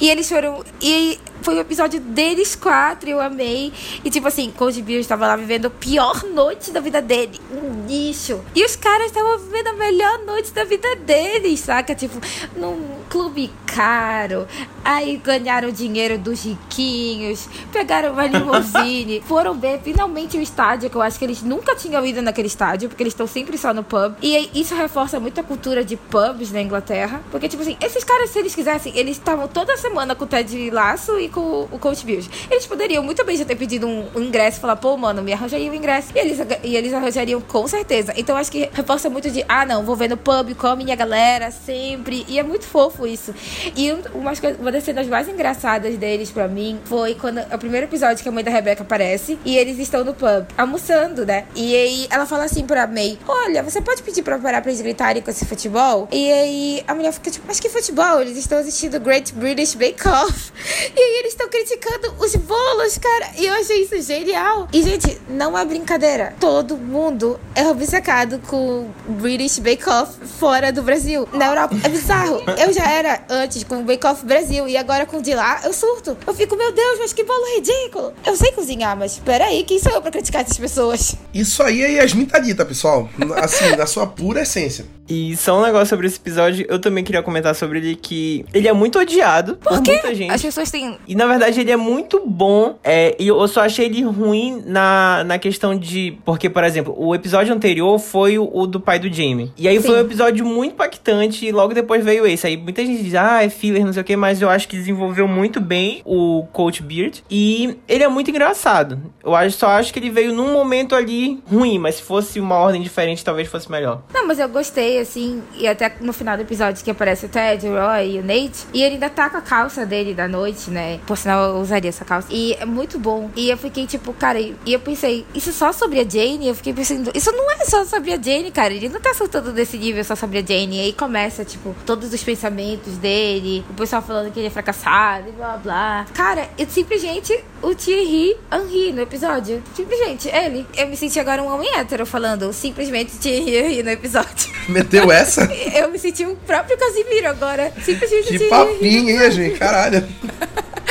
E 0.00 0.08
eles 0.10 0.28
foram. 0.28 0.64
E 0.80 1.18
foi 1.42 1.56
o 1.56 1.60
episódio 1.60 2.00
deles 2.00 2.54
quatro, 2.54 3.08
eu 3.08 3.20
amei. 3.20 3.72
E 4.04 4.10
tipo 4.10 4.28
assim, 4.28 4.50
Cold 4.50 4.80
Beer 4.82 5.00
estava 5.00 5.26
lá 5.26 5.36
vivendo 5.36 5.66
a 5.66 5.70
pior 5.70 6.24
noite 6.24 6.70
da 6.70 6.80
vida 6.80 7.02
dele. 7.02 7.40
Um 7.50 7.86
lixo. 7.86 8.40
E 8.54 8.64
os 8.64 8.76
caras 8.76 9.06
estavam 9.06 9.38
vivendo 9.38 9.68
a 9.68 9.72
melhor 9.74 10.18
noite 10.24 10.52
da 10.52 10.64
vida 10.64 10.96
deles, 10.96 11.60
saca? 11.60 11.94
Tipo, 11.94 12.20
num 12.56 13.02
clube 13.08 13.50
caro. 13.66 14.46
Aí 14.84 15.16
ganharam 15.16 15.70
dinheiro 15.70 16.18
dos 16.18 16.44
riquinhos. 16.44 17.48
Pegaram 17.72 18.12
uma 18.12 18.26
limousine. 18.26 19.20
foram 19.26 19.54
ver 19.54 19.80
finalmente 19.82 20.36
o 20.36 20.40
estádio, 20.40 20.90
que 20.90 20.96
eu 20.96 21.02
acho 21.02 21.18
que 21.18 21.24
eles 21.24 21.42
nunca 21.42 21.74
tinham 21.74 22.04
ido 22.04 22.20
naquele 22.20 22.48
estádio, 22.48 22.88
porque 22.88 23.02
eles 23.02 23.12
estão 23.12 23.26
sempre 23.26 23.56
só 23.56 23.72
no 23.72 23.82
pub. 23.82 24.14
E 24.22 24.50
isso 24.54 24.74
reforça 24.74 25.20
muito 25.20 25.40
a 25.40 25.44
cultura 25.44 25.84
de 25.84 25.96
pubs 25.96 26.50
na 26.50 26.60
Inglaterra. 26.60 27.22
Porque, 27.30 27.48
tipo 27.48 27.62
assim, 27.62 27.76
esses 27.80 28.04
caras, 28.04 28.30
se 28.30 28.38
eles 28.38 28.54
quisessem, 28.54 28.96
eles 28.96 29.16
estavam 29.16 29.48
toda 29.48 29.76
semana 29.76 30.14
com 30.14 30.24
o 30.24 30.26
Ted 30.26 30.70
Laço 30.70 31.18
e 31.18 31.28
com 31.32 31.68
o 31.70 31.78
Coach 31.78 32.04
Beard. 32.04 32.28
Eles 32.50 32.66
poderiam 32.66 33.02
muito 33.02 33.24
bem 33.24 33.36
já 33.36 33.44
ter 33.44 33.56
pedido 33.56 33.86
um, 33.86 34.06
um 34.14 34.20
ingresso 34.20 34.58
e 34.58 34.60
falar, 34.60 34.76
pô, 34.76 34.96
mano, 34.96 35.22
me 35.22 35.32
arranjaria 35.32 35.68
o 35.68 35.72
um 35.72 35.74
ingresso. 35.74 36.08
E 36.14 36.18
eles, 36.18 36.38
e 36.62 36.76
eles 36.76 36.92
arranjariam 36.92 37.40
com 37.40 37.66
certeza. 37.66 38.12
Então 38.16 38.36
acho 38.36 38.52
que 38.52 38.68
reforça 38.72 39.08
muito 39.10 39.30
de, 39.30 39.44
ah, 39.48 39.66
não, 39.66 39.84
vou 39.84 39.96
ver 39.96 40.08
no 40.08 40.16
pub 40.16 40.54
com 40.54 40.66
a 40.66 40.76
minha 40.76 40.94
galera 40.94 41.50
sempre. 41.50 42.24
E 42.28 42.38
é 42.38 42.42
muito 42.42 42.64
fofo 42.64 43.06
isso. 43.06 43.34
E 43.76 43.90
uma, 44.14 44.32
uma 44.58 44.72
das 44.72 44.84
cenas 44.84 45.06
mais 45.08 45.28
engraçadas 45.28 45.96
deles 45.96 46.30
pra 46.30 46.46
mim 46.46 46.78
foi 46.84 47.14
quando 47.14 47.40
o 47.40 47.58
primeiro 47.58 47.86
episódio 47.86 48.22
que 48.22 48.28
a 48.28 48.32
mãe 48.32 48.44
da 48.44 48.50
Rebeca 48.50 48.82
aparece 48.82 49.38
e 49.44 49.56
eles 49.56 49.78
estão 49.78 50.04
no 50.04 50.14
pub, 50.14 50.46
almoçando, 50.56 51.24
né? 51.24 51.46
E 51.54 51.74
aí 51.74 52.06
ela 52.10 52.26
fala 52.26 52.44
assim 52.44 52.66
pra 52.66 52.86
May: 52.86 53.18
Olha, 53.26 53.62
você 53.62 53.80
pode 53.80 54.02
pedir 54.02 54.22
pra 54.22 54.38
parar 54.38 54.60
pra 54.60 54.70
eles 54.70 54.80
gritarem 54.80 55.22
com 55.22 55.30
esse 55.30 55.44
futebol? 55.46 56.08
E 56.12 56.30
aí 56.30 56.84
a 56.86 56.94
mulher 56.94 57.12
fica 57.12 57.30
tipo, 57.30 57.46
mas 57.46 57.58
que 57.58 57.68
futebol? 57.68 58.20
Eles 58.20 58.36
estão 58.36 58.58
assistindo 58.58 59.00
Great 59.00 59.32
British 59.32 59.74
Bake 59.74 60.06
Off. 60.06 60.52
E 60.94 61.00
aí 61.00 61.21
eles 61.22 61.34
estão 61.34 61.48
criticando 61.48 62.14
os 62.18 62.34
bolos, 62.34 62.98
cara. 62.98 63.30
E 63.38 63.46
eu 63.46 63.54
achei 63.54 63.82
isso 63.82 64.00
genial. 64.02 64.66
E, 64.72 64.82
gente, 64.82 65.20
não 65.28 65.56
é 65.56 65.64
brincadeira. 65.64 66.34
Todo 66.40 66.76
mundo 66.76 67.38
é 67.54 67.64
obcecado 67.68 68.40
com 68.48 68.90
British 69.08 69.60
Bake 69.60 69.88
Off 69.88 70.14
fora 70.26 70.72
do 70.72 70.82
Brasil. 70.82 71.28
Na 71.32 71.46
Europa. 71.46 71.76
É 71.84 71.88
bizarro. 71.88 72.42
Eu 72.58 72.72
já 72.72 72.90
era 72.90 73.24
antes 73.30 73.62
com 73.62 73.80
o 73.80 73.84
Bake 73.84 74.04
Off 74.04 74.26
Brasil. 74.26 74.66
E 74.66 74.76
agora 74.76 75.06
com 75.06 75.18
o 75.18 75.22
de 75.22 75.32
lá, 75.32 75.60
eu 75.64 75.72
surto. 75.72 76.16
Eu 76.26 76.34
fico, 76.34 76.56
meu 76.56 76.72
Deus, 76.72 76.98
mas 76.98 77.12
que 77.12 77.22
bolo 77.22 77.44
ridículo. 77.56 78.12
Eu 78.26 78.36
sei 78.36 78.50
cozinhar, 78.52 78.96
mas 78.96 79.20
peraí, 79.20 79.62
quem 79.62 79.78
sou 79.78 79.92
eu 79.92 80.02
pra 80.02 80.10
criticar 80.10 80.42
essas 80.42 80.58
pessoas? 80.58 81.14
Isso 81.32 81.62
aí 81.62 81.82
é 81.82 81.92
Yasmin 81.92 82.26
Tadita, 82.26 82.64
pessoal. 82.64 83.08
Assim, 83.36 83.76
na 83.76 83.86
sua 83.86 84.08
pura 84.08 84.42
essência. 84.42 84.84
E 85.08 85.36
só 85.36 85.58
um 85.58 85.62
negócio 85.62 85.88
sobre 85.88 86.06
esse 86.06 86.16
episódio, 86.16 86.64
eu 86.68 86.80
também 86.80 87.04
queria 87.04 87.22
comentar 87.22 87.54
sobre 87.54 87.78
ele 87.78 87.96
que 87.96 88.46
ele 88.54 88.68
é 88.68 88.72
muito 88.72 88.98
odiado 88.98 89.56
por, 89.56 89.68
por 89.68 89.86
muita 89.86 90.14
gente. 90.14 90.32
As 90.32 90.40
pessoas 90.40 90.70
têm. 90.70 90.98
E 91.12 91.14
na 91.14 91.26
verdade 91.26 91.60
ele 91.60 91.70
é 91.70 91.76
muito 91.76 92.22
bom. 92.24 92.78
É, 92.82 93.14
e 93.18 93.28
eu 93.28 93.46
só 93.46 93.60
achei 93.60 93.84
ele 93.84 94.02
ruim 94.02 94.62
na, 94.64 95.22
na 95.24 95.38
questão 95.38 95.78
de. 95.78 96.16
Porque, 96.24 96.48
por 96.48 96.64
exemplo, 96.64 96.94
o 96.96 97.14
episódio 97.14 97.52
anterior 97.52 97.98
foi 97.98 98.38
o, 98.38 98.50
o 98.50 98.66
do 98.66 98.80
pai 98.80 98.98
do 98.98 99.12
Jamie. 99.12 99.52
E 99.58 99.68
aí 99.68 99.78
Sim. 99.78 99.88
foi 99.88 99.96
um 99.96 100.00
episódio 100.00 100.46
muito 100.46 100.72
impactante. 100.72 101.44
E 101.44 101.52
logo 101.52 101.74
depois 101.74 102.02
veio 102.02 102.26
esse. 102.26 102.46
Aí 102.46 102.56
muita 102.56 102.82
gente 102.82 103.02
diz, 103.02 103.14
ah, 103.14 103.44
é 103.44 103.50
filler, 103.50 103.84
não 103.84 103.92
sei 103.92 104.00
o 104.00 104.04
que, 104.06 104.16
mas 104.16 104.40
eu 104.40 104.48
acho 104.48 104.66
que 104.66 104.74
desenvolveu 104.74 105.28
muito 105.28 105.60
bem 105.60 106.00
o 106.06 106.46
Coach 106.50 106.82
Beard. 106.82 107.22
E 107.30 107.76
ele 107.86 108.02
é 108.02 108.08
muito 108.08 108.30
engraçado. 108.30 108.98
Eu 109.22 109.34
acho, 109.34 109.58
só 109.58 109.66
acho 109.68 109.92
que 109.92 109.98
ele 109.98 110.08
veio 110.08 110.32
num 110.32 110.50
momento 110.50 110.94
ali 110.94 111.42
ruim, 111.46 111.78
mas 111.78 111.96
se 111.96 112.02
fosse 112.02 112.40
uma 112.40 112.56
ordem 112.56 112.80
diferente, 112.80 113.22
talvez 113.22 113.48
fosse 113.48 113.70
melhor. 113.70 114.00
Não, 114.14 114.26
mas 114.26 114.38
eu 114.38 114.48
gostei 114.48 114.98
assim, 114.98 115.42
e 115.58 115.68
até 115.68 115.94
no 116.00 116.14
final 116.14 116.38
do 116.38 116.42
episódio 116.42 116.82
que 116.82 116.90
aparece 116.90 117.26
o 117.26 117.28
Ted, 117.28 117.66
o 117.66 117.72
Roy 117.72 118.16
e 118.16 118.18
o 118.18 118.22
Nate, 118.22 118.66
e 118.72 118.82
ele 118.82 118.94
ainda 118.94 119.10
tá 119.10 119.28
com 119.28 119.36
a 119.36 119.42
calça 119.42 119.84
dele 119.84 120.14
da 120.14 120.26
noite, 120.26 120.70
né? 120.70 120.91
Por 121.06 121.16
sinal, 121.16 121.50
eu 121.50 121.60
usaria 121.60 121.88
essa 121.88 122.04
calça. 122.04 122.28
E 122.30 122.54
é 122.54 122.64
muito 122.64 122.98
bom. 122.98 123.30
E 123.36 123.50
eu 123.50 123.56
fiquei 123.56 123.86
tipo, 123.86 124.12
cara, 124.12 124.40
e 124.40 124.56
eu 124.66 124.80
pensei, 124.80 125.26
isso 125.34 125.52
só 125.52 125.72
sobre 125.72 126.00
a 126.00 126.04
Jane? 126.08 126.48
Eu 126.48 126.54
fiquei 126.54 126.72
pensando, 126.72 127.10
isso 127.14 127.30
não 127.32 127.50
é 127.50 127.64
só 127.64 127.84
sobre 127.84 128.12
a 128.12 128.20
Jane, 128.20 128.50
cara. 128.50 128.72
Ele 128.72 128.88
não 128.88 129.00
tá 129.00 129.14
soltando 129.14 129.52
desse 129.52 129.76
nível 129.76 130.04
só 130.04 130.14
sobre 130.14 130.38
a 130.38 130.42
Jane. 130.42 130.76
E 130.76 130.80
aí 130.80 130.92
começa, 130.92 131.44
tipo, 131.44 131.74
todos 131.86 132.12
os 132.12 132.22
pensamentos 132.22 132.96
dele, 132.96 133.64
o 133.70 133.74
pessoal 133.74 134.02
falando 134.02 134.32
que 134.32 134.38
ele 134.38 134.46
é 134.46 134.50
fracassado 134.50 135.28
e 135.28 135.32
blá 135.32 135.56
blá. 135.56 136.06
Cara, 136.14 136.48
eu 136.58 136.66
simplesmente 136.68 137.38
o 137.62 137.74
Thierry 137.74 138.36
Henry 138.52 138.92
no 138.92 139.02
episódio. 139.02 139.62
Simplesmente, 139.74 140.28
ele. 140.28 140.66
Eu 140.76 140.88
me 140.88 140.96
senti 140.96 141.18
agora 141.20 141.42
um 141.42 141.52
homem 141.52 141.68
hétero 141.76 142.04
falando 142.04 142.52
simplesmente 142.52 143.12
Thierry 143.18 143.56
Henry 143.56 143.82
no 143.82 143.90
episódio. 143.90 144.52
Meteu 144.68 145.10
essa? 145.10 145.44
Eu 145.74 145.90
me 145.90 145.98
senti 145.98 146.24
o 146.24 146.36
próprio 146.36 146.76
Casimiro 146.78 147.28
agora. 147.28 147.72
Simplesmente. 147.82 148.38
Que 148.38 148.48
papinho, 148.48 149.22
hein, 149.22 149.30
gente? 149.30 149.58
Caralho. 149.58 150.06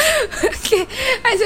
que, 0.63 0.85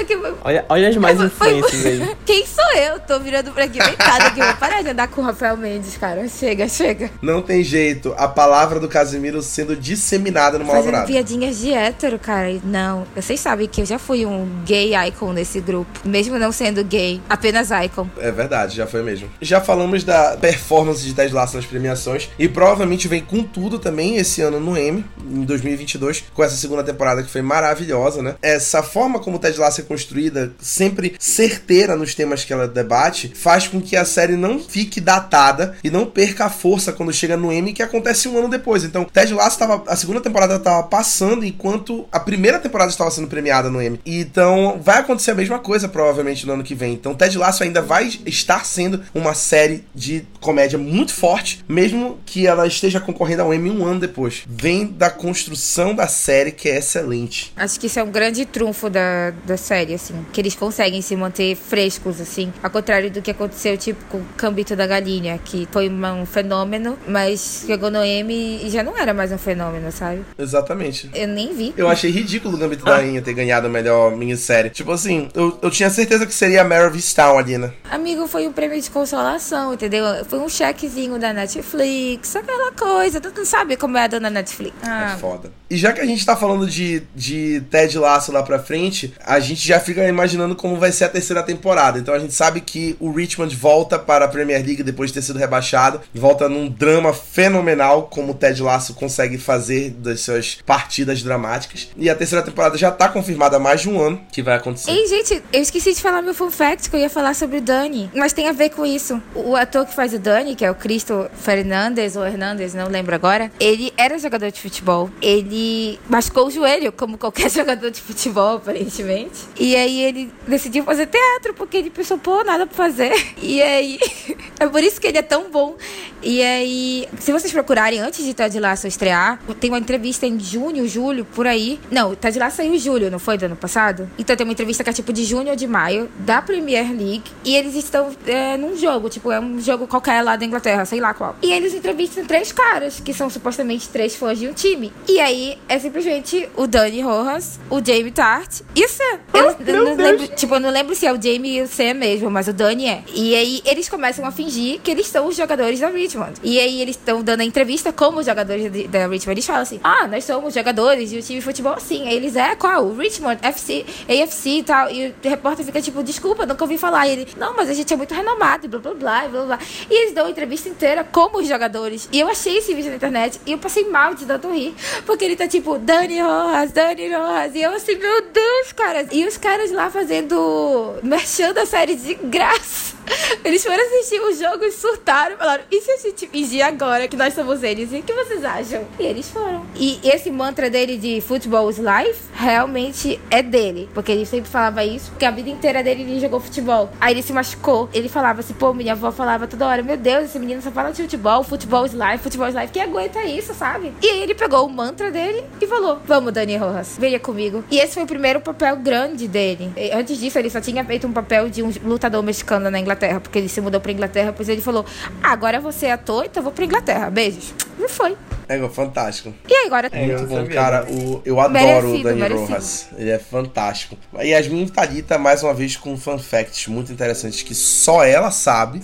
que, 0.05 0.15
olha, 0.43 0.65
olha 0.69 0.89
as 0.89 0.97
mais 0.97 1.19
influências 1.19 1.85
aí. 1.85 2.15
Quem 2.25 2.45
sou 2.45 2.73
eu? 2.75 2.99
Tô 2.99 3.19
virando 3.19 3.51
pra 3.51 3.65
aqui. 3.65 3.79
Vou 3.79 4.55
parar 4.57 4.81
de 4.81 4.89
andar 4.89 5.07
com 5.07 5.21
o 5.21 5.23
Rafael 5.23 5.57
Mendes, 5.57 5.97
cara. 5.97 6.27
Chega, 6.27 6.67
chega. 6.67 7.09
Não 7.21 7.41
tem 7.41 7.63
jeito. 7.63 8.13
A 8.17 8.27
palavra 8.27 8.79
do 8.79 8.87
Casimiro 8.87 9.41
sendo 9.41 9.75
disseminada 9.75 10.59
no 10.59 10.65
Fazendo 10.65 10.91
Fazendo 10.91 11.07
piadinhas 11.07 11.57
de 11.57 11.73
hétero, 11.73 12.19
cara. 12.19 12.59
Não. 12.63 13.05
Vocês 13.15 13.39
sabem 13.39 13.67
que 13.67 13.81
eu 13.81 13.85
já 13.85 13.97
fui 13.97 14.25
um 14.25 14.47
gay 14.65 14.93
icon 15.07 15.33
nesse 15.33 15.59
grupo. 15.59 15.91
Mesmo 16.03 16.37
não 16.37 16.51
sendo 16.51 16.83
gay. 16.83 17.21
Apenas 17.29 17.69
icon. 17.71 18.07
É 18.17 18.31
verdade, 18.31 18.75
já 18.75 18.85
foi 18.85 19.01
mesmo. 19.01 19.29
Já 19.41 19.61
falamos 19.61 20.03
da 20.03 20.37
performance 20.37 21.03
de 21.03 21.13
Ted 21.13 21.33
Lasso 21.33 21.55
nas 21.55 21.65
premiações. 21.65 22.29
E 22.37 22.47
provavelmente 22.47 23.07
vem 23.07 23.21
com 23.21 23.43
tudo 23.43 23.79
também 23.79 24.17
esse 24.17 24.41
ano 24.41 24.59
no 24.59 24.77
M, 24.77 25.03
em 25.19 25.43
2022. 25.43 26.25
Com 26.33 26.43
essa 26.43 26.55
segunda 26.55 26.83
temporada 26.83 27.23
que 27.23 27.29
foi 27.29 27.41
maravilhosa, 27.41 28.21
né? 28.21 28.34
Essa 28.41 28.83
forma 28.83 29.19
como 29.19 29.39
Ted 29.39 29.57
Lasso 29.57 29.81
é 29.81 29.83
construída, 29.83 30.53
sempre 30.59 31.15
certeira 31.19 31.95
nos 31.95 32.15
temas 32.15 32.43
que 32.43 32.53
ela 32.53 32.67
debate, 32.67 33.31
faz 33.35 33.67
com 33.67 33.81
que 33.81 33.95
a 33.95 34.05
série 34.05 34.35
não 34.35 34.59
fique 34.59 34.99
datada 34.99 35.75
e 35.83 35.89
não 35.89 36.05
perca 36.05 36.45
a 36.45 36.49
força 36.49 36.91
quando 36.91 37.13
chega 37.13 37.37
no 37.37 37.51
M, 37.51 37.73
que 37.73 37.83
acontece 37.83 38.27
um 38.27 38.37
ano 38.37 38.49
depois. 38.49 38.83
Então, 38.83 39.05
Ted 39.05 39.33
Lasso 39.33 39.59
tava, 39.59 39.83
a 39.87 39.95
segunda 39.95 40.21
temporada 40.21 40.55
estava 40.55 40.83
passando 40.83 41.45
enquanto 41.45 42.07
a 42.11 42.19
primeira 42.19 42.59
temporada 42.59 42.91
estava 42.91 43.11
sendo 43.11 43.27
premiada 43.27 43.69
no 43.69 43.81
M. 43.81 43.99
Então, 44.05 44.79
vai 44.81 44.99
acontecer 44.99 45.31
a 45.31 45.35
mesma 45.35 45.59
coisa 45.59 45.87
provavelmente 45.87 46.45
no 46.45 46.53
ano 46.53 46.63
que 46.63 46.75
vem. 46.75 46.93
Então, 46.93 47.13
Ted 47.13 47.37
Lasso 47.37 47.63
ainda 47.63 47.81
vai 47.81 48.11
estar 48.25 48.65
sendo 48.65 49.01
uma 49.13 49.33
série 49.33 49.83
de 49.93 50.25
comédia 50.41 50.77
muito 50.77 51.13
forte, 51.13 51.63
mesmo 51.67 52.19
que 52.25 52.47
ela 52.47 52.67
esteja 52.67 52.99
concorrendo 52.99 53.41
ao 53.41 53.53
Emmy 53.53 53.69
um 53.69 53.85
ano 53.85 53.99
depois. 53.99 54.43
Vem 54.47 54.85
da 54.85 55.09
construção 55.09 55.93
da 55.93 56.07
série 56.07 56.51
que 56.51 56.69
é 56.69 56.77
excelente. 56.77 57.51
Acho 57.55 57.79
que 57.79 57.87
isso 57.87 57.99
é 57.99 58.03
um 58.03 58.11
grande 58.11 58.24
trunfo 58.45 58.89
da, 58.89 59.31
da 59.45 59.57
série, 59.57 59.93
assim. 59.93 60.25
Que 60.33 60.41
eles 60.41 60.55
conseguem 60.55 61.01
se 61.01 61.15
manter 61.15 61.55
frescos, 61.55 62.19
assim. 62.21 62.51
Ao 62.63 62.69
contrário 62.69 63.11
do 63.11 63.21
que 63.21 63.29
aconteceu, 63.29 63.77
tipo, 63.77 64.03
com 64.05 64.17
o 64.17 64.25
Cambito 64.37 64.75
da 64.75 64.87
Galinha, 64.87 65.37
que 65.43 65.67
foi 65.71 65.89
um 65.89 66.25
fenômeno, 66.25 66.97
mas 67.07 67.63
chegou 67.67 67.91
no 67.91 68.03
Emmy 68.03 68.65
e 68.65 68.69
já 68.69 68.81
não 68.83 68.97
era 68.97 69.13
mais 69.13 69.31
um 69.31 69.37
fenômeno, 69.37 69.91
sabe? 69.91 70.21
Exatamente. 70.37 71.09
Eu 71.13 71.27
nem 71.27 71.53
vi. 71.53 71.73
Eu 71.77 71.87
achei 71.89 72.09
ridículo 72.09 72.55
o 72.55 72.57
Gambito 72.57 72.85
da 72.85 72.95
Rainha 72.95 73.21
ter 73.21 73.33
ganhado 73.33 73.67
a 73.67 73.69
melhor 73.69 74.15
minissérie. 74.15 74.69
Tipo 74.69 74.91
assim, 74.93 75.29
eu, 75.33 75.57
eu 75.61 75.69
tinha 75.69 75.89
certeza 75.89 76.25
que 76.25 76.33
seria 76.33 76.61
a 76.61 76.63
Mare 76.63 76.85
of 76.87 76.95
Easttown 76.95 77.37
ali, 77.37 77.57
né? 77.57 77.71
Amigo, 77.91 78.27
foi 78.27 78.47
um 78.47 78.51
prêmio 78.53 78.79
de 78.81 78.89
consolação, 78.89 79.73
entendeu? 79.73 80.03
Foi 80.27 80.39
um 80.39 80.47
chequezinho 80.49 81.19
da 81.19 81.33
Netflix, 81.33 82.35
aquela 82.35 82.71
coisa. 82.71 83.19
Tu 83.19 83.31
não 83.35 83.45
sabe 83.45 83.75
como 83.75 83.97
é 83.97 84.03
a 84.03 84.07
dona 84.07 84.29
Netflix. 84.29 84.75
Ah, 84.83 85.13
É 85.15 85.17
foda. 85.19 85.51
E 85.69 85.77
já 85.77 85.91
que 85.91 86.01
a 86.01 86.05
gente 86.05 86.25
tá 86.25 86.35
falando 86.35 86.67
de, 86.67 87.03
de 87.15 87.61
Ted 87.69 87.97
Lá 88.31 88.41
pra 88.41 88.59
frente, 88.59 89.13
a 89.23 89.39
gente 89.39 89.65
já 89.65 89.79
fica 89.79 90.07
imaginando 90.07 90.55
como 90.55 90.77
vai 90.77 90.91
ser 90.91 91.05
a 91.05 91.09
terceira 91.09 91.43
temporada. 91.43 91.99
Então 91.99 92.13
a 92.13 92.19
gente 92.19 92.33
sabe 92.33 92.61
que 92.61 92.95
o 92.99 93.11
Richmond 93.11 93.55
volta 93.55 93.99
para 93.99 94.25
a 94.25 94.27
Premier 94.27 94.65
League 94.65 94.83
depois 94.83 95.09
de 95.09 95.15
ter 95.15 95.21
sido 95.21 95.37
rebaixado. 95.37 96.01
Volta 96.13 96.49
num 96.49 96.69
drama 96.69 97.13
fenomenal, 97.13 98.03
como 98.03 98.31
o 98.31 98.35
Ted 98.35 98.61
Lasso 98.61 98.93
consegue 98.93 99.37
fazer 99.37 99.91
das 99.91 100.21
suas 100.21 100.57
partidas 100.65 101.21
dramáticas. 101.21 101.89
E 101.97 102.09
a 102.09 102.15
terceira 102.15 102.43
temporada 102.43 102.77
já 102.77 102.91
tá 102.91 103.09
confirmada 103.09 103.57
há 103.57 103.59
mais 103.59 103.81
de 103.81 103.89
um 103.89 104.01
ano 104.01 104.21
que 104.31 104.41
vai 104.41 104.55
acontecer. 104.55 104.91
Ei, 104.91 105.07
gente, 105.07 105.43
eu 105.51 105.61
esqueci 105.61 105.93
de 105.93 106.01
falar 106.01 106.21
meu 106.21 106.33
fun 106.33 106.49
fact, 106.49 106.89
que 106.89 106.95
eu 106.95 106.99
ia 106.99 107.09
falar 107.09 107.33
sobre 107.33 107.57
o 107.57 107.61
Dani. 107.61 108.09
Mas 108.15 108.33
tem 108.33 108.47
a 108.47 108.51
ver 108.51 108.69
com 108.69 108.85
isso. 108.85 109.21
O 109.33 109.55
ator 109.55 109.85
que 109.85 109.93
faz 109.93 110.13
o 110.13 110.19
Dani, 110.19 110.55
que 110.55 110.65
é 110.65 110.71
o 110.71 110.75
Cristo 110.75 111.27
Fernandes 111.33 112.15
ou 112.15 112.25
Hernandes, 112.25 112.73
não 112.73 112.87
lembro 112.87 113.15
agora, 113.15 113.51
ele 113.59 113.93
era 113.97 114.17
jogador 114.17 114.51
de 114.51 114.61
futebol. 114.61 115.09
Ele 115.21 115.99
machucou 116.09 116.47
o 116.47 116.51
joelho, 116.51 116.91
como 116.91 117.17
qualquer 117.17 117.49
jogador 117.51 117.91
de 117.91 118.01
futebol, 118.05 118.57
aparentemente. 118.57 119.47
E 119.59 119.75
aí 119.75 120.01
ele 120.01 120.31
decidiu 120.47 120.83
fazer 120.83 121.07
teatro, 121.07 121.53
porque 121.53 121.77
ele 121.77 121.89
pensou, 121.89 122.17
pô, 122.17 122.43
nada 122.43 122.65
pra 122.65 122.75
fazer. 122.75 123.13
E 123.41 123.61
aí. 123.61 123.99
é 124.59 124.67
por 124.67 124.81
isso 124.81 124.99
que 124.99 125.07
ele 125.07 125.17
é 125.17 125.21
tão 125.21 125.51
bom. 125.51 125.75
E 126.21 126.41
aí, 126.41 127.07
se 127.19 127.31
vocês 127.31 127.53
procurarem 127.53 127.99
antes 127.99 128.25
de 128.25 128.33
Ted 128.33 128.59
Lasso 128.59 128.87
estrear, 128.87 129.39
tem 129.59 129.69
uma 129.69 129.77
entrevista 129.77 130.25
em 130.25 130.39
junho, 130.39 130.87
julho, 130.87 131.23
por 131.23 131.45
aí. 131.45 131.79
Não, 131.91 132.15
Ted 132.15 132.39
Lasso 132.39 132.57
saiu 132.57 132.73
em 132.73 132.79
julho, 132.79 133.11
não 133.11 133.19
foi 133.19 133.37
do 133.37 133.45
ano 133.45 133.55
passado? 133.55 134.09
Então 134.17 134.35
tem 134.35 134.45
uma 134.45 134.53
entrevista 134.53 134.83
que 134.83 134.89
é 134.89 134.93
tipo 134.93 135.13
de 135.13 135.23
junho 135.23 135.49
ou 135.49 135.55
de 135.55 135.67
maio, 135.67 136.09
da 136.19 136.41
Premier 136.41 136.89
League. 136.89 137.23
E 137.43 137.55
eles 137.55 137.75
estão 137.75 138.09
é, 138.25 138.57
num 138.57 138.75
jogo, 138.75 139.09
tipo, 139.09 139.31
é 139.31 139.39
um 139.39 139.61
jogo 139.61 139.85
qualquer 139.85 140.23
lá 140.23 140.35
da 140.35 140.45
Inglaterra, 140.45 140.83
sei 140.85 140.99
lá 140.99 141.13
qual. 141.13 141.35
E 141.43 141.51
eles 141.51 141.75
entrevistam 141.75 142.25
três 142.25 142.51
caras, 142.51 142.99
que 142.99 143.13
são 143.13 143.29
supostamente 143.29 143.87
três 143.89 144.15
fãs 144.15 144.39
de 144.39 144.47
um 144.47 144.53
time. 144.53 144.91
E 145.07 145.19
aí 145.19 145.59
é 145.69 145.77
simplesmente 145.77 146.49
o 146.55 146.65
Dani 146.65 147.01
Rojas, 147.01 147.59
o 147.69 147.79
Jamie 147.95 148.11
Tart 148.11 148.61
e 148.75 148.83
o 148.85 148.89
Sam. 148.89 149.19
Eu 149.33 149.55
não- 149.83 149.95
não 149.95 149.95
lembro, 149.95 150.27
tipo, 150.29 150.55
eu 150.55 150.59
não 150.59 150.69
lembro 150.69 150.95
se 150.95 151.05
é 151.05 151.11
o 151.13 151.15
Jamie 151.21 151.57
e 151.57 151.61
o 151.61 151.67
Sam 151.67 151.93
mesmo, 151.95 152.29
mas 152.29 152.47
o 152.47 152.53
Dani 152.53 152.87
é. 152.87 153.03
E 153.13 153.35
aí 153.35 153.61
eles 153.65 153.87
começam 153.89 154.25
a 154.25 154.31
fingir 154.31 154.79
que 154.81 154.91
eles 154.91 155.07
são 155.07 155.27
os 155.27 155.35
jogadores 155.35 155.79
da 155.79 155.87
Richmond. 155.89 156.33
E 156.43 156.59
aí 156.59 156.81
eles 156.81 156.95
estão 156.95 157.21
dando 157.21 157.41
a 157.41 157.43
entrevista 157.45 157.91
como 157.93 158.19
os 158.19 158.25
jogadores 158.25 158.71
de- 158.71 158.87
da 158.87 159.07
Richmond. 159.07 159.31
Eles 159.31 159.45
falam 159.45 159.61
assim: 159.61 159.79
ah, 159.83 160.07
nós 160.07 160.23
somos 160.23 160.53
jogadores 160.53 161.09
de 161.09 161.17
um 161.17 161.21
time 161.21 161.39
de 161.39 161.45
futebol 161.45 161.79
sim. 161.79 162.07
Aí 162.07 162.15
eles, 162.15 162.35
é, 162.35 162.55
qual? 162.55 162.83
O 162.85 162.95
Richmond, 162.97 163.39
FC, 163.41 163.85
AFC 164.07 164.49
e 164.59 164.63
tal. 164.63 164.89
E 164.89 165.07
o 165.09 165.13
repórter 165.29 165.65
fica 165.65 165.81
tipo, 165.81 166.03
desculpa, 166.03 166.45
nunca 166.45 166.63
ouvi 166.63 166.77
falar. 166.77 167.07
E 167.07 167.11
ele, 167.11 167.27
não, 167.37 167.55
mas 167.55 167.69
a 167.69 167.73
gente 167.73 167.93
é 167.93 167.97
muito 167.97 168.13
renomado, 168.13 168.65
e 168.65 168.69
blá 168.69 168.79
blá 168.79 168.93
blá, 168.93 169.25
e 169.25 169.29
blá 169.29 169.41
blá. 169.45 169.59
E 169.89 169.93
eles 170.03 170.13
dão 170.13 170.25
a 170.27 170.29
entrevista 170.29 170.69
inteira 170.69 171.03
como 171.03 171.39
os 171.39 171.47
jogadores. 171.47 172.07
E 172.11 172.19
eu 172.19 172.27
achei 172.27 172.57
esse 172.57 172.73
vídeo 172.73 172.89
na 172.89 172.95
internet 172.97 173.39
e 173.45 173.51
eu 173.51 173.57
passei 173.57 173.85
mal 173.89 174.13
de 174.13 174.25
tanto 174.25 174.49
rir. 174.51 174.73
Porque 175.05 175.23
ele 175.25 175.35
tá 175.35 175.47
tipo, 175.47 175.77
Dani 175.77 176.19
Rojas, 176.21 176.71
Dani 176.71 177.13
Rojas. 177.13 177.55
E 177.55 177.61
eu 177.61 177.71
assim, 177.85 177.95
meu 177.95 178.21
Deus, 178.31 178.71
cara. 178.73 179.05
E 179.11 179.25
os 179.25 179.37
caras 179.37 179.71
lá 179.71 179.89
fazendo. 179.89 180.95
mexendo 181.03 181.59
a 181.59 181.65
série 181.65 181.95
de 181.95 182.15
graça. 182.15 182.95
Eles 183.43 183.63
foram 183.63 183.83
assistir 183.85 184.19
o 184.19 184.33
jogo 184.33 184.63
e 184.65 184.71
surtaram. 184.71 185.37
Falaram, 185.37 185.63
e 185.71 185.81
se 185.81 185.91
a 185.91 185.97
gente 185.97 186.27
fingir 186.27 186.65
agora 186.65 187.07
que 187.07 187.15
nós 187.15 187.33
somos 187.33 187.63
eles? 187.63 187.91
E 187.91 187.97
o 187.97 188.03
que 188.03 188.13
vocês 188.13 188.43
acham? 188.43 188.85
E 188.99 189.03
eles 189.03 189.29
foram. 189.29 189.65
E 189.75 189.99
esse 190.03 190.31
mantra 190.31 190.69
dele 190.69 190.97
de 190.97 191.21
futebol 191.21 191.69
is 191.69 191.77
life 191.77 192.19
realmente 192.33 193.19
é 193.29 193.41
dele. 193.41 193.89
Porque 193.93 194.11
ele 194.11 194.25
sempre 194.25 194.49
falava 194.49 194.83
isso. 194.83 195.11
Porque 195.11 195.25
a 195.25 195.31
vida 195.31 195.49
inteira 195.49 195.83
dele 195.83 196.03
ele 196.03 196.19
jogou 196.19 196.39
futebol. 196.39 196.89
Aí 196.99 197.13
ele 197.13 197.21
se 197.21 197.33
machucou. 197.33 197.89
Ele 197.93 198.09
falava 198.09 198.39
assim, 198.39 198.53
pô, 198.53 198.73
minha 198.73 198.93
avó 198.93 199.11
falava 199.11 199.47
toda 199.47 199.67
hora: 199.67 199.83
Meu 199.83 199.97
Deus, 199.97 200.25
esse 200.25 200.39
menino 200.39 200.61
só 200.61 200.71
fala 200.71 200.91
de 200.91 201.01
futebol. 201.03 201.43
Futebol 201.43 201.85
is 201.85 201.93
life, 201.93 202.19
futebol 202.19 202.47
is 202.47 202.55
life. 202.55 202.71
Quem 202.71 202.81
aguenta 202.81 203.23
isso, 203.23 203.53
sabe? 203.53 203.93
E 204.01 204.07
aí 204.07 204.21
ele 204.21 204.33
pegou 204.33 204.65
o 204.65 204.69
mantra 204.69 205.11
dele 205.11 205.43
e 205.61 205.67
falou: 205.67 205.99
Vamos, 206.05 206.33
Dani 206.33 206.57
Rojas, 206.57 206.97
venha 206.99 207.19
comigo. 207.19 207.63
E 207.69 207.74
esse 207.79 207.93
foi 207.93 208.03
o 208.03 208.07
primeiro 208.07 208.39
papel 208.41 208.75
grande 208.77 209.27
dele. 209.27 209.71
E 209.75 209.91
Antes 209.91 210.17
disso, 210.19 210.37
ele 210.39 210.49
só 210.49 210.59
tinha 210.61 210.83
feito 210.83 211.07
um 211.07 211.11
papel 211.13 211.49
de 211.49 211.63
um 211.63 211.71
lutador 211.83 212.21
mexicano 212.23 212.69
na 212.69 212.79
Inglaterra. 212.79 213.19
Porque 213.19 213.37
ele 213.39 213.49
se 213.49 213.61
mudou 213.61 213.79
pra 213.81 213.91
Inglaterra. 213.91 214.33
Pois 214.35 214.49
ele 214.49 214.61
falou: 214.61 214.85
Ah, 215.23 215.31
agora 215.31 215.59
você 215.59 215.87
é 215.87 215.91
ator, 215.93 216.25
então 216.25 216.41
eu 216.41 216.43
vou 216.43 216.51
pra 216.53 216.65
Inglaterra. 216.65 217.09
Beijos. 217.09 217.53
E 217.79 217.87
foi. 217.89 218.15
É 218.47 218.59
fantástico. 218.69 219.33
E 219.49 219.53
aí, 219.53 219.65
agora. 219.65 219.89
É, 219.91 220.05
Muito 220.05 220.27
bom, 220.27 220.45
cara. 220.47 220.85
O, 220.87 221.19
eu 221.25 221.39
adoro 221.39 221.53
Merecido, 221.65 221.97
o 221.99 222.03
Dani 222.03 222.19
merecido. 222.21 222.47
Rojas. 222.47 222.87
Ele 222.95 223.09
é 223.09 223.17
fantástico. 223.17 223.97
E 224.19 224.27
Yasmin 224.27 224.67
Talita, 224.67 225.17
mais 225.17 225.41
uma 225.41 225.51
vez, 225.53 225.75
com 225.75 225.97
fun 225.97 226.17
facts 226.19 226.67
muito 226.67 226.91
interessantes 226.91 227.41
que 227.41 227.55
só 227.55 228.03
ela 228.03 228.29
sabe, 228.29 228.81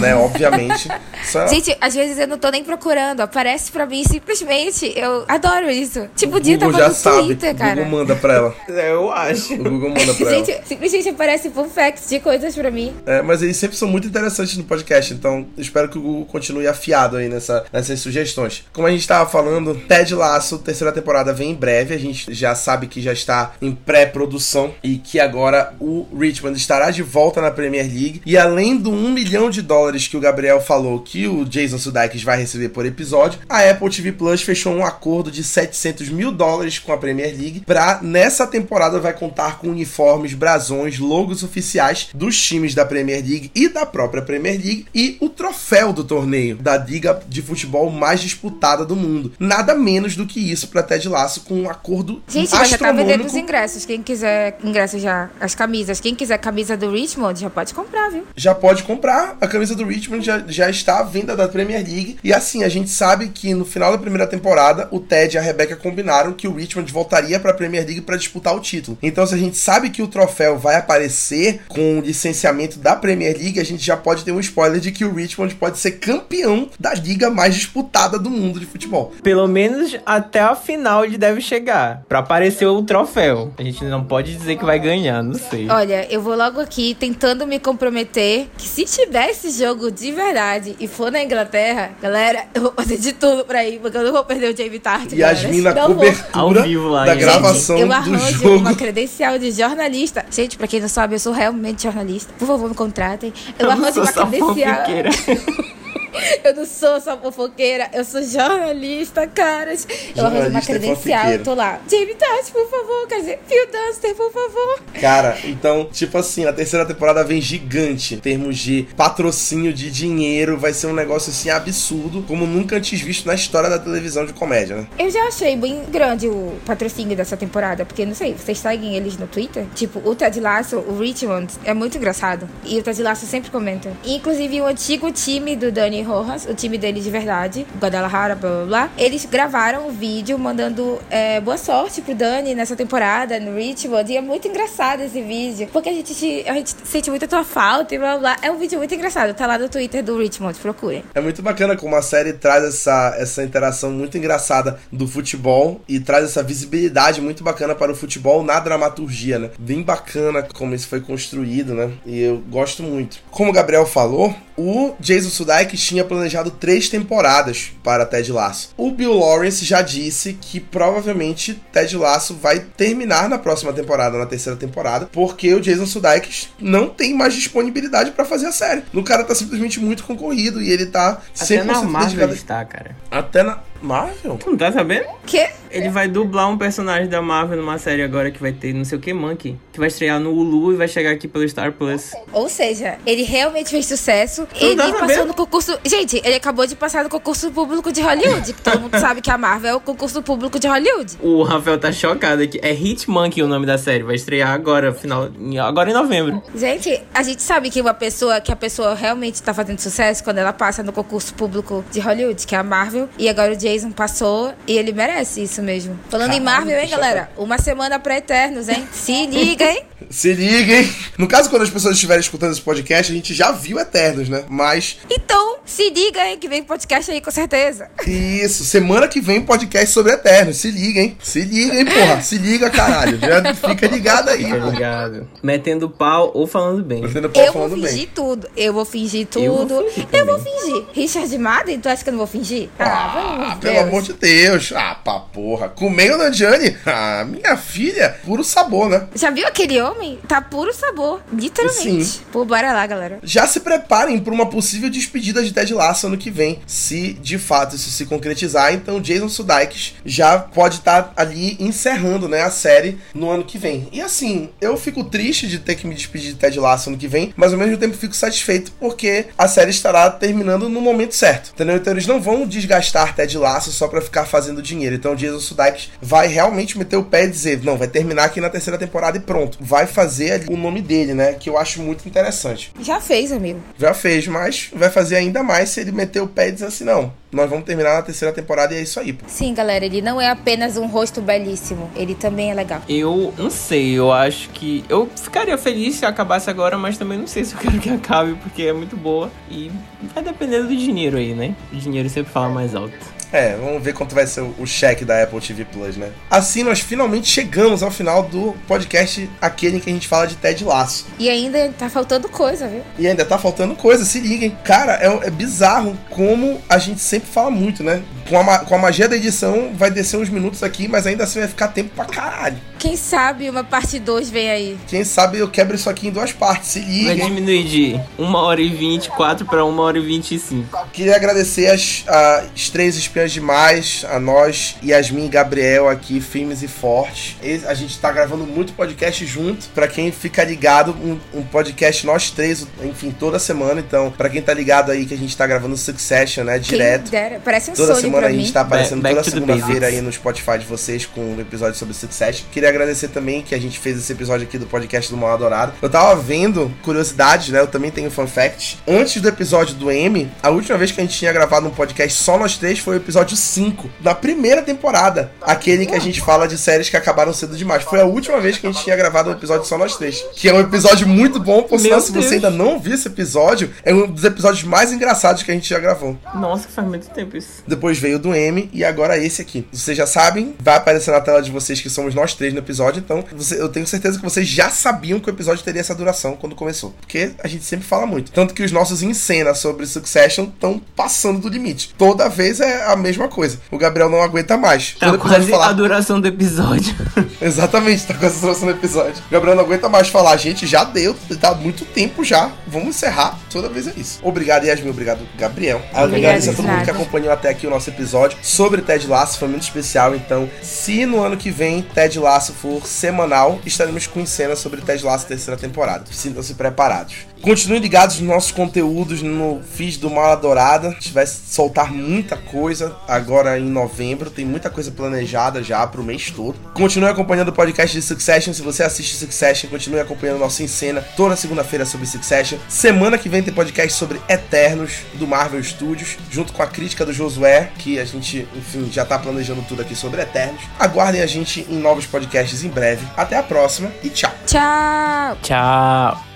né? 0.00 0.14
Obviamente. 0.16 0.88
Só 1.24 1.40
ela- 1.40 1.48
Gente, 1.48 1.76
às 1.78 1.94
vezes 1.94 2.18
eu 2.18 2.26
não 2.26 2.38
tô 2.38 2.48
nem 2.50 2.64
procurando, 2.64 3.20
aparece 3.20 3.70
pra 3.70 3.84
mim 3.84 4.02
simplesmente. 4.04 4.90
Eu 4.96 5.24
adoro 5.28 5.70
isso. 5.70 6.08
Tipo, 6.16 6.36
o 6.36 6.40
dia 6.40 6.58
tava 6.58 6.72
já 6.72 6.88
no 6.88 6.94
sabe. 6.94 7.22
Twitter, 7.26 7.54
o 7.54 7.58
cara. 7.58 7.74
Google 7.82 7.90
manda 7.98 8.16
pra 8.22 8.34
ela. 8.34 8.54
É, 8.68 8.92
Eu 8.92 9.12
acho. 9.12 9.54
O 9.54 9.58
Google 9.58 9.90
manda 9.90 10.14
pra 10.14 10.32
ela. 10.32 10.44
Gente, 10.44 10.66
simplesmente 10.66 11.08
aparece 11.08 11.50
fun 11.50 11.68
facts 11.68 12.08
de 12.08 12.20
coisas 12.20 12.54
pra 12.54 12.70
mim. 12.70 12.94
É, 13.04 13.20
mas 13.20 13.42
eles 13.42 13.56
sempre 13.56 13.76
são 13.76 13.88
muito 13.88 14.06
interessantes 14.06 14.56
no 14.56 14.64
podcast, 14.64 15.12
então 15.12 15.46
eu 15.56 15.62
espero 15.62 15.88
que 15.88 15.98
o 15.98 16.00
Google 16.00 16.24
continue 16.26 16.66
afiado 16.66 17.16
aí 17.16 17.28
nessa, 17.28 17.64
nessas 17.72 18.00
sugestões. 18.00 18.64
Como 18.72 18.86
a 18.86 18.90
gente 18.90 19.06
tava 19.06 19.28
falando, 19.28 19.74
Ted 19.74 20.14
Lasso, 20.14 20.58
terceira 20.58 20.92
temporada 20.92 21.32
vem 21.32 21.50
em 21.50 21.54
breve, 21.54 21.94
a 21.94 21.98
gente 21.98 22.32
já 22.32 22.54
sabe 22.54 22.86
que 22.86 23.00
já 23.02 23.12
está 23.12 23.52
em 23.60 23.72
pré-produção 23.72 24.74
e 24.82 24.96
que 24.98 25.18
agora 25.18 25.74
o 25.80 26.06
Richmond 26.16 26.56
estará 26.56 26.90
de 26.90 27.02
volta 27.02 27.40
na 27.40 27.50
Premier 27.50 27.84
League. 27.84 28.22
E 28.24 28.36
além 28.36 28.76
do 28.76 28.90
1 28.90 29.10
milhão 29.10 29.50
de 29.50 29.62
dólares 29.62 30.06
que 30.06 30.16
o 30.16 30.20
Gabriel 30.20 30.60
falou 30.60 31.00
que 31.00 31.26
o 31.26 31.44
Jason 31.44 31.78
Sudeikis 31.78 32.22
vai 32.22 32.38
receber 32.38 32.68
por 32.68 32.86
episódio, 32.86 33.40
a 33.48 33.68
Apple 33.68 33.90
TV 33.90 34.12
Plus 34.12 34.42
fechou 34.42 34.72
um 34.72 34.84
acordo 34.84 35.30
de 35.30 35.42
700 35.42 36.08
mil 36.08 36.30
dólares 36.30 36.78
com 36.78 36.92
a 36.92 36.98
Premier 36.98 37.34
League 37.36 37.60
pra 37.66 38.00
nessa 38.12 38.46
temporada 38.46 39.00
vai 39.00 39.14
contar 39.14 39.58
com 39.58 39.68
uniformes, 39.68 40.34
brasões, 40.34 40.98
logos 40.98 41.42
oficiais 41.42 42.10
dos 42.12 42.38
times 42.40 42.74
da 42.74 42.84
Premier 42.84 43.24
League 43.24 43.50
e 43.54 43.68
da 43.68 43.86
própria 43.86 44.22
Premier 44.22 44.54
League 44.54 44.86
e 44.94 45.16
o 45.20 45.30
troféu 45.30 45.92
do 45.92 46.04
torneio 46.04 46.56
da 46.56 46.76
liga 46.76 47.18
de 47.26 47.40
futebol 47.40 47.90
mais 47.90 48.20
disputada 48.20 48.84
do 48.84 48.94
mundo. 48.94 49.32
Nada 49.38 49.74
menos 49.74 50.14
do 50.14 50.26
que 50.26 50.38
isso 50.52 50.68
pra 50.68 50.82
Ted 50.82 51.08
Lasso 51.08 51.40
com 51.40 51.62
um 51.62 51.70
acordo 51.70 52.22
Gente, 52.28 52.54
mas 52.54 52.68
já 52.68 52.76
tá 52.78 52.92
vendendo 52.92 53.20
os 53.20 53.26
astronômico. 53.26 53.38
ingressos. 53.38 53.86
Quem 53.86 54.02
quiser 54.02 54.58
ingressos 54.62 55.00
já, 55.00 55.30
as 55.40 55.54
camisas. 55.54 55.98
Quem 56.00 56.14
quiser 56.14 56.36
camisa 56.38 56.76
do 56.76 56.90
Richmond 56.90 57.40
já 57.40 57.48
pode 57.48 57.72
comprar, 57.72 58.10
viu? 58.10 58.26
já 58.36 58.54
pode 58.54 58.82
comprar. 58.82 59.36
A 59.40 59.46
camisa 59.46 59.74
do 59.74 59.84
Richmond 59.86 60.24
já, 60.24 60.44
já 60.46 60.68
está 60.68 60.98
à 60.98 61.02
venda 61.02 61.34
da 61.34 61.48
Premier 61.48 61.82
League. 61.82 62.18
E 62.22 62.32
assim, 62.32 62.62
a 62.62 62.68
gente 62.68 62.90
sabe 62.90 63.28
que 63.28 63.54
no 63.54 63.64
final 63.64 63.90
da 63.92 63.98
primeira 63.98 64.26
temporada, 64.26 64.88
o 64.90 65.00
Ted 65.00 65.36
e 65.36 65.38
a 65.38 65.42
Rebecca 65.42 65.76
combinaram 65.76 66.32
que 66.32 66.46
o 66.46 66.54
Richmond 66.54 66.92
voltaria 66.92 67.40
para 67.40 67.52
a 67.52 67.54
Premier 67.54 67.84
League 67.86 68.01
para 68.02 68.16
disputar 68.16 68.54
o 68.56 68.60
título. 68.60 68.98
Então, 69.02 69.26
se 69.26 69.34
a 69.34 69.38
gente 69.38 69.56
sabe 69.56 69.90
que 69.90 70.02
o 70.02 70.08
troféu 70.08 70.58
vai 70.58 70.76
aparecer 70.76 71.62
com 71.68 71.98
o 71.98 72.00
licenciamento 72.00 72.78
da 72.78 72.94
Premier 72.96 73.36
League, 73.36 73.60
a 73.60 73.64
gente 73.64 73.84
já 73.84 73.96
pode 73.96 74.24
ter 74.24 74.32
um 74.32 74.40
spoiler 74.40 74.80
de 74.80 74.92
que 74.92 75.04
o 75.04 75.14
Richmond 75.14 75.54
pode 75.56 75.78
ser 75.78 75.92
campeão 75.92 76.68
da 76.78 76.94
liga 76.94 77.30
mais 77.30 77.54
disputada 77.54 78.18
do 78.18 78.30
mundo 78.30 78.60
de 78.60 78.66
futebol. 78.66 79.12
Pelo 79.22 79.46
menos 79.46 79.96
até 80.04 80.40
a 80.40 80.54
final 80.54 81.04
ele 81.04 81.18
deve 81.18 81.40
chegar. 81.40 82.02
Pra 82.08 82.18
aparecer 82.20 82.66
o 82.66 82.82
troféu. 82.82 83.52
A 83.58 83.62
gente 83.62 83.84
não 83.84 84.04
pode 84.04 84.34
dizer 84.36 84.56
que 84.56 84.64
vai 84.64 84.78
ganhar, 84.78 85.22
não 85.22 85.34
sei. 85.34 85.68
Olha, 85.70 86.06
eu 86.10 86.20
vou 86.20 86.36
logo 86.36 86.60
aqui 86.60 86.94
tentando 86.98 87.46
me 87.46 87.58
comprometer 87.58 88.48
que 88.56 88.66
se 88.68 88.84
tiver 88.84 89.30
esse 89.30 89.50
jogo 89.50 89.90
de 89.90 90.12
verdade 90.12 90.76
e 90.78 90.86
for 90.88 91.10
na 91.10 91.22
Inglaterra, 91.22 91.90
galera, 92.00 92.44
eu 92.54 92.62
vou 92.62 92.72
fazer 92.76 92.98
de 92.98 93.12
tudo 93.12 93.44
pra 93.44 93.64
ir, 93.66 93.78
porque 93.80 93.96
eu 93.96 94.02
não 94.04 94.12
vou 94.12 94.24
perder 94.24 94.52
o 94.52 94.56
Jamie 94.56 94.78
Tart. 94.78 95.12
Yasmin 95.12 95.60
na 95.62 95.74
cobertura 95.74 96.28
Ao 96.32 96.52
vivo 96.62 96.88
lá, 96.88 97.04
da 97.04 97.14
gente. 97.14 97.22
gravação 97.24 97.78
eu 97.78 97.86
do 98.00 98.14
arranjo 98.14 98.38
jogo. 98.38 98.56
uma 98.56 98.74
credencial 98.74 99.38
de 99.38 99.50
jornalista. 99.52 100.24
Gente, 100.30 100.56
pra 100.56 100.66
quem 100.66 100.80
não 100.80 100.88
sabe, 100.88 101.14
eu 101.14 101.18
sou 101.18 101.32
realmente 101.32 101.82
jornalista. 101.82 102.32
Por 102.38 102.46
favor, 102.46 102.68
me 102.68 102.74
contratem. 102.74 103.32
Eu, 103.58 103.66
Eu 103.66 103.70
arranjo 103.70 104.00
uma 104.00 104.12
credencial. 104.12 105.10
Eu 106.44 106.54
não 106.54 106.66
sou 106.66 107.00
só 107.00 107.16
fofoqueira, 107.16 107.88
eu 107.92 108.04
sou 108.04 108.22
jornalista, 108.22 109.26
caras. 109.26 109.86
Eu 110.14 110.26
arranjo 110.26 110.50
uma 110.50 110.58
e 110.58 110.62
credencial, 110.62 111.30
eu 111.30 111.42
tô 111.42 111.54
lá. 111.54 111.80
Jamie 111.90 112.14
Tart, 112.14 112.50
por 112.50 112.68
favor, 112.68 113.08
quer 113.08 113.20
dizer, 113.20 113.40
Phil 113.46 113.66
Dunster, 113.66 114.14
por 114.14 114.32
favor. 114.32 114.82
Cara, 115.00 115.38
então, 115.44 115.88
tipo 115.90 116.18
assim, 116.18 116.44
a 116.44 116.52
terceira 116.52 116.84
temporada 116.84 117.24
vem 117.24 117.40
gigante 117.40 118.14
em 118.14 118.18
termos 118.18 118.58
de 118.58 118.88
patrocínio 118.96 119.72
de 119.72 119.90
dinheiro. 119.90 120.58
Vai 120.58 120.72
ser 120.72 120.86
um 120.86 120.94
negócio 120.94 121.30
assim 121.30 121.50
absurdo, 121.50 122.22
como 122.22 122.46
nunca 122.46 122.76
antes 122.76 123.00
visto 123.00 123.26
na 123.26 123.34
história 123.34 123.70
da 123.70 123.78
televisão 123.78 124.26
de 124.26 124.32
comédia, 124.32 124.76
né? 124.76 124.86
Eu 124.98 125.10
já 125.10 125.24
achei 125.24 125.56
bem 125.56 125.84
grande 125.90 126.28
o 126.28 126.54
patrocínio 126.66 127.16
dessa 127.16 127.36
temporada, 127.36 127.84
porque 127.84 128.04
não 128.04 128.14
sei, 128.14 128.34
vocês 128.34 128.58
seguem 128.58 128.96
eles 128.96 129.16
no 129.16 129.26
Twitter? 129.26 129.66
Tipo, 129.74 130.00
o 130.08 130.14
Ted 130.14 130.38
Lasso, 130.40 130.78
o 130.78 130.98
Richmond, 130.98 131.52
é 131.64 131.72
muito 131.72 131.96
engraçado. 131.96 132.48
E 132.64 132.78
o 132.78 132.82
Ted 132.82 133.02
Lasso 133.02 133.26
sempre 133.26 133.50
comenta. 133.50 133.92
Inclusive, 134.04 134.60
o 134.60 134.66
antigo 134.66 135.10
time 135.12 135.56
do 135.56 135.70
Rojas, 136.02 136.46
o 136.46 136.54
time 136.54 136.78
dele 136.78 137.00
de 137.00 137.10
verdade, 137.10 137.66
Guadalajara, 137.78 138.34
blá 138.34 138.50
blá 138.50 138.64
blá, 138.64 138.90
eles 138.98 139.24
gravaram 139.24 139.88
um 139.88 139.90
vídeo 139.90 140.38
mandando 140.38 141.00
é, 141.10 141.40
boa 141.40 141.56
sorte 141.56 142.00
pro 142.00 142.14
Danny 142.14 142.54
nessa 142.54 142.76
temporada 142.76 143.38
no 143.40 143.56
Richmond. 143.56 144.12
E 144.12 144.16
é 144.16 144.20
muito 144.20 144.48
engraçado 144.48 145.02
esse 145.02 145.20
vídeo, 145.22 145.68
porque 145.72 145.88
a 145.88 145.92
gente, 145.92 146.44
a 146.48 146.54
gente 146.54 146.74
sente 146.84 147.10
muito 147.10 147.24
a 147.24 147.28
tua 147.28 147.44
falta 147.44 147.94
e 147.94 147.98
blá 147.98 148.18
blá. 148.18 148.36
É 148.42 148.50
um 148.50 148.58
vídeo 148.58 148.78
muito 148.78 148.94
engraçado, 148.94 149.34
tá 149.34 149.46
lá 149.46 149.58
no 149.58 149.68
Twitter 149.68 150.02
do 150.02 150.18
Richmond, 150.18 150.58
procurem. 150.58 151.04
É 151.14 151.20
muito 151.20 151.42
bacana 151.42 151.76
como 151.76 151.96
a 151.96 152.02
série 152.02 152.32
traz 152.32 152.64
essa, 152.64 153.14
essa 153.18 153.42
interação 153.42 153.90
muito 153.90 154.16
engraçada 154.16 154.78
do 154.90 155.06
futebol 155.06 155.80
e 155.88 156.00
traz 156.00 156.24
essa 156.24 156.42
visibilidade 156.42 157.20
muito 157.20 157.42
bacana 157.44 157.74
para 157.74 157.92
o 157.92 157.94
futebol 157.94 158.42
na 158.42 158.58
dramaturgia, 158.60 159.38
né? 159.38 159.50
Bem 159.58 159.82
bacana 159.82 160.42
como 160.54 160.74
isso 160.74 160.88
foi 160.88 161.00
construído, 161.00 161.74
né? 161.74 161.90
E 162.04 162.20
eu 162.20 162.38
gosto 162.50 162.82
muito. 162.82 163.18
Como 163.30 163.50
o 163.50 163.52
Gabriel 163.52 163.86
falou, 163.86 164.34
o 164.56 164.94
Jason 165.00 165.28
Sudeikis 165.30 165.80
tinha 165.82 166.04
planejado 166.04 166.50
três 166.50 166.88
temporadas 166.88 167.72
para 167.82 168.04
Ted 168.06 168.30
Lasso. 168.32 168.70
O 168.76 168.90
Bill 168.90 169.12
Lawrence 169.14 169.64
já 169.64 169.82
disse 169.82 170.34
que 170.34 170.60
provavelmente 170.60 171.60
Ted 171.72 171.96
Lasso 171.96 172.34
vai 172.34 172.60
terminar 172.60 173.28
na 173.28 173.38
próxima 173.38 173.72
temporada, 173.72 174.18
na 174.18 174.26
terceira 174.26 174.58
temporada, 174.58 175.08
porque 175.10 175.52
o 175.54 175.60
Jason 175.60 175.86
Sudeikis 175.86 176.48
não 176.58 176.88
tem 176.88 177.14
mais 177.14 177.34
disponibilidade 177.34 178.10
para 178.12 178.24
fazer 178.24 178.46
a 178.46 178.52
série. 178.52 178.82
O 178.92 179.02
cara 179.02 179.24
tá 179.24 179.34
simplesmente 179.34 179.80
muito 179.80 180.04
concorrido 180.04 180.60
e 180.60 180.70
ele 180.70 180.86
tá 180.86 181.20
Até 181.40 181.62
na 181.64 181.74
100% 181.74 181.84
Marvel 181.84 182.02
dedicado. 182.08 182.32
ele 182.32 182.38
está, 182.40 182.64
cara. 182.64 182.96
Até 183.10 183.42
na 183.42 183.58
Marvel? 183.82 184.36
Tu 184.38 184.50
não 184.50 184.56
tá 184.56 184.72
sabendo? 184.72 185.06
Que? 185.26 185.48
Ele 185.70 185.88
vai 185.88 186.06
dublar 186.06 186.50
um 186.50 186.58
personagem 186.58 187.08
da 187.08 187.22
Marvel 187.22 187.56
numa 187.56 187.78
série 187.78 188.02
agora 188.02 188.30
que 188.30 188.40
vai 188.40 188.52
ter 188.52 188.74
não 188.74 188.84
sei 188.84 188.98
o 188.98 189.00
que, 189.00 189.12
Monkey. 189.12 189.58
Que 189.72 189.78
vai 189.78 189.88
estrear 189.88 190.20
no 190.20 190.32
Hulu 190.32 190.74
e 190.74 190.76
vai 190.76 190.86
chegar 190.86 191.10
aqui 191.10 191.26
pelo 191.26 191.48
Star 191.48 191.72
Plus. 191.72 192.12
Ou 192.32 192.48
seja, 192.48 192.98
ele 193.06 193.22
realmente 193.22 193.70
fez 193.70 193.86
sucesso. 193.86 194.46
Tu 194.52 194.62
não 194.62 194.70
ele 194.70 194.76
tá 194.76 194.84
passou 194.92 195.08
sabendo? 195.08 195.28
no 195.28 195.34
concurso. 195.34 195.78
Gente, 195.84 196.20
ele 196.24 196.34
acabou 196.34 196.66
de 196.66 196.76
passar 196.76 197.02
no 197.02 197.08
concurso 197.08 197.50
público 197.50 197.90
de 197.90 198.02
Hollywood. 198.02 198.52
Que 198.52 198.60
todo 198.60 198.80
mundo 198.80 198.98
sabe 198.98 199.22
que 199.22 199.30
a 199.30 199.38
Marvel 199.38 199.70
é 199.70 199.74
o 199.74 199.80
concurso 199.80 200.22
público 200.22 200.58
de 200.58 200.68
Hollywood. 200.68 201.16
O 201.22 201.42
Rafael 201.42 201.78
tá 201.78 201.90
chocado 201.90 202.42
aqui. 202.42 202.60
É 202.62 202.72
Hitmonkey 202.72 203.42
o 203.42 203.48
nome 203.48 203.64
da 203.64 203.78
série. 203.78 204.02
Vai 204.02 204.16
estrear 204.16 204.50
agora, 204.50 204.92
final, 204.92 205.30
agora 205.66 205.90
em 205.90 205.94
novembro. 205.94 206.42
Gente, 206.54 207.02
a 207.14 207.22
gente 207.22 207.42
sabe 207.42 207.70
que 207.70 207.80
uma 207.80 207.94
pessoa, 207.94 208.40
que 208.40 208.52
a 208.52 208.56
pessoa 208.56 208.94
realmente 208.94 209.42
tá 209.42 209.54
fazendo 209.54 209.78
sucesso 209.78 210.22
quando 210.22 210.38
ela 210.38 210.52
passa 210.52 210.82
no 210.82 210.92
concurso 210.92 211.32
público 211.34 211.82
de 211.90 211.98
Hollywood, 212.00 212.46
que 212.46 212.54
é 212.54 212.58
a 212.58 212.62
Marvel. 212.62 213.08
E 213.18 213.28
agora 213.28 213.52
o 213.52 213.56
Jason 213.72 213.90
passou 213.90 214.52
e 214.66 214.76
ele 214.76 214.92
merece 214.92 215.42
isso 215.42 215.62
mesmo. 215.62 215.98
Falando 216.10 216.32
em 216.34 216.42
Caralho, 216.42 216.66
Marvel, 216.66 216.78
hein, 216.80 216.88
galera? 216.90 217.30
Uma 217.36 217.58
semana 217.58 217.98
pra 217.98 218.16
Eternos, 218.18 218.68
hein? 218.68 218.86
Se 218.92 219.26
liga, 219.26 219.64
hein? 219.64 219.84
Se 220.10 220.32
liga, 220.32 220.74
hein? 220.80 220.92
No 221.16 221.26
caso, 221.28 221.48
quando 221.48 221.62
as 221.62 221.70
pessoas 221.70 221.94
estiverem 221.94 222.20
escutando 222.20 222.52
esse 222.52 222.60
podcast, 222.60 223.10
a 223.10 223.14
gente 223.14 223.32
já 223.32 223.50
viu 223.52 223.78
Eternos, 223.78 224.28
né? 224.28 224.44
Mas 224.48 224.98
Então, 225.08 225.58
se 225.64 225.88
liga, 225.90 226.26
hein, 226.26 226.36
que 226.38 226.48
vem 226.48 226.62
podcast 226.62 227.10
aí 227.10 227.20
com 227.20 227.30
certeza. 227.30 227.88
Isso, 228.06 228.64
semana 228.64 229.06
que 229.08 229.20
vem 229.20 229.40
podcast 229.40 229.90
sobre 229.92 230.12
Eternos. 230.12 230.56
Se 230.56 230.70
liga, 230.70 231.00
hein? 231.00 231.16
Se 231.22 231.40
liga, 231.42 231.76
hein, 231.78 231.84
porra? 231.86 232.20
Se 232.20 232.36
liga, 232.36 232.68
caralho. 232.68 233.18
Já 233.18 233.54
fica 233.54 233.86
ligado 233.86 234.28
aí, 234.28 234.44
Tá 234.50 234.56
pô. 234.58 234.70
ligado? 234.70 235.28
Metendo 235.42 235.88
pau 235.88 236.32
ou 236.34 236.46
falando 236.48 236.82
bem. 236.84 237.00
Você 237.00 237.20
não 237.20 237.30
pode 237.30 237.46
Eu 237.46 237.52
vou 237.52 237.62
falando 237.68 237.80
fingir 237.86 237.96
bem. 237.98 238.08
tudo. 238.14 238.48
Eu 238.56 238.72
vou 238.74 238.84
fingir 238.84 239.26
tudo. 239.28 239.44
Eu 239.44 239.54
vou 239.66 239.88
fingir 239.88 240.08
Eu 240.12 240.26
vou 240.26 240.38
fingir. 240.40 240.84
Richard 240.92 241.38
Madden, 241.38 241.80
tu 241.80 241.88
acha 241.88 242.02
que 242.02 242.08
eu 242.10 242.12
não 242.12 242.18
vou 242.18 242.26
fingir? 242.26 242.68
Ah, 242.78 243.52
Ah, 243.52 243.58
pelo 243.62 243.74
Deus. 243.74 243.86
amor 243.86 244.02
de 244.02 244.12
Deus. 244.12 244.72
Ah, 244.74 244.94
pá, 244.94 245.20
porra. 245.20 245.68
Comeu 245.68 246.18
na 246.18 246.30
Gianni? 246.30 246.76
Ah, 246.84 247.24
minha 247.26 247.56
filha. 247.56 248.16
Puro 248.24 248.44
sabor, 248.44 248.88
né? 248.90 249.06
Já 249.14 249.30
viu 249.30 249.46
aquele 249.46 249.80
homem? 249.80 250.18
Tá 250.28 250.40
puro 250.42 250.72
sabor. 250.74 251.22
Literalmente. 251.32 252.04
Sim. 252.04 252.20
Pô, 252.32 252.44
bora 252.44 252.72
lá, 252.72 252.86
galera. 252.86 253.18
Já 253.22 253.46
se 253.46 253.60
preparem 253.60 254.18
para 254.18 254.32
uma 254.34 254.46
possível 254.46 254.90
despedida 254.90 255.42
de 255.42 255.52
Ted 255.52 255.72
Lasso 255.72 256.06
ano 256.06 256.18
que 256.18 256.30
vem, 256.30 256.60
se 256.66 257.12
de 257.14 257.38
fato 257.38 257.76
isso 257.76 257.90
se 257.90 258.04
concretizar. 258.06 258.74
Então, 258.74 259.00
Jason 259.00 259.28
Sudeikis 259.28 259.94
já 260.04 260.38
pode 260.38 260.76
estar 260.76 261.12
ali 261.16 261.56
encerrando, 261.60 262.28
né, 262.28 262.42
a 262.42 262.50
série 262.50 262.98
no 263.14 263.30
ano 263.30 263.44
que 263.44 263.58
vem. 263.58 263.88
E 263.92 264.00
assim, 264.00 264.50
eu 264.60 264.76
fico 264.76 265.04
triste 265.04 265.46
de 265.46 265.58
ter 265.58 265.76
que 265.76 265.86
me 265.86 265.94
despedir 265.94 266.32
de 266.32 266.38
Ted 266.38 266.58
Lasso 266.58 266.90
ano 266.90 266.98
que 266.98 267.08
vem, 267.08 267.32
mas 267.36 267.52
ao 267.52 267.58
mesmo 267.58 267.76
tempo 267.76 267.96
fico 267.96 268.14
satisfeito 268.14 268.72
porque 268.80 269.26
a 269.36 269.46
série 269.46 269.70
estará 269.70 270.10
terminando 270.10 270.68
no 270.68 270.80
momento 270.80 271.14
certo, 271.14 271.50
entendeu? 271.54 271.76
Então 271.76 271.92
eles 271.92 272.06
não 272.06 272.20
vão 272.20 272.46
desgastar 272.46 273.14
Ted 273.14 273.36
Lasso 273.38 273.51
só 273.60 273.88
pra 273.88 274.00
ficar 274.00 274.24
fazendo 274.24 274.62
dinheiro. 274.62 274.94
Então, 274.94 275.14
Jason 275.14 275.40
Sudeikis 275.40 275.90
vai 276.00 276.28
realmente 276.28 276.78
meter 276.78 276.96
o 276.96 277.04
pé 277.04 277.24
e 277.24 277.28
dizer, 277.28 277.62
não, 277.62 277.76
vai 277.76 277.88
terminar 277.88 278.24
aqui 278.24 278.40
na 278.40 278.50
terceira 278.50 278.78
temporada 278.78 279.16
e 279.16 279.20
pronto. 279.20 279.58
Vai 279.60 279.86
fazer 279.86 280.32
ali 280.32 280.46
o 280.48 280.56
nome 280.56 280.80
dele, 280.80 281.14
né, 281.14 281.34
que 281.34 281.48
eu 281.48 281.58
acho 281.58 281.82
muito 281.82 282.06
interessante. 282.08 282.72
Já 282.80 283.00
fez, 283.00 283.32
amigo. 283.32 283.60
Já 283.78 283.94
fez, 283.94 284.26
mas 284.26 284.70
vai 284.74 284.90
fazer 284.90 285.16
ainda 285.16 285.42
mais 285.42 285.70
se 285.70 285.80
ele 285.80 285.92
meter 285.92 286.20
o 286.20 286.26
pé 286.26 286.48
e 286.48 286.52
dizer 286.52 286.66
assim: 286.66 286.84
não, 286.84 287.12
nós 287.30 287.48
vamos 287.48 287.64
terminar 287.64 287.94
na 287.94 288.02
terceira 288.02 288.32
temporada 288.34 288.74
e 288.74 288.78
é 288.78 288.82
isso 288.82 289.00
aí, 289.00 289.12
pô. 289.12 289.24
Sim, 289.26 289.54
galera, 289.54 289.84
ele 289.84 290.02
não 290.02 290.20
é 290.20 290.28
apenas 290.28 290.76
um 290.76 290.86
rosto 290.86 291.20
belíssimo. 291.20 291.90
Ele 291.96 292.14
também 292.14 292.50
é 292.50 292.54
legal. 292.54 292.82
Eu 292.88 293.32
não 293.38 293.50
sei, 293.50 293.98
eu 293.98 294.12
acho 294.12 294.50
que. 294.50 294.84
Eu 294.88 295.08
ficaria 295.16 295.56
feliz 295.56 295.96
se 295.96 296.04
acabasse 296.04 296.50
agora, 296.50 296.76
mas 296.76 296.98
também 296.98 297.18
não 297.18 297.26
sei 297.26 297.44
se 297.44 297.54
eu 297.54 297.60
quero 297.60 297.78
que 297.78 297.90
acabe, 297.90 298.34
porque 298.34 298.62
é 298.64 298.72
muito 298.72 298.96
boa. 298.96 299.30
E 299.50 299.70
vai 300.14 300.22
depender 300.22 300.62
do 300.62 300.76
dinheiro 300.76 301.16
aí, 301.16 301.34
né? 301.34 301.54
O 301.72 301.76
dinheiro 301.76 302.08
sempre 302.08 302.32
fala 302.32 302.48
mais 302.48 302.74
alto. 302.74 303.21
É, 303.32 303.56
vamos 303.56 303.82
ver 303.82 303.94
quanto 303.94 304.14
vai 304.14 304.26
ser 304.26 304.40
o 304.40 304.62
o 304.62 304.66
cheque 304.66 305.04
da 305.04 305.22
Apple 305.22 305.40
TV 305.40 305.64
Plus, 305.64 305.96
né? 305.96 306.10
Assim, 306.30 306.62
nós 306.62 306.80
finalmente 306.80 307.28
chegamos 307.28 307.82
ao 307.82 307.90
final 307.90 308.22
do 308.22 308.54
podcast, 308.66 309.28
aquele 309.40 309.76
em 309.76 309.80
que 309.80 309.90
a 309.90 309.92
gente 309.92 310.08
fala 310.08 310.26
de 310.26 310.36
Ted 310.36 310.64
Lasso. 310.64 311.06
E 311.18 311.28
ainda 311.28 311.72
tá 311.76 311.88
faltando 311.88 312.28
coisa, 312.28 312.68
viu? 312.68 312.82
E 312.98 313.06
ainda 313.06 313.24
tá 313.24 313.38
faltando 313.38 313.74
coisa, 313.74 314.04
se 314.04 314.20
liguem. 314.20 314.56
Cara, 314.64 314.94
é, 314.94 315.26
é 315.26 315.30
bizarro 315.30 315.98
como 316.10 316.60
a 316.68 316.78
gente 316.78 317.00
sempre 317.00 317.28
fala 317.28 317.50
muito, 317.50 317.82
né? 317.82 318.02
Com 318.28 318.38
a, 318.38 318.58
com 318.60 318.74
a 318.74 318.78
magia 318.78 319.08
da 319.08 319.16
edição, 319.16 319.72
vai 319.74 319.90
descer 319.90 320.16
uns 320.16 320.28
minutos 320.28 320.62
aqui, 320.62 320.88
mas 320.88 321.06
ainda 321.06 321.24
assim 321.24 321.40
vai 321.40 321.48
ficar 321.48 321.68
tempo 321.68 321.90
pra 321.94 322.04
caralho. 322.04 322.56
Quem 322.78 322.96
sabe 322.96 323.48
uma 323.48 323.62
parte 323.62 323.98
2 324.00 324.28
vem 324.30 324.50
aí. 324.50 324.78
Quem 324.88 325.04
sabe 325.04 325.38
eu 325.38 325.48
quebro 325.48 325.76
isso 325.76 325.88
aqui 325.88 326.08
em 326.08 326.10
duas 326.10 326.32
partes, 326.32 326.70
se 326.70 326.80
Vai 326.80 327.14
liguem. 327.14 327.26
diminuir 327.28 327.64
de 327.64 328.00
1 328.18 328.34
hora 328.34 328.60
e 328.60 328.68
24 328.70 329.46
pra 329.46 329.64
1 329.64 329.78
hora 329.78 329.98
e 329.98 330.02
25. 330.04 330.88
Queria 330.92 331.14
agradecer 331.14 331.68
as, 331.68 332.04
as 332.08 332.70
três 332.70 332.96
espiãs 332.96 333.30
demais, 333.30 334.04
a 334.08 334.18
nós, 334.18 334.76
Yasmin 334.84 335.26
e 335.26 335.28
Gabriel 335.28 335.88
aqui, 335.88 336.20
firmes 336.20 336.62
e 336.62 336.68
fortes. 336.68 337.36
E 337.42 337.60
a 337.66 337.74
gente 337.74 337.98
tá 338.00 338.10
gravando 338.10 338.44
muito 338.46 338.72
podcast 338.72 339.24
junto. 339.26 339.66
Pra 339.68 339.86
quem 339.86 340.10
fica 340.10 340.42
ligado, 340.42 340.90
um, 340.92 341.18
um 341.38 341.42
podcast 341.42 342.04
nós 342.04 342.30
três, 342.30 342.66
enfim, 342.82 343.14
toda 343.16 343.38
semana. 343.38 343.80
Então, 343.80 344.10
pra 344.10 344.28
quem 344.28 344.42
tá 344.42 344.52
ligado 344.52 344.90
aí 344.90 345.06
que 345.06 345.14
a 345.14 345.18
gente 345.18 345.36
tá 345.36 345.46
gravando 345.46 345.76
Succession, 345.76 346.42
né, 346.44 346.58
direto. 346.58 347.10
Quem 347.10 347.20
dera. 347.20 347.40
Parece 347.44 347.70
um 347.70 347.74
Toda 347.74 347.94
sonho 347.94 348.11
semana 348.12 348.26
a 348.26 348.32
gente 348.32 348.52
tá 348.52 348.60
aparecendo 348.62 349.02
Back- 349.02 349.14
toda 349.16 349.24
back 349.24 349.30
to 349.40 349.46
the 349.46 349.52
segunda-feira 349.52 349.86
aí 349.86 350.00
no 350.00 350.12
Spotify 350.12 350.58
de 350.58 350.66
vocês 350.66 351.06
com 351.06 351.20
um 351.20 351.40
episódio 351.40 351.78
sobre 351.78 351.94
Succession. 351.94 352.44
Queria 352.52 352.68
agradecer 352.68 353.08
também 353.08 353.42
que 353.42 353.54
a 353.54 353.58
gente 353.60 353.78
fez 353.78 353.98
esse 353.98 354.12
episódio 354.12 354.46
aqui 354.46 354.58
do 354.58 354.66
podcast 354.66 355.10
do 355.10 355.16
Mal 355.16 355.32
Adorado. 355.32 355.72
Eu 355.80 355.88
tava 355.90 356.14
vendo 356.20 356.72
curiosidades, 356.82 357.48
né? 357.50 357.60
Eu 357.60 357.66
também 357.66 357.90
tenho 357.90 358.10
fun 358.10 358.26
fact. 358.26 358.78
Antes 358.86 359.20
do 359.20 359.28
episódio 359.28 359.74
do 359.74 359.90
M, 359.90 360.30
a 360.42 360.50
última 360.50 360.76
vez 360.78 360.90
que 360.92 361.00
a 361.00 361.04
gente 361.04 361.16
tinha 361.16 361.32
gravado 361.32 361.66
um 361.66 361.70
podcast 361.70 362.18
só 362.22 362.38
nós 362.38 362.56
três 362.56 362.78
foi 362.78 362.94
o 362.94 362.98
episódio 362.98 363.36
5 363.36 363.88
da 364.00 364.14
primeira 364.14 364.62
temporada. 364.62 365.30
Aquele 365.40 365.86
que 365.86 365.94
a 365.94 365.98
gente 366.00 366.20
fala 366.20 366.46
de 366.46 366.58
séries 366.58 366.88
que 366.88 366.96
acabaram 366.96 367.32
cedo 367.32 367.56
demais. 367.56 367.82
Foi 367.82 368.00
a 368.00 368.04
última 368.04 368.40
vez 368.40 368.58
que 368.58 368.66
a 368.66 368.70
gente 368.72 368.82
tinha 368.82 368.96
gravado 368.96 369.30
um 369.30 369.32
episódio 369.32 369.66
só 369.66 369.78
nós 369.78 369.96
três. 369.96 370.22
Que 370.34 370.48
é 370.48 370.52
um 370.54 370.60
episódio 370.60 371.06
muito 371.06 371.40
bom, 371.40 371.62
por 371.62 371.78
sinal, 371.80 372.00
se 372.00 372.12
você 372.12 372.34
ainda 372.34 372.50
não 372.50 372.78
viu 372.78 372.94
esse 372.94 373.08
episódio, 373.08 373.70
é 373.84 373.92
um 373.94 374.06
dos 374.10 374.24
episódios 374.24 374.62
mais 374.64 374.92
engraçados 374.92 375.42
que 375.42 375.50
a 375.50 375.54
gente 375.54 375.68
já 375.68 375.78
gravou. 375.78 376.16
Nossa, 376.34 376.68
faz 376.68 376.86
muito 376.86 377.08
tempo 377.10 377.36
isso. 377.36 377.62
Depois 377.66 377.98
veio 378.02 378.18
do 378.18 378.34
M 378.34 378.68
e 378.72 378.84
agora 378.84 379.16
esse 379.16 379.40
aqui. 379.40 379.64
Vocês 379.72 379.96
já 379.96 380.06
sabem, 380.06 380.56
vai 380.60 380.76
aparecer 380.76 381.12
na 381.12 381.20
tela 381.20 381.40
de 381.40 381.52
vocês 381.52 381.80
que 381.80 381.88
somos 381.88 382.14
nós 382.14 382.34
três 382.34 382.52
no 382.52 382.58
episódio, 382.58 382.98
então 382.98 383.24
você, 383.32 383.60
eu 383.60 383.68
tenho 383.68 383.86
certeza 383.86 384.18
que 384.18 384.24
vocês 384.24 384.48
já 384.48 384.68
sabiam 384.70 385.20
que 385.20 385.30
o 385.30 385.32
episódio 385.32 385.62
teria 385.62 385.80
essa 385.80 385.94
duração 385.94 386.36
quando 386.36 386.56
começou. 386.56 386.90
Porque 387.00 387.30
a 387.42 387.46
gente 387.46 387.64
sempre 387.64 387.86
fala 387.86 388.04
muito. 388.04 388.32
Tanto 388.32 388.54
que 388.54 388.62
os 388.62 388.72
nossos 388.72 389.04
em 389.04 389.14
cena 389.14 389.54
sobre 389.54 389.86
Succession 389.86 390.46
estão 390.46 390.80
passando 390.96 391.38
do 391.38 391.48
limite. 391.48 391.94
Toda 391.96 392.28
vez 392.28 392.58
é 392.58 392.86
a 392.86 392.96
mesma 392.96 393.28
coisa. 393.28 393.60
O 393.70 393.78
Gabriel 393.78 394.10
não 394.10 394.20
aguenta 394.20 394.56
mais. 394.56 394.96
Tá 394.98 395.16
quase 395.16 395.48
falar... 395.48 395.68
a 395.68 395.72
duração 395.72 396.20
do 396.20 396.26
episódio. 396.26 396.94
Exatamente, 397.40 398.04
tá 398.04 398.14
quase 398.14 398.38
a 398.38 398.40
duração 398.40 398.66
do 398.66 398.72
episódio. 398.72 399.22
O 399.28 399.30
Gabriel 399.30 399.54
não 399.54 399.62
aguenta 399.62 399.88
mais 399.88 400.08
falar, 400.08 400.36
gente, 400.36 400.66
já 400.66 400.82
deu, 400.82 401.14
tá 401.40 401.54
muito 401.54 401.84
tempo 401.84 402.24
já. 402.24 402.50
Vamos 402.66 402.88
encerrar. 402.88 403.38
Toda 403.48 403.68
vez 403.68 403.86
é 403.86 403.92
isso. 403.96 404.18
Obrigado, 404.22 404.64
Yasmin. 404.64 404.90
Obrigado, 404.90 405.20
Gabriel. 405.38 405.80
Obrigado 405.94 406.42
a 406.42 406.52
todo 406.52 406.62
mundo 406.62 406.84
que 406.84 406.90
acompanhou 406.90 407.32
até 407.32 407.48
aqui 407.48 407.66
o 407.66 407.70
nosso 407.70 407.91
episódio 407.92 408.38
sobre 408.42 408.82
Ted 408.82 409.06
Lasso. 409.06 409.38
Foi 409.38 409.48
muito 409.48 409.62
especial. 409.62 410.14
Então, 410.14 410.48
se 410.62 411.06
no 411.06 411.22
ano 411.22 411.36
que 411.36 411.50
vem 411.50 411.82
Ted 411.82 412.18
Lasso 412.18 412.52
for 412.52 412.86
semanal, 412.86 413.60
estaremos 413.64 414.06
com 414.06 414.24
cena 414.26 414.56
sobre 414.56 414.80
Ted 414.80 415.04
Lasso 415.04 415.26
terceira 415.26 415.58
temporada. 415.58 416.04
Sintam-se 416.10 416.54
preparados. 416.54 417.31
Continuem 417.42 417.82
ligados 417.82 418.20
nos 418.20 418.28
nossos 418.28 418.52
conteúdos 418.52 419.20
no 419.20 419.60
feed 419.74 419.98
do 419.98 420.08
Mala 420.08 420.36
Dourada. 420.36 420.88
A 420.88 420.90
gente 420.92 421.12
vai 421.12 421.26
soltar 421.26 421.92
muita 421.92 422.36
coisa 422.36 422.96
agora 423.08 423.58
em 423.58 423.64
novembro. 423.64 424.30
Tem 424.30 424.44
muita 424.44 424.70
coisa 424.70 424.92
planejada 424.92 425.60
já 425.60 425.84
pro 425.84 426.04
mês 426.04 426.30
todo. 426.30 426.54
Continue 426.72 427.10
acompanhando 427.10 427.48
o 427.48 427.52
podcast 427.52 427.96
de 427.96 428.02
Succession. 428.02 428.52
Se 428.52 428.62
você 428.62 428.84
assiste 428.84 429.16
Succession, 429.16 429.68
continue 429.68 429.98
acompanhando 429.98 430.38
nossa 430.38 430.66
cena 430.68 431.02
toda 431.16 431.34
segunda-feira 431.34 431.84
sobre 431.84 432.06
Succession. 432.06 432.58
Semana 432.68 433.18
que 433.18 433.28
vem 433.28 433.42
tem 433.42 433.52
podcast 433.52 433.98
sobre 433.98 434.20
Eternos 434.28 435.00
do 435.14 435.26
Marvel 435.26 435.62
Studios, 435.64 436.16
junto 436.30 436.52
com 436.52 436.62
a 436.62 436.66
crítica 436.68 437.04
do 437.04 437.12
Josué, 437.12 437.72
que 437.76 437.98
a 437.98 438.04
gente, 438.04 438.46
enfim, 438.54 438.88
já 438.92 439.04
tá 439.04 439.18
planejando 439.18 439.62
tudo 439.62 439.82
aqui 439.82 439.96
sobre 439.96 440.22
Eternos. 440.22 440.62
Aguardem 440.78 441.20
a 441.20 441.26
gente 441.26 441.66
em 441.68 441.78
novos 441.78 442.06
podcasts 442.06 442.62
em 442.62 442.68
breve. 442.68 443.04
Até 443.16 443.36
a 443.36 443.42
próxima 443.42 443.90
e 444.04 444.10
tchau. 444.10 444.32
Tchau. 444.46 445.36
Tchau. 445.42 446.31